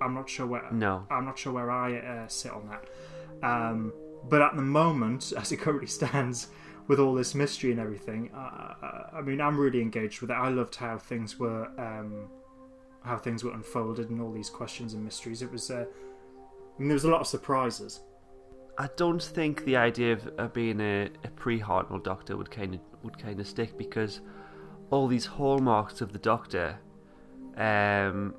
I'm 0.01 0.15
not 0.15 0.29
sure 0.29 0.47
where. 0.47 0.71
No. 0.73 1.07
I'm 1.11 1.25
not 1.25 1.39
sure 1.39 1.53
where 1.53 1.71
I 1.71 1.99
uh, 1.99 2.29
sit 2.29 2.53
on 2.53 2.69
that. 2.69 3.47
Um, 3.47 3.93
but 4.29 4.43
at 4.43 4.57
the 4.57 4.63
moment, 4.63 5.33
as 5.37 5.53
it 5.53 5.59
currently 5.59 5.87
stands, 5.87 6.49
with 6.89 6.99
all 6.99 7.15
this 7.15 7.35
mystery 7.35 7.71
and 7.71 7.81
everything, 7.81 8.31
uh, 8.35 9.11
I 9.13 9.21
mean, 9.23 9.41
I'm 9.41 9.59
really 9.59 9.81
engaged 9.81 10.21
with 10.21 10.31
it. 10.31 10.35
I 10.35 10.49
loved 10.49 10.75
how 10.75 10.99
things 10.99 11.39
were, 11.39 11.69
um, 11.79 12.29
how 13.03 13.19
things 13.19 13.45
were 13.45 13.53
unfolded, 13.53 14.11
and 14.11 14.21
all 14.21 14.33
these 14.33 14.51
questions 14.51 14.95
and 14.95 15.05
mysteries. 15.05 15.43
It 15.43 15.53
was, 15.53 15.71
uh, 15.71 15.85
I 15.85 16.79
mean, 16.79 16.89
there 16.89 16.95
was 16.95 17.05
a 17.05 17.11
lot 17.11 17.21
of 17.21 17.27
surprises. 17.27 18.01
I 18.79 18.89
don't 18.97 19.23
think 19.23 19.65
the 19.65 19.77
idea 19.77 20.13
of, 20.13 20.27
of 20.39 20.53
being 20.53 20.81
a, 20.81 21.11
a 21.25 21.29
pre-Hartnell 21.37 22.03
Doctor 22.03 22.37
would 22.37 22.51
kind 22.51 22.75
of 22.75 22.81
would 23.03 23.19
kind 23.19 23.39
of 23.41 23.47
stick 23.47 23.77
because 23.77 24.21
all 24.91 25.07
these 25.09 25.27
hallmarks 25.27 26.01
of 26.01 26.13
the 26.13 26.19
Doctor 26.19 26.79
um, 27.57 28.35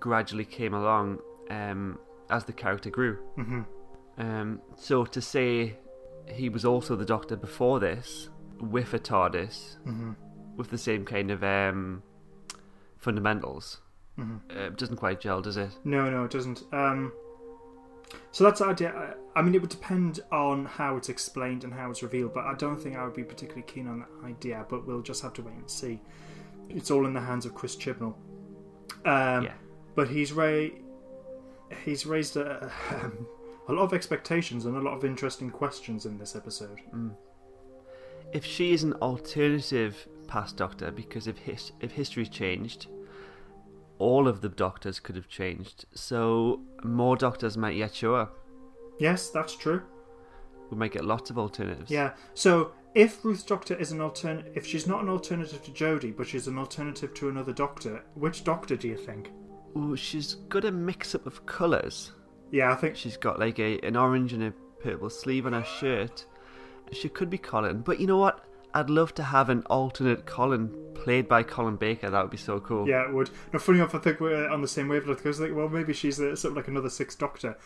gradually 0.00 0.44
came 0.44 0.74
along 0.74 1.18
um, 1.50 1.98
as 2.30 2.44
the 2.44 2.52
character 2.52 2.90
grew. 2.90 3.16
hmm 3.36 3.62
Um, 4.18 4.60
so 4.76 5.04
to 5.04 5.20
say 5.20 5.78
he 6.26 6.48
was 6.48 6.64
also 6.64 6.96
the 6.96 7.04
Doctor 7.04 7.36
before 7.36 7.80
this, 7.80 8.28
with 8.60 8.92
a 8.94 8.98
TARDIS, 8.98 9.76
hmm 9.84 10.12
with 10.56 10.68
the 10.70 10.76
same 10.78 11.04
kind 11.06 11.30
of 11.30 11.42
um, 11.42 12.02
fundamentals, 12.98 13.80
hmm 14.16 14.36
uh, 14.50 14.68
doesn't 14.70 14.96
quite 14.96 15.20
gel, 15.20 15.40
does 15.40 15.56
it? 15.56 15.70
No, 15.84 16.10
no, 16.10 16.24
it 16.24 16.30
doesn't. 16.30 16.62
Um, 16.72 17.12
so 18.30 18.44
that's 18.44 18.60
the 18.60 18.66
idea. 18.66 18.92
I- 18.94 19.14
I 19.34 19.40
mean, 19.40 19.54
it 19.54 19.62
would 19.62 19.70
depend 19.70 20.20
on 20.30 20.66
how 20.66 20.96
it's 20.98 21.08
explained 21.08 21.64
and 21.64 21.72
how 21.72 21.90
it's 21.90 22.02
revealed, 22.02 22.34
but 22.34 22.44
I 22.44 22.52
don't 22.54 22.76
think 22.78 22.96
I 22.98 23.04
would 23.04 23.14
be 23.14 23.24
particularly 23.24 23.62
keen 23.66 23.86
on 23.88 24.00
that 24.00 24.10
idea. 24.26 24.66
But 24.68 24.86
we'll 24.86 25.00
just 25.00 25.22
have 25.22 25.32
to 25.34 25.42
wait 25.42 25.54
and 25.54 25.70
see. 25.70 26.02
It's 26.68 26.90
all 26.90 27.06
in 27.06 27.14
the 27.14 27.20
hands 27.22 27.46
of 27.46 27.54
Chris 27.54 27.74
Chibnall. 27.74 28.14
Um, 29.06 29.44
Yeah. 29.44 29.54
But 29.94 30.08
he's 30.08 30.34
ra- 30.34 30.68
he's 31.86 32.04
raised 32.04 32.36
a, 32.36 32.70
a 33.68 33.72
lot 33.72 33.84
of 33.84 33.92
expectations 33.92 34.66
and 34.66 34.76
a 34.76 34.80
lot 34.80 34.96
of 34.96 35.04
interesting 35.04 35.50
questions 35.50 36.06
in 36.06 36.18
this 36.18 36.34
episode. 36.34 36.80
Hmm. 36.90 37.10
If 38.32 38.44
she 38.44 38.72
is 38.72 38.82
an 38.82 38.94
alternative 38.94 40.08
past 40.26 40.56
Doctor, 40.56 40.90
because 40.90 41.26
if 41.26 41.38
his, 41.38 41.72
if 41.80 41.92
history's 41.92 42.30
changed, 42.30 42.86
all 43.98 44.26
of 44.26 44.40
the 44.40 44.48
Doctors 44.48 44.98
could 44.98 45.16
have 45.16 45.28
changed. 45.28 45.84
So 45.94 46.60
more 46.82 47.16
Doctors 47.16 47.56
might 47.56 47.76
yet 47.76 47.94
show 47.94 48.14
up. 48.14 48.34
Yes, 48.98 49.30
that's 49.30 49.54
true. 49.54 49.82
We 50.70 50.76
might 50.78 50.92
get 50.92 51.04
lots 51.04 51.28
of 51.28 51.38
alternatives. 51.38 51.90
Yeah. 51.90 52.14
So 52.34 52.72
if 52.94 53.24
Ruth's 53.24 53.42
Doctor 53.42 53.74
is 53.74 53.92
an 53.92 53.98
altern, 53.98 54.44
if 54.54 54.66
she's 54.66 54.86
not 54.86 55.02
an 55.02 55.08
alternative 55.10 55.62
to 55.64 55.70
Jodie, 55.70 56.16
but 56.16 56.26
she's 56.26 56.46
an 56.46 56.58
alternative 56.58 57.12
to 57.14 57.28
another 57.28 57.52
Doctor, 57.52 58.02
which 58.14 58.44
Doctor 58.44 58.76
do 58.76 58.88
you 58.88 58.96
think? 58.96 59.30
Ooh, 59.76 59.96
she's 59.96 60.34
got 60.48 60.64
a 60.64 60.70
mix 60.70 61.14
up 61.14 61.26
of 61.26 61.44
colours. 61.46 62.12
Yeah, 62.52 62.70
I 62.70 62.76
think 62.76 62.94
She's 62.96 63.16
got 63.16 63.40
like 63.40 63.58
a 63.58 63.80
an 63.80 63.96
orange 63.96 64.32
and 64.32 64.44
a 64.44 64.52
purple 64.80 65.10
sleeve 65.10 65.46
on 65.46 65.52
her 65.54 65.64
shirt. 65.64 66.26
She 66.92 67.08
could 67.08 67.30
be 67.30 67.38
Colin, 67.38 67.80
but 67.80 67.98
you 67.98 68.06
know 68.06 68.18
what? 68.18 68.44
I'd 68.74 68.88
love 68.90 69.14
to 69.14 69.22
have 69.22 69.48
an 69.50 69.62
alternate 69.66 70.24
Colin 70.26 70.72
played 70.94 71.28
by 71.28 71.42
Colin 71.42 71.76
Baker. 71.76 72.08
That 72.10 72.22
would 72.22 72.30
be 72.30 72.36
so 72.38 72.60
cool. 72.60 72.88
Yeah, 72.88 73.06
it 73.08 73.12
would. 73.12 73.30
No, 73.52 73.58
funny 73.58 73.78
enough, 73.78 73.94
I 73.94 73.98
think 73.98 74.20
we're 74.20 74.48
on 74.48 74.62
the 74.62 74.68
same 74.68 74.88
wavelength 74.88 75.18
because, 75.18 75.40
like, 75.40 75.54
well, 75.54 75.68
maybe 75.68 75.92
she's 75.92 76.18
a, 76.18 76.36
sort 76.36 76.52
of 76.52 76.56
like 76.56 76.68
another 76.68 76.88
Sixth 76.88 77.18
Doctor. 77.18 77.56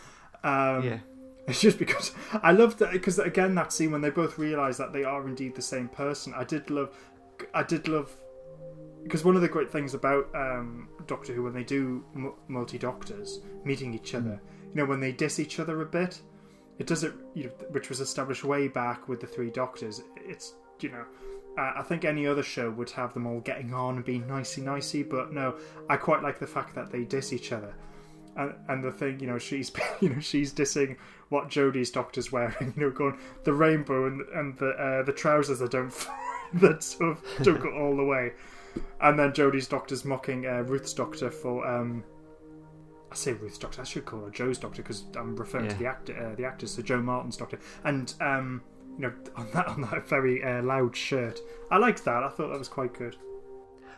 Um, 0.43 0.83
Yeah. 0.85 0.99
It's 1.49 1.61
just 1.61 1.79
because 1.79 2.11
I 2.43 2.51
love 2.51 2.77
that 2.79 2.91
because 2.91 3.21
again 3.21 3.55
that 3.55 3.73
scene 3.73 3.93
when 3.93 4.01
they 4.01 4.11
both 4.11 4.37
realise 4.37 4.79
that 4.79 4.93
they 4.93 5.05
are 5.05 5.29
indeed 5.29 5.55
the 5.55 5.63
same 5.63 5.87
person. 5.89 6.35
I 6.35 6.43
did 6.43 6.71
love, 6.71 6.91
I 7.55 7.63
did 7.63 7.87
love 7.87 8.11
because 9.05 9.25
one 9.25 9.37
of 9.37 9.43
the 9.43 9.49
great 9.49 9.71
things 9.71 9.95
about 9.95 10.29
um, 10.35 10.89
Doctor 11.07 11.33
Who 11.33 11.45
when 11.45 11.53
they 11.55 11.63
do 11.63 12.05
m- 12.17 12.33
multi 12.49 12.79
doctors 12.79 13.43
meeting 13.65 13.95
each 13.95 14.13
other, 14.17 14.41
you 14.75 14.83
know, 14.83 14.85
when 14.85 15.01
they 15.01 15.13
diss 15.13 15.39
each 15.39 15.59
other 15.59 15.81
a 15.83 15.87
bit, 15.87 16.21
it 16.79 16.87
does 16.87 17.05
it, 17.05 17.15
you 17.35 17.45
know, 17.45 17.51
which 17.71 17.89
was 17.89 18.01
established 18.01 18.45
way 18.45 18.69
back 18.69 19.09
with 19.09 19.21
the 19.21 19.27
three 19.27 19.51
Doctors. 19.51 20.03
It's 20.17 20.55
you 20.81 20.91
know. 20.91 21.05
Uh, 21.59 21.73
I 21.77 21.83
think 21.83 22.05
any 22.05 22.27
other 22.27 22.43
show 22.43 22.71
would 22.71 22.91
have 22.91 23.15
them 23.15 23.27
all 23.27 23.41
getting 23.41 23.73
on 23.73 23.97
and 23.97 24.05
being 24.05 24.27
nicey 24.27 24.61
nicey, 24.61 25.03
but 25.03 25.33
no, 25.33 25.57
I 25.89 25.97
quite 25.97 26.23
like 26.23 26.39
the 26.39 26.47
fact 26.47 26.75
that 26.75 26.91
they 26.91 27.05
diss 27.05 27.33
each 27.33 27.51
other 27.51 27.75
and, 28.37 28.55
and 28.69 28.85
the 28.85 28.93
thing, 28.93 29.21
you 29.21 29.27
know, 29.27 29.39
she's 29.39 29.73
you 30.01 30.11
know 30.11 30.21
she's 30.21 30.53
dissing 30.53 30.97
what 31.29 31.49
Jodie's 31.49 31.91
doctor's 31.91 32.31
wearing, 32.31 32.55
you 32.77 32.83
know, 32.83 32.91
going 32.91 33.19
the 33.45 33.53
rainbow 33.53 34.07
and 34.07 34.21
and 34.35 34.57
the 34.59 34.71
uh, 34.71 35.03
the 35.03 35.13
trousers 35.13 35.59
that 35.61 35.71
don't 35.71 35.93
that 36.55 36.83
sort 36.83 37.19
of 37.19 37.25
don't 37.43 37.61
go 37.61 37.73
all 37.73 37.97
the 37.97 38.05
way, 38.05 38.33
and 39.01 39.19
then 39.19 39.33
Jodie's 39.33 39.67
doctor's 39.67 40.05
mocking 40.05 40.47
uh, 40.47 40.63
Ruth's 40.63 40.93
doctor 40.93 41.31
for 41.31 41.67
um, 41.67 42.05
I 43.11 43.15
say 43.15 43.33
Ruth's 43.33 43.59
doctor, 43.59 43.81
I 43.81 43.85
should 43.85 44.05
call 44.05 44.21
her 44.25 44.31
Jo's 44.31 44.59
doctor 44.59 44.83
because 44.83 45.05
I'm 45.17 45.37
referring 45.37 45.67
Yeah. 45.67 45.71
to 45.73 45.79
the 45.79 45.87
actor, 45.87 46.31
uh, 46.33 46.35
the 46.35 46.45
actors, 46.45 46.73
so 46.73 46.83
Jo 46.83 47.01
Martin's 47.01 47.37
doctor, 47.37 47.59
and 47.85 48.13
um, 48.21 48.63
you 48.97 49.03
know, 49.03 49.13
on 49.37 49.49
that 49.55 49.69
on 49.69 49.81
that 49.83 50.09
very 50.09 50.43
uh, 50.43 50.63
loud 50.63 50.97
shirt, 50.97 51.39
I 51.71 51.79
liked 51.79 52.05
that. 52.05 52.23
I 52.23 52.29
thought 52.29 52.49
that 52.51 52.59
was 52.59 52.69
quite 52.69 52.95
good. 52.95 53.17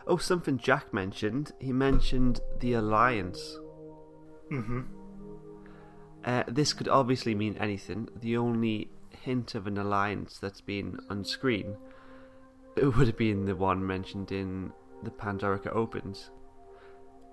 Oh, 0.07 0.17
something 0.17 0.57
Jack 0.57 0.93
mentioned. 0.93 1.51
He 1.59 1.71
mentioned 1.71 2.39
the 2.59 2.73
Alliance. 2.73 3.57
hmm 4.49 4.81
Uh, 6.25 6.43
this 6.47 6.73
could 6.73 6.87
obviously 6.87 7.33
mean 7.35 7.55
anything. 7.59 8.09
The 8.15 8.37
only 8.37 8.89
hint 9.11 9.53
of 9.55 9.67
an 9.67 9.77
alliance 9.77 10.37
that's 10.39 10.61
been 10.61 10.97
on 11.09 11.23
screen 11.25 11.75
it 12.75 12.85
would 12.97 13.07
have 13.07 13.17
been 13.17 13.45
the 13.45 13.55
one 13.55 13.85
mentioned 13.85 14.31
in 14.31 14.71
the 15.03 15.09
Pandorica 15.11 15.75
Opens. 15.75 16.29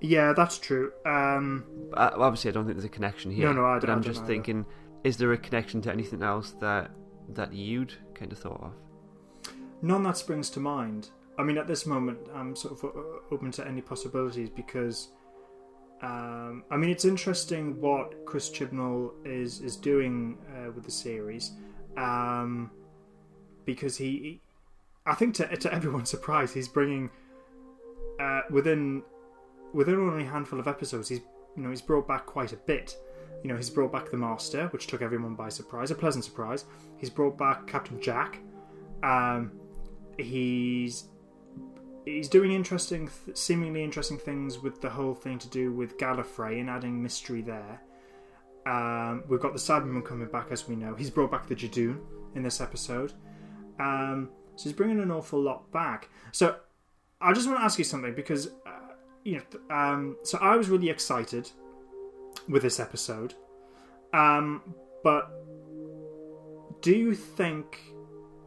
Yeah, 0.01 0.33
that's 0.35 0.59
true. 0.59 0.93
Um, 1.07 1.65
Uh, 1.95 2.11
obviously, 2.17 2.51
I 2.51 2.53
don't 2.55 2.65
think 2.67 2.77
there's 2.77 2.85
a 2.85 2.89
connection 2.89 3.31
here. 3.31 3.47
No, 3.47 3.53
no, 3.53 3.65
I 3.67 3.75
but 3.79 3.87
don't- 3.87 3.91
I 3.91 3.93
I'm 3.95 4.01
don't 4.03 4.11
just 4.13 4.21
either. 4.21 4.27
thinking, 4.29 4.67
is 5.05 5.17
there 5.17 5.33
a 5.33 5.39
connection 5.39 5.81
to 5.83 5.93
anything 5.93 6.23
else 6.23 6.53
that 6.61 6.91
that 7.31 7.53
you'd 7.53 7.93
kind 8.15 8.31
of 8.31 8.39
thought 8.39 8.61
of? 8.63 8.73
None 9.83 10.03
that 10.05 10.17
springs 10.17 10.49
to 10.51 10.61
mind. 10.61 11.11
I 11.39 11.43
mean, 11.43 11.59
at 11.59 11.67
this 11.67 11.85
moment, 11.87 12.19
I'm 12.35 12.55
sort 12.55 12.75
of 12.83 12.95
open 13.33 13.51
to 13.53 13.67
any 13.67 13.81
possibilities 13.83 14.49
because, 14.49 15.09
um, 16.03 16.63
I 16.71 16.77
mean, 16.77 16.91
it's 16.91 17.05
interesting 17.05 17.81
what 17.81 18.25
Chris 18.27 18.49
Chibnall 18.51 19.13
is 19.25 19.61
is 19.61 19.77
doing 19.77 20.39
uh, 20.55 20.71
with 20.73 20.85
the 20.85 20.91
series, 20.91 21.53
um, 21.97 22.71
because 23.65 23.97
he, 23.97 24.11
he- 24.19 24.41
I 25.07 25.15
think 25.15 25.35
to 25.37 25.57
to 25.57 25.73
everyone's 25.73 26.11
surprise, 26.17 26.53
he's 26.53 26.69
bringing 26.69 27.11
uh, 28.21 28.43
within 28.51 29.03
within 29.77 29.97
only 29.97 30.24
a 30.24 30.29
handful 30.29 30.59
of 30.59 30.66
episodes, 30.66 31.09
he's 31.09 31.20
you 31.57 31.62
know 31.62 31.70
he's 31.70 31.83
brought 31.83 32.09
back 32.09 32.27
quite 32.27 32.53
a 32.53 32.57
bit. 32.57 32.97
You 33.43 33.51
know, 33.51 33.57
he's 33.57 33.70
brought 33.70 33.93
back 33.93 34.11
the 34.11 34.16
Master, 34.16 34.66
which 34.68 34.87
took 34.87 35.03
everyone 35.03 35.35
by 35.35 35.51
surprise, 35.51 35.91
a 35.91 35.95
pleasant 35.95 36.24
surprise. 36.24 36.64
He's 36.97 37.11
brought 37.11 37.37
back 37.39 37.66
Captain 37.66 38.01
Jack. 38.01 38.41
Um, 39.05 39.53
he's 40.18 41.05
he's 42.07 42.29
doing 42.29 42.51
interesting, 42.51 43.11
th- 43.24 43.37
seemingly 43.37 43.85
interesting 43.85 44.18
things 44.18 44.59
with 44.59 44.81
the 44.81 44.89
whole 44.89 45.14
thing 45.14 45.39
to 45.39 45.49
do 45.49 45.72
with 45.72 45.99
Gallifrey 45.99 46.61
and 46.61 46.70
adding 46.70 47.01
mystery 47.01 47.43
there. 47.43 47.81
Um, 48.64 49.24
we've 49.29 49.41
got 49.41 49.53
the 49.53 49.59
Cybermen 49.59 50.05
coming 50.05 50.29
back, 50.29 50.49
as 50.51 50.66
we 50.66 50.74
know. 50.74 50.95
He's 50.95 51.11
brought 51.11 51.31
back 51.31 51.47
the 51.47 51.55
Judoon 51.55 52.01
in 52.35 52.43
this 52.43 52.61
episode. 52.61 53.12
Um, 53.79 54.31
so 54.57 54.64
he's 54.64 54.72
bringing 54.72 55.01
an 55.01 55.11
awful 55.11 55.41
lot 55.41 55.70
back. 55.70 56.09
So 56.33 56.57
I 57.20 57.33
just 57.33 57.47
want 57.47 57.61
to 57.61 57.64
ask 57.64 57.79
you 57.79 57.85
something 57.85 58.14
because 58.14 58.49
uh, 58.66 58.86
you 59.27 59.43
know, 59.43 59.77
um, 59.77 60.16
so 60.22 60.39
I 60.41 60.57
was 60.57 60.68
really 60.68 60.89
excited 60.89 61.51
with 62.49 62.62
this 62.62 62.79
episode, 62.79 63.35
um, 64.12 64.62
but 65.03 65.31
do 66.81 66.93
you 66.93 67.14
think? 67.14 67.81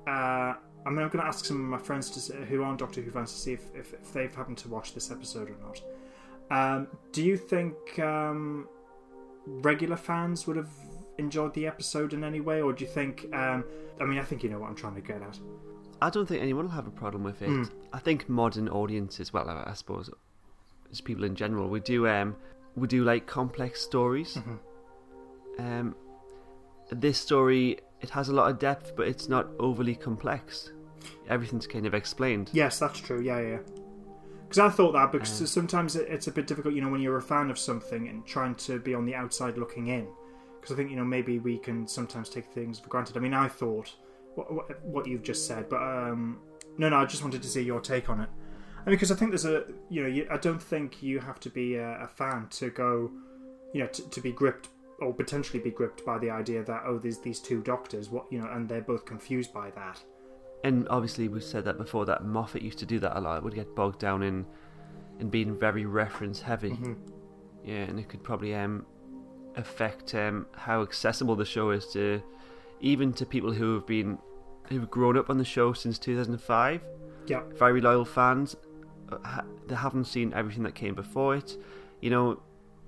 Uh, 0.07 0.53
I 0.85 0.89
mean, 0.89 0.99
I'm 0.99 1.09
going 1.09 1.21
to 1.21 1.25
ask 1.25 1.43
some 1.43 1.57
of 1.57 1.63
my 1.63 1.77
friends 1.77 2.27
to, 2.27 2.33
who 2.45 2.63
aren't 2.63 2.79
Doctor 2.79 3.01
Who 3.01 3.11
fans 3.11 3.33
to 3.33 3.37
see 3.37 3.53
if, 3.53 3.63
if, 3.75 3.93
if 3.93 4.13
they've 4.13 4.33
happened 4.33 4.57
to 4.59 4.69
watch 4.69 4.93
this 4.93 5.11
episode 5.11 5.49
or 5.49 5.57
not. 5.61 5.81
Um, 6.49 6.87
do 7.11 7.23
you 7.23 7.35
think 7.35 7.99
um, 7.99 8.69
regular 9.45 9.97
fans 9.97 10.47
would 10.47 10.55
have 10.55 10.71
enjoyed 11.17 11.53
the 11.53 11.67
episode 11.67 12.13
in 12.13 12.23
any 12.23 12.39
way, 12.39 12.61
or 12.61 12.71
do 12.71 12.85
you 12.85 12.89
think? 12.89 13.27
Um, 13.33 13.65
I 13.99 14.05
mean, 14.05 14.17
I 14.17 14.23
think 14.23 14.43
you 14.43 14.49
know 14.49 14.59
what 14.59 14.69
I'm 14.69 14.75
trying 14.75 14.95
to 14.95 15.01
get 15.01 15.21
at. 15.21 15.37
I 16.01 16.09
don't 16.09 16.25
think 16.25 16.41
anyone 16.41 16.65
will 16.65 16.71
have 16.71 16.87
a 16.87 16.91
problem 16.91 17.23
with 17.25 17.41
it. 17.41 17.49
Mm. 17.49 17.69
I 17.91 17.99
think 17.99 18.29
modern 18.29 18.69
audiences, 18.69 19.33
well, 19.33 19.49
I 19.49 19.73
suppose, 19.73 20.09
as 20.91 21.01
people 21.01 21.23
in 21.23 21.35
general, 21.35 21.69
we 21.69 21.79
do 21.79 22.07
um, 22.07 22.35
we 22.75 22.87
do 22.87 23.03
like 23.03 23.25
complex 23.27 23.81
stories. 23.81 24.37
Mhm. 24.37 24.59
Um, 25.59 25.95
this 26.91 27.17
story 27.17 27.79
it 28.01 28.09
has 28.11 28.29
a 28.29 28.33
lot 28.33 28.49
of 28.49 28.59
depth, 28.59 28.93
but 28.95 29.07
it's 29.07 29.27
not 29.27 29.47
overly 29.59 29.93
complex. 29.95 30.71
Everything's 31.27 31.67
kind 31.67 31.85
of 31.85 31.93
explained. 31.93 32.49
Yes, 32.53 32.79
that's 32.79 32.99
true. 32.99 33.21
Yeah, 33.21 33.39
yeah. 33.41 33.57
Because 34.47 34.59
I 34.59 34.69
thought 34.69 34.93
that 34.93 35.11
because 35.11 35.41
Uh. 35.41 35.45
sometimes 35.45 35.95
it- 35.97 36.07
it's 36.09 36.27
a 36.27 36.31
bit 36.31 36.47
difficult, 36.47 36.73
you 36.73 36.81
know, 36.81 36.89
when 36.89 37.01
you're 37.01 37.17
a 37.17 37.21
fan 37.21 37.51
of 37.51 37.59
something 37.59 38.07
and 38.07 38.25
trying 38.25 38.55
to 38.55 38.79
be 38.79 38.93
on 38.95 39.05
the 39.05 39.15
outside 39.15 39.57
looking 39.57 39.87
in. 39.87 40.07
Because 40.59 40.73
I 40.73 40.75
think 40.77 40.89
you 40.89 40.95
know 40.95 41.03
maybe 41.05 41.39
we 41.39 41.57
can 41.57 41.87
sometimes 41.87 42.29
take 42.29 42.45
things 42.45 42.79
for 42.79 42.87
granted. 42.89 43.17
I 43.17 43.19
mean, 43.19 43.33
I 43.33 43.47
thought 43.49 43.93
what, 44.35 44.51
what, 44.53 44.83
what 44.85 45.07
you've 45.07 45.23
just 45.23 45.45
said, 45.45 45.67
but 45.69 45.81
um, 45.81 46.39
no, 46.77 46.87
no, 46.89 46.97
I 46.97 47.05
just 47.05 47.21
wanted 47.23 47.41
to 47.43 47.47
see 47.49 47.61
your 47.61 47.81
take 47.81 48.09
on 48.09 48.21
it. 48.21 48.29
I 48.85 48.89
mean, 48.89 48.95
because 48.95 49.11
I 49.11 49.15
think 49.15 49.31
there's 49.31 49.45
a 49.45 49.65
you 49.89 50.01
know 50.01 50.07
you, 50.07 50.27
I 50.29 50.37
don't 50.37 50.61
think 50.61 51.03
you 51.03 51.19
have 51.19 51.39
to 51.41 51.49
be 51.49 51.75
a, 51.75 52.03
a 52.03 52.07
fan 52.07 52.47
to 52.51 52.69
go, 52.69 53.11
you 53.73 53.81
know, 53.81 53.87
to, 53.87 54.09
to 54.09 54.21
be 54.21 54.31
gripped 54.31 54.69
or 54.99 55.13
potentially 55.13 55.59
be 55.59 55.71
gripped 55.71 56.05
by 56.05 56.17
the 56.17 56.29
idea 56.29 56.63
that 56.63 56.83
oh, 56.85 56.97
there's 56.97 57.19
these 57.19 57.39
two 57.39 57.61
doctors, 57.61 58.09
what 58.09 58.25
you 58.31 58.39
know, 58.39 58.49
and 58.51 58.67
they're 58.67 58.81
both 58.81 59.05
confused 59.05 59.53
by 59.53 59.69
that. 59.71 60.01
And 60.63 60.87
obviously, 60.89 61.27
we've 61.27 61.43
said 61.43 61.65
that 61.65 61.77
before. 61.77 62.05
That 62.05 62.25
Moffat 62.25 62.61
used 62.61 62.79
to 62.79 62.85
do 62.85 62.99
that 62.99 63.17
a 63.17 63.21
lot. 63.21 63.37
It 63.37 63.43
would 63.43 63.55
get 63.55 63.75
bogged 63.75 63.99
down 63.99 64.23
in 64.23 64.45
in 65.19 65.29
being 65.29 65.57
very 65.57 65.85
reference 65.85 66.41
heavy. 66.41 66.71
Mhm. 66.71 66.97
Yeah, 67.63 67.83
and 67.83 67.99
it 67.99 68.07
could 68.07 68.23
probably 68.23 68.55
um, 68.55 68.85
affect 69.55 70.15
um, 70.15 70.47
how 70.55 70.81
accessible 70.81 71.35
the 71.35 71.45
show 71.45 71.71
is 71.71 71.87
to 71.93 72.21
even 72.81 73.11
to 73.13 73.25
people 73.25 73.51
who 73.51 73.75
have 73.75 73.85
been 73.85 74.17
who've 74.69 74.89
grown 74.89 75.17
up 75.17 75.29
on 75.29 75.37
the 75.37 75.45
show 75.45 75.73
since 75.73 75.97
2005. 75.99 76.81
Yeah. 77.27 77.41
Very 77.55 77.81
loyal 77.81 78.05
fans. 78.05 78.55
Ha- 79.23 79.45
They 79.67 79.75
haven't 79.75 80.05
seen 80.05 80.33
everything 80.33 80.63
that 80.63 80.75
came 80.75 80.95
before 80.95 81.35
it. 81.35 81.57
You 82.01 82.09
know, 82.09 82.41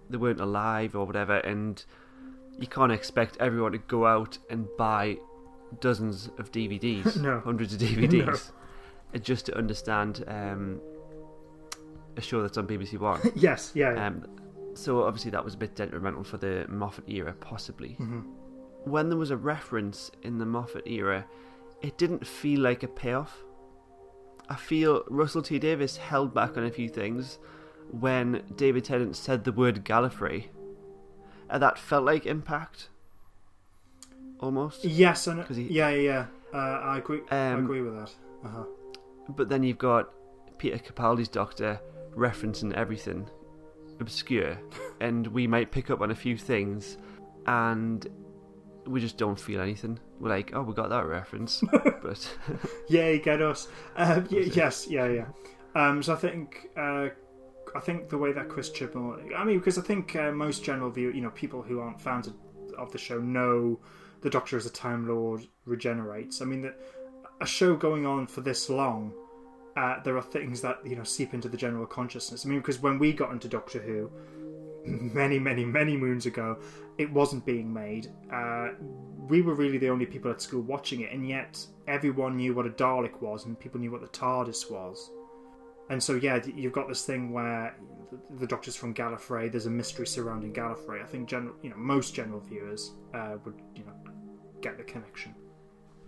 they 0.09 0.17
weren't 0.17 0.39
alive 0.41 0.95
or 0.95 1.05
whatever, 1.05 1.38
and 1.38 1.84
you 2.59 2.67
can't 2.67 2.91
expect 2.91 3.38
everyone 3.39 3.72
to 3.74 3.78
go 3.80 4.05
out 4.05 4.38
and 4.49 4.67
buy 4.78 5.17
dozens 5.80 6.30
of 6.38 6.51
DVDs, 6.51 7.15
No. 7.22 7.39
hundreds 7.39 7.74
of 7.74 7.80
DVDs, 7.88 8.51
uh, 9.13 9.17
just 9.19 9.45
to 9.47 9.57
understand 9.57 10.24
um, 10.28 10.80
a 12.17 12.22
show 12.22 12.41
that's 12.41 12.57
on 12.57 12.67
BBC 12.67 12.99
One. 12.99 13.19
yes, 13.36 13.72
yeah. 13.74 13.93
yeah. 13.93 14.07
Um, 14.07 14.26
so 14.74 15.03
obviously 15.03 15.32
that 15.32 15.43
was 15.43 15.53
a 15.53 15.57
bit 15.57 15.76
detrimental 15.76 16.24
for 16.24 16.38
the 16.38 16.65
Moffat 16.69 17.09
era, 17.09 17.34
possibly. 17.39 17.95
Mhm. 17.99 18.24
When 18.86 19.09
there 19.09 19.17
was 19.17 19.32
a 19.32 19.38
reference 19.38 20.11
in 20.24 20.38
the 20.39 20.45
Moffat 20.45 20.88
era, 20.88 21.26
it 21.82 21.97
didn't 21.97 22.26
feel 22.26 22.61
like 22.61 22.84
a 22.84 22.88
payoff. 22.88 23.43
I 24.51 24.55
feel 24.55 25.03
Russell 25.07 25.41
T 25.41 25.59
Davies 25.59 25.95
held 25.95 26.33
back 26.33 26.57
on 26.57 26.65
a 26.65 26.69
few 26.71 26.89
things 26.89 27.39
when 27.89 28.43
David 28.57 28.83
Tennant 28.83 29.15
said 29.15 29.45
the 29.45 29.53
word 29.53 29.85
Gallifrey, 29.85 30.47
and 31.49 31.63
that 31.63 31.79
felt 31.79 32.03
like 32.03 32.25
impact. 32.25 32.89
Almost, 34.41 34.83
Yes, 34.83 35.27
and 35.27 35.45
he- 35.47 35.63
yeah, 35.73 35.89
yeah, 35.89 36.01
yeah. 36.01 36.25
Uh, 36.53 36.57
I 36.83 36.97
agree. 36.97 37.21
I 37.31 37.51
Um, 37.53 37.63
agree 37.63 37.81
with 37.81 37.93
that. 37.95 38.13
Uh-huh. 38.43 38.65
but 39.29 39.47
then 39.47 39.63
you've 39.63 39.77
got 39.77 40.09
Peter 40.57 40.77
Capaldi's 40.79 41.29
Doctor 41.29 41.79
referencing 42.13 42.73
everything 42.73 43.29
obscure, 44.01 44.57
and 44.99 45.27
we 45.27 45.47
might 45.47 45.71
pick 45.71 45.89
up 45.89 46.01
on 46.01 46.11
a 46.11 46.15
few 46.15 46.35
things, 46.37 46.97
and 47.45 48.05
we 48.91 48.99
just 48.99 49.17
don't 49.17 49.39
feel 49.39 49.61
anything. 49.61 49.99
We're 50.19 50.29
like, 50.29 50.51
oh, 50.53 50.61
we 50.61 50.73
got 50.73 50.89
that 50.89 51.05
reference, 51.05 51.63
but 51.71 52.37
Yay, 52.89 53.19
get 53.19 53.41
us. 53.41 53.67
Um, 53.95 54.27
y- 54.31 54.51
yes, 54.53 54.87
yeah, 54.89 55.07
yeah. 55.07 55.25
Um, 55.75 56.03
so 56.03 56.13
I 56.13 56.17
think 56.17 56.69
uh, 56.77 57.09
I 57.75 57.79
think 57.79 58.09
the 58.09 58.17
way 58.17 58.33
that 58.33 58.49
Chris 58.49 58.69
Chibnall, 58.69 59.35
I 59.35 59.43
mean, 59.43 59.59
because 59.59 59.77
I 59.77 59.81
think 59.81 60.15
uh, 60.15 60.31
most 60.31 60.63
general 60.63 60.89
view, 60.89 61.11
you 61.11 61.21
know, 61.21 61.29
people 61.31 61.61
who 61.61 61.79
aren't 61.79 62.01
fans 62.01 62.27
of, 62.27 62.33
of 62.77 62.91
the 62.91 62.97
show 62.97 63.19
know 63.19 63.79
the 64.21 64.29
Doctor 64.29 64.57
as 64.57 64.65
a 64.65 64.71
Time 64.71 65.07
Lord 65.07 65.47
regenerates. 65.65 66.41
I 66.41 66.45
mean, 66.45 66.61
that 66.61 66.77
a 67.39 67.45
show 67.45 67.75
going 67.75 68.05
on 68.05 68.27
for 68.27 68.41
this 68.41 68.69
long, 68.69 69.13
uh, 69.75 70.01
there 70.03 70.17
are 70.17 70.21
things 70.21 70.61
that 70.61 70.79
you 70.85 70.95
know 70.95 71.03
seep 71.03 71.33
into 71.33 71.49
the 71.49 71.57
general 71.57 71.85
consciousness. 71.85 72.45
I 72.45 72.49
mean, 72.49 72.59
because 72.59 72.79
when 72.79 72.99
we 72.99 73.13
got 73.13 73.31
into 73.31 73.47
Doctor 73.47 73.79
Who, 73.79 74.11
many, 74.86 75.39
many, 75.39 75.65
many 75.65 75.95
moons 75.95 76.25
ago, 76.25 76.57
it 76.97 77.11
wasn't 77.11 77.45
being 77.45 77.71
made. 77.71 78.11
Uh, 78.34 78.69
we 79.27 79.41
were 79.41 79.53
really 79.53 79.77
the 79.77 79.89
only 79.89 80.05
people 80.05 80.32
at 80.32 80.41
school 80.41 80.61
watching 80.61 81.01
it, 81.01 81.11
and 81.11 81.27
yet 81.27 81.63
everyone 81.88 82.38
knew 82.38 82.53
what 82.53 82.65
a 82.65 82.69
Dalek 82.69 83.21
was, 83.21 83.45
and 83.45 83.59
people 83.59 83.79
knew 83.79 83.91
what 83.91 84.01
the 84.01 84.07
TARDIS 84.07 84.71
was. 84.71 85.11
And 85.89 86.01
so, 86.01 86.15
yeah, 86.15 86.39
you've 86.55 86.73
got 86.73 86.88
this 86.88 87.05
thing 87.05 87.32
where 87.32 87.75
the 88.39 88.47
Doctor's 88.47 88.75
from 88.75 88.93
Gallifrey. 88.93 89.51
There's 89.51 89.65
a 89.65 89.71
mystery 89.71 90.07
surrounding 90.07 90.53
Gallifrey. 90.53 91.03
I 91.03 91.05
think 91.05 91.27
general, 91.27 91.55
you 91.61 91.69
know, 91.69 91.77
most 91.77 92.15
general 92.15 92.39
viewers 92.39 92.93
uh, 93.13 93.36
would, 93.43 93.55
you 93.75 93.84
know, 93.84 93.93
get 94.61 94.77
the 94.77 94.84
connection. 94.84 95.36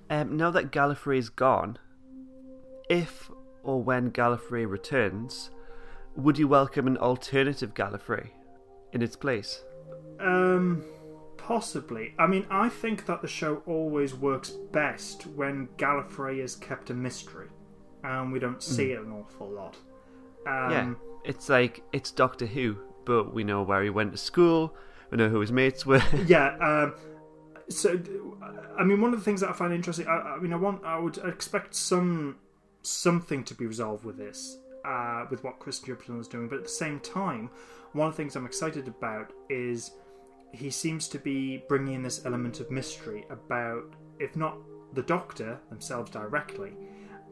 Um, 0.10 0.38
now 0.38 0.52
that 0.52 0.72
Gallifrey 0.72 1.18
is 1.18 1.30
gone, 1.30 1.78
if 2.90 3.30
or 3.64 3.82
when 3.82 4.12
Gallifrey 4.12 4.70
returns, 4.70 5.50
would 6.16 6.38
you 6.38 6.48
welcome 6.48 6.88
an 6.88 6.98
alternative 6.98 7.74
Gallifrey 7.74 8.30
in 8.94 9.02
its 9.02 9.16
place? 9.16 9.64
Um, 10.20 10.84
possibly. 11.38 12.14
I 12.18 12.28
mean, 12.28 12.46
I 12.50 12.70
think 12.70 13.06
that 13.08 13.22
the 13.22 13.28
show 13.28 13.62
always 13.66 14.16
works 14.16 14.50
best 14.50 15.28
when 15.28 15.68
Gallifrey 15.78 16.40
is 16.40 16.56
kept 16.56 16.90
a 16.90 16.94
mystery, 16.94 17.50
and 18.04 18.32
we 18.32 18.40
don't 18.40 18.64
see 18.64 18.88
mm. 18.88 18.94
it 18.94 19.00
an 19.00 19.12
awful 19.12 19.50
lot. 19.50 19.76
Um, 20.48 20.72
yeah, 20.72 20.94
it's 21.26 21.50
like 21.50 21.84
it's 21.92 22.12
Doctor 22.12 22.46
Who, 22.46 22.78
but 23.06 23.34
we 23.34 23.44
know 23.44 23.64
where 23.64 23.84
he 23.84 23.90
went 23.90 24.12
to 24.14 24.18
school. 24.18 24.76
We 25.12 25.18
know 25.18 25.30
who 25.30 25.40
his 25.40 25.52
mates 25.52 25.86
were. 25.86 26.02
yeah. 26.26 26.58
Um, 26.58 26.96
so, 27.70 28.00
I 28.78 28.84
mean, 28.84 29.02
one 29.02 29.14
of 29.14 29.20
the 29.20 29.26
things 29.26 29.42
that 29.42 29.50
I 29.50 29.54
find 29.54 29.74
interesting. 29.74 30.08
I, 30.08 30.36
I 30.36 30.40
mean, 30.40 30.54
I 30.54 30.58
want, 30.58 30.84
I 30.84 30.98
would 31.00 31.18
expect 31.20 31.76
some 31.76 32.38
something 32.82 33.44
to 33.46 33.56
be 33.56 33.66
resolved 33.66 34.04
with 34.04 34.18
this, 34.18 34.58
uh, 34.86 35.26
with 35.30 35.44
what 35.44 35.60
Chris 35.60 35.80
Jupiter 35.80 36.20
is 36.20 36.28
doing. 36.28 36.50
But 36.50 36.58
at 36.60 36.64
the 36.64 36.70
same 36.70 37.00
time, 37.00 37.50
one 37.94 38.08
of 38.08 38.14
the 38.14 38.18
things 38.18 38.36
I'm 38.36 38.46
excited 38.46 38.88
about 38.88 39.32
is 39.50 39.92
he 40.52 40.70
seems 40.70 41.08
to 41.10 41.20
be 41.20 41.64
bringing 41.68 41.96
in 41.96 42.04
this 42.04 42.26
element 42.26 42.60
of 42.60 42.70
mystery 42.70 43.26
about, 43.30 43.96
if 44.20 44.36
not 44.36 44.58
the 44.94 45.04
Doctor 45.04 45.60
themselves 45.70 46.12
directly, 46.12 46.74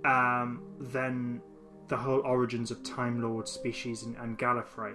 um, 0.05 0.63
then 0.79 1.41
the 1.87 1.97
whole 1.97 2.21
origins 2.21 2.71
of 2.71 2.83
Time 2.83 3.21
Lord 3.21 3.47
species 3.47 4.03
and, 4.03 4.15
and 4.17 4.37
Gallifrey. 4.37 4.93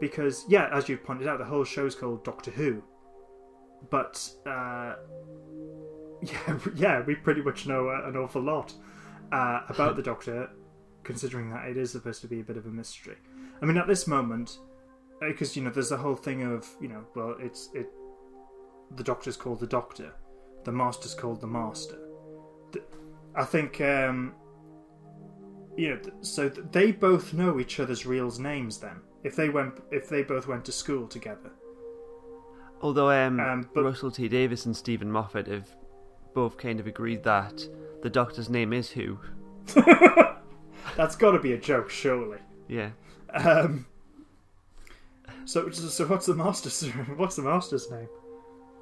Because, 0.00 0.44
yeah, 0.48 0.68
as 0.72 0.88
you've 0.88 1.04
pointed 1.04 1.28
out, 1.28 1.38
the 1.38 1.44
whole 1.44 1.64
show 1.64 1.86
is 1.86 1.94
called 1.94 2.24
Doctor 2.24 2.50
Who. 2.50 2.82
But, 3.90 4.28
uh, 4.46 4.94
yeah, 6.22 6.58
yeah, 6.74 7.02
we 7.02 7.14
pretty 7.14 7.42
much 7.42 7.66
know 7.66 7.90
an 7.90 8.16
awful 8.16 8.42
lot 8.42 8.72
uh, 9.32 9.60
about 9.68 9.96
the 9.96 10.02
Doctor, 10.02 10.50
considering 11.04 11.50
that 11.50 11.68
it 11.68 11.76
is 11.76 11.92
supposed 11.92 12.20
to 12.22 12.28
be 12.28 12.40
a 12.40 12.44
bit 12.44 12.56
of 12.56 12.66
a 12.66 12.70
mystery. 12.70 13.16
I 13.60 13.66
mean, 13.66 13.76
at 13.76 13.86
this 13.86 14.06
moment, 14.06 14.58
because 15.20 15.50
uh, 15.50 15.60
you 15.60 15.62
know, 15.62 15.70
there's 15.70 15.90
the 15.90 15.96
whole 15.96 16.16
thing 16.16 16.42
of 16.42 16.68
you 16.80 16.88
know, 16.88 17.04
well, 17.14 17.36
it's 17.40 17.70
it. 17.74 17.88
The 18.94 19.02
Doctor's 19.02 19.36
called 19.36 19.60
the 19.60 19.66
Doctor, 19.66 20.12
the 20.64 20.72
Master's 20.72 21.14
called 21.14 21.40
the 21.40 21.46
Master. 21.46 21.98
The, 22.72 22.82
I 23.34 23.44
think, 23.44 23.80
um, 23.80 24.34
you 25.76 25.90
know, 25.90 26.00
so 26.20 26.48
they 26.48 26.92
both 26.92 27.34
know 27.34 27.58
each 27.58 27.80
other's 27.80 28.06
real 28.06 28.30
names. 28.38 28.78
Then, 28.78 29.00
if 29.24 29.34
they 29.34 29.48
went, 29.48 29.80
if 29.90 30.08
they 30.08 30.22
both 30.22 30.46
went 30.46 30.64
to 30.66 30.72
school 30.72 31.08
together. 31.08 31.50
Although 32.82 33.10
um, 33.10 33.40
um 33.40 33.70
but, 33.74 33.84
Russell 33.84 34.10
T 34.10 34.28
Davies 34.28 34.66
and 34.66 34.76
Steven 34.76 35.10
Moffat 35.10 35.46
have 35.46 35.68
both 36.34 36.58
kind 36.58 36.78
of 36.78 36.86
agreed 36.86 37.22
that 37.24 37.66
the 38.02 38.10
doctor's 38.10 38.50
name 38.50 38.72
is 38.72 38.90
Who. 38.90 39.18
That's 40.96 41.16
got 41.16 41.32
to 41.32 41.38
be 41.38 41.54
a 41.54 41.58
joke, 41.58 41.90
surely. 41.90 42.38
Yeah. 42.68 42.90
Um, 43.32 43.86
so, 45.46 45.70
so 45.70 46.06
what's 46.06 46.26
the 46.26 46.34
master's 46.34 46.82
what's 47.16 47.36
the 47.36 47.42
master's 47.42 47.90
name? 47.90 48.08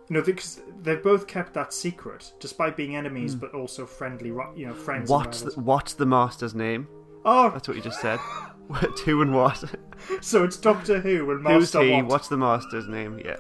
You 0.09 0.17
know, 0.17 0.23
because 0.23 0.61
they've 0.83 1.03
both 1.03 1.27
kept 1.27 1.55
that 1.55 1.73
secret, 1.73 2.33
despite 2.41 2.77
being 2.77 2.97
enemies, 2.97 3.35
mm. 3.35 3.41
but 3.41 3.55
also 3.55 3.87
friendly. 3.87 4.29
You 4.57 4.67
know, 4.67 4.75
friends. 4.75 5.09
What's 5.09 5.43
the, 5.43 5.61
what's 5.61 5.95
the 5.95 6.07
master's 6.07 6.55
name? 6.55 6.89
Oh, 7.25 7.51
that's 7.51 7.69
what 7.69 7.77
you 7.77 7.83
just 7.83 8.01
said. 8.01 8.19
Who 9.05 9.23
and 9.23 9.35
what? 9.35 9.63
So 10.21 10.45
it's 10.45 10.59
Doctor 10.59 11.01
Who 11.01 11.31
and 11.31 11.43
Master 11.43 11.79
Who's 11.79 11.89
he? 11.89 11.93
What? 11.93 12.07
What's 12.07 12.29
the 12.29 12.37
master's 12.37 12.89
name? 12.89 13.19
Yeah. 13.25 13.37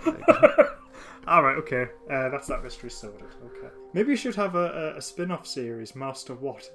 All 1.26 1.42
right, 1.42 1.56
okay. 1.58 1.88
Uh, 2.10 2.28
that's 2.30 2.46
that 2.46 2.62
mystery 2.62 2.90
sorted. 2.90 3.28
Okay. 3.44 3.74
Maybe 3.92 4.12
you 4.12 4.16
should 4.16 4.36
have 4.36 4.54
a, 4.54 4.94
a, 4.94 4.98
a 4.98 5.02
spin-off 5.02 5.46
series, 5.46 5.94
Master 5.94 6.34
What? 6.34 6.70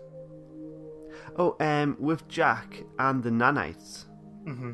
Oh, 1.38 1.56
um, 1.60 1.96
with 1.98 2.28
Jack 2.28 2.84
and 3.00 3.24
the 3.24 3.30
Nanites. 3.30 4.06
Mm-hmm. 4.46 4.74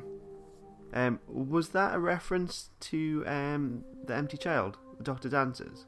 Um, 0.96 1.20
was 1.28 1.70
that 1.70 1.94
a 1.94 2.00
reference 2.00 2.70
to 2.80 3.24
um, 3.28 3.84
the 4.06 4.16
Empty 4.16 4.38
Child, 4.38 4.78
Doctor 5.04 5.28
Dances? 5.28 5.86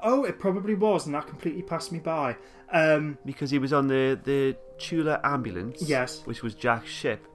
Oh, 0.00 0.24
it 0.24 0.38
probably 0.38 0.74
was, 0.74 1.06
and 1.06 1.14
that 1.14 1.26
completely 1.26 1.62
passed 1.62 1.90
me 1.90 1.98
by. 1.98 2.36
Um, 2.72 3.18
because 3.24 3.50
he 3.50 3.58
was 3.58 3.72
on 3.72 3.88
the 3.88 4.18
the 4.22 4.56
Chula 4.78 5.20
ambulance, 5.24 5.82
yes, 5.82 6.22
which 6.24 6.42
was 6.42 6.54
Jack's 6.54 6.90
ship, 6.90 7.26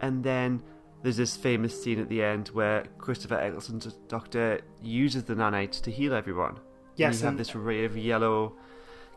and 0.00 0.22
then 0.22 0.62
there's 1.02 1.16
this 1.16 1.36
famous 1.36 1.80
scene 1.80 1.98
at 1.98 2.08
the 2.08 2.22
end 2.22 2.48
where 2.48 2.84
Christopher 2.98 3.38
Eccleston's 3.40 3.92
Doctor 4.06 4.60
uses 4.80 5.24
the 5.24 5.34
nanites 5.34 5.80
to 5.82 5.90
heal 5.90 6.14
everyone. 6.14 6.60
Yes, 6.94 7.14
and 7.14 7.20
you 7.20 7.26
have 7.26 7.38
this 7.38 7.54
array 7.54 7.84
of 7.84 7.96
yellow 7.96 8.54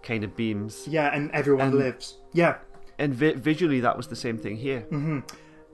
kind 0.02 0.24
of 0.24 0.36
beams. 0.36 0.88
Yeah, 0.88 1.14
and 1.14 1.30
everyone 1.32 1.68
and, 1.68 1.76
lives. 1.76 2.18
Yeah, 2.34 2.58
and 2.98 3.14
vi- 3.14 3.34
visually 3.34 3.82
that 3.82 3.98
was 3.98 4.08
the 4.08 4.16
same 4.16 4.38
thing 4.38 4.58
here. 4.58 4.82
Mm-hmm. 4.92 5.20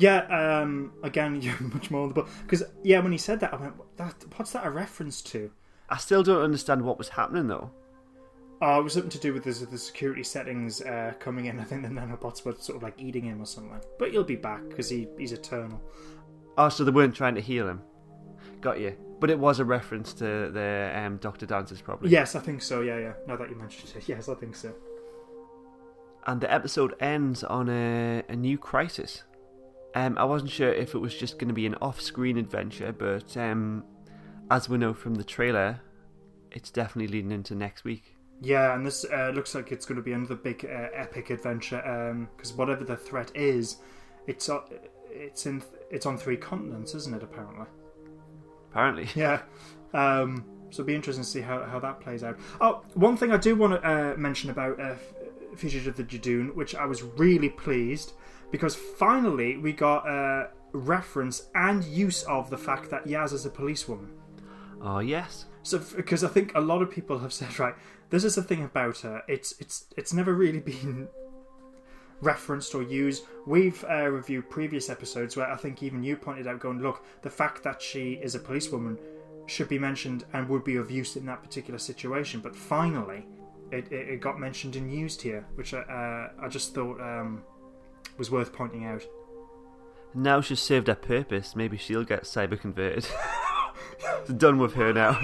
Yeah, 0.02 0.62
um, 0.62 0.93
again, 1.04 1.41
you're 1.41 1.60
much 1.60 1.91
more 1.91 2.02
on 2.02 2.08
the 2.10 2.16
book 2.16 2.30
because 2.43 2.64
yeah, 2.84 2.99
when 2.99 3.12
he 3.12 3.18
said 3.18 3.39
that, 3.41 3.54
I 3.54 3.58
went, 3.58 3.97
that, 3.97 4.26
"What's 4.36 4.52
that 4.52 4.66
a 4.66 4.70
reference 4.72 5.22
to?" 5.24 5.52
I 5.89 5.97
still 5.97 6.24
don't 6.24 6.41
understand 6.41 6.82
what 6.82 6.97
was 6.97 7.10
happening 7.10 7.47
though. 7.47 7.72
Oh, 8.64 8.80
it 8.80 8.84
was 8.84 8.93
something 8.93 9.10
to 9.10 9.20
do 9.20 9.34
with 9.34 9.43
the, 9.43 9.66
the 9.66 9.78
security 9.78 10.24
settings 10.24 10.82
uh, 10.82 11.14
coming 11.20 11.45
in. 11.45 11.60
I 11.60 11.64
think 11.64 11.82
the 11.82 11.88
nanobots 11.88 12.45
were 12.45 12.54
sort 12.54 12.78
of 12.78 12.84
like 12.84 12.93
eating 12.99 13.26
him 13.26 13.41
or 13.41 13.45
something. 13.45 13.80
But 13.97 14.12
he'll 14.12 14.24
be 14.24 14.36
back 14.36 14.70
because 14.70 14.88
he, 14.88 15.08
he's 15.18 15.32
eternal. 15.32 15.82
Oh, 16.60 16.70
so 16.70 16.84
they 16.84 16.91
weren't 16.91 17.16
trying 17.16 17.34
to 17.36 17.41
heal 17.41 17.68
him. 17.68 17.82
Got 18.62 18.80
you. 18.80 18.95
But 19.20 19.32
it 19.32 19.39
was 19.39 19.60
a 19.60 19.66
reference 19.66 20.14
to 20.14 20.52
the 20.52 20.91
um, 20.95 21.18
Doctor 21.18 21.47
Dances, 21.47 21.82
probably. 21.82 22.12
Yes, 22.12 22.36
I 22.36 22.39
think 22.39 22.62
so. 22.62 22.82
Yeah, 22.82 22.99
yeah. 22.99 23.14
Now 23.28 23.36
that 23.38 23.49
you 23.49 23.56
mentioned 23.56 23.93
it, 23.95 24.04
yes, 24.08 24.30
I 24.30 24.36
think 24.36 24.56
so. 24.56 24.76
And 26.28 26.39
the 26.39 26.54
episode 26.54 26.93
ends 26.99 27.43
on 27.43 27.68
a, 27.68 28.24
a 28.30 28.36
new 28.36 28.60
crisis. 28.60 29.24
Um, 29.94 30.18
I 30.18 30.24
wasn't 30.24 30.52
sure 30.52 30.72
if 30.72 30.96
it 30.96 31.00
was 31.00 31.16
just 31.16 31.38
going 31.38 31.50
to 31.50 31.54
be 31.54 31.66
an 31.66 31.76
off-screen 31.82 32.38
adventure, 32.38 32.94
but 32.94 33.36
um, 33.36 33.84
as 34.50 34.70
we 34.70 34.78
know 34.78 34.94
from 34.94 35.16
the 35.16 35.24
trailer, 35.24 35.82
it's 36.52 36.70
definitely 36.70 37.12
leading 37.14 37.32
into 37.32 37.56
next 37.56 37.84
week. 37.84 38.16
Yeah, 38.42 38.74
and 38.74 38.86
this 38.86 39.06
uh, 39.06 39.32
looks 39.36 39.54
like 39.54 39.72
it's 39.72 39.86
going 39.86 39.98
to 39.98 40.02
be 40.02 40.14
another 40.14 40.36
big 40.36 40.66
uh, 40.66 40.88
epic 40.94 41.30
adventure 41.30 42.28
because 42.36 42.52
um, 42.52 42.58
whatever 42.58 42.84
the 42.84 42.98
threat 42.98 43.32
is, 43.36 43.78
it's 44.28 44.50
uh, 44.50 44.62
it's 45.10 45.46
in 45.46 45.62
it's 45.92 46.06
on 46.06 46.18
three 46.18 46.38
continents, 46.38 46.96
isn't 46.96 47.16
it? 47.16 47.24
Apparently. 47.24 47.68
Apparently. 48.72 49.08
Yeah. 49.16 49.42
Um, 49.94 50.46
so 50.70 50.82
it'll 50.82 50.88
be 50.88 50.96
interesting 50.96 51.26
to 51.26 51.30
see 51.30 51.42
how, 51.42 51.64
how 51.66 51.80
that 51.80 52.00
plays 52.00 52.24
out. 52.24 52.39
Oh, 52.62 52.82
one 52.94 53.18
thing 53.18 53.34
I 53.34 53.38
do 53.38 53.58
want 53.58 53.74
to 53.74 53.88
uh, 53.88 54.16
mention 54.16 54.50
about 54.50 54.80
uh, 54.80 54.96
Fugitive 55.58 55.88
of 55.88 55.98
the 55.98 56.04
Judoon, 56.06 56.56
which 56.56 56.76
I 56.76 56.86
was 56.86 57.04
really 57.04 57.50
pleased 57.50 58.14
because 58.52 58.76
finally 58.76 59.58
we 59.58 59.74
got 59.74 60.08
a 60.08 60.49
reference 60.74 61.49
and 61.56 61.84
use 61.84 62.24
of 62.24 62.49
the 62.49 62.58
fact 62.58 62.89
that 62.89 63.06
Yaz 63.06 63.34
is 63.34 63.45
a 63.45 63.49
policewoman. 63.49 64.12
Oh 64.82 64.99
yes. 64.99 65.45
So 65.64 65.80
because 65.95 66.24
I 66.24 66.28
think 66.28 66.54
a 66.56 66.62
lot 66.62 66.82
of 66.82 66.89
people 66.89 67.20
have 67.20 67.34
said 67.34 67.58
right, 67.60 67.76
this 68.10 68.24
is 68.24 68.36
the 68.36 68.43
thing 68.43 68.64
about 68.64 68.99
her. 68.99 69.24
It's 69.28 69.54
it's 69.60 69.86
it's 69.97 70.14
never 70.14 70.34
really 70.34 70.60
been 70.72 71.08
referenced 72.22 72.76
or 72.76 72.84
used. 72.84 73.24
We've 73.45 73.84
uh, 73.89 74.10
reviewed 74.10 74.49
previous 74.49 74.89
episodes 74.89 75.36
where 75.36 75.52
I 75.52 75.58
think 75.58 75.84
even 75.84 76.04
you 76.04 76.16
pointed 76.16 76.47
out, 76.47 76.60
going, 76.60 76.82
look, 76.82 77.04
the 77.24 77.30
fact 77.30 77.64
that 77.64 77.82
she 77.82 78.14
is 78.14 78.36
a 78.36 78.39
policewoman 78.39 78.97
should 79.47 79.68
be 79.68 79.80
mentioned 79.80 80.24
and 80.34 80.47
would 80.47 80.64
be 80.64 80.76
of 80.76 80.91
use 80.91 81.16
in 81.16 81.26
that 81.26 81.43
particular 81.43 81.80
situation. 81.80 82.39
But 82.39 82.56
finally, 82.56 83.26
it, 83.72 83.91
it, 83.91 84.10
it 84.10 84.22
got 84.22 84.39
mentioned 84.39 84.76
and 84.76 84.93
used 84.93 85.22
here, 85.22 85.45
which 85.56 85.74
I, 85.74 85.80
uh, 85.80 86.45
I 86.45 86.47
just 86.47 86.76
thought 86.76 87.02
um, 87.02 87.43
was 88.22 88.30
worth 88.30 88.53
pointing 88.53 88.86
out. 88.86 89.03
Now 90.13 90.41
she's 90.41 90.59
served 90.59 90.89
her 90.89 90.93
purpose. 90.93 91.55
Maybe 91.55 91.76
she'll 91.76 92.03
get 92.03 92.22
cyber 92.22 92.59
converted. 92.59 93.07
it's 94.19 94.30
done 94.38 94.59
with 94.59 94.76
her 94.76 94.93
now. 94.93 95.19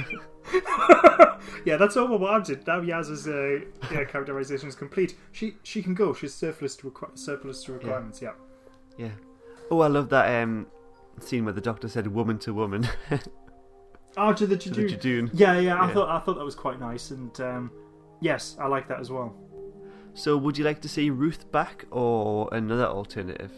yeah, 1.63 1.77
that's 1.77 1.95
all 1.95 2.07
what 2.17 2.43
did. 2.45 2.65
Now 2.65 2.81
Yaz's 2.81 3.27
uh, 3.27 3.59
yeah, 3.93 4.03
characterization 4.05 4.67
is 4.67 4.73
complete. 4.73 5.15
She 5.31 5.57
she 5.61 5.83
can 5.83 5.93
go. 5.93 6.11
She's 6.11 6.33
surplus 6.33 6.75
to 6.77 6.89
requ- 6.89 7.15
surplus 7.15 7.63
to 7.65 7.73
requirements. 7.73 8.19
Yeah. 8.19 8.31
yeah. 8.97 9.05
Yeah. 9.05 9.11
Oh, 9.69 9.81
I 9.81 9.87
love 9.87 10.09
that 10.09 10.41
um, 10.41 10.65
scene 11.19 11.45
where 11.45 11.53
the 11.53 11.61
doctor 11.61 11.87
said 11.87 12.07
"woman 12.07 12.39
to 12.39 12.53
woman." 12.55 12.89
oh, 14.17 14.33
to 14.33 14.47
the 14.47 14.57
Judoon. 14.57 15.29
To. 15.29 15.37
Yeah, 15.37 15.59
yeah. 15.59 15.79
I 15.79 15.93
thought 15.93 16.09
I 16.09 16.19
thought 16.25 16.39
that 16.39 16.45
was 16.45 16.55
quite 16.55 16.79
nice, 16.79 17.11
and 17.11 17.39
um, 17.41 17.71
yes, 18.21 18.57
I 18.59 18.65
like 18.65 18.87
that 18.87 18.99
as 18.99 19.11
well. 19.11 19.35
So, 20.17 20.35
would 20.35 20.57
you 20.57 20.65
like 20.65 20.81
to 20.81 20.89
see 20.89 21.11
Ruth 21.11 21.51
back 21.51 21.85
or 21.91 22.49
another 22.51 22.87
alternative? 22.87 23.51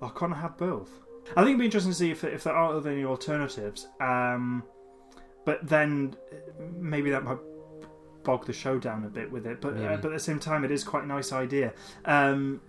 I 0.00 0.10
can't 0.16 0.36
have 0.36 0.56
both. 0.56 0.90
I 1.36 1.42
think 1.42 1.48
it'd 1.48 1.58
be 1.58 1.64
interesting 1.64 1.90
to 1.90 1.98
see 1.98 2.10
if 2.12 2.22
if 2.22 2.44
there 2.44 2.54
are 2.54 2.86
any 2.86 3.04
alternatives. 3.04 3.88
Um, 4.00 4.62
but 5.44 5.66
then 5.66 6.16
uh, 6.32 6.36
maybe 6.78 7.10
that 7.10 7.24
might 7.24 7.38
bog 8.22 8.46
the 8.46 8.52
show 8.52 8.78
down 8.78 9.04
a 9.04 9.08
bit 9.08 9.30
with 9.30 9.44
it. 9.44 9.60
But 9.60 9.76
uh, 9.76 9.96
but 9.96 10.12
at 10.12 10.14
the 10.14 10.20
same 10.20 10.38
time, 10.38 10.64
it 10.64 10.70
is 10.70 10.84
quite 10.84 11.02
a 11.02 11.06
nice 11.06 11.32
idea. 11.32 11.74
Um, 12.04 12.60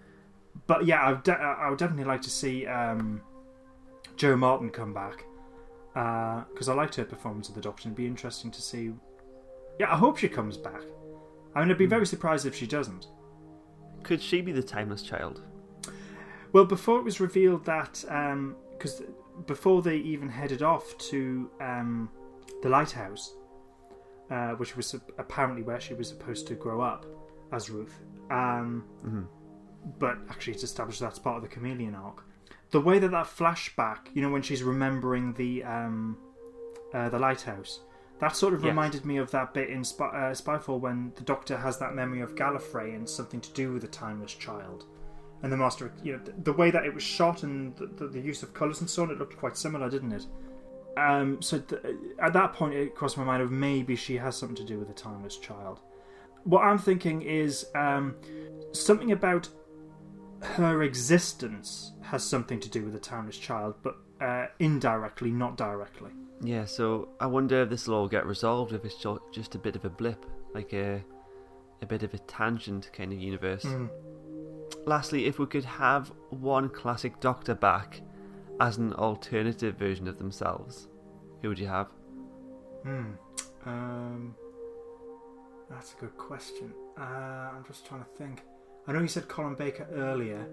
but 0.65 0.87
yeah, 0.87 1.07
I'd 1.07 1.21
de- 1.21 1.37
I 1.37 1.69
would 1.69 1.77
definitely 1.77 2.05
like 2.05 2.23
to 2.23 2.31
see 2.31 2.65
um, 2.65 3.21
Jo 4.15 4.35
Martin 4.35 4.71
come 4.71 4.91
back 4.91 5.23
because 5.93 6.67
I 6.67 6.73
liked 6.73 6.95
her 6.95 7.05
performance 7.05 7.47
of 7.47 7.53
the 7.53 7.61
Doctor. 7.61 7.89
It'd 7.89 7.95
be 7.95 8.07
interesting 8.07 8.49
to 8.49 8.61
see. 8.61 8.91
Yeah, 9.79 9.93
I 9.93 9.97
hope 9.97 10.17
she 10.17 10.29
comes 10.29 10.57
back. 10.57 10.81
I 11.55 11.61
mean, 11.61 11.71
I'd 11.71 11.77
be 11.77 11.85
very 11.85 12.05
surprised 12.05 12.45
if 12.45 12.55
she 12.55 12.65
doesn't. 12.67 13.07
Could 14.03 14.21
she 14.21 14.41
be 14.41 14.51
the 14.51 14.63
timeless 14.63 15.01
child? 15.03 15.41
Well, 16.51 16.65
before 16.65 16.99
it 16.99 17.03
was 17.03 17.19
revealed 17.19 17.65
that, 17.65 18.03
because 18.71 19.01
before 19.47 19.81
they 19.81 19.97
even 19.97 20.29
headed 20.29 20.61
off 20.61 20.97
to 21.09 21.49
um, 21.61 22.09
the 22.61 22.69
lighthouse, 22.69 23.35
uh, 24.29 24.51
which 24.51 24.75
was 24.75 24.93
apparently 25.17 25.63
where 25.63 25.79
she 25.79 25.93
was 25.93 26.07
supposed 26.07 26.47
to 26.47 26.55
grow 26.55 26.81
up 26.81 27.05
as 27.51 27.69
Ruth, 27.69 27.99
um, 28.31 28.83
Mhm. 29.05 29.27
but 29.99 30.17
actually 30.29 30.53
it's 30.53 30.63
established 30.63 30.99
that's 30.99 31.19
part 31.19 31.37
of 31.37 31.43
the 31.43 31.49
chameleon 31.49 31.95
arch. 31.95 32.17
The 32.71 32.81
way 32.81 32.97
that 32.99 33.11
that 33.11 33.25
flashback, 33.27 34.07
you 34.13 34.21
know, 34.21 34.31
when 34.31 34.41
she's 34.41 34.63
remembering 34.63 35.33
the 35.33 35.63
um, 35.63 36.17
uh, 36.93 37.09
the 37.09 37.19
lighthouse, 37.19 37.81
that 38.23 38.37
sort 38.37 38.53
of 38.53 38.61
Yes. 38.61 38.69
reminded 38.69 39.05
me 39.05 39.17
of 39.17 39.29
that 39.31 39.53
bit 39.53 39.69
in 39.69 39.83
Spy- 39.83 40.05
uh, 40.05 40.33
Spyfall 40.33 40.79
when 40.79 41.11
the 41.15 41.23
Doctor 41.23 41.57
has 41.57 41.77
that 41.79 41.93
memory 41.93 42.21
of 42.21 42.35
Gallifrey 42.35 42.95
and 42.95 43.07
something 43.09 43.41
to 43.41 43.51
do 43.51 43.73
with 43.73 43.81
the 43.81 43.87
timeless 43.89 44.33
child. 44.33 44.85
And 45.41 45.51
the 45.51 45.57
master 45.57 45.91
you 46.01 46.13
know 46.13 46.19
the, 46.23 46.31
the 46.31 46.53
way 46.53 46.71
that 46.71 46.85
it 46.85 46.93
was 46.93 47.03
shot 47.03 47.43
and 47.43 47.75
the, 47.75 47.87
the, 47.87 48.07
the 48.07 48.21
use 48.21 48.41
of 48.41 48.53
colors 48.53 48.79
and 48.79 48.89
so 48.89 49.03
on 49.03 49.11
it 49.11 49.17
looked 49.19 49.35
quite 49.35 49.57
similar 49.57 49.89
didn't 49.89 50.13
it? 50.13 50.25
Um, 50.97 51.41
so 51.41 51.59
th- 51.59 51.81
at 52.19 52.31
that 52.31 52.53
point 52.53 52.75
it 52.75 52.95
crossed 52.95 53.17
my 53.17 53.25
mind 53.25 53.41
of 53.43 53.51
maybe 53.51 53.95
she 53.97 54.15
has 54.15 54.37
something 54.37 54.55
to 54.55 54.63
do 54.63 54.79
with 54.79 54.87
the 54.87 54.93
timeless 54.93 55.37
child. 55.37 55.81
What 56.45 56.61
i'm 56.61 56.77
thinking 56.77 57.23
is 57.23 57.65
um, 57.75 58.15
something 58.71 59.11
about 59.11 59.49
her 60.41 60.83
existence 60.83 61.91
has 62.01 62.23
something 62.23 62.59
to 62.61 62.69
do 62.69 62.83
with 62.83 62.93
the 62.93 62.99
timeless 62.99 63.37
child 63.37 63.75
but 63.83 63.95
uh, 64.21 64.45
indirectly 64.59 65.31
not 65.31 65.57
directly 65.57 66.11
Yeah, 66.43 66.65
so 66.65 67.07
I 67.21 67.25
wonder 67.25 67.61
if 67.61 67.69
this 67.69 67.87
will 67.87 67.95
all 67.95 68.07
get 68.07 68.25
resolved 68.25 68.73
if 68.73 68.83
it's 68.83 68.95
ju- 68.95 69.21
just 69.31 69.55
a 69.55 69.57
bit 69.59 69.77
of 69.77 69.85
a 69.85 69.89
blip, 69.89 70.25
like 70.53 70.73
a 70.73 71.01
a 71.81 71.85
bit 71.85 72.03
of 72.03 72.13
a 72.13 72.17
tangent 72.19 72.89
kind 72.93 73.11
of 73.13 73.19
universe. 73.19 73.63
Mm. 73.63 73.89
Lastly, 74.85 75.25
if 75.25 75.39
we 75.39 75.45
could 75.45 75.65
have 75.65 76.11
one 76.29 76.69
classic 76.69 77.19
Doctor 77.19 77.55
back 77.55 78.01
as 78.59 78.77
an 78.77 78.93
alternative 78.93 79.75
version 79.75 80.07
of 80.07 80.17
themselves, 80.17 80.87
who 81.41 81.49
would 81.49 81.59
you 81.59 81.67
have? 81.67 81.87
Hmm. 82.83 83.11
Um, 83.65 84.35
that's 85.69 85.93
a 85.93 85.95
good 85.97 86.17
question. 86.17 86.73
Uh, 86.97 87.01
I'm 87.55 87.65
just 87.65 87.85
trying 87.85 88.01
to 88.03 88.09
think. 88.17 88.41
I 88.87 88.91
know 88.91 88.99
you 88.99 89.07
said 89.07 89.27
Colin 89.29 89.55
Baker 89.55 89.87
earlier, 89.93 90.45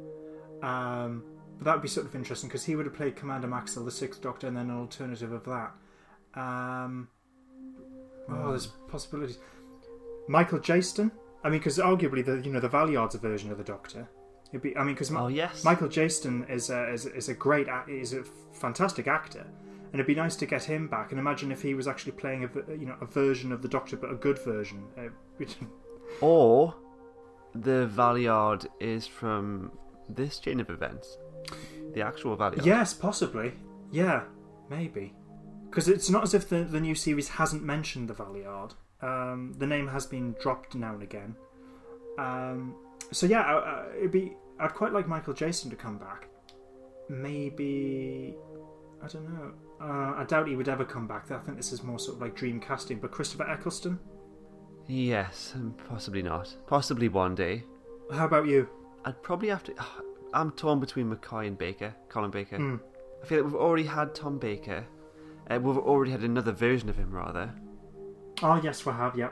um, 0.62 1.24
but 1.61 1.67
that 1.67 1.75
would 1.75 1.83
be 1.83 1.89
sort 1.89 2.07
of 2.07 2.15
interesting 2.15 2.49
because 2.49 2.65
he 2.65 2.75
would 2.75 2.87
have 2.87 2.95
played 2.95 3.17
Commander 3.17 3.47
Maxil, 3.47 3.85
the 3.85 3.91
Sixth 3.91 4.23
Doctor, 4.23 4.47
and 4.47 4.57
then 4.57 4.71
an 4.71 4.79
alternative 4.79 5.31
of 5.31 5.45
that. 5.45 5.73
Um, 6.41 7.09
oh, 8.31 8.49
there's 8.49 8.69
possibilities. 8.89 9.39
Michael 10.27 10.59
Jayston. 10.59 11.11
I 11.45 11.51
mean, 11.51 11.59
because 11.59 11.77
arguably 11.77 12.25
the 12.25 12.41
you 12.43 12.51
know 12.51 12.61
the 12.61 12.69
Valeyard's 12.69 13.15
a 13.15 13.19
version 13.19 13.53
of 13.53 13.59
the 13.59 13.65
Doctor. 13.65 14.09
It'd 14.49 14.63
be. 14.63 14.75
I 14.75 14.85
mean, 14.85 14.95
because 14.95 15.13
Oh 15.13 15.29
yes, 15.29 15.63
Michael 15.63 15.89
Jayston 15.89 16.49
is 16.49 16.71
a, 16.71 16.91
is, 16.91 17.05
is 17.05 17.29
a 17.29 17.35
great 17.35 17.67
is 17.89 18.15
a 18.15 18.25
fantastic 18.53 19.07
actor, 19.07 19.41
and 19.43 19.95
it'd 19.95 20.07
be 20.07 20.15
nice 20.15 20.37
to 20.37 20.47
get 20.47 20.65
him 20.65 20.89
back. 20.89 21.11
And 21.11 21.21
imagine 21.21 21.53
if 21.53 21.61
he 21.61 21.75
was 21.75 21.87
actually 21.87 22.13
playing 22.13 22.45
a 22.45 22.73
you 22.73 22.87
know 22.87 22.97
a 23.03 23.07
version 23.07 23.53
of 23.53 23.61
the 23.61 23.69
Doctor, 23.69 23.99
but 23.99 24.11
a 24.11 24.15
good 24.17 24.39
version. 24.39 24.85
Uh, 24.97 25.45
Or 26.21 26.75
the 27.55 27.89
Valiard 27.95 28.67
is 28.81 29.07
from 29.07 29.71
this 30.09 30.41
chain 30.41 30.59
of 30.59 30.71
events, 30.71 31.19
the 31.95 32.03
actual 32.03 32.36
Valeyard. 32.36 32.64
yes, 32.64 32.95
possibly. 32.95 33.53
Yeah, 33.91 34.22
maybe. 34.68 35.14
Because 35.68 35.88
it's 35.88 36.11
not 36.11 36.22
as 36.24 36.34
if 36.34 36.49
the 36.49 36.64
the 36.64 36.80
new 36.80 36.95
series 36.95 37.28
hasn't 37.28 37.62
mentioned 37.62 38.09
the 38.09 38.14
Valeyard. 38.14 38.74
Um, 39.03 39.55
the 39.59 39.66
name 39.66 39.88
has 39.88 40.07
been 40.07 40.34
dropped 40.41 40.74
now 40.74 40.93
and 40.95 41.03
again. 41.03 41.34
Um, 42.18 42.74
so 43.12 43.26
yeah, 43.26 43.41
uh, 43.43 43.59
uh, 43.59 43.84
it'd 43.99 44.11
be. 44.11 44.36
I'd 44.59 44.74
quite 44.74 44.93
like 44.93 45.09
Michael 45.09 45.32
Jayston 45.34 45.70
to 45.70 45.76
come 45.76 45.97
back. 45.99 46.26
Maybe 47.09 48.34
I 49.03 49.09
don't 49.09 49.28
know. 49.32 49.53
Uh, 49.80 50.14
I 50.16 50.24
doubt 50.28 50.47
he 50.49 50.57
would 50.57 50.68
ever 50.68 50.84
come 50.84 51.07
back. 51.07 51.30
I 51.30 51.38
think 51.38 51.57
this 51.57 51.72
is 51.72 51.82
more 51.82 51.99
sort 51.99 52.16
of 52.16 52.22
like 52.22 52.34
dream 52.36 52.61
casting. 52.61 52.99
But 52.99 53.11
Christopher 53.12 53.49
Eccleston, 53.51 53.99
Yes, 54.86 55.55
possibly 55.88 56.22
not. 56.22 56.55
Possibly 56.66 57.09
one 57.09 57.34
day. 57.34 57.64
how 58.12 58.26
about 58.26 58.47
you? 58.47 58.68
I'd 59.05 59.22
probably 59.22 59.49
have 59.49 59.64
to. 59.64 59.74
I'm 60.33 60.53
torn 60.53 60.81
between 60.81 61.14
McCoy 61.14 61.47
and 61.47 61.59
Baker, 61.59 61.95
Colin 62.09 62.31
Baker. 62.31 62.57
Hmm. 62.57 62.76
I 63.22 63.26
feel 63.26 63.39
like 63.39 63.53
we've 63.53 63.61
already 63.61 63.85
had 63.85 64.14
Tom 64.14 64.39
Baker. 64.39 64.87
Uh, 65.51 65.59
we've 65.61 65.76
already 65.76 66.12
had 66.12 66.22
another 66.22 66.53
version 66.53 66.89
of 66.89 66.97
him, 66.97 67.11
rather. 67.11 67.53
Oh 68.43 68.61
yes, 68.62 68.87
we 68.87 68.93
have. 68.93 69.16
Yeah. 69.16 69.31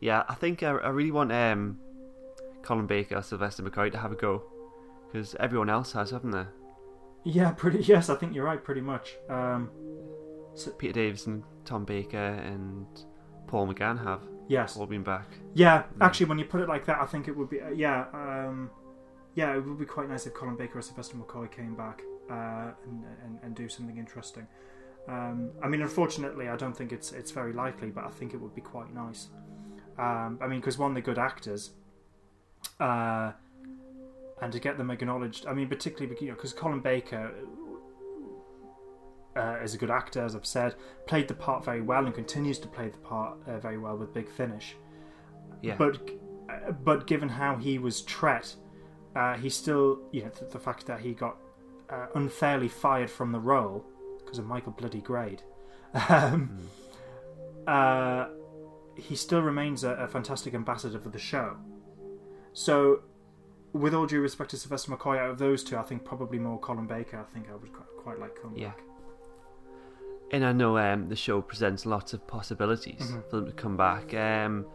Yeah, 0.00 0.24
I 0.28 0.34
think 0.34 0.62
I, 0.62 0.70
I 0.70 0.88
really 0.88 1.12
want 1.12 1.32
um, 1.32 1.78
Colin 2.62 2.86
Baker 2.86 3.16
or 3.16 3.22
Sylvester 3.22 3.62
McCoy 3.62 3.90
to 3.92 3.98
have 3.98 4.12
a 4.12 4.16
go. 4.16 4.42
Because 5.10 5.34
everyone 5.38 5.70
else 5.70 5.92
has, 5.92 6.10
haven't 6.10 6.32
they? 6.32 6.44
Yeah, 7.24 7.52
pretty. 7.52 7.78
Yes, 7.84 8.10
I 8.10 8.16
think 8.16 8.34
you're 8.34 8.44
right. 8.44 8.62
Pretty 8.62 8.80
much. 8.80 9.14
Um, 9.30 9.70
Peter 10.78 10.92
Davison, 10.92 11.44
Tom 11.64 11.84
Baker, 11.84 12.16
and 12.16 12.86
Paul 13.46 13.68
McGann 13.68 14.02
have 14.02 14.20
yes. 14.48 14.76
all 14.76 14.86
been 14.86 15.04
back. 15.04 15.28
Yeah. 15.54 15.84
Actually, 16.00 16.26
when 16.26 16.38
you 16.38 16.44
put 16.44 16.60
it 16.60 16.68
like 16.68 16.84
that, 16.86 16.98
I 17.00 17.06
think 17.06 17.28
it 17.28 17.36
would 17.36 17.48
be. 17.48 17.60
Uh, 17.60 17.70
yeah. 17.70 18.06
Um, 18.12 18.70
yeah, 19.34 19.56
it 19.56 19.64
would 19.64 19.78
be 19.78 19.84
quite 19.84 20.08
nice 20.08 20.26
if 20.26 20.34
Colin 20.34 20.56
Baker 20.56 20.78
or 20.78 20.82
Sylvester 20.82 21.16
McCoy 21.16 21.50
came 21.50 21.74
back 21.74 22.02
uh, 22.30 22.70
and, 22.84 23.04
and 23.24 23.38
and 23.42 23.54
do 23.54 23.68
something 23.68 23.98
interesting. 23.98 24.46
Um, 25.08 25.50
I 25.62 25.68
mean, 25.68 25.82
unfortunately, 25.82 26.48
I 26.48 26.56
don't 26.56 26.76
think 26.76 26.92
it's 26.92 27.12
it's 27.12 27.30
very 27.30 27.52
likely, 27.52 27.88
but 27.90 28.04
I 28.04 28.10
think 28.10 28.34
it 28.34 28.40
would 28.40 28.54
be 28.54 28.62
quite 28.62 28.94
nice. 28.94 29.28
Um, 29.98 30.38
I 30.42 30.46
mean, 30.46 30.60
because 30.60 30.78
one, 30.78 30.94
they're 30.94 31.02
good 31.02 31.18
actors, 31.18 31.70
uh, 32.80 33.32
and 34.40 34.52
to 34.52 34.58
get 34.58 34.78
them 34.78 34.90
acknowledged. 34.90 35.46
I 35.46 35.52
mean, 35.52 35.68
particularly 35.68 36.16
you 36.20 36.28
know, 36.28 36.34
because 36.34 36.52
Colin 36.52 36.80
Baker 36.80 37.32
uh, 39.36 39.58
is 39.62 39.74
a 39.74 39.78
good 39.78 39.90
actor, 39.90 40.24
as 40.24 40.34
I've 40.34 40.46
said, 40.46 40.74
played 41.06 41.28
the 41.28 41.34
part 41.34 41.64
very 41.64 41.82
well 41.82 42.06
and 42.06 42.14
continues 42.14 42.58
to 42.60 42.68
play 42.68 42.88
the 42.88 42.98
part 42.98 43.38
uh, 43.46 43.58
very 43.58 43.78
well 43.78 43.96
with 43.96 44.14
Big 44.14 44.30
Finish. 44.30 44.76
Yeah. 45.60 45.76
But 45.76 46.00
uh, 46.48 46.72
but 46.72 47.06
given 47.06 47.28
how 47.28 47.56
he 47.56 47.78
was 47.78 48.02
Tret, 48.02 48.54
uh, 49.14 49.34
he 49.34 49.48
still 49.48 50.00
you 50.12 50.22
know 50.24 50.30
the, 50.38 50.44
the 50.46 50.58
fact 50.58 50.86
that 50.86 51.00
he 51.00 51.12
got 51.14 51.36
uh, 51.90 52.06
unfairly 52.14 52.68
fired 52.68 53.10
from 53.10 53.32
the 53.32 53.38
role 53.40 53.84
because 54.18 54.38
of 54.38 54.46
Michael 54.46 54.72
Bloody 54.72 55.00
Grade. 55.00 55.42
Um, 56.10 56.58
uh, 57.66 58.26
he 58.96 59.16
still 59.16 59.42
remains 59.42 59.84
a, 59.84 59.90
a 59.90 60.08
fantastic 60.08 60.54
ambassador 60.54 60.98
for 60.98 61.08
the 61.08 61.18
show. 61.18 61.56
So, 62.52 63.02
with 63.72 63.94
all 63.94 64.06
due 64.06 64.20
respect 64.20 64.50
to 64.50 64.56
Sylvester 64.56 64.92
McCoy, 64.92 65.18
out 65.18 65.30
of 65.30 65.38
those 65.38 65.64
two, 65.64 65.76
I 65.76 65.82
think 65.82 66.04
probably 66.04 66.38
more 66.38 66.58
Colin 66.58 66.86
Baker. 66.86 67.18
I 67.18 67.24
think 67.32 67.46
I 67.50 67.54
would 67.54 67.72
quite, 67.72 67.88
quite 67.96 68.18
like 68.20 68.36
Colin 68.40 68.56
Yeah. 68.56 68.68
back. 68.68 68.80
And 70.32 70.44
I 70.44 70.52
know 70.52 70.78
um, 70.78 71.06
the 71.06 71.16
show 71.16 71.40
presents 71.42 71.86
lots 71.86 72.12
of 72.12 72.26
possibilities 72.26 73.00
Mhm. 73.00 73.30
for 73.30 73.36
them 73.36 73.46
to 73.46 73.52
come 73.52 73.76
back. 73.76 74.12
Um, 74.14 74.66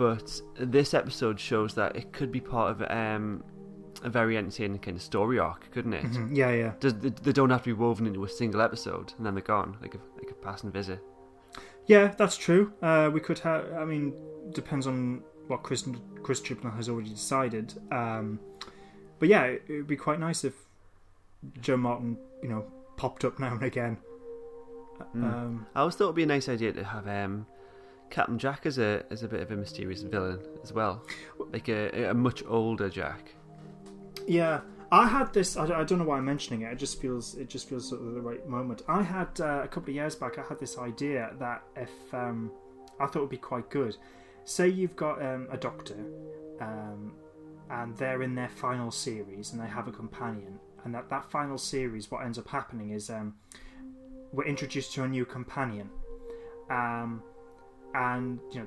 but 0.00 0.40
this 0.58 0.94
episode 0.94 1.38
shows 1.38 1.74
that 1.74 1.94
it 1.94 2.10
could 2.10 2.32
be 2.32 2.40
part 2.40 2.70
of 2.70 2.90
um, 2.90 3.44
a 4.02 4.08
very 4.08 4.38
entertaining 4.38 4.78
kind 4.78 4.96
of 4.96 5.02
story 5.02 5.38
arc, 5.38 5.70
couldn't 5.72 5.92
it? 5.92 6.04
Mhm. 6.04 6.34
Yeah, 6.34 6.52
yeah. 6.52 6.72
Does, 6.80 6.94
they, 6.94 7.10
they 7.10 7.32
don't 7.32 7.50
have 7.50 7.64
to 7.64 7.66
be 7.66 7.74
woven 7.74 8.06
into 8.06 8.24
a 8.24 8.28
single 8.28 8.62
episode 8.62 9.12
and 9.18 9.26
then 9.26 9.34
they're 9.34 9.42
gone, 9.42 9.76
like 9.82 9.94
a, 9.94 9.98
like 10.16 10.30
a 10.30 10.34
passing 10.34 10.72
visit. 10.72 11.00
Yeah, 11.84 12.14
that's 12.16 12.38
true. 12.38 12.72
Uh, 12.80 13.10
we 13.12 13.20
could 13.20 13.40
have. 13.40 13.70
I 13.74 13.84
mean, 13.84 14.14
depends 14.52 14.86
on 14.86 15.22
what 15.48 15.62
Chris 15.62 15.86
Chris 16.22 16.40
Chibnall 16.40 16.74
has 16.76 16.88
already 16.88 17.10
decided. 17.10 17.74
Um, 17.92 18.40
but 19.18 19.28
yeah, 19.28 19.42
it 19.44 19.60
would 19.68 19.86
be 19.86 19.96
quite 19.96 20.18
nice 20.18 20.44
if 20.44 20.54
Jo 21.60 21.76
Martin, 21.76 22.16
you 22.42 22.48
know, 22.48 22.64
popped 22.96 23.26
up 23.26 23.38
now 23.38 23.52
and 23.52 23.62
again. 23.62 23.98
Mm. 25.14 25.24
Um, 25.24 25.66
I 25.74 25.80
always 25.80 25.94
thought 25.94 26.04
it'd 26.04 26.16
be 26.16 26.22
a 26.22 26.26
nice 26.26 26.48
idea 26.48 26.72
to 26.72 26.84
have 26.84 27.06
um, 27.06 27.44
Captain 28.10 28.38
Jack 28.38 28.66
is 28.66 28.78
a 28.78 29.04
as 29.10 29.22
a 29.22 29.28
bit 29.28 29.40
of 29.40 29.50
a 29.50 29.56
mysterious 29.56 30.02
villain 30.02 30.40
as 30.62 30.72
well, 30.72 31.04
like 31.52 31.68
a, 31.68 32.10
a 32.10 32.14
much 32.14 32.42
older 32.46 32.88
Jack. 32.88 33.34
yeah, 34.26 34.60
I 34.92 35.06
had 35.06 35.32
this. 35.32 35.56
I, 35.56 35.64
I 35.64 35.84
don't 35.84 35.98
know 35.98 36.04
why 36.04 36.18
I'm 36.18 36.24
mentioning 36.24 36.62
it. 36.62 36.72
It 36.72 36.78
just 36.78 37.00
feels 37.00 37.36
it 37.36 37.48
just 37.48 37.68
feels 37.68 37.88
sort 37.88 38.02
of 38.02 38.12
the 38.14 38.20
right 38.20 38.46
moment. 38.48 38.82
I 38.88 39.02
had 39.02 39.40
uh, 39.40 39.62
a 39.62 39.68
couple 39.68 39.90
of 39.90 39.94
years 39.94 40.16
back. 40.16 40.38
I 40.38 40.42
had 40.42 40.58
this 40.58 40.78
idea 40.78 41.32
that 41.38 41.62
if 41.76 41.90
um, 42.12 42.50
I 42.98 43.06
thought 43.06 43.16
it 43.16 43.22
would 43.22 43.30
be 43.30 43.36
quite 43.36 43.70
good. 43.70 43.96
Say 44.44 44.68
you've 44.68 44.96
got 44.96 45.22
um, 45.24 45.46
a 45.50 45.56
doctor, 45.56 45.96
um, 46.60 47.12
and 47.70 47.96
they're 47.96 48.22
in 48.22 48.34
their 48.34 48.48
final 48.48 48.90
series, 48.90 49.52
and 49.52 49.62
they 49.62 49.68
have 49.68 49.86
a 49.86 49.92
companion, 49.92 50.58
and 50.84 50.92
that 50.94 51.08
that 51.10 51.30
final 51.30 51.58
series, 51.58 52.10
what 52.10 52.24
ends 52.24 52.38
up 52.38 52.48
happening 52.48 52.90
is 52.90 53.10
um, 53.10 53.34
we're 54.32 54.46
introduced 54.46 54.92
to 54.94 55.04
a 55.04 55.08
new 55.08 55.24
companion, 55.24 55.88
um, 56.68 57.22
and 57.94 58.38
you 58.52 58.60
know 58.60 58.66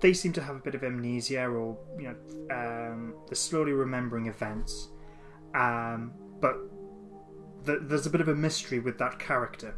they 0.00 0.12
seem 0.12 0.32
to 0.34 0.42
have 0.42 0.56
a 0.56 0.58
bit 0.58 0.74
of 0.74 0.84
amnesia, 0.84 1.46
or 1.46 1.78
you 1.98 2.08
know 2.08 2.54
um, 2.54 3.14
they're 3.26 3.34
slowly 3.34 3.72
remembering 3.72 4.26
events, 4.26 4.88
um, 5.54 6.12
but 6.40 6.56
th- 7.64 7.80
there's 7.82 8.06
a 8.06 8.10
bit 8.10 8.20
of 8.20 8.28
a 8.28 8.34
mystery 8.34 8.80
with 8.80 8.98
that 8.98 9.18
character. 9.18 9.74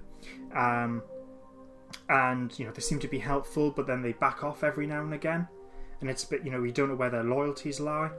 Um, 0.55 1.03
and 2.09 2.57
you 2.59 2.66
know 2.66 2.72
they 2.72 2.80
seem 2.80 2.99
to 3.01 3.09
be 3.09 3.18
helpful, 3.18 3.70
but 3.70 3.86
then 3.86 4.03
they 4.03 4.12
back 4.12 4.42
off 4.42 4.64
every 4.64 4.86
now 4.86 5.03
and 5.03 5.14
again, 5.14 5.47
and 6.01 6.11
it's 6.11 6.24
a 6.24 6.28
bit 6.28 6.44
you 6.44 6.51
know 6.51 6.61
we 6.61 6.72
don't 6.72 6.88
know 6.88 6.97
where 6.97 7.11
their 7.11 7.24
loyalties 7.24 7.80
lie. 7.80 8.11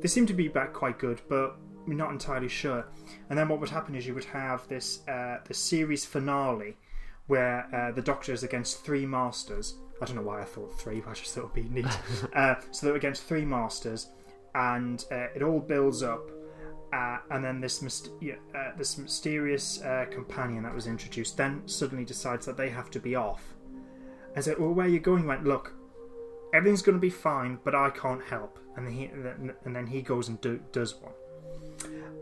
They 0.00 0.08
seem 0.08 0.26
to 0.26 0.34
be 0.34 0.48
back 0.48 0.72
quite 0.72 0.98
good, 0.98 1.20
but 1.28 1.56
we're 1.86 1.94
not 1.94 2.10
entirely 2.10 2.48
sure. 2.48 2.86
And 3.28 3.38
then 3.38 3.48
what 3.48 3.60
would 3.60 3.70
happen 3.70 3.94
is 3.94 4.06
you 4.06 4.14
would 4.14 4.24
have 4.24 4.66
this 4.68 5.06
uh, 5.08 5.38
the 5.44 5.54
series 5.54 6.04
finale 6.04 6.76
where 7.30 7.68
uh, 7.72 7.92
the 7.92 8.02
Doctor 8.02 8.32
is 8.32 8.42
against 8.42 8.84
three 8.84 9.06
masters. 9.06 9.76
I 10.02 10.04
don't 10.04 10.16
know 10.16 10.22
why 10.22 10.42
I 10.42 10.44
thought 10.44 10.76
three, 10.80 11.00
but 11.00 11.10
I 11.10 11.14
just 11.14 11.32
thought 11.32 11.42
it 11.42 11.54
would 11.54 11.54
be 11.54 11.82
neat. 11.82 11.98
uh, 12.34 12.56
so 12.72 12.86
they're 12.86 12.96
against 12.96 13.22
three 13.22 13.44
masters, 13.44 14.10
and 14.56 15.04
uh, 15.12 15.28
it 15.34 15.42
all 15.42 15.60
builds 15.60 16.02
up. 16.02 16.28
Uh, 16.92 17.18
and 17.30 17.44
then 17.44 17.60
this 17.60 17.82
myst- 17.82 18.10
uh, 18.52 18.72
this 18.76 18.98
mysterious 18.98 19.80
uh, 19.82 20.06
companion 20.10 20.64
that 20.64 20.74
was 20.74 20.88
introduced 20.88 21.36
then 21.36 21.62
suddenly 21.66 22.04
decides 22.04 22.44
that 22.46 22.56
they 22.56 22.68
have 22.68 22.90
to 22.90 22.98
be 22.98 23.14
off. 23.14 23.54
And 24.34 24.44
said, 24.44 24.58
"Well, 24.58 24.72
where 24.72 24.86
are 24.86 24.88
you 24.88 24.98
going?" 24.98 25.22
He 25.22 25.28
went, 25.28 25.44
"Look, 25.44 25.72
everything's 26.52 26.82
going 26.82 26.96
to 26.96 27.00
be 27.00 27.10
fine, 27.10 27.60
but 27.62 27.76
I 27.76 27.90
can't 27.90 28.24
help." 28.24 28.58
And 28.76 28.84
then 28.84 28.92
he 28.92 29.04
and 29.04 29.76
then 29.76 29.86
he 29.86 30.02
goes 30.02 30.26
and 30.26 30.40
do, 30.40 30.60
does 30.72 30.96
one. 30.96 31.12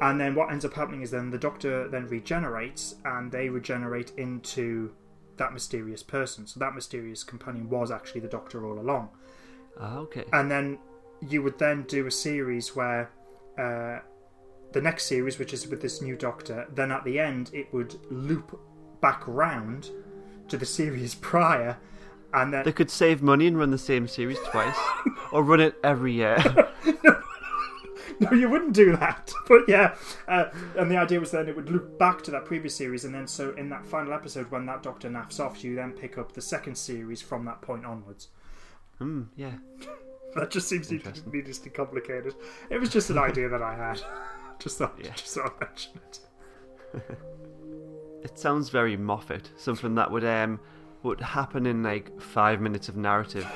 And 0.01 0.21
then 0.21 0.35
what 0.35 0.51
ends 0.53 0.65
up 0.65 0.75
happening 0.75 1.03
is 1.03 1.11
then 1.11 1.31
the 1.31 1.39
Doctor 1.39 1.89
then 1.89 2.07
regenerates, 2.07 2.95
and 3.05 3.33
they 3.33 3.49
regenerate 3.49 4.13
into 4.17 4.93
that 5.37 5.53
mysterious 5.53 6.03
person. 6.03 6.47
So 6.47 6.61
that 6.61 6.75
mysterious 6.75 7.25
companion 7.25 7.69
was 7.69 7.91
actually 7.91 8.21
the 8.21 8.29
Doctor 8.29 8.65
all 8.67 8.79
along. 8.79 9.11
Ah, 9.81 9.99
okay. 9.99 10.25
And 10.33 10.51
then 10.51 10.79
you 11.21 11.43
would 11.43 11.59
then 11.59 11.83
do 11.85 12.07
a 12.07 12.11
series 12.11 12.77
where 12.77 13.11
uh, 13.59 13.99
the 14.73 14.81
next 14.81 15.07
series, 15.07 15.39
which 15.39 15.53
is 15.53 15.67
with 15.67 15.81
this 15.83 16.01
new 16.03 16.17
Doctor, 16.17 16.67
then 16.75 16.93
at 16.93 17.05
the 17.05 17.19
end 17.19 17.51
it 17.53 17.73
would 17.73 17.97
loop 18.11 18.61
back 19.01 19.23
round 19.27 19.91
to 20.49 20.57
the 20.57 20.67
series 20.67 21.15
prior, 21.33 21.77
and 22.35 22.53
then 22.53 22.65
They 22.65 22.73
could 22.73 22.91
save 22.91 23.23
money 23.23 23.47
and 23.47 23.59
run 23.59 23.71
the 23.71 23.79
same 23.79 24.07
series 24.07 24.39
twice, 24.51 24.77
or 25.33 25.43
run 25.43 25.61
it 25.61 25.75
every 25.83 26.13
year. 26.13 26.37
no, 27.05 27.21
you 28.33 28.49
wouldn't 28.49 28.73
do 28.75 28.97
that. 28.97 29.33
But 29.49 29.63
yeah, 29.69 29.95
uh, 30.27 30.47
and 30.77 30.91
the 30.91 30.97
idea 30.97 31.21
was 31.21 31.31
then 31.31 31.49
it 31.49 31.57
would 31.57 31.71
loop 31.71 31.99
back 31.99 32.23
to 32.23 32.31
that 32.33 32.45
previous 32.45 32.75
series, 32.77 33.05
and 33.05 33.15
then 33.15 33.27
so 33.27 33.53
in 33.57 33.69
that 33.71 33.87
final 33.87 34.13
episode 34.13 34.51
when 34.51 34.67
that 34.67 34.83
Doctor 34.83 35.09
naps 35.09 35.41
off, 35.41 35.65
you 35.65 35.75
then 35.75 35.93
pick 35.93 36.19
up 36.19 36.33
the 36.33 36.43
second 36.43 36.77
series 36.77 37.23
from 37.23 37.45
that 37.47 37.61
point 37.63 37.85
onwards. 37.87 38.29
Hmm. 38.99 39.23
yeah. 39.37 39.53
That 40.35 40.51
just 40.51 40.69
seems 40.69 40.91
needlessly 40.91 41.71
complicated. 41.71 42.35
It 42.69 42.79
was 42.79 42.91
just 42.91 43.09
an 43.09 43.17
idea 43.17 43.49
that 43.49 43.63
I 43.63 43.75
had. 43.75 44.03
Just 44.59 44.77
thought, 44.77 44.95
Yeah. 45.03 45.13
just 45.15 45.35
thought 45.35 45.55
I'd 45.59 45.69
mention 45.69 45.93
it. 46.07 46.21
It 48.25 48.39
sounds 48.39 48.69
very 48.69 48.95
Moffat. 48.97 49.51
Something 49.57 49.95
that 49.95 50.11
would 50.11 50.25
um 50.25 50.61
would 51.03 51.21
happen 51.21 51.65
in 51.65 51.83
like 51.83 52.21
five 52.21 52.61
minutes 52.61 52.91
of 52.91 52.97
narrative. 52.97 53.47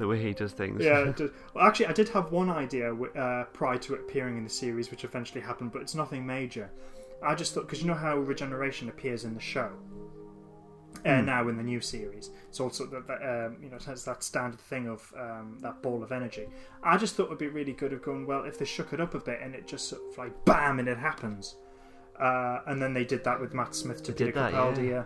The 0.00 0.08
way 0.08 0.20
he 0.20 0.32
does 0.32 0.52
things. 0.52 0.82
Yeah. 0.82 1.12
Well, 1.54 1.66
actually, 1.66 1.86
I 1.86 1.92
did 1.92 2.08
have 2.08 2.32
one 2.32 2.48
idea 2.48 2.94
uh, 2.94 3.44
prior 3.52 3.76
to 3.78 3.94
it 3.94 4.00
appearing 4.00 4.38
in 4.38 4.44
the 4.44 4.50
series, 4.50 4.90
which 4.90 5.04
eventually 5.04 5.40
happened, 5.40 5.72
but 5.72 5.82
it's 5.82 5.94
nothing 5.94 6.26
major. 6.26 6.70
I 7.22 7.34
just 7.34 7.52
thought 7.52 7.66
because 7.66 7.82
you 7.82 7.86
know 7.86 7.94
how 7.94 8.16
regeneration 8.16 8.88
appears 8.88 9.24
in 9.24 9.34
the 9.34 9.40
show, 9.40 9.70
uh, 11.04 11.20
now 11.20 11.48
in 11.48 11.56
the 11.58 11.62
new 11.62 11.80
series, 11.82 12.30
it's 12.48 12.60
also 12.60 12.86
that, 12.86 13.06
that 13.08 13.20
um, 13.22 13.58
you 13.62 13.68
know 13.68 13.76
it 13.76 13.84
has 13.84 14.04
that 14.06 14.22
standard 14.22 14.60
thing 14.60 14.88
of 14.88 15.12
um, 15.18 15.58
that 15.60 15.82
ball 15.82 16.02
of 16.02 16.12
energy. 16.12 16.46
I 16.82 16.96
just 16.96 17.14
thought 17.14 17.24
it 17.24 17.30
would 17.30 17.38
be 17.38 17.48
really 17.48 17.74
good 17.74 17.92
of 17.92 18.02
going 18.02 18.26
well 18.26 18.44
if 18.44 18.58
they 18.58 18.64
shook 18.64 18.94
it 18.94 19.00
up 19.00 19.14
a 19.14 19.20
bit 19.20 19.40
and 19.42 19.54
it 19.54 19.66
just 19.66 19.88
sort 19.88 20.00
of 20.10 20.16
like 20.16 20.44
bam 20.46 20.78
and 20.78 20.88
it 20.88 20.98
happens. 20.98 21.56
Uh, 22.18 22.60
and 22.66 22.80
then 22.80 22.94
they 22.94 23.04
did 23.04 23.22
that 23.24 23.38
with 23.38 23.52
Matt 23.54 23.74
Smith 23.74 24.02
to 24.04 24.12
Peter 24.12 24.26
did 24.26 24.34
that, 24.34 24.52
Capaldi. 24.52 24.88
yeah. 24.88 25.04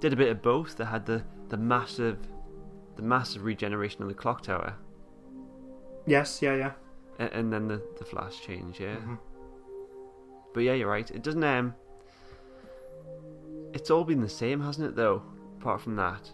Did 0.00 0.12
a 0.12 0.16
bit 0.16 0.28
of 0.30 0.42
both. 0.42 0.76
They 0.76 0.84
had 0.84 1.06
the 1.06 1.22
the 1.48 1.56
massive 1.56 2.18
the 2.96 3.02
massive 3.02 3.44
regeneration 3.44 4.02
of 4.02 4.08
the 4.08 4.14
clock 4.14 4.42
tower, 4.42 4.74
Yes, 6.06 6.42
yeah, 6.42 6.54
yeah. 6.56 6.72
a- 7.18 7.32
and 7.36 7.52
then 7.52 7.68
the 7.68 7.82
the 7.98 8.04
flash 8.04 8.40
change. 8.40 8.80
Yeah. 8.80 8.96
Mhm. 8.96 9.18
But 10.54 10.60
yeah, 10.64 10.74
you're 10.74 10.90
right. 10.90 11.10
It 11.10 11.22
doesn't 11.22 11.44
um. 11.44 11.74
It's 13.72 13.90
all 13.90 14.04
been 14.04 14.20
the 14.20 14.28
same, 14.28 14.60
hasn't 14.60 14.86
it? 14.88 14.96
Though, 14.96 15.22
apart 15.60 15.80
from 15.80 15.96
that, 15.96 16.30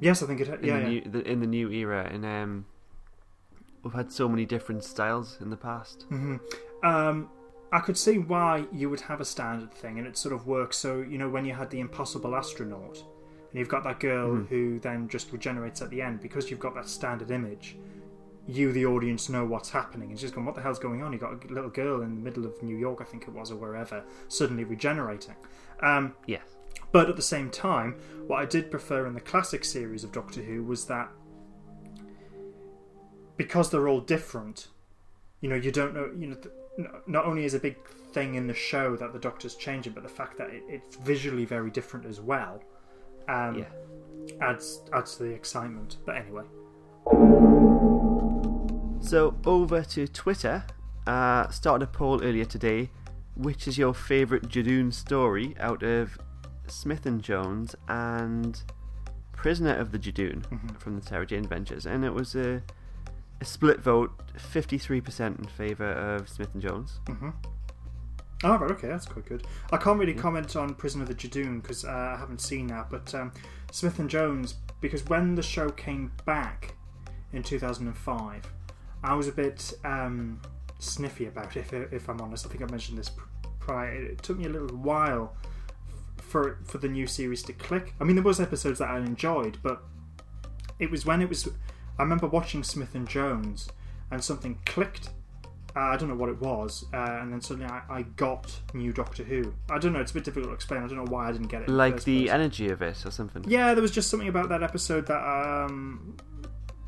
Yes, 0.00 0.22
I 0.22 0.26
think 0.26 0.40
it. 0.40 0.48
in 0.48 0.64
Yeah, 0.64 0.76
the 0.76 0.82
yeah. 0.82 0.88
new 0.88 1.00
the, 1.10 1.28
in 1.28 1.40
the 1.40 1.46
new 1.46 1.70
era, 1.70 2.08
and 2.12 2.24
um, 2.24 2.66
we've 3.82 3.92
had 3.94 4.12
so 4.12 4.28
many 4.28 4.44
different 4.46 4.84
styles 4.84 5.38
in 5.40 5.50
the 5.50 5.56
past. 5.56 6.04
hmm 6.08 6.36
Um, 6.84 7.28
I 7.72 7.80
could 7.80 7.98
see 7.98 8.18
why 8.18 8.66
you 8.72 8.88
would 8.88 9.00
have 9.02 9.20
a 9.20 9.24
standard 9.24 9.74
thing, 9.74 9.98
and 9.98 10.06
it 10.06 10.16
sort 10.16 10.32
of 10.32 10.46
works. 10.46 10.76
So 10.76 11.00
you 11.00 11.18
know, 11.18 11.28
when 11.28 11.44
you 11.44 11.54
had 11.54 11.70
the 11.70 11.80
impossible 11.80 12.36
astronaut, 12.36 13.02
and 13.50 13.58
you've 13.58 13.68
got 13.68 13.84
that 13.84 14.00
girl 14.00 14.30
Mhm. 14.30 14.48
who 14.48 14.78
then 14.80 15.08
just 15.08 15.32
regenerates 15.32 15.80
at 15.82 15.90
the 15.90 16.02
end 16.02 16.20
because 16.20 16.50
you've 16.50 16.60
got 16.60 16.74
that 16.74 16.88
standard 16.88 17.30
image. 17.30 17.78
You, 18.46 18.72
the 18.72 18.86
audience, 18.86 19.28
know 19.28 19.44
what's 19.44 19.70
happening. 19.70 20.10
And 20.10 20.18
she's 20.18 20.30
going, 20.30 20.46
"What 20.46 20.54
the 20.54 20.62
hell's 20.62 20.78
going 20.78 21.02
on?" 21.02 21.12
You've 21.12 21.20
got 21.20 21.44
a 21.44 21.52
little 21.52 21.68
girl 21.70 22.00
in 22.02 22.14
the 22.16 22.20
middle 22.22 22.46
of 22.46 22.62
New 22.62 22.76
York, 22.76 23.00
I 23.00 23.04
think 23.04 23.24
it 23.24 23.30
was, 23.34 23.50
or 23.50 23.56
wherever, 23.56 24.04
suddenly 24.28 24.64
regenerating. 24.64 25.34
Um, 25.80 26.14
Yes. 26.26 26.56
but 26.92 27.10
at 27.10 27.16
the 27.16 27.22
same 27.22 27.50
time, 27.50 27.96
what 28.26 28.38
I 28.40 28.46
did 28.46 28.70
prefer 28.70 29.06
in 29.06 29.12
the 29.14 29.20
classic 29.20 29.64
series 29.64 30.02
of 30.04 30.12
Doctor 30.12 30.40
Who 30.42 30.62
was 30.64 30.86
that 30.86 31.10
because 33.36 33.70
they're 33.70 33.86
all 33.88 34.00
different, 34.00 34.68
you 35.40 35.48
know, 35.48 35.54
you 35.54 35.70
don't 35.70 35.94
know, 35.94 36.10
you 36.18 36.26
know, 36.28 36.34
th- 36.36 36.54
not 37.06 37.24
only 37.24 37.44
is 37.44 37.54
a 37.54 37.60
big 37.60 37.76
thing 38.12 38.34
in 38.34 38.46
the 38.46 38.54
show 38.54 38.96
that 38.96 39.12
the 39.12 39.18
Doctor's 39.18 39.54
changing, 39.54 39.92
but 39.92 40.02
the 40.02 40.08
fact 40.08 40.38
that 40.38 40.50
it, 40.50 40.62
it's 40.68 40.96
visually 40.96 41.44
very 41.44 41.70
different 41.70 42.06
as 42.06 42.20
well 42.20 42.62
um, 43.28 43.58
Yeah. 43.58 43.66
adds 44.40 44.82
adds 44.92 45.16
to 45.16 45.24
the 45.24 45.30
excitement. 45.30 45.98
But 46.06 46.16
anyway, 46.16 46.44
So 49.00 49.36
over 49.46 49.82
to 49.82 50.06
Twitter. 50.08 50.64
Uh, 51.06 51.48
started 51.48 51.84
a 51.84 51.90
poll 51.90 52.22
earlier 52.22 52.44
today. 52.44 52.90
Which 53.36 53.68
is 53.68 53.78
your 53.78 53.94
favourite 53.94 54.48
Judoon 54.48 54.92
story 54.92 55.54
out 55.60 55.82
of 55.84 56.18
Smith 56.66 57.06
and 57.06 57.22
Jones 57.22 57.76
and 57.88 58.60
Prisoner 59.32 59.74
of 59.76 59.92
the 59.92 59.98
Judoon 59.98 60.42
from 60.80 60.96
the 60.98 61.02
Sarah 61.06 61.24
Jane 61.24 61.44
Adventures? 61.44 61.86
And 61.86 62.04
it 62.04 62.12
was 62.12 62.34
a, 62.34 62.60
a 63.40 63.44
split 63.44 63.80
vote, 63.80 64.10
fifty-three 64.36 65.00
percent 65.00 65.38
in 65.38 65.44
favour 65.46 65.92
of 65.92 66.28
Smith 66.28 66.52
and 66.52 66.62
Jones. 66.62 66.98
hmm 67.08 67.30
Oh, 68.44 68.56
right, 68.56 68.70
okay, 68.70 68.86
that's 68.86 69.06
quite 69.06 69.26
good. 69.26 69.46
I 69.72 69.78
can't 69.78 69.98
really 69.98 70.14
comment 70.14 70.54
on 70.54 70.74
Prison 70.74 71.02
of 71.02 71.08
the 71.08 71.14
Judoon 71.14 71.60
because 71.60 71.84
uh, 71.84 72.12
I 72.14 72.16
haven't 72.18 72.40
seen 72.40 72.68
that, 72.68 72.88
but 72.88 73.12
um, 73.14 73.32
Smith 73.72 73.98
and 73.98 74.08
Jones, 74.08 74.54
because 74.80 75.04
when 75.06 75.34
the 75.34 75.42
show 75.42 75.70
came 75.70 76.12
back 76.24 76.74
in 77.32 77.42
2005, 77.42 78.52
I 79.02 79.14
was 79.14 79.26
a 79.26 79.32
bit 79.32 79.72
um, 79.84 80.40
sniffy 80.78 81.26
about 81.26 81.56
it, 81.56 81.72
if, 81.72 81.92
if 81.92 82.08
I'm 82.08 82.20
honest. 82.20 82.46
I 82.46 82.48
think 82.48 82.62
I 82.62 82.66
mentioned 82.66 82.98
this 82.98 83.10
prior. 83.58 83.92
It 83.92 84.22
took 84.22 84.38
me 84.38 84.46
a 84.46 84.48
little 84.48 84.76
while 84.76 85.36
for 86.16 86.58
for 86.64 86.78
the 86.78 86.88
new 86.88 87.06
series 87.06 87.42
to 87.44 87.52
click. 87.52 87.94
I 88.00 88.04
mean, 88.04 88.16
there 88.16 88.24
was 88.24 88.40
episodes 88.40 88.78
that 88.78 88.90
I 88.90 88.98
enjoyed, 88.98 89.58
but 89.62 89.82
it 90.78 90.90
was 90.90 91.04
when 91.04 91.22
it 91.22 91.28
was. 91.28 91.48
I 91.98 92.02
remember 92.02 92.26
watching 92.26 92.62
Smith 92.62 92.94
and 92.94 93.08
Jones, 93.08 93.68
and 94.10 94.22
something 94.22 94.58
clicked. 94.64 95.10
Uh, 95.76 95.80
I 95.80 95.96
don't 95.96 96.08
know 96.08 96.14
what 96.14 96.30
it 96.30 96.40
was, 96.40 96.86
uh, 96.94 97.18
and 97.20 97.32
then 97.32 97.40
suddenly 97.40 97.70
I, 97.70 97.82
I 97.90 98.02
got 98.02 98.58
new 98.72 98.92
Doctor 98.92 99.22
Who. 99.22 99.52
I 99.70 99.78
don't 99.78 99.92
know; 99.92 100.00
it's 100.00 100.10
a 100.10 100.14
bit 100.14 100.24
difficult 100.24 100.50
to 100.50 100.54
explain. 100.54 100.82
I 100.82 100.86
don't 100.86 100.96
know 100.96 101.10
why 101.10 101.28
I 101.28 101.32
didn't 101.32 101.48
get 101.48 101.62
it. 101.62 101.68
Like 101.68 101.94
first 101.94 102.06
the 102.06 102.30
energy 102.30 102.70
of 102.70 102.80
it 102.80 103.04
or 103.04 103.10
something. 103.10 103.44
Yeah, 103.46 103.74
there 103.74 103.82
was 103.82 103.90
just 103.90 104.08
something 104.10 104.28
about 104.28 104.48
that 104.48 104.62
episode 104.62 105.06
that 105.06 105.22
um, 105.22 106.16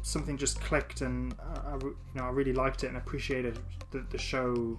something 0.02 0.36
just 0.36 0.60
clicked, 0.60 1.02
and 1.02 1.34
I, 1.40 1.72
I 1.72 1.74
you 1.74 1.96
know 2.14 2.24
I 2.24 2.30
really 2.30 2.54
liked 2.54 2.82
it 2.82 2.88
and 2.88 2.96
appreciated 2.96 3.58
the, 3.90 4.04
the 4.10 4.18
show. 4.18 4.78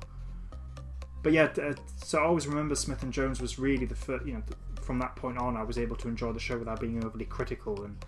But 1.22 1.34
yeah, 1.34 1.47
th- 1.47 1.78
so 2.04 2.18
I 2.20 2.24
always 2.24 2.47
remember 2.47 2.74
Smith 2.74 3.04
and 3.04 3.14
Jones 3.14 3.39
was 3.39 3.60
really 3.60 3.86
the 3.86 3.95
first. 3.95 4.26
You 4.26 4.34
know, 4.34 4.43
from 4.82 4.97
that 4.99 5.16
point 5.16 5.38
on, 5.38 5.56
I 5.56 5.64
was 5.64 5.78
able 5.78 5.95
to 5.97 6.08
enjoy 6.08 6.32
the 6.34 6.39
show 6.39 6.58
without 6.58 6.80
being 6.80 7.06
overly 7.06 7.26
critical, 7.26 7.84
and 7.84 8.04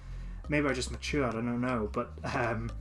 maybe 0.50 0.68
I 0.68 0.74
just 0.74 0.92
matured. 0.92 1.30
I 1.30 1.34
don't 1.34 1.62
know, 1.62 1.88
but. 1.94 2.12
Um, 2.36 2.72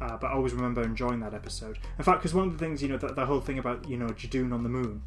uh, 0.00 0.16
but 0.16 0.28
I 0.28 0.32
always 0.34 0.52
remember 0.52 0.82
enjoying 0.82 1.20
that 1.20 1.34
episode. 1.34 1.78
In 1.98 2.04
fact, 2.04 2.20
because 2.20 2.34
one 2.34 2.46
of 2.46 2.52
the 2.52 2.58
things, 2.58 2.82
you 2.82 2.88
know, 2.88 2.96
the, 2.98 3.08
the 3.08 3.26
whole 3.26 3.40
thing 3.40 3.58
about, 3.58 3.88
you 3.88 3.96
know, 3.96 4.06
Judoon 4.06 4.52
on 4.52 4.62
the 4.62 4.68
moon, 4.68 5.02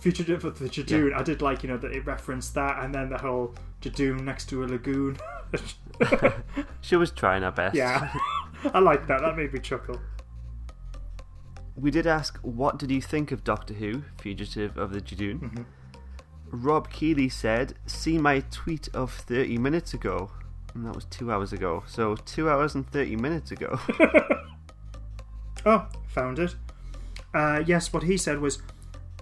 Fugitive 0.00 0.44
of 0.44 0.58
the 0.58 0.66
Judoon, 0.68 1.12
I 1.14 1.22
did 1.22 1.42
like, 1.42 1.62
you 1.62 1.68
know, 1.68 1.76
that 1.76 1.92
it 1.92 2.06
referenced 2.06 2.54
that, 2.54 2.82
and 2.82 2.94
then 2.94 3.10
the 3.10 3.18
whole 3.18 3.54
Judoon 3.82 4.20
next 4.22 4.48
to 4.50 4.64
a 4.64 4.66
lagoon. 4.66 5.16
She 6.80 6.94
was 6.94 7.10
trying 7.10 7.42
her 7.42 7.50
best. 7.50 7.74
yeah, 7.74 8.14
I 8.72 8.78
like 8.78 9.06
that. 9.08 9.20
That 9.20 9.36
made 9.36 9.52
me 9.52 9.58
chuckle. 9.58 10.00
we 11.74 11.90
did 11.90 12.06
ask, 12.06 12.38
what 12.38 12.78
did 12.78 12.90
you 12.90 13.02
think 13.02 13.32
of 13.32 13.42
Doctor 13.44 13.74
Who, 13.74 14.04
Fugitive 14.18 14.78
of 14.78 14.92
the 14.92 15.00
Judoon? 15.00 15.40
Mm-hmm. 15.40 15.62
Rob 16.50 16.90
Keeley 16.90 17.28
said, 17.28 17.74
see 17.86 18.16
my 18.18 18.40
tweet 18.50 18.88
of 18.94 19.12
30 19.12 19.58
minutes 19.58 19.92
ago. 19.92 20.30
And 20.78 20.86
that 20.86 20.94
was 20.94 21.06
two 21.06 21.32
hours 21.32 21.52
ago. 21.52 21.82
So, 21.88 22.14
two 22.14 22.48
hours 22.48 22.76
and 22.76 22.88
30 22.88 23.16
minutes 23.16 23.50
ago. 23.50 23.80
Oh, 25.66 25.86
found 26.06 26.38
it. 26.38 26.54
Uh, 27.34 27.62
yes, 27.66 27.92
what 27.92 28.04
he 28.04 28.16
said 28.16 28.40
was, 28.40 28.62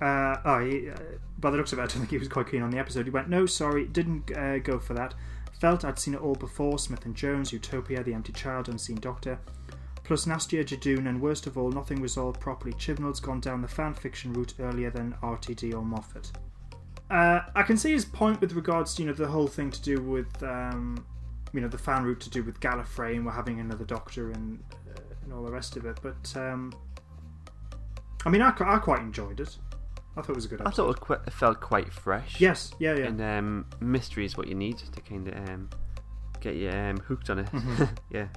uh, 0.02 0.36
oh, 0.44 0.60
he, 0.60 0.90
uh, 0.90 0.94
by 1.38 1.50
the 1.50 1.56
looks 1.56 1.72
of 1.72 1.78
it, 1.78 1.82
I 1.82 1.86
don't 1.86 1.98
think 1.98 2.10
he 2.10 2.18
was 2.18 2.28
quite 2.28 2.50
keen 2.50 2.62
on 2.62 2.70
the 2.70 2.78
episode. 2.78 3.06
He 3.06 3.10
went, 3.10 3.30
no, 3.30 3.46
sorry, 3.46 3.86
didn't 3.86 4.30
uh, 4.36 4.58
go 4.58 4.78
for 4.78 4.92
that. 4.92 5.14
Felt 5.58 5.84
I'd 5.84 5.98
seen 5.98 6.12
it 6.12 6.20
all 6.20 6.34
before 6.34 6.78
Smith 6.78 7.06
and 7.06 7.16
Jones, 7.16 7.52
Utopia, 7.52 8.04
The 8.04 8.12
Empty 8.12 8.32
Child, 8.32 8.68
Unseen 8.68 8.98
Doctor. 8.98 9.38
Plus 10.04 10.26
Nastia 10.26 10.62
Judoon, 10.62 11.08
and 11.08 11.20
worst 11.20 11.46
of 11.46 11.58
all, 11.58 11.72
nothing 11.72 12.00
resolved 12.00 12.38
properly. 12.38 12.74
Chibnall's 12.74 13.18
gone 13.18 13.40
down 13.40 13.62
the 13.62 13.66
fan 13.66 13.94
fiction 13.94 14.32
route 14.34 14.54
earlier 14.60 14.90
than 14.90 15.16
RTD 15.22 15.74
or 15.74 15.82
Moffat. 15.82 16.30
Uh, 17.10 17.40
I 17.54 17.62
can 17.62 17.76
see 17.76 17.92
his 17.92 18.04
point 18.04 18.40
with 18.40 18.52
regards 18.52 18.94
to 18.94 19.02
you 19.02 19.08
know 19.08 19.14
the 19.14 19.26
whole 19.26 19.46
thing 19.46 19.70
to 19.70 19.82
do 19.82 20.00
with 20.00 20.42
um, 20.42 21.04
you 21.56 21.62
know 21.62 21.68
the 21.68 21.78
fan 21.78 22.04
route 22.04 22.20
to 22.20 22.30
do 22.30 22.44
with 22.44 22.60
Gallifrey 22.60 23.16
and 23.16 23.24
we're 23.24 23.32
having 23.32 23.58
another 23.58 23.84
Doctor 23.84 24.30
and 24.30 24.62
uh, 24.72 25.00
and 25.24 25.32
all 25.32 25.42
the 25.42 25.50
rest 25.50 25.76
of 25.76 25.86
it. 25.86 25.98
But 26.02 26.36
um, 26.36 26.72
I 28.24 28.28
mean, 28.28 28.42
I, 28.42 28.50
I 28.60 28.78
quite 28.78 29.00
enjoyed 29.00 29.40
it. 29.40 29.56
I 30.16 30.20
thought 30.20 30.30
it 30.30 30.36
was 30.36 30.44
a 30.44 30.48
good 30.48 30.62
I 30.64 30.70
thought 30.70 30.98
it 31.26 31.32
felt 31.32 31.60
quite 31.60 31.92
fresh. 31.92 32.40
Yes, 32.40 32.72
yeah, 32.78 32.94
yeah. 32.94 33.06
And 33.06 33.20
um, 33.20 33.66
mystery 33.80 34.24
is 34.24 34.36
what 34.36 34.48
you 34.48 34.54
need 34.54 34.78
to 34.78 35.00
kind 35.00 35.28
of 35.28 35.48
um, 35.48 35.70
get 36.40 36.56
you 36.56 36.70
um, 36.70 36.98
hooked 36.98 37.30
on 37.30 37.40
it. 37.40 37.46
Mm-hmm. 37.46 37.84
yeah. 38.10 38.28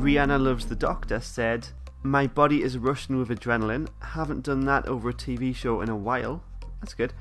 Rihanna 0.00 0.40
Loves 0.40 0.66
the 0.66 0.76
Doctor 0.76 1.20
said, 1.20 1.68
My 2.02 2.26
body 2.26 2.62
is 2.62 2.76
rushing 2.78 3.18
with 3.18 3.28
adrenaline. 3.28 3.88
Haven't 4.00 4.44
done 4.44 4.64
that 4.66 4.86
over 4.86 5.10
a 5.10 5.14
TV 5.14 5.54
show 5.54 5.80
in 5.80 5.88
a 5.88 5.96
while. 5.96 6.42
That's 6.80 6.94
good. 6.94 7.12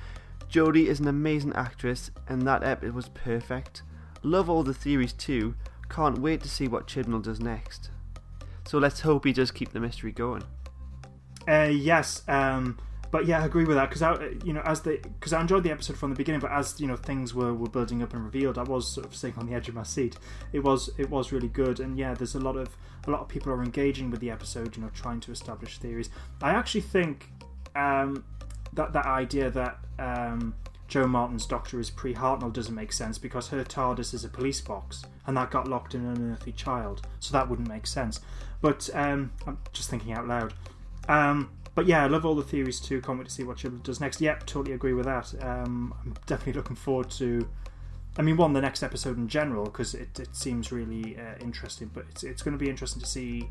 Jodie 0.49 0.85
is 0.85 0.99
an 0.99 1.07
amazing 1.07 1.53
actress, 1.53 2.11
and 2.27 2.43
that 2.43 2.63
ep 2.63 2.83
was 2.83 3.09
perfect. 3.09 3.81
Love 4.25 4.49
all 4.49 4.63
the 4.63 4.73
theories 4.73 5.13
too. 5.13 5.53
Can't 5.87 6.17
wait 6.17 6.41
to 6.41 6.49
see 6.49 6.67
what 6.67 6.87
Chibnall 6.87 7.21
does 7.21 7.39
next. 7.39 7.91
So 8.67 8.79
let's 8.79 9.01
hope 9.01 9.23
he 9.23 9.31
does 9.31 9.51
keep 9.51 9.71
the 9.71 9.79
mystery 9.79 10.11
going. 10.11 10.43
Uh, 11.47 11.69
yes, 11.71 12.23
um, 12.27 12.79
but 13.11 13.27
yeah, 13.27 13.43
I 13.43 13.45
agree 13.45 13.65
with 13.65 13.77
that 13.77 13.87
because 13.87 14.01
I, 14.01 14.31
you 14.43 14.51
know, 14.51 14.61
as 14.65 14.81
the 14.81 14.97
because 15.19 15.31
I 15.31 15.39
enjoyed 15.39 15.61
the 15.61 15.69
episode 15.69 15.95
from 15.97 16.09
the 16.09 16.15
beginning, 16.15 16.41
but 16.41 16.51
as 16.51 16.81
you 16.81 16.87
know 16.87 16.95
things 16.95 17.35
were, 17.35 17.53
were 17.53 17.69
building 17.69 18.01
up 18.01 18.15
and 18.15 18.25
revealed, 18.25 18.57
I 18.57 18.63
was 18.63 18.87
sort 18.87 19.05
of 19.05 19.15
sitting 19.15 19.37
on 19.37 19.45
the 19.45 19.53
edge 19.53 19.69
of 19.69 19.75
my 19.75 19.83
seat. 19.83 20.17
It 20.53 20.63
was 20.63 20.89
it 20.97 21.07
was 21.11 21.31
really 21.31 21.47
good, 21.47 21.79
and 21.79 21.95
yeah, 21.95 22.15
there's 22.15 22.33
a 22.33 22.39
lot 22.39 22.57
of 22.57 22.75
a 23.05 23.11
lot 23.11 23.21
of 23.21 23.27
people 23.27 23.51
are 23.51 23.61
engaging 23.61 24.09
with 24.09 24.21
the 24.21 24.31
episode, 24.31 24.75
you 24.75 24.81
know, 24.81 24.89
trying 24.89 25.19
to 25.19 25.31
establish 25.31 25.77
theories. 25.77 26.09
I 26.41 26.49
actually 26.49 26.81
think 26.81 27.29
um, 27.75 28.23
that 28.73 28.91
that 28.93 29.05
idea 29.05 29.51
that 29.51 29.77
um, 29.99 30.55
Jo 30.87 31.07
Martin's 31.07 31.45
Doctor 31.45 31.79
is 31.79 31.89
pre 31.89 32.13
Hartnell 32.13 32.53
doesn't 32.53 32.75
make 32.75 32.93
sense 32.93 33.17
because 33.17 33.47
her 33.49 33.63
TARDIS 33.63 34.13
is 34.13 34.23
a 34.23 34.29
police 34.29 34.61
box, 34.61 35.03
and 35.25 35.35
that 35.37 35.51
got 35.51 35.67
locked 35.67 35.95
in 35.95 36.05
an 36.05 36.15
unearthly 36.15 36.51
child, 36.51 37.07
so 37.19 37.31
that 37.33 37.49
wouldn't 37.49 37.67
make 37.67 37.87
sense. 37.87 38.19
But 38.61 38.89
um, 38.93 39.31
I'm 39.47 39.57
just 39.73 39.89
thinking 39.89 40.13
out 40.13 40.27
loud. 40.27 40.53
Um, 41.07 41.51
but 41.73 41.87
yeah, 41.87 42.03
I 42.03 42.07
love 42.07 42.25
all 42.25 42.35
the 42.35 42.43
theories 42.43 42.79
too. 42.79 43.01
Can't 43.01 43.17
wait 43.17 43.27
to 43.27 43.33
see 43.33 43.43
what 43.43 43.59
she 43.59 43.67
does 43.67 43.99
next. 43.99 44.21
Yep, 44.21 44.45
totally 44.45 44.73
agree 44.73 44.93
with 44.93 45.05
that. 45.05 45.33
Um, 45.41 45.93
I'm 46.03 46.15
definitely 46.25 46.53
looking 46.53 46.75
forward 46.75 47.09
to. 47.11 47.47
I 48.17 48.21
mean, 48.21 48.37
one 48.37 48.53
the 48.53 48.61
next 48.61 48.81
episode 48.81 49.17
in 49.17 49.27
general 49.27 49.65
because 49.65 49.93
it, 49.93 50.19
it 50.19 50.35
seems 50.35 50.71
really 50.71 51.17
uh, 51.17 51.35
interesting. 51.41 51.91
But 51.93 52.05
it's 52.11 52.23
it's 52.23 52.41
going 52.41 52.57
to 52.57 52.63
be 52.63 52.69
interesting 52.69 53.01
to 53.01 53.07
see 53.07 53.49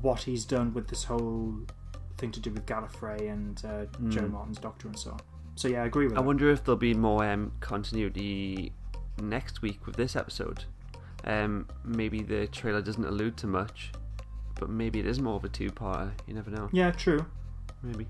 what 0.00 0.22
he's 0.22 0.44
done 0.44 0.72
with 0.72 0.88
this 0.88 1.04
whole 1.04 1.54
thing 2.16 2.30
to 2.32 2.40
do 2.40 2.50
with 2.50 2.66
Gallifrey 2.66 3.30
and 3.30 3.62
uh, 3.64 3.86
Jo 4.08 4.26
Martin's 4.28 4.58
Doctor 4.58 4.88
and 4.88 4.98
so 4.98 5.12
on. 5.12 5.20
So 5.58 5.66
yeah, 5.66 5.82
I 5.82 5.86
agree 5.86 6.04
with 6.06 6.12
I 6.12 6.20
that. 6.20 6.26
wonder 6.26 6.48
if 6.52 6.62
there'll 6.62 6.76
be 6.76 6.94
more 6.94 7.24
um, 7.24 7.50
continuity 7.58 8.70
next 9.20 9.60
week 9.60 9.84
with 9.86 9.96
this 9.96 10.14
episode. 10.14 10.66
Um, 11.24 11.66
maybe 11.84 12.22
the 12.22 12.46
trailer 12.46 12.80
doesn't 12.80 13.04
allude 13.04 13.36
to 13.38 13.48
much, 13.48 13.90
but 14.54 14.70
maybe 14.70 15.00
it 15.00 15.06
is 15.06 15.18
more 15.18 15.34
of 15.34 15.42
a 15.44 15.48
two-parter. 15.48 16.12
You 16.28 16.34
never 16.34 16.52
know. 16.52 16.68
yeah, 16.70 16.92
true. 16.92 17.26
Maybe. 17.82 18.06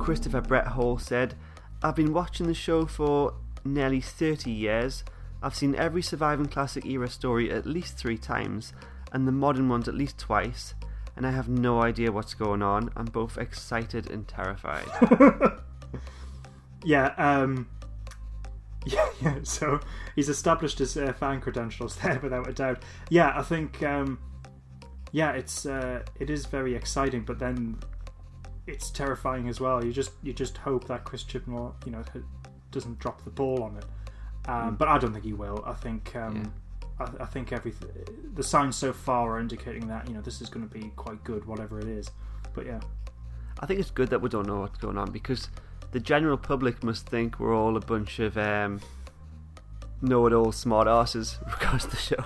Christopher 0.00 0.40
Brett 0.40 0.66
Hall 0.66 0.98
said, 0.98 1.36
I've 1.80 1.94
been 1.94 2.12
watching 2.12 2.48
the 2.48 2.54
show 2.54 2.84
for 2.84 3.34
nearly 3.64 4.00
30 4.00 4.50
years. 4.50 5.04
I've 5.44 5.54
seen 5.54 5.76
every 5.76 6.02
surviving 6.02 6.46
classic 6.46 6.84
era 6.86 7.08
story 7.08 7.52
at 7.52 7.66
least 7.66 7.96
three 7.96 8.18
times, 8.18 8.72
and 9.12 9.28
the 9.28 9.32
modern 9.32 9.68
ones 9.68 9.86
at 9.86 9.94
least 9.94 10.18
twice, 10.18 10.74
and 11.16 11.26
I 11.26 11.30
have 11.30 11.48
no 11.48 11.80
idea 11.82 12.12
what's 12.12 12.34
going 12.34 12.62
on. 12.62 12.90
I'm 12.96 13.06
both 13.06 13.38
excited 13.38 14.10
and 14.10 14.26
terrified. 14.28 14.86
Yeah, 16.84 17.06
um, 17.18 17.68
yeah, 18.86 19.08
yeah. 19.20 19.38
So 19.42 19.80
he's 20.14 20.28
established 20.28 20.78
his 20.78 20.96
uh, 20.96 21.12
fan 21.14 21.40
credentials 21.40 21.96
there 22.02 22.20
without 22.22 22.48
a 22.48 22.52
doubt. 22.52 22.84
Yeah, 23.10 23.32
I 23.36 23.42
think, 23.42 23.82
um, 23.82 24.20
yeah, 25.10 25.32
it's 25.32 25.66
uh, 25.66 26.02
it 26.20 26.30
is 26.30 26.46
very 26.46 26.76
exciting, 26.76 27.24
but 27.24 27.40
then 27.40 27.78
it's 28.68 28.90
terrifying 28.90 29.48
as 29.48 29.60
well. 29.60 29.84
You 29.84 29.92
just 29.92 30.12
you 30.22 30.32
just 30.32 30.58
hope 30.58 30.86
that 30.86 31.04
Chris 31.04 31.24
Chibnall, 31.24 31.74
you 31.84 31.90
know, 31.90 32.04
doesn't 32.70 33.00
drop 33.00 33.24
the 33.24 33.30
ball 33.30 33.64
on 33.64 33.76
it. 33.78 33.84
Um, 34.48 34.76
But 34.76 34.86
I 34.86 34.98
don't 34.98 35.12
think 35.12 35.24
he 35.24 35.32
will. 35.32 35.64
I 35.66 35.72
think. 35.74 36.14
Um, 36.14 36.52
I, 36.98 37.04
I 37.20 37.24
think 37.26 37.52
everything. 37.52 37.90
The 38.34 38.42
signs 38.42 38.76
so 38.76 38.92
far 38.92 39.36
are 39.36 39.40
indicating 39.40 39.86
that 39.88 40.08
you 40.08 40.14
know 40.14 40.20
this 40.20 40.40
is 40.40 40.48
going 40.48 40.66
to 40.68 40.72
be 40.72 40.90
quite 40.96 41.22
good, 41.24 41.44
whatever 41.44 41.78
it 41.78 41.88
is. 41.88 42.10
But 42.54 42.66
yeah, 42.66 42.80
I 43.60 43.66
think 43.66 43.80
it's 43.80 43.90
good 43.90 44.08
that 44.10 44.20
we 44.20 44.28
don't 44.28 44.46
know 44.46 44.60
what's 44.60 44.78
going 44.78 44.98
on 44.98 45.10
because 45.10 45.48
the 45.92 46.00
general 46.00 46.36
public 46.36 46.82
must 46.82 47.08
think 47.08 47.38
we're 47.38 47.54
all 47.54 47.76
a 47.76 47.80
bunch 47.80 48.18
of 48.18 48.36
um, 48.36 48.80
know-it-all 50.02 50.52
smart 50.52 50.88
asses 50.88 51.38
regards 51.60 51.86
the 51.86 51.96
show. 51.96 52.24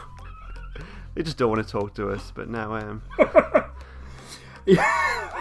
they 1.14 1.22
just 1.22 1.36
don't 1.36 1.50
want 1.50 1.64
to 1.66 1.70
talk 1.70 1.94
to 1.94 2.10
us, 2.10 2.32
but 2.34 2.48
now 2.48 2.74
um, 2.74 3.02
yeah. 4.66 4.86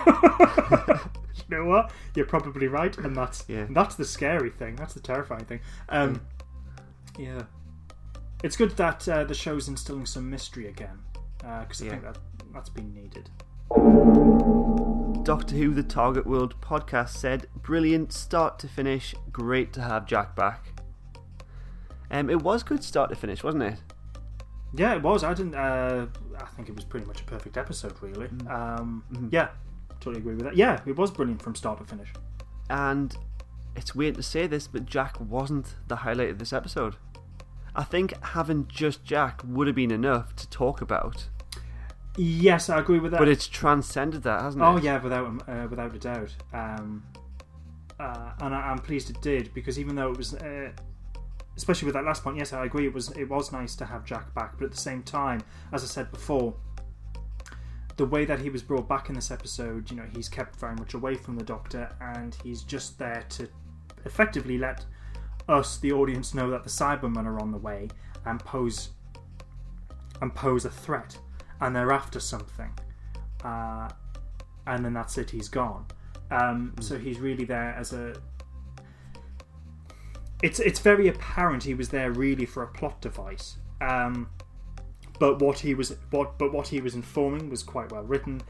you 1.36 1.43
know 1.49 1.65
what? 1.65 1.91
You're 2.15 2.25
probably 2.25 2.67
right, 2.67 2.97
and 2.97 3.15
that's 3.15 3.43
Yeah. 3.47 3.65
that's 3.69 3.95
the 3.95 4.05
scary 4.05 4.49
thing. 4.49 4.75
That's 4.75 4.93
the 4.93 4.99
terrifying 4.99 5.45
thing. 5.45 5.59
Um, 5.89 6.21
yeah, 7.17 7.43
it's 8.43 8.55
good 8.55 8.71
that 8.77 9.07
uh, 9.07 9.23
the 9.23 9.33
show's 9.33 9.67
instilling 9.67 10.05
some 10.05 10.29
mystery 10.29 10.67
again 10.67 10.99
because 11.61 11.81
I 11.81 11.85
Yeah. 11.85 11.91
think 11.91 12.03
that 12.03 12.17
that's 12.53 12.69
been 12.69 12.93
needed. 12.93 13.29
Doctor 15.23 15.55
Who: 15.55 15.73
The 15.73 15.83
Target 15.83 16.25
World 16.25 16.59
podcast 16.61 17.09
said, 17.09 17.47
"Brilliant 17.61 18.11
start 18.13 18.57
to 18.59 18.67
finish. 18.67 19.13
Great 19.31 19.71
to 19.73 19.81
have 19.81 20.05
Jack 20.07 20.35
back." 20.35 20.81
Um, 22.09 22.29
it 22.29 22.41
was 22.41 22.63
good 22.63 22.83
start 22.83 23.09
to 23.11 23.15
finish, 23.15 23.43
wasn't 23.43 23.63
it? 23.63 23.81
Yeah, 24.73 24.95
it 24.95 25.03
was. 25.03 25.23
I 25.23 25.33
didn't. 25.35 25.53
Uh, 25.55 26.07
I 26.39 26.45
think 26.55 26.69
it 26.69 26.75
was 26.75 26.83
pretty 26.85 27.05
much 27.05 27.21
a 27.21 27.23
perfect 27.25 27.57
episode, 27.57 27.93
really. 28.01 28.27
Um, 28.47 29.03
Yeah, 29.31 29.49
totally 29.99 30.17
agree 30.21 30.35
with 30.35 30.45
that. 30.45 30.55
Yeah, 30.55 30.79
it 30.85 30.95
was 30.97 31.11
brilliant 31.11 31.41
from 31.41 31.53
start 31.53 31.77
to 31.79 31.83
finish. 31.83 32.11
And 32.69 33.15
it's 33.75 33.93
weird 33.93 34.15
to 34.15 34.23
say 34.23 34.47
this, 34.47 34.67
but 34.67 34.85
Jack 34.85 35.19
wasn't 35.19 35.75
the 35.87 35.97
highlight 35.97 36.29
of 36.31 36.39
this 36.39 36.53
episode. 36.53 36.95
I 37.80 37.84
think 37.86 38.13
having 38.25 38.67
just 38.67 39.05
Jack 39.05 39.41
would 39.45 39.67
have 39.67 39.75
been 39.75 39.89
enough 39.89 40.36
to 40.36 40.49
talk 40.49 40.82
about, 40.82 41.30
Yes, 42.17 42.69
I 42.69 42.77
agree 42.80 42.99
with 42.99 43.11
that. 43.13 43.19
but 43.19 43.30
it's 43.30 43.47
transcended 43.47 44.23
that, 44.23 44.41
hasn't 44.41 44.61
it? 44.61 44.67
Oh 44.67 44.75
yeah, 44.77 45.01
without 45.01 45.47
uh, 45.47 45.65
without 45.69 45.95
a 45.95 45.99
doubt. 45.99 46.36
Um, 46.51 47.03
uh, 47.97 48.32
and 48.41 48.53
I, 48.53 48.59
I'm 48.71 48.80
pleased 48.80 49.09
it 49.09 49.21
did 49.21 49.53
because 49.53 49.80
even 49.80 49.95
though 49.95 50.11
it 50.11 50.17
was, 50.17 50.34
uh, 50.34 50.71
especially 51.55 51.86
with 51.86 51.93
that 51.95 52.03
last 52.03 52.21
point, 52.21 52.36
yes, 52.36 52.51
I 52.51 52.65
agree. 52.65 52.86
It 52.86 52.93
was 52.93 53.11
it 53.11 53.30
was 53.30 53.53
nice 53.53 53.75
to 53.77 53.86
have 53.86 54.03
Jack 54.03 54.34
back, 54.36 54.57
but 54.57 54.65
at 54.65 54.71
the 54.71 54.77
same 54.77 55.01
time, 55.01 55.39
as 55.71 55.82
I 55.82 55.88
said 55.88 56.11
before, 56.11 56.53
the 57.95 58.05
way 58.05 58.25
that 58.25 58.39
he 58.41 58.49
was 58.49 58.61
brought 58.61 58.89
back 58.89 59.07
in 59.07 59.15
this 59.15 59.32
episode, 59.32 59.89
you 59.89 59.95
know, 59.95 60.07
he's 60.13 60.27
kept 60.27 60.59
very 60.59 60.75
much 60.75 60.95
away 60.95 61.15
from 61.15 61.38
the 61.38 61.45
Doctor, 61.45 61.95
and 62.01 62.36
he's 62.43 62.63
just 62.63 62.99
there 62.99 63.23
to 63.30 63.47
effectively 64.03 64.57
let 64.57 64.84
us, 65.49 65.77
the 65.77 65.91
audience, 65.91 66.33
know 66.33 66.49
that 66.51 66.63
the 66.63 66.69
Cybermen 66.69 67.25
are 67.25 67.39
on 67.39 67.51
the 67.51 67.57
way 67.57 67.89
and 68.25 68.39
pose 68.39 68.89
and 70.21 70.33
pose 70.35 70.65
a 70.65 70.69
threat, 70.69 71.17
and 71.61 71.75
they're 71.75 71.91
after 71.91 72.19
something. 72.19 72.71
Uh, 73.43 73.89
and 74.67 74.83
then 74.83 74.93
that's 74.93 75.17
it. 75.17 75.29
He's 75.29 75.49
gone. 75.49 75.85
Um, 76.29 76.75
So 76.79 76.97
he's 76.97 77.19
really 77.19 77.45
there 77.45 77.73
as 77.77 77.93
a. 77.93 78.13
It's 80.43 80.59
it's 80.59 80.79
very 80.79 81.07
apparent 81.07 81.63
he 81.63 81.73
was 81.73 81.89
there 81.89 82.11
really 82.11 82.45
for 82.45 82.63
a 82.63 82.67
plot 82.67 83.01
device. 83.01 83.57
Um, 83.81 84.29
but 85.19 85.41
what 85.41 85.59
he 85.59 85.73
was 85.73 85.95
what 86.11 86.37
but 86.37 86.53
what 86.53 86.67
he 86.67 86.79
was 86.81 86.95
informing 86.95 87.49
was 87.49 87.63
quite 87.63 87.91
well 87.91 88.03
written, 88.03 88.41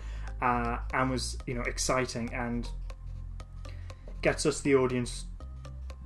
uh, 0.42 0.78
and 0.94 1.10
was 1.10 1.38
you 1.48 1.54
know 1.54 1.62
exciting 1.62 2.32
and 2.34 2.70
gets 4.22 4.46
us 4.46 4.62
the 4.62 4.76
audience 4.76 5.26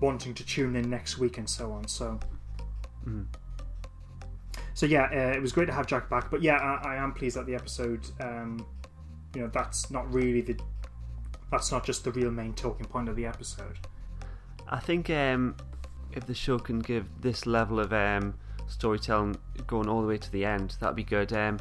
wanting 0.03 0.33
to 0.33 0.45
tune 0.45 0.75
in 0.75 0.89
next 0.89 1.17
week 1.17 1.37
and 1.37 1.49
so 1.49 1.71
on. 1.71 1.87
So. 1.87 2.19
so 4.73 4.85
yeah, 4.85 5.03
uh, 5.11 5.37
it 5.37 5.41
was 5.41 5.53
great 5.53 5.67
to 5.67 5.73
have 5.73 5.87
Jack 5.87 6.09
back. 6.09 6.29
But 6.29 6.43
yeah, 6.43 6.57
I, 6.57 6.93
I 6.93 6.95
am 6.97 7.13
pleased 7.13 7.37
that 7.37 7.45
the 7.45 7.55
episode, 7.55 8.05
um, 8.19 8.65
you 9.33 9.41
know, 9.41 9.47
that's 9.47 9.89
not 9.89 10.13
really 10.13 10.41
the, 10.41 10.59
that's 11.51 11.71
not 11.71 11.85
just 11.85 12.03
the 12.03 12.11
real 12.11 12.31
main 12.31 12.53
talking 12.53 12.85
point 12.85 13.07
of 13.07 13.15
the 13.15 13.25
episode. 13.25 13.79
I 14.67 14.79
think 14.79 15.09
um, 15.09 15.55
if 16.11 16.25
the 16.25 16.33
show 16.33 16.59
can 16.59 16.79
give 16.79 17.05
this 17.21 17.45
level 17.45 17.79
of 17.79 17.93
um, 17.93 18.35
storytelling 18.67 19.37
going 19.67 19.87
all 19.87 20.01
the 20.01 20.07
way 20.07 20.17
to 20.17 20.31
the 20.31 20.43
end, 20.43 20.75
that'd 20.79 20.95
be 20.95 21.03
good. 21.03 21.31
Um, 21.31 21.59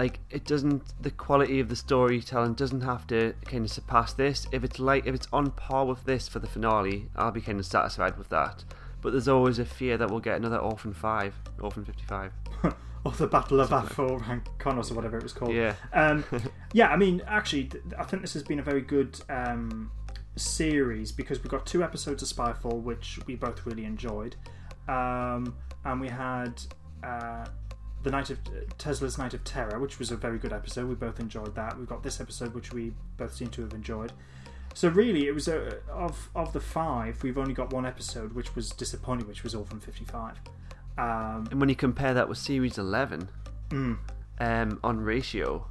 like 0.00 0.18
it 0.30 0.46
doesn't, 0.46 0.82
the 1.02 1.10
quality 1.10 1.60
of 1.60 1.68
the 1.68 1.76
storytelling 1.76 2.54
doesn't 2.54 2.80
have 2.80 3.06
to 3.08 3.34
kind 3.44 3.66
of 3.66 3.70
surpass 3.70 4.14
this. 4.14 4.46
If 4.50 4.64
it's 4.64 4.78
like 4.78 5.06
if 5.06 5.14
it's 5.14 5.28
on 5.30 5.50
par 5.50 5.84
with 5.84 6.02
this 6.04 6.26
for 6.26 6.38
the 6.38 6.46
finale, 6.46 7.10
I'll 7.16 7.30
be 7.30 7.42
kind 7.42 7.58
of 7.58 7.66
satisfied 7.66 8.16
with 8.16 8.30
that. 8.30 8.64
But 9.02 9.12
there's 9.12 9.28
always 9.28 9.58
a 9.58 9.66
fear 9.66 9.98
that 9.98 10.10
we'll 10.10 10.20
get 10.20 10.36
another 10.36 10.56
Orphan 10.56 10.94
Five, 10.94 11.34
Orphan 11.60 11.84
Fifty 11.84 12.04
Five. 12.06 12.32
or 13.04 13.12
the 13.12 13.26
Battle 13.26 13.60
of 13.60 13.68
Afor 13.68 14.26
and 14.30 14.42
Konos 14.58 14.90
or 14.90 14.94
whatever 14.94 15.18
it 15.18 15.22
was 15.22 15.34
called. 15.34 15.52
Yeah. 15.52 15.74
Um, 15.92 16.24
yeah, 16.72 16.88
I 16.88 16.96
mean, 16.96 17.22
actually, 17.26 17.70
I 17.98 18.04
think 18.04 18.22
this 18.22 18.32
has 18.32 18.42
been 18.42 18.58
a 18.58 18.62
very 18.62 18.80
good 18.80 19.20
um, 19.28 19.90
series 20.36 21.12
because 21.12 21.42
we've 21.42 21.50
got 21.50 21.66
two 21.66 21.84
episodes 21.84 22.22
of 22.22 22.28
Spyfall, 22.28 22.82
which 22.82 23.18
we 23.26 23.36
both 23.36 23.66
really 23.66 23.84
enjoyed. 23.84 24.36
Um, 24.88 25.54
and 25.84 26.00
we 26.00 26.08
had 26.08 26.62
uh, 27.04 27.44
the 28.02 28.10
Night 28.10 28.30
of 28.30 28.38
Tesla's 28.78 29.18
Night 29.18 29.34
of 29.34 29.44
Terror, 29.44 29.78
which 29.78 29.98
was 29.98 30.10
a 30.10 30.16
very 30.16 30.38
good 30.38 30.52
episode. 30.52 30.88
We 30.88 30.94
both 30.94 31.20
enjoyed 31.20 31.54
that. 31.54 31.78
We've 31.78 31.88
got 31.88 32.02
this 32.02 32.20
episode, 32.20 32.54
which 32.54 32.72
we 32.72 32.92
both 33.16 33.34
seem 33.34 33.48
to 33.48 33.62
have 33.62 33.74
enjoyed. 33.74 34.12
So 34.74 34.88
really, 34.88 35.26
it 35.26 35.34
was 35.34 35.48
a, 35.48 35.78
of 35.90 36.30
of 36.34 36.52
the 36.52 36.60
five, 36.60 37.22
we've 37.22 37.38
only 37.38 37.54
got 37.54 37.72
one 37.72 37.84
episode, 37.84 38.32
which 38.32 38.54
was 38.54 38.70
disappointing, 38.70 39.26
which 39.26 39.42
was 39.42 39.54
Orphan 39.54 39.80
Fifty 39.80 40.04
Five. 40.04 40.40
Um, 40.96 41.48
And 41.50 41.60
when 41.60 41.68
you 41.68 41.76
compare 41.76 42.14
that 42.14 42.28
with 42.28 42.38
Series 42.38 42.78
Eleven, 42.78 43.28
mm. 43.70 43.98
um, 44.38 44.80
on 44.84 45.00
ratio, 45.00 45.66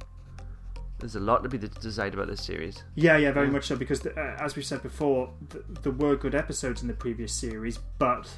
there's 0.98 1.16
a 1.16 1.20
lot 1.20 1.42
to 1.42 1.48
be 1.48 1.58
desired 1.58 2.12
about 2.14 2.28
this 2.28 2.42
series. 2.42 2.84
Yeah, 2.94 3.16
yeah, 3.16 3.32
very 3.32 3.50
much 3.50 3.66
so. 3.66 3.76
Because 3.76 4.04
uh, 4.04 4.36
as 4.38 4.54
we 4.54 4.62
said 4.62 4.82
before, 4.82 5.32
th- 5.48 5.64
there 5.82 5.92
were 5.92 6.14
good 6.14 6.34
episodes 6.34 6.82
in 6.82 6.88
the 6.88 6.94
previous 6.94 7.32
series, 7.32 7.78
but 7.98 8.28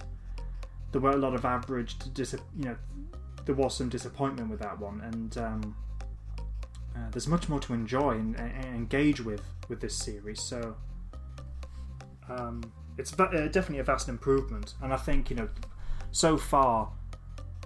there 0.93 1.01
were 1.01 1.11
a 1.11 1.17
lot 1.17 1.35
of 1.35 1.45
average. 1.45 1.97
Dis- 2.15 2.37
you 2.57 2.65
know, 2.67 2.77
there 3.45 3.55
was 3.55 3.77
some 3.77 3.89
disappointment 3.89 4.51
with 4.51 4.61
that 4.61 4.79
one, 4.79 5.01
and 5.01 5.39
um, 5.39 5.77
uh, 6.97 7.11
there's 7.11 7.29
much 7.29 7.49
more 7.49 7.61
to 7.61 7.73
enjoy 7.73 8.13
and, 8.13 8.39
and 8.39 8.65
engage 8.65 9.21
with 9.21 9.43
with 9.69 9.81
this 9.81 9.97
series. 9.97 10.41
So 10.41 10.77
um, 12.29 12.63
it's 12.99 13.11
va- 13.11 13.25
uh, 13.25 13.49
definitely 13.49 13.79
a 13.79 13.85
vast 13.85 14.09
improvement, 14.09 14.75
and 14.83 14.93
I 14.93 14.97
think 14.97 15.31
you 15.31 15.37
know, 15.37 15.49
so 16.11 16.37
far 16.37 16.93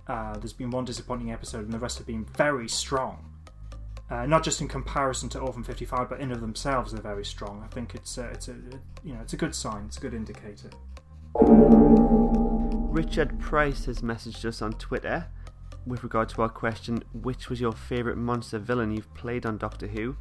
uh, 0.09 0.35
there's 0.39 0.53
been 0.53 0.71
one 0.71 0.85
disappointing 0.85 1.33
episode, 1.33 1.65
and 1.65 1.73
the 1.73 1.79
rest 1.79 1.99
have 1.99 2.07
been 2.07 2.25
very 2.37 2.69
strong. 2.69 3.33
Uh, 4.09 4.25
not 4.25 4.45
just 4.45 4.61
in 4.61 4.69
comparison 4.69 5.29
to 5.29 5.41
Orphan 5.41 5.65
55, 5.65 6.09
but 6.09 6.21
in 6.21 6.31
of 6.31 6.41
themselves 6.41 6.93
they're 6.93 7.03
very 7.03 7.25
strong. 7.25 7.61
I 7.65 7.75
think 7.75 7.95
it's 7.95 8.17
it's 8.19 8.49
a 8.49 8.55
you 9.05 9.15
know 9.15 9.21
it's 9.21 9.33
a 9.33 9.37
good 9.37 9.55
sign. 9.55 9.87
It's 9.87 9.99
a 9.99 10.01
good 10.01 10.15
indicator. 10.15 10.71
Richard 12.97 13.39
Price 13.39 13.85
has 13.87 14.01
messaged 14.01 14.45
us 14.45 14.63
on 14.63 14.73
Twitter 14.75 15.27
with 15.87 16.03
regard 16.03 16.29
to 16.31 16.43
our 16.43 16.49
question, 16.49 17.03
which 17.13 17.49
was 17.49 17.61
your 17.61 17.73
favourite 17.73 18.19
monster 18.19 18.59
villain 18.59 18.91
you've 18.91 19.13
played 19.15 19.47
on 19.47 19.57
Doctor 19.57 19.87
Who? 19.87 20.17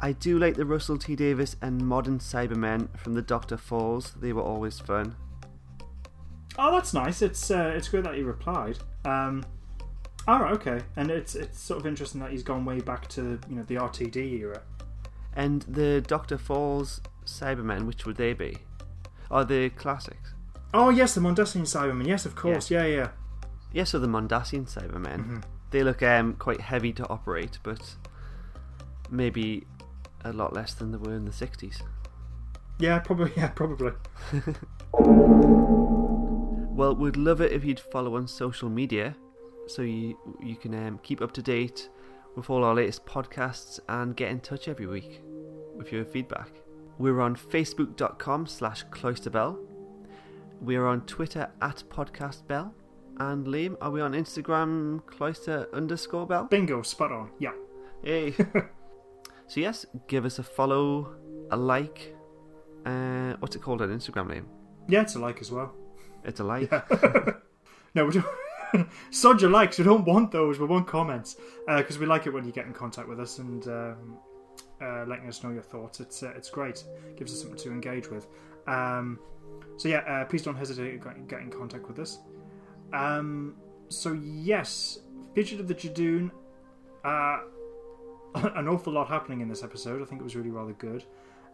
I 0.00 0.12
do 0.12 0.38
like 0.38 0.54
the 0.54 0.64
Russell 0.64 0.98
T 0.98 1.16
Davies 1.16 1.56
and 1.62 1.86
modern 1.86 2.18
Cybermen 2.18 2.96
from 2.98 3.14
the 3.14 3.22
Doctor 3.22 3.56
Falls. 3.56 4.12
They 4.12 4.32
were 4.32 4.42
always 4.42 4.78
fun. 4.78 5.16
Oh, 6.58 6.72
that's 6.72 6.94
nice. 6.94 7.22
It's 7.22 7.50
uh, 7.50 7.72
it's 7.74 7.88
good 7.88 8.04
that 8.04 8.14
he 8.14 8.22
replied. 8.22 8.78
Um, 9.04 9.44
all 10.26 10.40
right, 10.40 10.52
okay, 10.54 10.80
and 10.96 11.10
it's 11.10 11.34
it's 11.34 11.60
sort 11.60 11.80
of 11.80 11.86
interesting 11.86 12.20
that 12.20 12.30
he's 12.30 12.42
gone 12.42 12.64
way 12.64 12.80
back 12.80 13.08
to 13.08 13.38
you 13.48 13.56
know 13.56 13.62
the 13.62 13.76
RTD 13.76 14.16
era. 14.40 14.62
And 15.34 15.62
the 15.62 16.00
Doctor 16.00 16.38
Falls 16.38 17.00
Cybermen, 17.26 17.86
which 17.86 18.06
would 18.06 18.16
they 18.16 18.32
be? 18.34 18.58
Are 19.30 19.44
the 19.44 19.70
classics? 19.70 20.34
Oh 20.72 20.90
yes, 20.90 21.14
the 21.14 21.20
Mondasian 21.20 21.62
Cybermen. 21.62 22.06
Yes, 22.06 22.24
of 22.24 22.36
course. 22.36 22.70
Yeah, 22.70 22.84
yeah. 22.84 23.08
Yes, 23.74 23.90
so 23.90 23.98
the 23.98 24.06
Mondasian 24.06 24.66
Cybermen. 24.66 25.26
Mhm. 25.26 25.42
They 25.70 25.82
look 25.82 26.02
um, 26.02 26.34
quite 26.34 26.60
heavy 26.60 26.92
to 26.94 27.08
operate, 27.10 27.58
but 27.62 27.96
maybe 29.10 29.66
a 30.24 30.32
lot 30.32 30.52
less 30.54 30.72
than 30.74 30.92
they 30.92 30.98
were 30.98 31.14
in 31.14 31.24
the 31.26 31.32
60s. 31.32 31.82
Yeah, 32.78 33.00
probably. 33.00 33.32
Yeah, 33.36 33.48
probably. 33.48 33.92
Well, 36.76 36.96
we'd 36.96 37.16
love 37.16 37.40
it 37.40 37.52
if 37.52 37.64
you'd 37.64 37.78
follow 37.78 38.16
on 38.16 38.26
social 38.26 38.68
media 38.68 39.14
so 39.68 39.82
you 39.82 40.18
you 40.42 40.56
can 40.56 40.74
um, 40.74 40.98
keep 41.04 41.22
up 41.22 41.30
to 41.32 41.42
date 41.42 41.88
with 42.34 42.50
all 42.50 42.64
our 42.64 42.74
latest 42.74 43.06
podcasts 43.06 43.78
and 43.88 44.16
get 44.16 44.30
in 44.32 44.40
touch 44.40 44.66
every 44.66 44.86
week 44.86 45.22
with 45.76 45.92
your 45.92 46.04
feedback. 46.04 46.50
We're 46.98 47.20
on 47.20 47.36
facebook.com 47.36 48.46
slash 48.48 48.84
cloisterbell. 48.86 49.56
We're 50.60 50.86
on 50.86 51.02
Twitter 51.02 51.48
at 51.62 51.84
podcastbell. 51.88 52.72
And 53.18 53.46
Liam, 53.46 53.76
are 53.80 53.90
we 53.90 54.00
on 54.00 54.12
Instagram 54.12 55.04
cloister 55.06 55.68
underscore 55.72 56.26
bell? 56.26 56.44
Bingo, 56.44 56.82
spot 56.82 57.12
on. 57.12 57.30
Yeah. 57.38 57.52
Hey. 58.02 58.32
so 59.46 59.60
yes, 59.60 59.86
give 60.08 60.24
us 60.24 60.38
a 60.38 60.42
follow, 60.42 61.14
a 61.50 61.56
like. 61.56 62.14
Uh, 62.84 63.34
what's 63.38 63.56
it 63.56 63.62
called 63.62 63.82
on 63.82 63.88
Instagram 63.88 64.28
name? 64.28 64.46
Yeah, 64.88 65.02
it's 65.02 65.14
a 65.14 65.18
like 65.18 65.40
as 65.40 65.50
well. 65.50 65.74
It's 66.24 66.40
a 66.40 66.44
like. 66.44 66.70
No, 67.94 68.06
we 68.06 68.12
don't. 68.12 68.88
Sod 69.10 69.40
your 69.40 69.50
likes. 69.50 69.78
We 69.78 69.84
don't 69.84 70.04
want 70.04 70.32
those. 70.32 70.58
We 70.58 70.66
want 70.66 70.86
comments 70.86 71.36
because 71.66 71.98
we 71.98 72.06
like 72.06 72.26
it 72.26 72.30
when 72.30 72.44
you 72.44 72.52
get 72.52 72.66
in 72.66 72.72
contact 72.72 73.08
with 73.08 73.20
us 73.20 73.38
and 73.38 73.66
um, 73.68 74.18
uh, 74.82 75.04
letting 75.06 75.28
us 75.28 75.42
know 75.42 75.50
your 75.50 75.62
thoughts. 75.62 76.00
It's 76.00 76.22
uh, 76.22 76.32
it's 76.36 76.50
great. 76.50 76.82
Gives 77.16 77.32
us 77.32 77.40
something 77.40 77.58
to 77.58 77.70
engage 77.70 78.08
with. 78.10 78.26
Um, 78.66 79.20
so 79.76 79.88
yeah, 79.88 79.98
uh, 79.98 80.24
please 80.24 80.42
don't 80.42 80.56
hesitate 80.56 81.00
to 81.00 81.10
get 81.28 81.40
in 81.40 81.50
contact 81.50 81.86
with 81.86 81.98
us. 82.00 82.18
Um, 82.94 83.56
so 83.88 84.12
yes, 84.12 84.98
Fugitive 85.34 85.60
of 85.60 85.68
the 85.68 85.74
Judoon. 85.74 86.30
Uh, 87.04 87.38
an 88.56 88.68
awful 88.68 88.92
lot 88.92 89.08
happening 89.08 89.40
in 89.40 89.48
this 89.48 89.62
episode. 89.62 90.02
I 90.02 90.04
think 90.04 90.20
it 90.20 90.24
was 90.24 90.34
really 90.36 90.50
rather 90.50 90.72
good. 90.72 91.04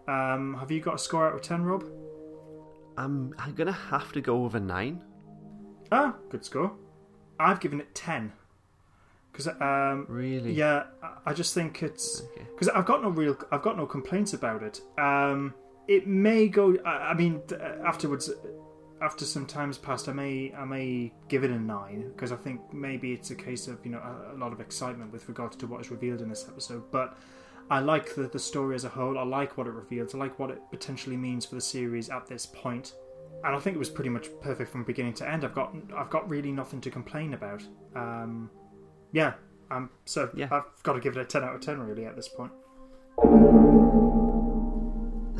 Um, 0.08 0.56
have 0.58 0.70
you 0.70 0.80
got 0.80 0.94
a 0.94 0.98
score 0.98 1.26
out 1.28 1.34
of 1.34 1.42
ten, 1.42 1.62
Rob? 1.62 1.84
I'm, 2.96 3.34
I'm 3.38 3.54
gonna 3.54 3.72
have 3.72 4.12
to 4.12 4.20
go 4.20 4.38
with 4.38 4.54
a 4.54 4.60
nine. 4.60 5.02
Ah, 5.92 6.14
good 6.28 6.44
score. 6.44 6.72
I've 7.38 7.60
given 7.60 7.80
it 7.80 7.94
ten 7.94 8.32
because 9.32 9.48
um, 9.48 10.06
Really? 10.08 10.52
yeah, 10.52 10.84
I- 11.26 11.32
just 11.34 11.54
think 11.54 11.82
it's 11.82 12.22
Okay. 12.32 12.46
because 12.52 12.68
I've 12.68 12.84
got 12.86 13.02
no 13.02 13.08
real, 13.10 13.36
I've 13.52 13.62
got 13.62 13.76
no 13.76 13.86
complaints 13.86 14.32
about 14.34 14.62
it. 14.62 14.80
Um, 14.98 15.54
it 15.88 16.06
may 16.06 16.48
go. 16.48 16.76
I, 16.84 17.10
I 17.10 17.14
mean, 17.14 17.40
afterwards, 17.86 18.30
after 19.02 19.24
some 19.24 19.46
time's 19.46 19.78
passed, 19.78 20.08
I 20.08 20.12
may, 20.12 20.52
I 20.54 20.64
may 20.64 21.12
give 21.28 21.44
it 21.44 21.50
a 21.50 21.58
nine 21.58 22.10
because 22.12 22.32
I 22.32 22.36
think 22.36 22.60
maybe 22.72 23.12
it's 23.12 23.30
a 23.30 23.34
case 23.34 23.66
of 23.68 23.84
you 23.84 23.92
know 23.92 23.98
a, 23.98 24.34
a 24.34 24.36
lot 24.36 24.52
of 24.52 24.60
excitement 24.60 25.12
with 25.12 25.28
regards 25.28 25.56
to 25.56 25.66
what 25.66 25.80
is 25.80 25.90
revealed 25.90 26.20
in 26.20 26.28
this 26.28 26.46
episode. 26.48 26.90
But 26.90 27.16
I 27.70 27.80
like 27.80 28.14
the 28.14 28.28
the 28.28 28.38
story 28.38 28.74
as 28.74 28.84
a 28.84 28.88
whole. 28.88 29.18
I 29.18 29.22
like 29.22 29.56
what 29.56 29.66
it 29.66 29.72
reveals. 29.72 30.14
I 30.14 30.18
like 30.18 30.38
what 30.38 30.50
it 30.50 30.60
potentially 30.70 31.16
means 31.16 31.46
for 31.46 31.54
the 31.54 31.60
series 31.60 32.10
at 32.10 32.26
this 32.26 32.46
point. 32.46 32.94
And 33.44 33.56
I 33.56 33.58
think 33.58 33.74
it 33.74 33.78
was 33.78 33.88
pretty 33.88 34.10
much 34.10 34.28
perfect 34.42 34.70
from 34.70 34.84
beginning 34.84 35.14
to 35.14 35.28
end. 35.28 35.44
I've 35.44 35.54
got, 35.54 35.74
I've 35.96 36.10
got 36.10 36.28
really 36.28 36.52
nothing 36.52 36.80
to 36.82 36.90
complain 36.90 37.32
about. 37.32 37.62
Um, 37.96 38.50
yeah, 39.12 39.32
um, 39.70 39.88
so 40.04 40.30
Yeah. 40.34 40.48
I've 40.50 40.82
got 40.82 40.92
to 40.94 41.00
give 41.00 41.16
it 41.16 41.20
a 41.20 41.24
10 41.24 41.42
out 41.44 41.54
of 41.54 41.60
10 41.62 41.78
really 41.80 42.04
at 42.04 42.16
this 42.16 42.28
point. 42.28 42.52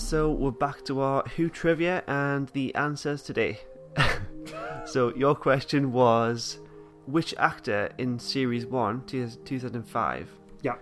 So 0.01 0.31
we're 0.33 0.51
back 0.51 0.85
to 0.87 1.01
our 1.01 1.23
Who 1.37 1.49
trivia 1.49 2.03
and 2.09 2.49
the 2.49 2.75
answers 2.75 3.23
today. 3.23 3.61
so 4.87 5.15
your 5.15 5.35
question 5.35 5.93
was, 5.93 6.59
which 7.07 7.35
actor 7.39 7.91
in 7.99 8.19
Series 8.19 8.67
One, 8.67 9.05
2005, 9.07 10.29
Yeah. 10.63 10.75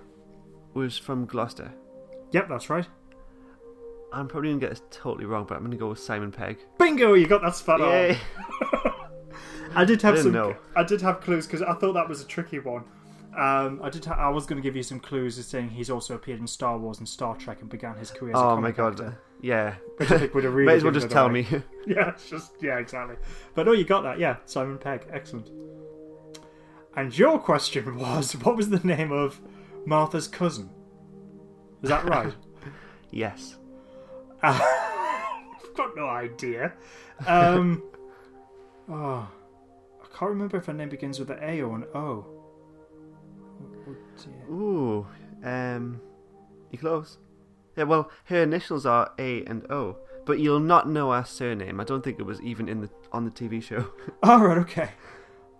was 0.73 0.97
from 0.97 1.27
Gloucester? 1.27 1.71
Yep, 2.33 2.49
that's 2.49 2.71
right. 2.71 2.87
I'm 4.13 4.29
probably 4.29 4.51
gonna 4.51 4.61
get 4.61 4.71
this 4.71 4.83
totally 4.91 5.27
wrong, 5.27 5.45
but 5.47 5.57
I'm 5.57 5.65
gonna 5.65 5.77
go 5.77 5.89
with 5.91 5.99
Simon 5.99 6.33
Pegg. 6.33 6.59
Bingo, 6.79 7.13
you 7.15 7.27
got 7.27 7.43
that 7.43 7.55
spot 7.57 7.81
on. 7.83 8.17
I 9.75 9.85
did 9.85 10.01
have 10.03 10.15
I 10.15 10.23
some. 10.23 10.33
know. 10.33 10.57
I 10.75 10.85
did 10.85 11.03
have 11.03 11.21
clues 11.21 11.47
because 11.47 11.61
I 11.61 11.75
thought 11.75 11.93
that 11.95 12.09
was 12.09 12.23
a 12.23 12.27
tricky 12.27 12.59
one. 12.61 12.85
Um, 13.39 13.81
I 13.85 13.89
did. 13.91 14.05
Ha- 14.05 14.17
I 14.19 14.29
was 14.31 14.47
going 14.47 14.61
to 14.61 14.67
give 14.67 14.75
you 14.75 14.83
some 14.83 14.99
clues, 14.99 15.39
as 15.39 15.47
saying 15.47 15.71
he's 15.71 15.91
also 15.91 16.15
appeared 16.15 16.41
in 16.41 16.47
Star 16.49 16.77
Wars 16.77 16.99
and 16.99 17.09
Star 17.09 17.37
Trek 17.37 17.61
and 17.61 17.71
began 17.71 17.97
his 17.97 18.11
career. 18.11 18.35
As 18.35 18.41
a 18.41 18.45
Oh 18.45 18.61
my 18.61 18.73
god! 18.73 18.95
actor, 18.95 19.19
Yeah. 19.41 19.75
which 19.97 20.11
I 20.11 20.19
think 20.19 20.35
would 20.35 20.43
have 20.45 20.55
really. 20.55 20.67
Might 20.67 20.77
as 20.79 20.83
well 20.85 20.93
just 20.93 21.11
tell 21.11 21.29
me. 21.29 21.47
Yeah, 21.87 22.09
it's 22.11 22.29
just 22.29 22.53
yeah, 22.61 22.79
exactly. 22.79 23.17
But 23.55 23.67
no, 23.67 23.73
you 23.73 23.85
got 23.85 24.03
that. 24.03 24.19
Yeah, 24.19 24.37
Simon 24.45 24.77
Pegg, 24.79 25.07
excellent. 25.13 25.51
And 26.97 27.17
your 27.17 27.39
question 27.39 27.97
was, 27.97 28.33
what 28.33 28.57
was 28.57 28.71
the 28.71 28.81
name 28.81 29.13
of 29.13 29.41
Martha's 29.87 30.27
cousin? 30.27 30.69
Is 31.83 31.91
that 31.91 32.05
right? 32.07 32.35
yes. 33.11 33.57
Uh, 34.43 34.59
I've 34.61 35.75
got 35.77 35.95
no 35.97 36.09
idea. 36.09 36.73
Um, 37.27 37.83
oh, 38.91 39.29
I 40.03 40.07
can't 40.19 40.31
remember 40.31 40.57
if 40.57 40.67
her 40.67 40.73
name 40.73 40.89
begins 40.89 41.19
with 41.21 41.31
an 41.31 41.39
A 41.41 41.63
or 41.63 41.77
an 41.77 41.85
O. 41.95 42.27
Dear. 44.25 44.55
Ooh, 44.55 45.07
um, 45.45 46.01
you 46.71 46.79
close. 46.79 47.19
Yeah, 47.77 47.85
well, 47.85 48.11
her 48.25 48.43
initials 48.43 48.87
are 48.87 49.13
A 49.19 49.45
and 49.45 49.71
O, 49.71 49.97
but 50.27 50.41
you'll 50.41 50.59
not 50.61 50.89
know 50.89 51.13
her 51.13 51.25
surname. 51.25 51.81
I 51.81 51.85
don't 51.85 52.03
think 52.03 52.19
it 52.19 52.25
was 52.27 52.41
even 52.43 52.69
in 52.69 52.81
the 52.81 52.91
on 53.13 53.25
the 53.25 53.31
TV 53.31 53.63
show. 53.63 53.87
Oh, 54.23 54.41
right, 54.41 54.59
okay. 54.59 54.91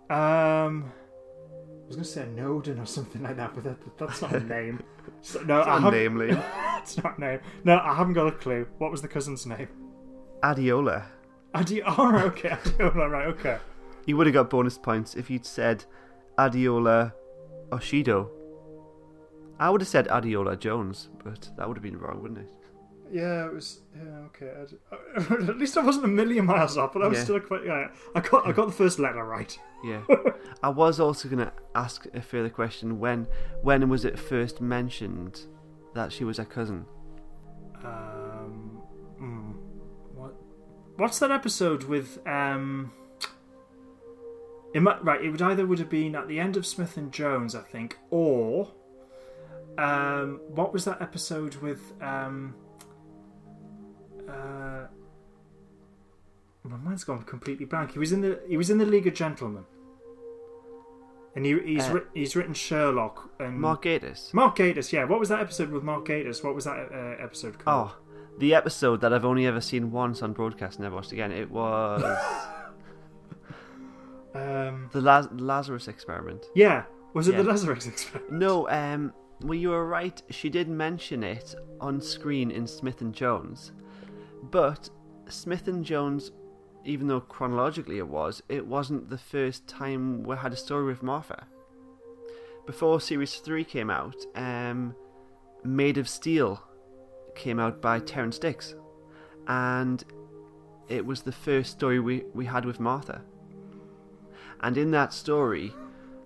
Um, 0.09 0.91
I 0.91 1.87
was 1.87 1.95
going 1.95 2.03
to 2.03 2.03
say 2.03 2.25
Noden 2.35 2.79
or 2.81 2.85
something 2.85 3.23
like 3.23 3.37
that, 3.37 3.53
but 3.55 3.63
that, 3.63 3.97
that's 3.97 4.21
not 4.21 4.33
a 4.33 4.39
name. 4.41 4.83
So, 5.21 5.41
no, 5.41 5.59
It's 5.59 5.67
I 5.67 5.79
not 5.79 5.91
name, 5.93 6.21
it's 6.77 7.03
not 7.03 7.19
name. 7.19 7.39
No, 7.65 7.77
I 7.77 7.93
haven't 7.93 8.13
got 8.13 8.27
a 8.27 8.31
clue. 8.31 8.67
What 8.77 8.89
was 8.91 9.01
the 9.01 9.07
cousin's 9.07 9.45
name? 9.45 9.67
Adeola. 10.43 11.03
Adi- 11.53 11.81
oh, 11.83 12.15
okay. 12.27 12.49
Adeola, 12.49 13.09
right, 13.09 13.25
okay. 13.27 13.57
You 14.05 14.15
would 14.17 14.27
have 14.27 14.33
got 14.33 14.49
bonus 14.49 14.77
points 14.77 15.15
if 15.15 15.29
you'd 15.29 15.45
said 15.45 15.83
Adeola 16.37 17.11
Oshodi. 17.69 18.29
I 19.59 19.69
would 19.69 19.81
have 19.81 19.87
said 19.87 20.07
Adeola 20.07 20.57
Jones, 20.57 21.09
but 21.23 21.49
that 21.57 21.67
would 21.67 21.75
have 21.77 21.83
been 21.83 21.97
wrong, 21.97 22.21
wouldn't 22.21 22.39
it? 22.39 22.49
Yeah, 23.11 23.47
it 23.47 23.53
was. 23.53 23.81
Yeah, 23.95 24.19
okay. 24.27 24.51
At 25.49 25.57
least 25.57 25.75
I 25.77 25.83
wasn't 25.83 26.05
a 26.05 26.09
million 26.09 26.45
miles 26.45 26.77
off, 26.77 26.93
but 26.93 27.01
I 27.01 27.07
was 27.07 27.17
Yeah. 27.17 27.23
still 27.23 27.39
quite. 27.39 27.65
Yeah, 27.65 27.87
I 28.15 28.19
got 28.21 28.47
I 28.47 28.51
got 28.51 28.67
the 28.67 28.71
first 28.71 28.99
letter 28.99 29.23
right. 29.25 29.57
Yeah. 29.83 30.01
I 30.63 30.69
was 30.69 30.99
also 30.99 31.27
going 31.27 31.39
to 31.45 31.51
ask 31.73 32.05
a 32.13 32.21
further 32.21 32.49
question. 32.49 32.99
When 32.99 33.27
when 33.63 33.89
was 33.89 34.05
it 34.05 34.19
first 34.19 34.61
mentioned 34.61 35.41
that 35.95 36.11
she 36.13 36.23
was 36.23 36.37
a 36.37 36.45
cousin? 36.45 36.85
Um, 37.83 38.81
hmm, 39.17 39.51
what? 40.13 40.35
What's 40.97 41.19
that 41.19 41.31
episode 41.31 41.83
with? 41.85 42.19
Um, 42.27 42.91
it 44.73 44.81
might, 44.81 45.03
right. 45.03 45.23
It 45.23 45.31
would 45.31 45.41
either 45.41 45.65
would 45.65 45.79
have 45.79 45.89
been 45.89 46.15
at 46.15 46.27
the 46.27 46.39
end 46.39 46.55
of 46.57 46.65
Smith 46.65 46.95
and 46.97 47.11
Jones, 47.11 47.55
I 47.55 47.61
think, 47.61 47.97
or 48.11 48.71
um, 49.81 50.41
what 50.47 50.73
was 50.73 50.85
that 50.85 51.01
episode 51.01 51.55
with? 51.57 51.79
Um, 52.01 52.55
uh, 54.27 54.87
my 56.63 56.77
mind's 56.77 57.03
gone 57.03 57.23
completely 57.23 57.65
blank. 57.65 57.93
He 57.93 57.99
was 57.99 58.11
in 58.11 58.21
the 58.21 58.39
he 58.47 58.57
was 58.57 58.69
in 58.69 58.77
the 58.77 58.85
League 58.85 59.07
of 59.07 59.13
Gentlemen, 59.13 59.65
and 61.35 61.45
he, 61.45 61.57
he's 61.59 61.87
Uh, 61.89 61.93
writ, 61.93 62.07
he's 62.13 62.35
written 62.35 62.53
Sherlock 62.53 63.29
and 63.39 63.59
Mark 63.59 63.83
Gatiss. 63.85 64.33
Mark 64.33 64.57
Gatiss. 64.57 64.91
Yeah, 64.91 65.05
what 65.05 65.19
was 65.19 65.29
that 65.29 65.39
episode 65.39 65.69
with 65.71 65.83
Mark 65.83 66.07
Gatiss? 66.07 66.43
What 66.43 66.55
was 66.55 66.65
that 66.65 66.89
uh, 66.91 67.23
episode 67.23 67.57
called? 67.59 67.91
Oh, 67.91 67.97
the 68.37 68.53
episode 68.53 69.01
that 69.01 69.13
I've 69.13 69.25
only 69.25 69.45
ever 69.47 69.61
seen 69.61 69.91
once 69.91 70.21
on 70.21 70.33
broadcast, 70.33 70.77
and 70.77 70.83
never 70.83 70.95
watched 70.95 71.11
again. 71.11 71.31
It 71.31 71.49
was 71.49 72.03
Um, 74.35 74.89
the 74.91 75.01
Laz- 75.01 75.27
Lazarus 75.31 75.87
experiment. 75.87 76.45
yeah, 76.55 76.83
was 77.13 77.27
it 77.27 77.31
Yeah. 77.31 77.41
the 77.41 77.49
Lazarus 77.49 77.87
experiment? 77.87 78.31
No, 78.33 78.69
um, 78.69 79.11
well, 79.41 79.55
you 79.55 79.69
were 79.69 79.85
right. 79.85 80.21
She 80.29 80.49
did 80.49 80.67
mention 80.67 81.23
it 81.23 81.55
on 81.79 82.01
screen 82.01 82.51
in 82.51 82.67
Smith 82.67 83.01
and 83.01 83.13
Jones, 83.13 83.71
but 84.43 84.89
Smith 85.27 85.67
and 85.67 85.85
Jones, 85.85 86.31
even 86.83 87.07
though 87.07 87.21
chronologically 87.21 87.97
it 87.97 88.07
was, 88.07 88.43
it 88.49 88.65
wasn't 88.65 89.09
the 89.09 89.17
first 89.17 89.67
time 89.67 90.23
we 90.23 90.35
had 90.35 90.53
a 90.53 90.57
story 90.57 90.85
with 90.85 91.03
Martha. 91.03 91.47
Before 92.65 92.99
series 93.01 93.35
three 93.35 93.63
came 93.63 93.89
out, 93.89 94.15
um, 94.35 94.95
Made 95.63 95.97
of 95.97 96.07
Steel 96.07 96.61
came 97.35 97.59
out 97.59 97.81
by 97.81 97.99
Terrance 97.99 98.37
Dicks, 98.37 98.75
and 99.47 100.03
it 100.89 101.05
was 101.05 101.21
the 101.21 101.31
first 101.31 101.71
story 101.71 101.99
we, 101.99 102.23
we 102.33 102.45
had 102.45 102.65
with 102.65 102.79
Martha. 102.79 103.21
And 104.61 104.77
in 104.77 104.91
that 104.91 105.13
story, 105.13 105.73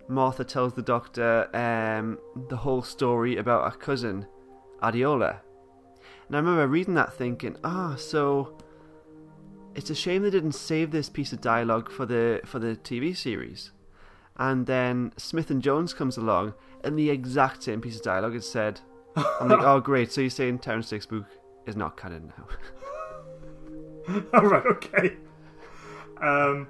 Martha 0.08 0.44
tells 0.44 0.74
the 0.74 0.82
doctor 0.82 1.50
um, 1.56 2.20
the 2.50 2.58
whole 2.58 2.82
story 2.82 3.38
about 3.38 3.72
her 3.72 3.78
cousin, 3.78 4.28
Adeola. 4.82 5.40
And 6.28 6.36
I 6.36 6.40
remember 6.40 6.68
reading 6.68 6.94
that 6.96 7.14
thinking, 7.14 7.58
ah, 7.64 7.96
so 7.96 8.58
it's 9.76 9.90
a 9.90 9.96
shame 9.96 10.24
they 10.24 10.30
didn't 10.30 10.54
save 10.54 10.92
this 10.92 11.10
piece 11.10 11.34
of 11.34 11.42
dialogue 11.42 11.92
for 11.92 12.06
the 12.06 12.42
for 12.46 12.60
the 12.60 12.76
TV 12.76 13.16
series. 13.16 13.72
And 14.38 14.66
then 14.66 15.14
Smith 15.18 15.52
and 15.52 15.62
Jones 15.62 15.94
comes 15.94 16.18
along, 16.18 16.54
and 16.84 16.98
the 16.98 17.10
exact 17.10 17.64
same 17.64 17.82
piece 17.82 17.98
of 17.98 18.04
dialogue 18.04 18.36
is 18.36 18.50
said. 18.50 18.82
I'm 19.16 19.48
like, 19.48 19.62
oh 19.62 19.80
great, 19.80 20.12
so 20.12 20.22
you're 20.22 20.30
saying 20.32 20.60
Terrance 20.60 20.90
Dicks' 20.90 21.06
book 21.06 21.26
is 21.68 21.76
not 21.76 21.98
canon 21.98 22.34
now? 22.36 22.48
All 24.34 24.46
right, 24.46 24.66
okay. 24.66 25.18
Um, 26.20 26.68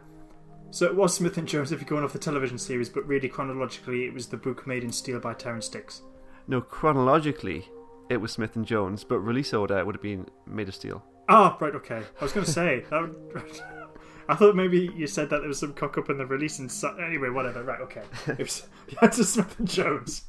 so 0.74 0.88
it 0.88 0.95
was 0.95 1.14
Smith 1.14 1.38
and 1.38 1.48
Jones 1.48 1.72
if 1.72 1.80
you're 1.80 1.88
going 1.88 2.04
off 2.04 2.14
the 2.14 2.20
television 2.20 2.58
series, 2.58 2.90
but 2.90 3.08
really 3.08 3.30
chronologically, 3.30 4.06
it 4.06 4.14
was 4.14 4.26
the 4.26 4.38
book 4.38 4.66
Made 4.66 4.84
in 4.84 4.91
Steel 4.91 5.20
by 5.20 5.36
Terrance 5.36 5.70
Dicks. 5.70 6.02
no, 6.48 6.62
chronologically, 6.62 7.70
it 8.10 8.18
was 8.18 8.32
Smith 8.32 8.56
and 8.56 8.66
Jones, 8.66 9.04
but 9.04 9.20
release 9.20 9.54
order 9.54 9.86
would 9.86 9.94
have 9.94 10.02
been 10.02 10.26
Made 10.48 10.68
of 10.68 10.74
Steel. 10.74 11.04
Ah, 11.30 11.56
right, 11.62 11.76
okay. 11.76 12.02
I 12.20 12.24
was 12.24 12.34
going 12.34 12.48
to 12.48 12.52
say 12.52 12.86
that. 12.90 13.02
Would, 13.02 13.62
I 14.30 14.34
thought 14.34 14.56
maybe 14.56 14.91
you 14.95 15.06
said 15.06 15.30
that 15.30 15.41
there 15.41 15.48
was 15.48 15.60
some 15.60 15.74
cock 15.74 16.00
up 16.00 16.10
in 16.10 16.18
the 16.18 16.26
release 16.26 16.58
and 16.58 16.72
so, 16.72 16.95
anyway, 16.98 17.30
whatever. 17.30 17.64
Right, 17.64 17.82
okay. 17.82 18.04
It 18.28 18.40
was 18.40 18.68
answer 19.00 19.24
Smith 19.24 19.60
and 19.60 19.68
Jones. 19.68 20.24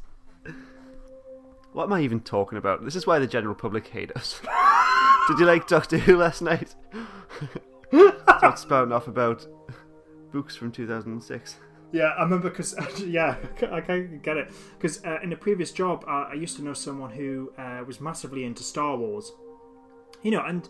What 1.73 1.85
am 1.85 1.95
I 1.95 2.03
even 2.03 2.21
talking 2.21 2.59
about? 2.59 2.85
This 2.85 2.97
is 2.97 3.07
why 3.07 3.19
the 3.19 3.27
general 3.27 3.55
public 3.55 3.87
hate 3.87 4.12
us. 4.15 4.43
Did 5.29 5.39
you 5.39 5.47
like 5.47 5.66
Doctor 5.66 5.97
Who 5.97 6.19
last 6.19 6.43
night? 6.43 6.75
Start 7.91 8.59
spouting 8.59 8.93
off 8.93 9.09
about 9.09 9.47
books 10.35 10.56
from 10.56 10.73
2006. 10.73 11.56
Yeah, 11.93 12.06
I 12.19 12.24
remember 12.24 12.51
because 12.51 12.74
yeah, 13.06 13.36
I 13.70 13.81
can 13.81 14.19
get 14.19 14.36
it 14.36 14.52
because 14.77 15.02
uh, 15.05 15.19
in 15.23 15.32
a 15.32 15.36
previous 15.36 15.70
job, 15.70 16.05
uh, 16.09 16.27
I 16.31 16.35
used 16.35 16.56
to 16.56 16.62
know 16.65 16.74
someone 16.74 17.11
who 17.11 17.52
uh, 17.56 17.85
was 17.86 18.01
massively 18.01 18.44
into 18.44 18.65
Star 18.65 18.97
Wars. 18.97 19.32
You 20.23 20.32
know, 20.32 20.44
and 20.44 20.69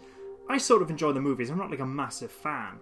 I 0.51 0.59
sort 0.59 0.82
of 0.82 0.91
enjoy 0.91 1.12
the 1.12 1.20
movies. 1.20 1.49
I'm 1.49 1.57
not 1.57 1.70
like 1.70 1.81
a 1.81 1.86
massive 1.86 2.31
fan, 2.31 2.78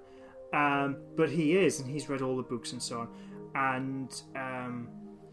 um, 0.52 0.96
but 1.16 1.30
he 1.30 1.56
is, 1.56 1.78
and 1.78 1.88
he's 1.88 2.08
read 2.08 2.20
all 2.20 2.36
the 2.36 2.42
books 2.42 2.72
and 2.72 2.82
so 2.82 3.00
on. 3.00 3.08
And 3.54 4.22
um, 4.34 4.88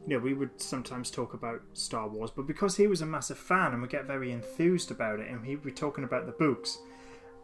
you 0.05 0.15
know, 0.15 0.23
we 0.23 0.35
would 0.35 0.61
sometimes 0.61 1.09
talk 1.09 1.34
about 1.34 1.61
Star 1.73 2.07
Wars, 2.07 2.30
but 2.30 2.45
because 2.45 2.77
he 2.77 2.85
was 2.85 3.01
a 3.01 3.07
massive 3.07 3.39
fan 3.39 3.71
and 3.71 3.81
would 3.81 3.89
get 3.89 4.05
very 4.05 4.31
enthused 4.31 4.91
about 4.91 5.19
it, 5.19 5.30
and 5.30 5.43
he'd 5.43 5.63
be 5.63 5.71
talking 5.71 6.03
about 6.03 6.27
the 6.27 6.31
books, 6.34 6.77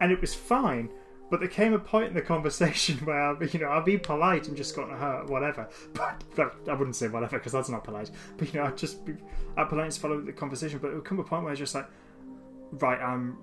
and 0.00 0.12
it 0.12 0.20
was 0.20 0.32
fine. 0.32 0.90
But 1.30 1.40
there 1.40 1.48
came 1.48 1.72
a 1.72 1.78
point 1.78 2.08
in 2.08 2.14
the 2.14 2.22
conversation 2.22 2.98
where, 3.04 3.42
you 3.44 3.60
know, 3.60 3.66
I'll 3.66 3.82
be 3.82 3.98
polite 3.98 4.48
and 4.48 4.56
just 4.56 4.76
go, 4.76 4.82
uh, 4.84 5.26
whatever. 5.26 5.68
But, 5.92 6.22
but 6.34 6.56
I 6.68 6.74
wouldn't 6.74 6.96
say 6.96 7.08
whatever 7.08 7.38
because 7.38 7.52
that's 7.52 7.68
not 7.68 7.84
polite. 7.84 8.10
But, 8.36 8.52
you 8.52 8.60
know, 8.60 8.66
I'd 8.66 8.78
just 8.78 9.04
be 9.04 9.14
I'd 9.56 9.68
polite 9.68 9.90
to 9.92 10.00
follow 10.00 10.20
the 10.20 10.32
conversation. 10.32 10.78
But 10.78 10.92
it 10.92 10.94
would 10.94 11.04
come 11.04 11.18
a 11.18 11.24
point 11.24 11.42
where 11.44 11.52
it's 11.52 11.58
just 11.58 11.74
like, 11.74 11.88
right, 12.72 13.00
I'm, 13.00 13.38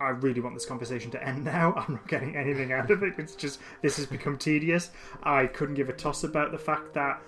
I 0.00 0.08
really 0.08 0.40
want 0.40 0.54
this 0.54 0.66
conversation 0.66 1.10
to 1.12 1.22
end 1.22 1.44
now. 1.44 1.74
I'm 1.76 1.94
not 1.94 2.08
getting 2.08 2.36
anything 2.36 2.72
out 2.72 2.90
of 2.90 3.02
it. 3.02 3.14
It's 3.18 3.34
just, 3.34 3.60
this 3.82 3.96
has 3.96 4.06
become 4.06 4.38
tedious. 4.38 4.90
I 5.22 5.46
couldn't 5.46 5.74
give 5.74 5.88
a 5.88 5.94
toss 5.94 6.24
about 6.24 6.50
the 6.50 6.58
fact 6.58 6.94
that 6.94 7.20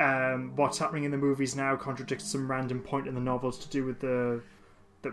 um, 0.00 0.52
what's 0.56 0.78
happening 0.78 1.04
in 1.04 1.10
the 1.10 1.16
movies 1.16 1.54
now 1.54 1.76
contradicts 1.76 2.24
some 2.24 2.50
random 2.50 2.80
point 2.80 3.06
in 3.06 3.14
the 3.14 3.20
novels 3.20 3.58
to 3.58 3.68
do 3.68 3.84
with 3.84 4.00
the 4.00 4.42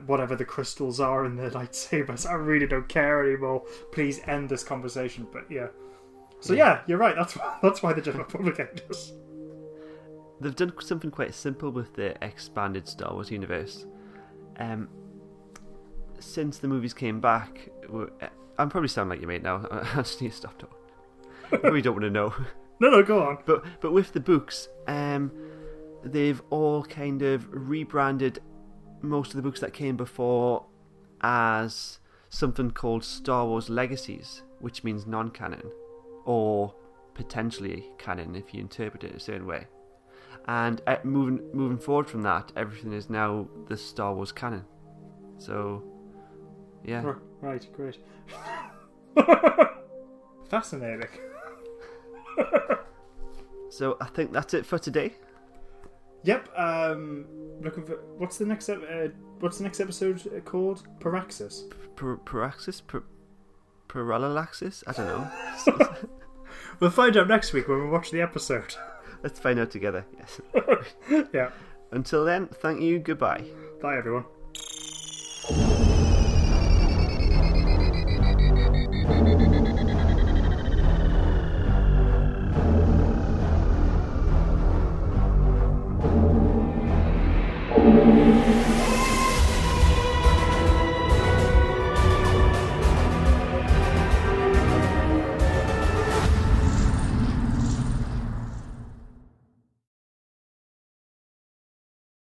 whatever 0.06 0.36
the 0.36 0.46
crystals 0.46 1.00
are 1.00 1.26
in 1.26 1.36
the 1.36 1.50
lightsabers. 1.50 2.30
I 2.30 2.34
really 2.34 2.68
don't 2.68 2.88
care 2.88 3.24
anymore. 3.28 3.64
Please 3.92 4.22
end 4.28 4.50
this 4.50 4.64
conversation. 4.64 5.28
But 5.32 5.50
yeah. 5.50 5.68
So 6.40 6.54
yeah, 6.54 6.82
you're 6.88 6.98
right. 6.98 7.16
That's 7.16 7.36
why, 7.36 7.58
that's 7.64 7.84
why 7.84 7.94
the 7.94 8.02
general 8.02 8.26
public 8.26 8.58
hate 8.58 8.84
us. 8.90 9.14
They've 10.42 10.56
done 10.56 10.74
something 10.80 11.12
quite 11.12 11.34
simple 11.34 11.70
with 11.70 11.94
the 11.96 12.16
expanded 12.24 12.88
Star 12.88 13.14
Wars 13.14 13.30
universe. 13.30 13.86
Um, 14.58 14.88
since 16.20 16.60
the 16.60 16.68
movies 16.68 16.94
came 16.94 17.20
back, 17.20 17.70
I'm 18.58 18.70
probably 18.70 18.88
sounding 18.88 19.10
like 19.10 19.22
your 19.22 19.28
mate 19.28 19.44
now. 19.44 19.68
I 19.70 19.98
just 19.98 20.22
need 20.22 20.32
to 20.32 20.36
stop 20.36 20.58
talking. 20.58 20.78
I 21.52 21.68
really 21.68 21.82
don't 21.82 21.94
want 21.94 22.04
to 22.04 22.10
know. 22.10 22.34
No, 22.80 22.90
no, 22.90 23.04
go 23.04 23.24
on. 23.24 23.40
But 23.46 23.66
but 23.82 23.92
with 23.92 24.14
the 24.14 24.20
books, 24.20 24.70
um, 24.88 25.32
they've 26.04 26.42
all 26.50 26.84
kind 26.84 27.22
of 27.22 27.48
rebranded 27.52 28.40
most 29.02 29.30
of 29.32 29.36
the 29.38 29.42
books 29.42 29.60
that 29.62 29.74
came 29.74 29.96
before 29.98 30.66
as 31.22 32.00
something 32.30 32.72
called 32.72 33.04
Star 33.04 33.46
Wars 33.46 33.70
Legacies, 33.70 34.44
which 34.60 34.84
means 34.84 35.06
non-canon, 35.08 35.72
or 36.26 36.74
potentially 37.14 37.86
canon 37.98 38.36
if 38.36 38.54
you 38.54 38.62
interpret 38.62 39.04
it 39.04 39.16
a 39.16 39.20
certain 39.20 39.46
way. 39.48 39.68
And 40.48 40.82
uh, 40.88 40.98
moving 41.04 41.42
moving 41.54 41.78
forward 41.78 42.08
from 42.10 42.22
that, 42.24 42.52
everything 42.56 42.94
is 42.94 43.10
now 43.10 43.48
the 43.68 43.78
Star 43.78 44.14
Wars 44.14 44.32
canon. 44.32 44.66
So, 45.38 45.84
yeah. 46.84 47.04
R- 47.04 47.20
Right, 47.42 47.66
great. 47.72 47.98
Fascinating. 50.50 51.08
So 53.70 53.98
I 54.02 54.06
think 54.08 54.34
that's 54.34 54.54
it 54.54 54.66
for 54.66 54.80
today. 54.80 55.14
Yep. 56.24 56.50
Um, 56.58 57.26
looking 57.62 57.86
for 57.86 57.96
what's 58.18 58.38
the 58.38 58.46
next 58.46 58.70
ep- 58.70 58.84
uh, 58.84 59.08
what's 59.40 59.58
the 59.58 59.64
next 59.64 59.80
episode 59.80 60.42
called? 60.46 60.84
Paraxis. 61.00 61.64
Paraxis, 61.96 62.82
parallaxis. 63.88 64.84
I 64.88 64.92
don't 64.94 65.08
know. 65.08 66.10
We'll 66.80 66.90
find 66.90 67.16
out 67.18 67.28
next 67.28 67.54
week 67.54 67.68
when 67.68 67.80
we 67.84 67.90
watch 67.90 68.12
the 68.12 68.22
episode. 68.22 68.76
Let's 69.24 69.40
find 69.40 69.60
out 69.60 69.72
together. 69.72 70.06
Yes. 70.18 70.42
yeah. 71.34 71.50
Until 71.92 72.24
then, 72.24 72.48
thank 72.48 72.82
you. 72.82 73.00
Goodbye. 73.00 73.44
Bye, 73.82 73.98
everyone. 73.98 74.26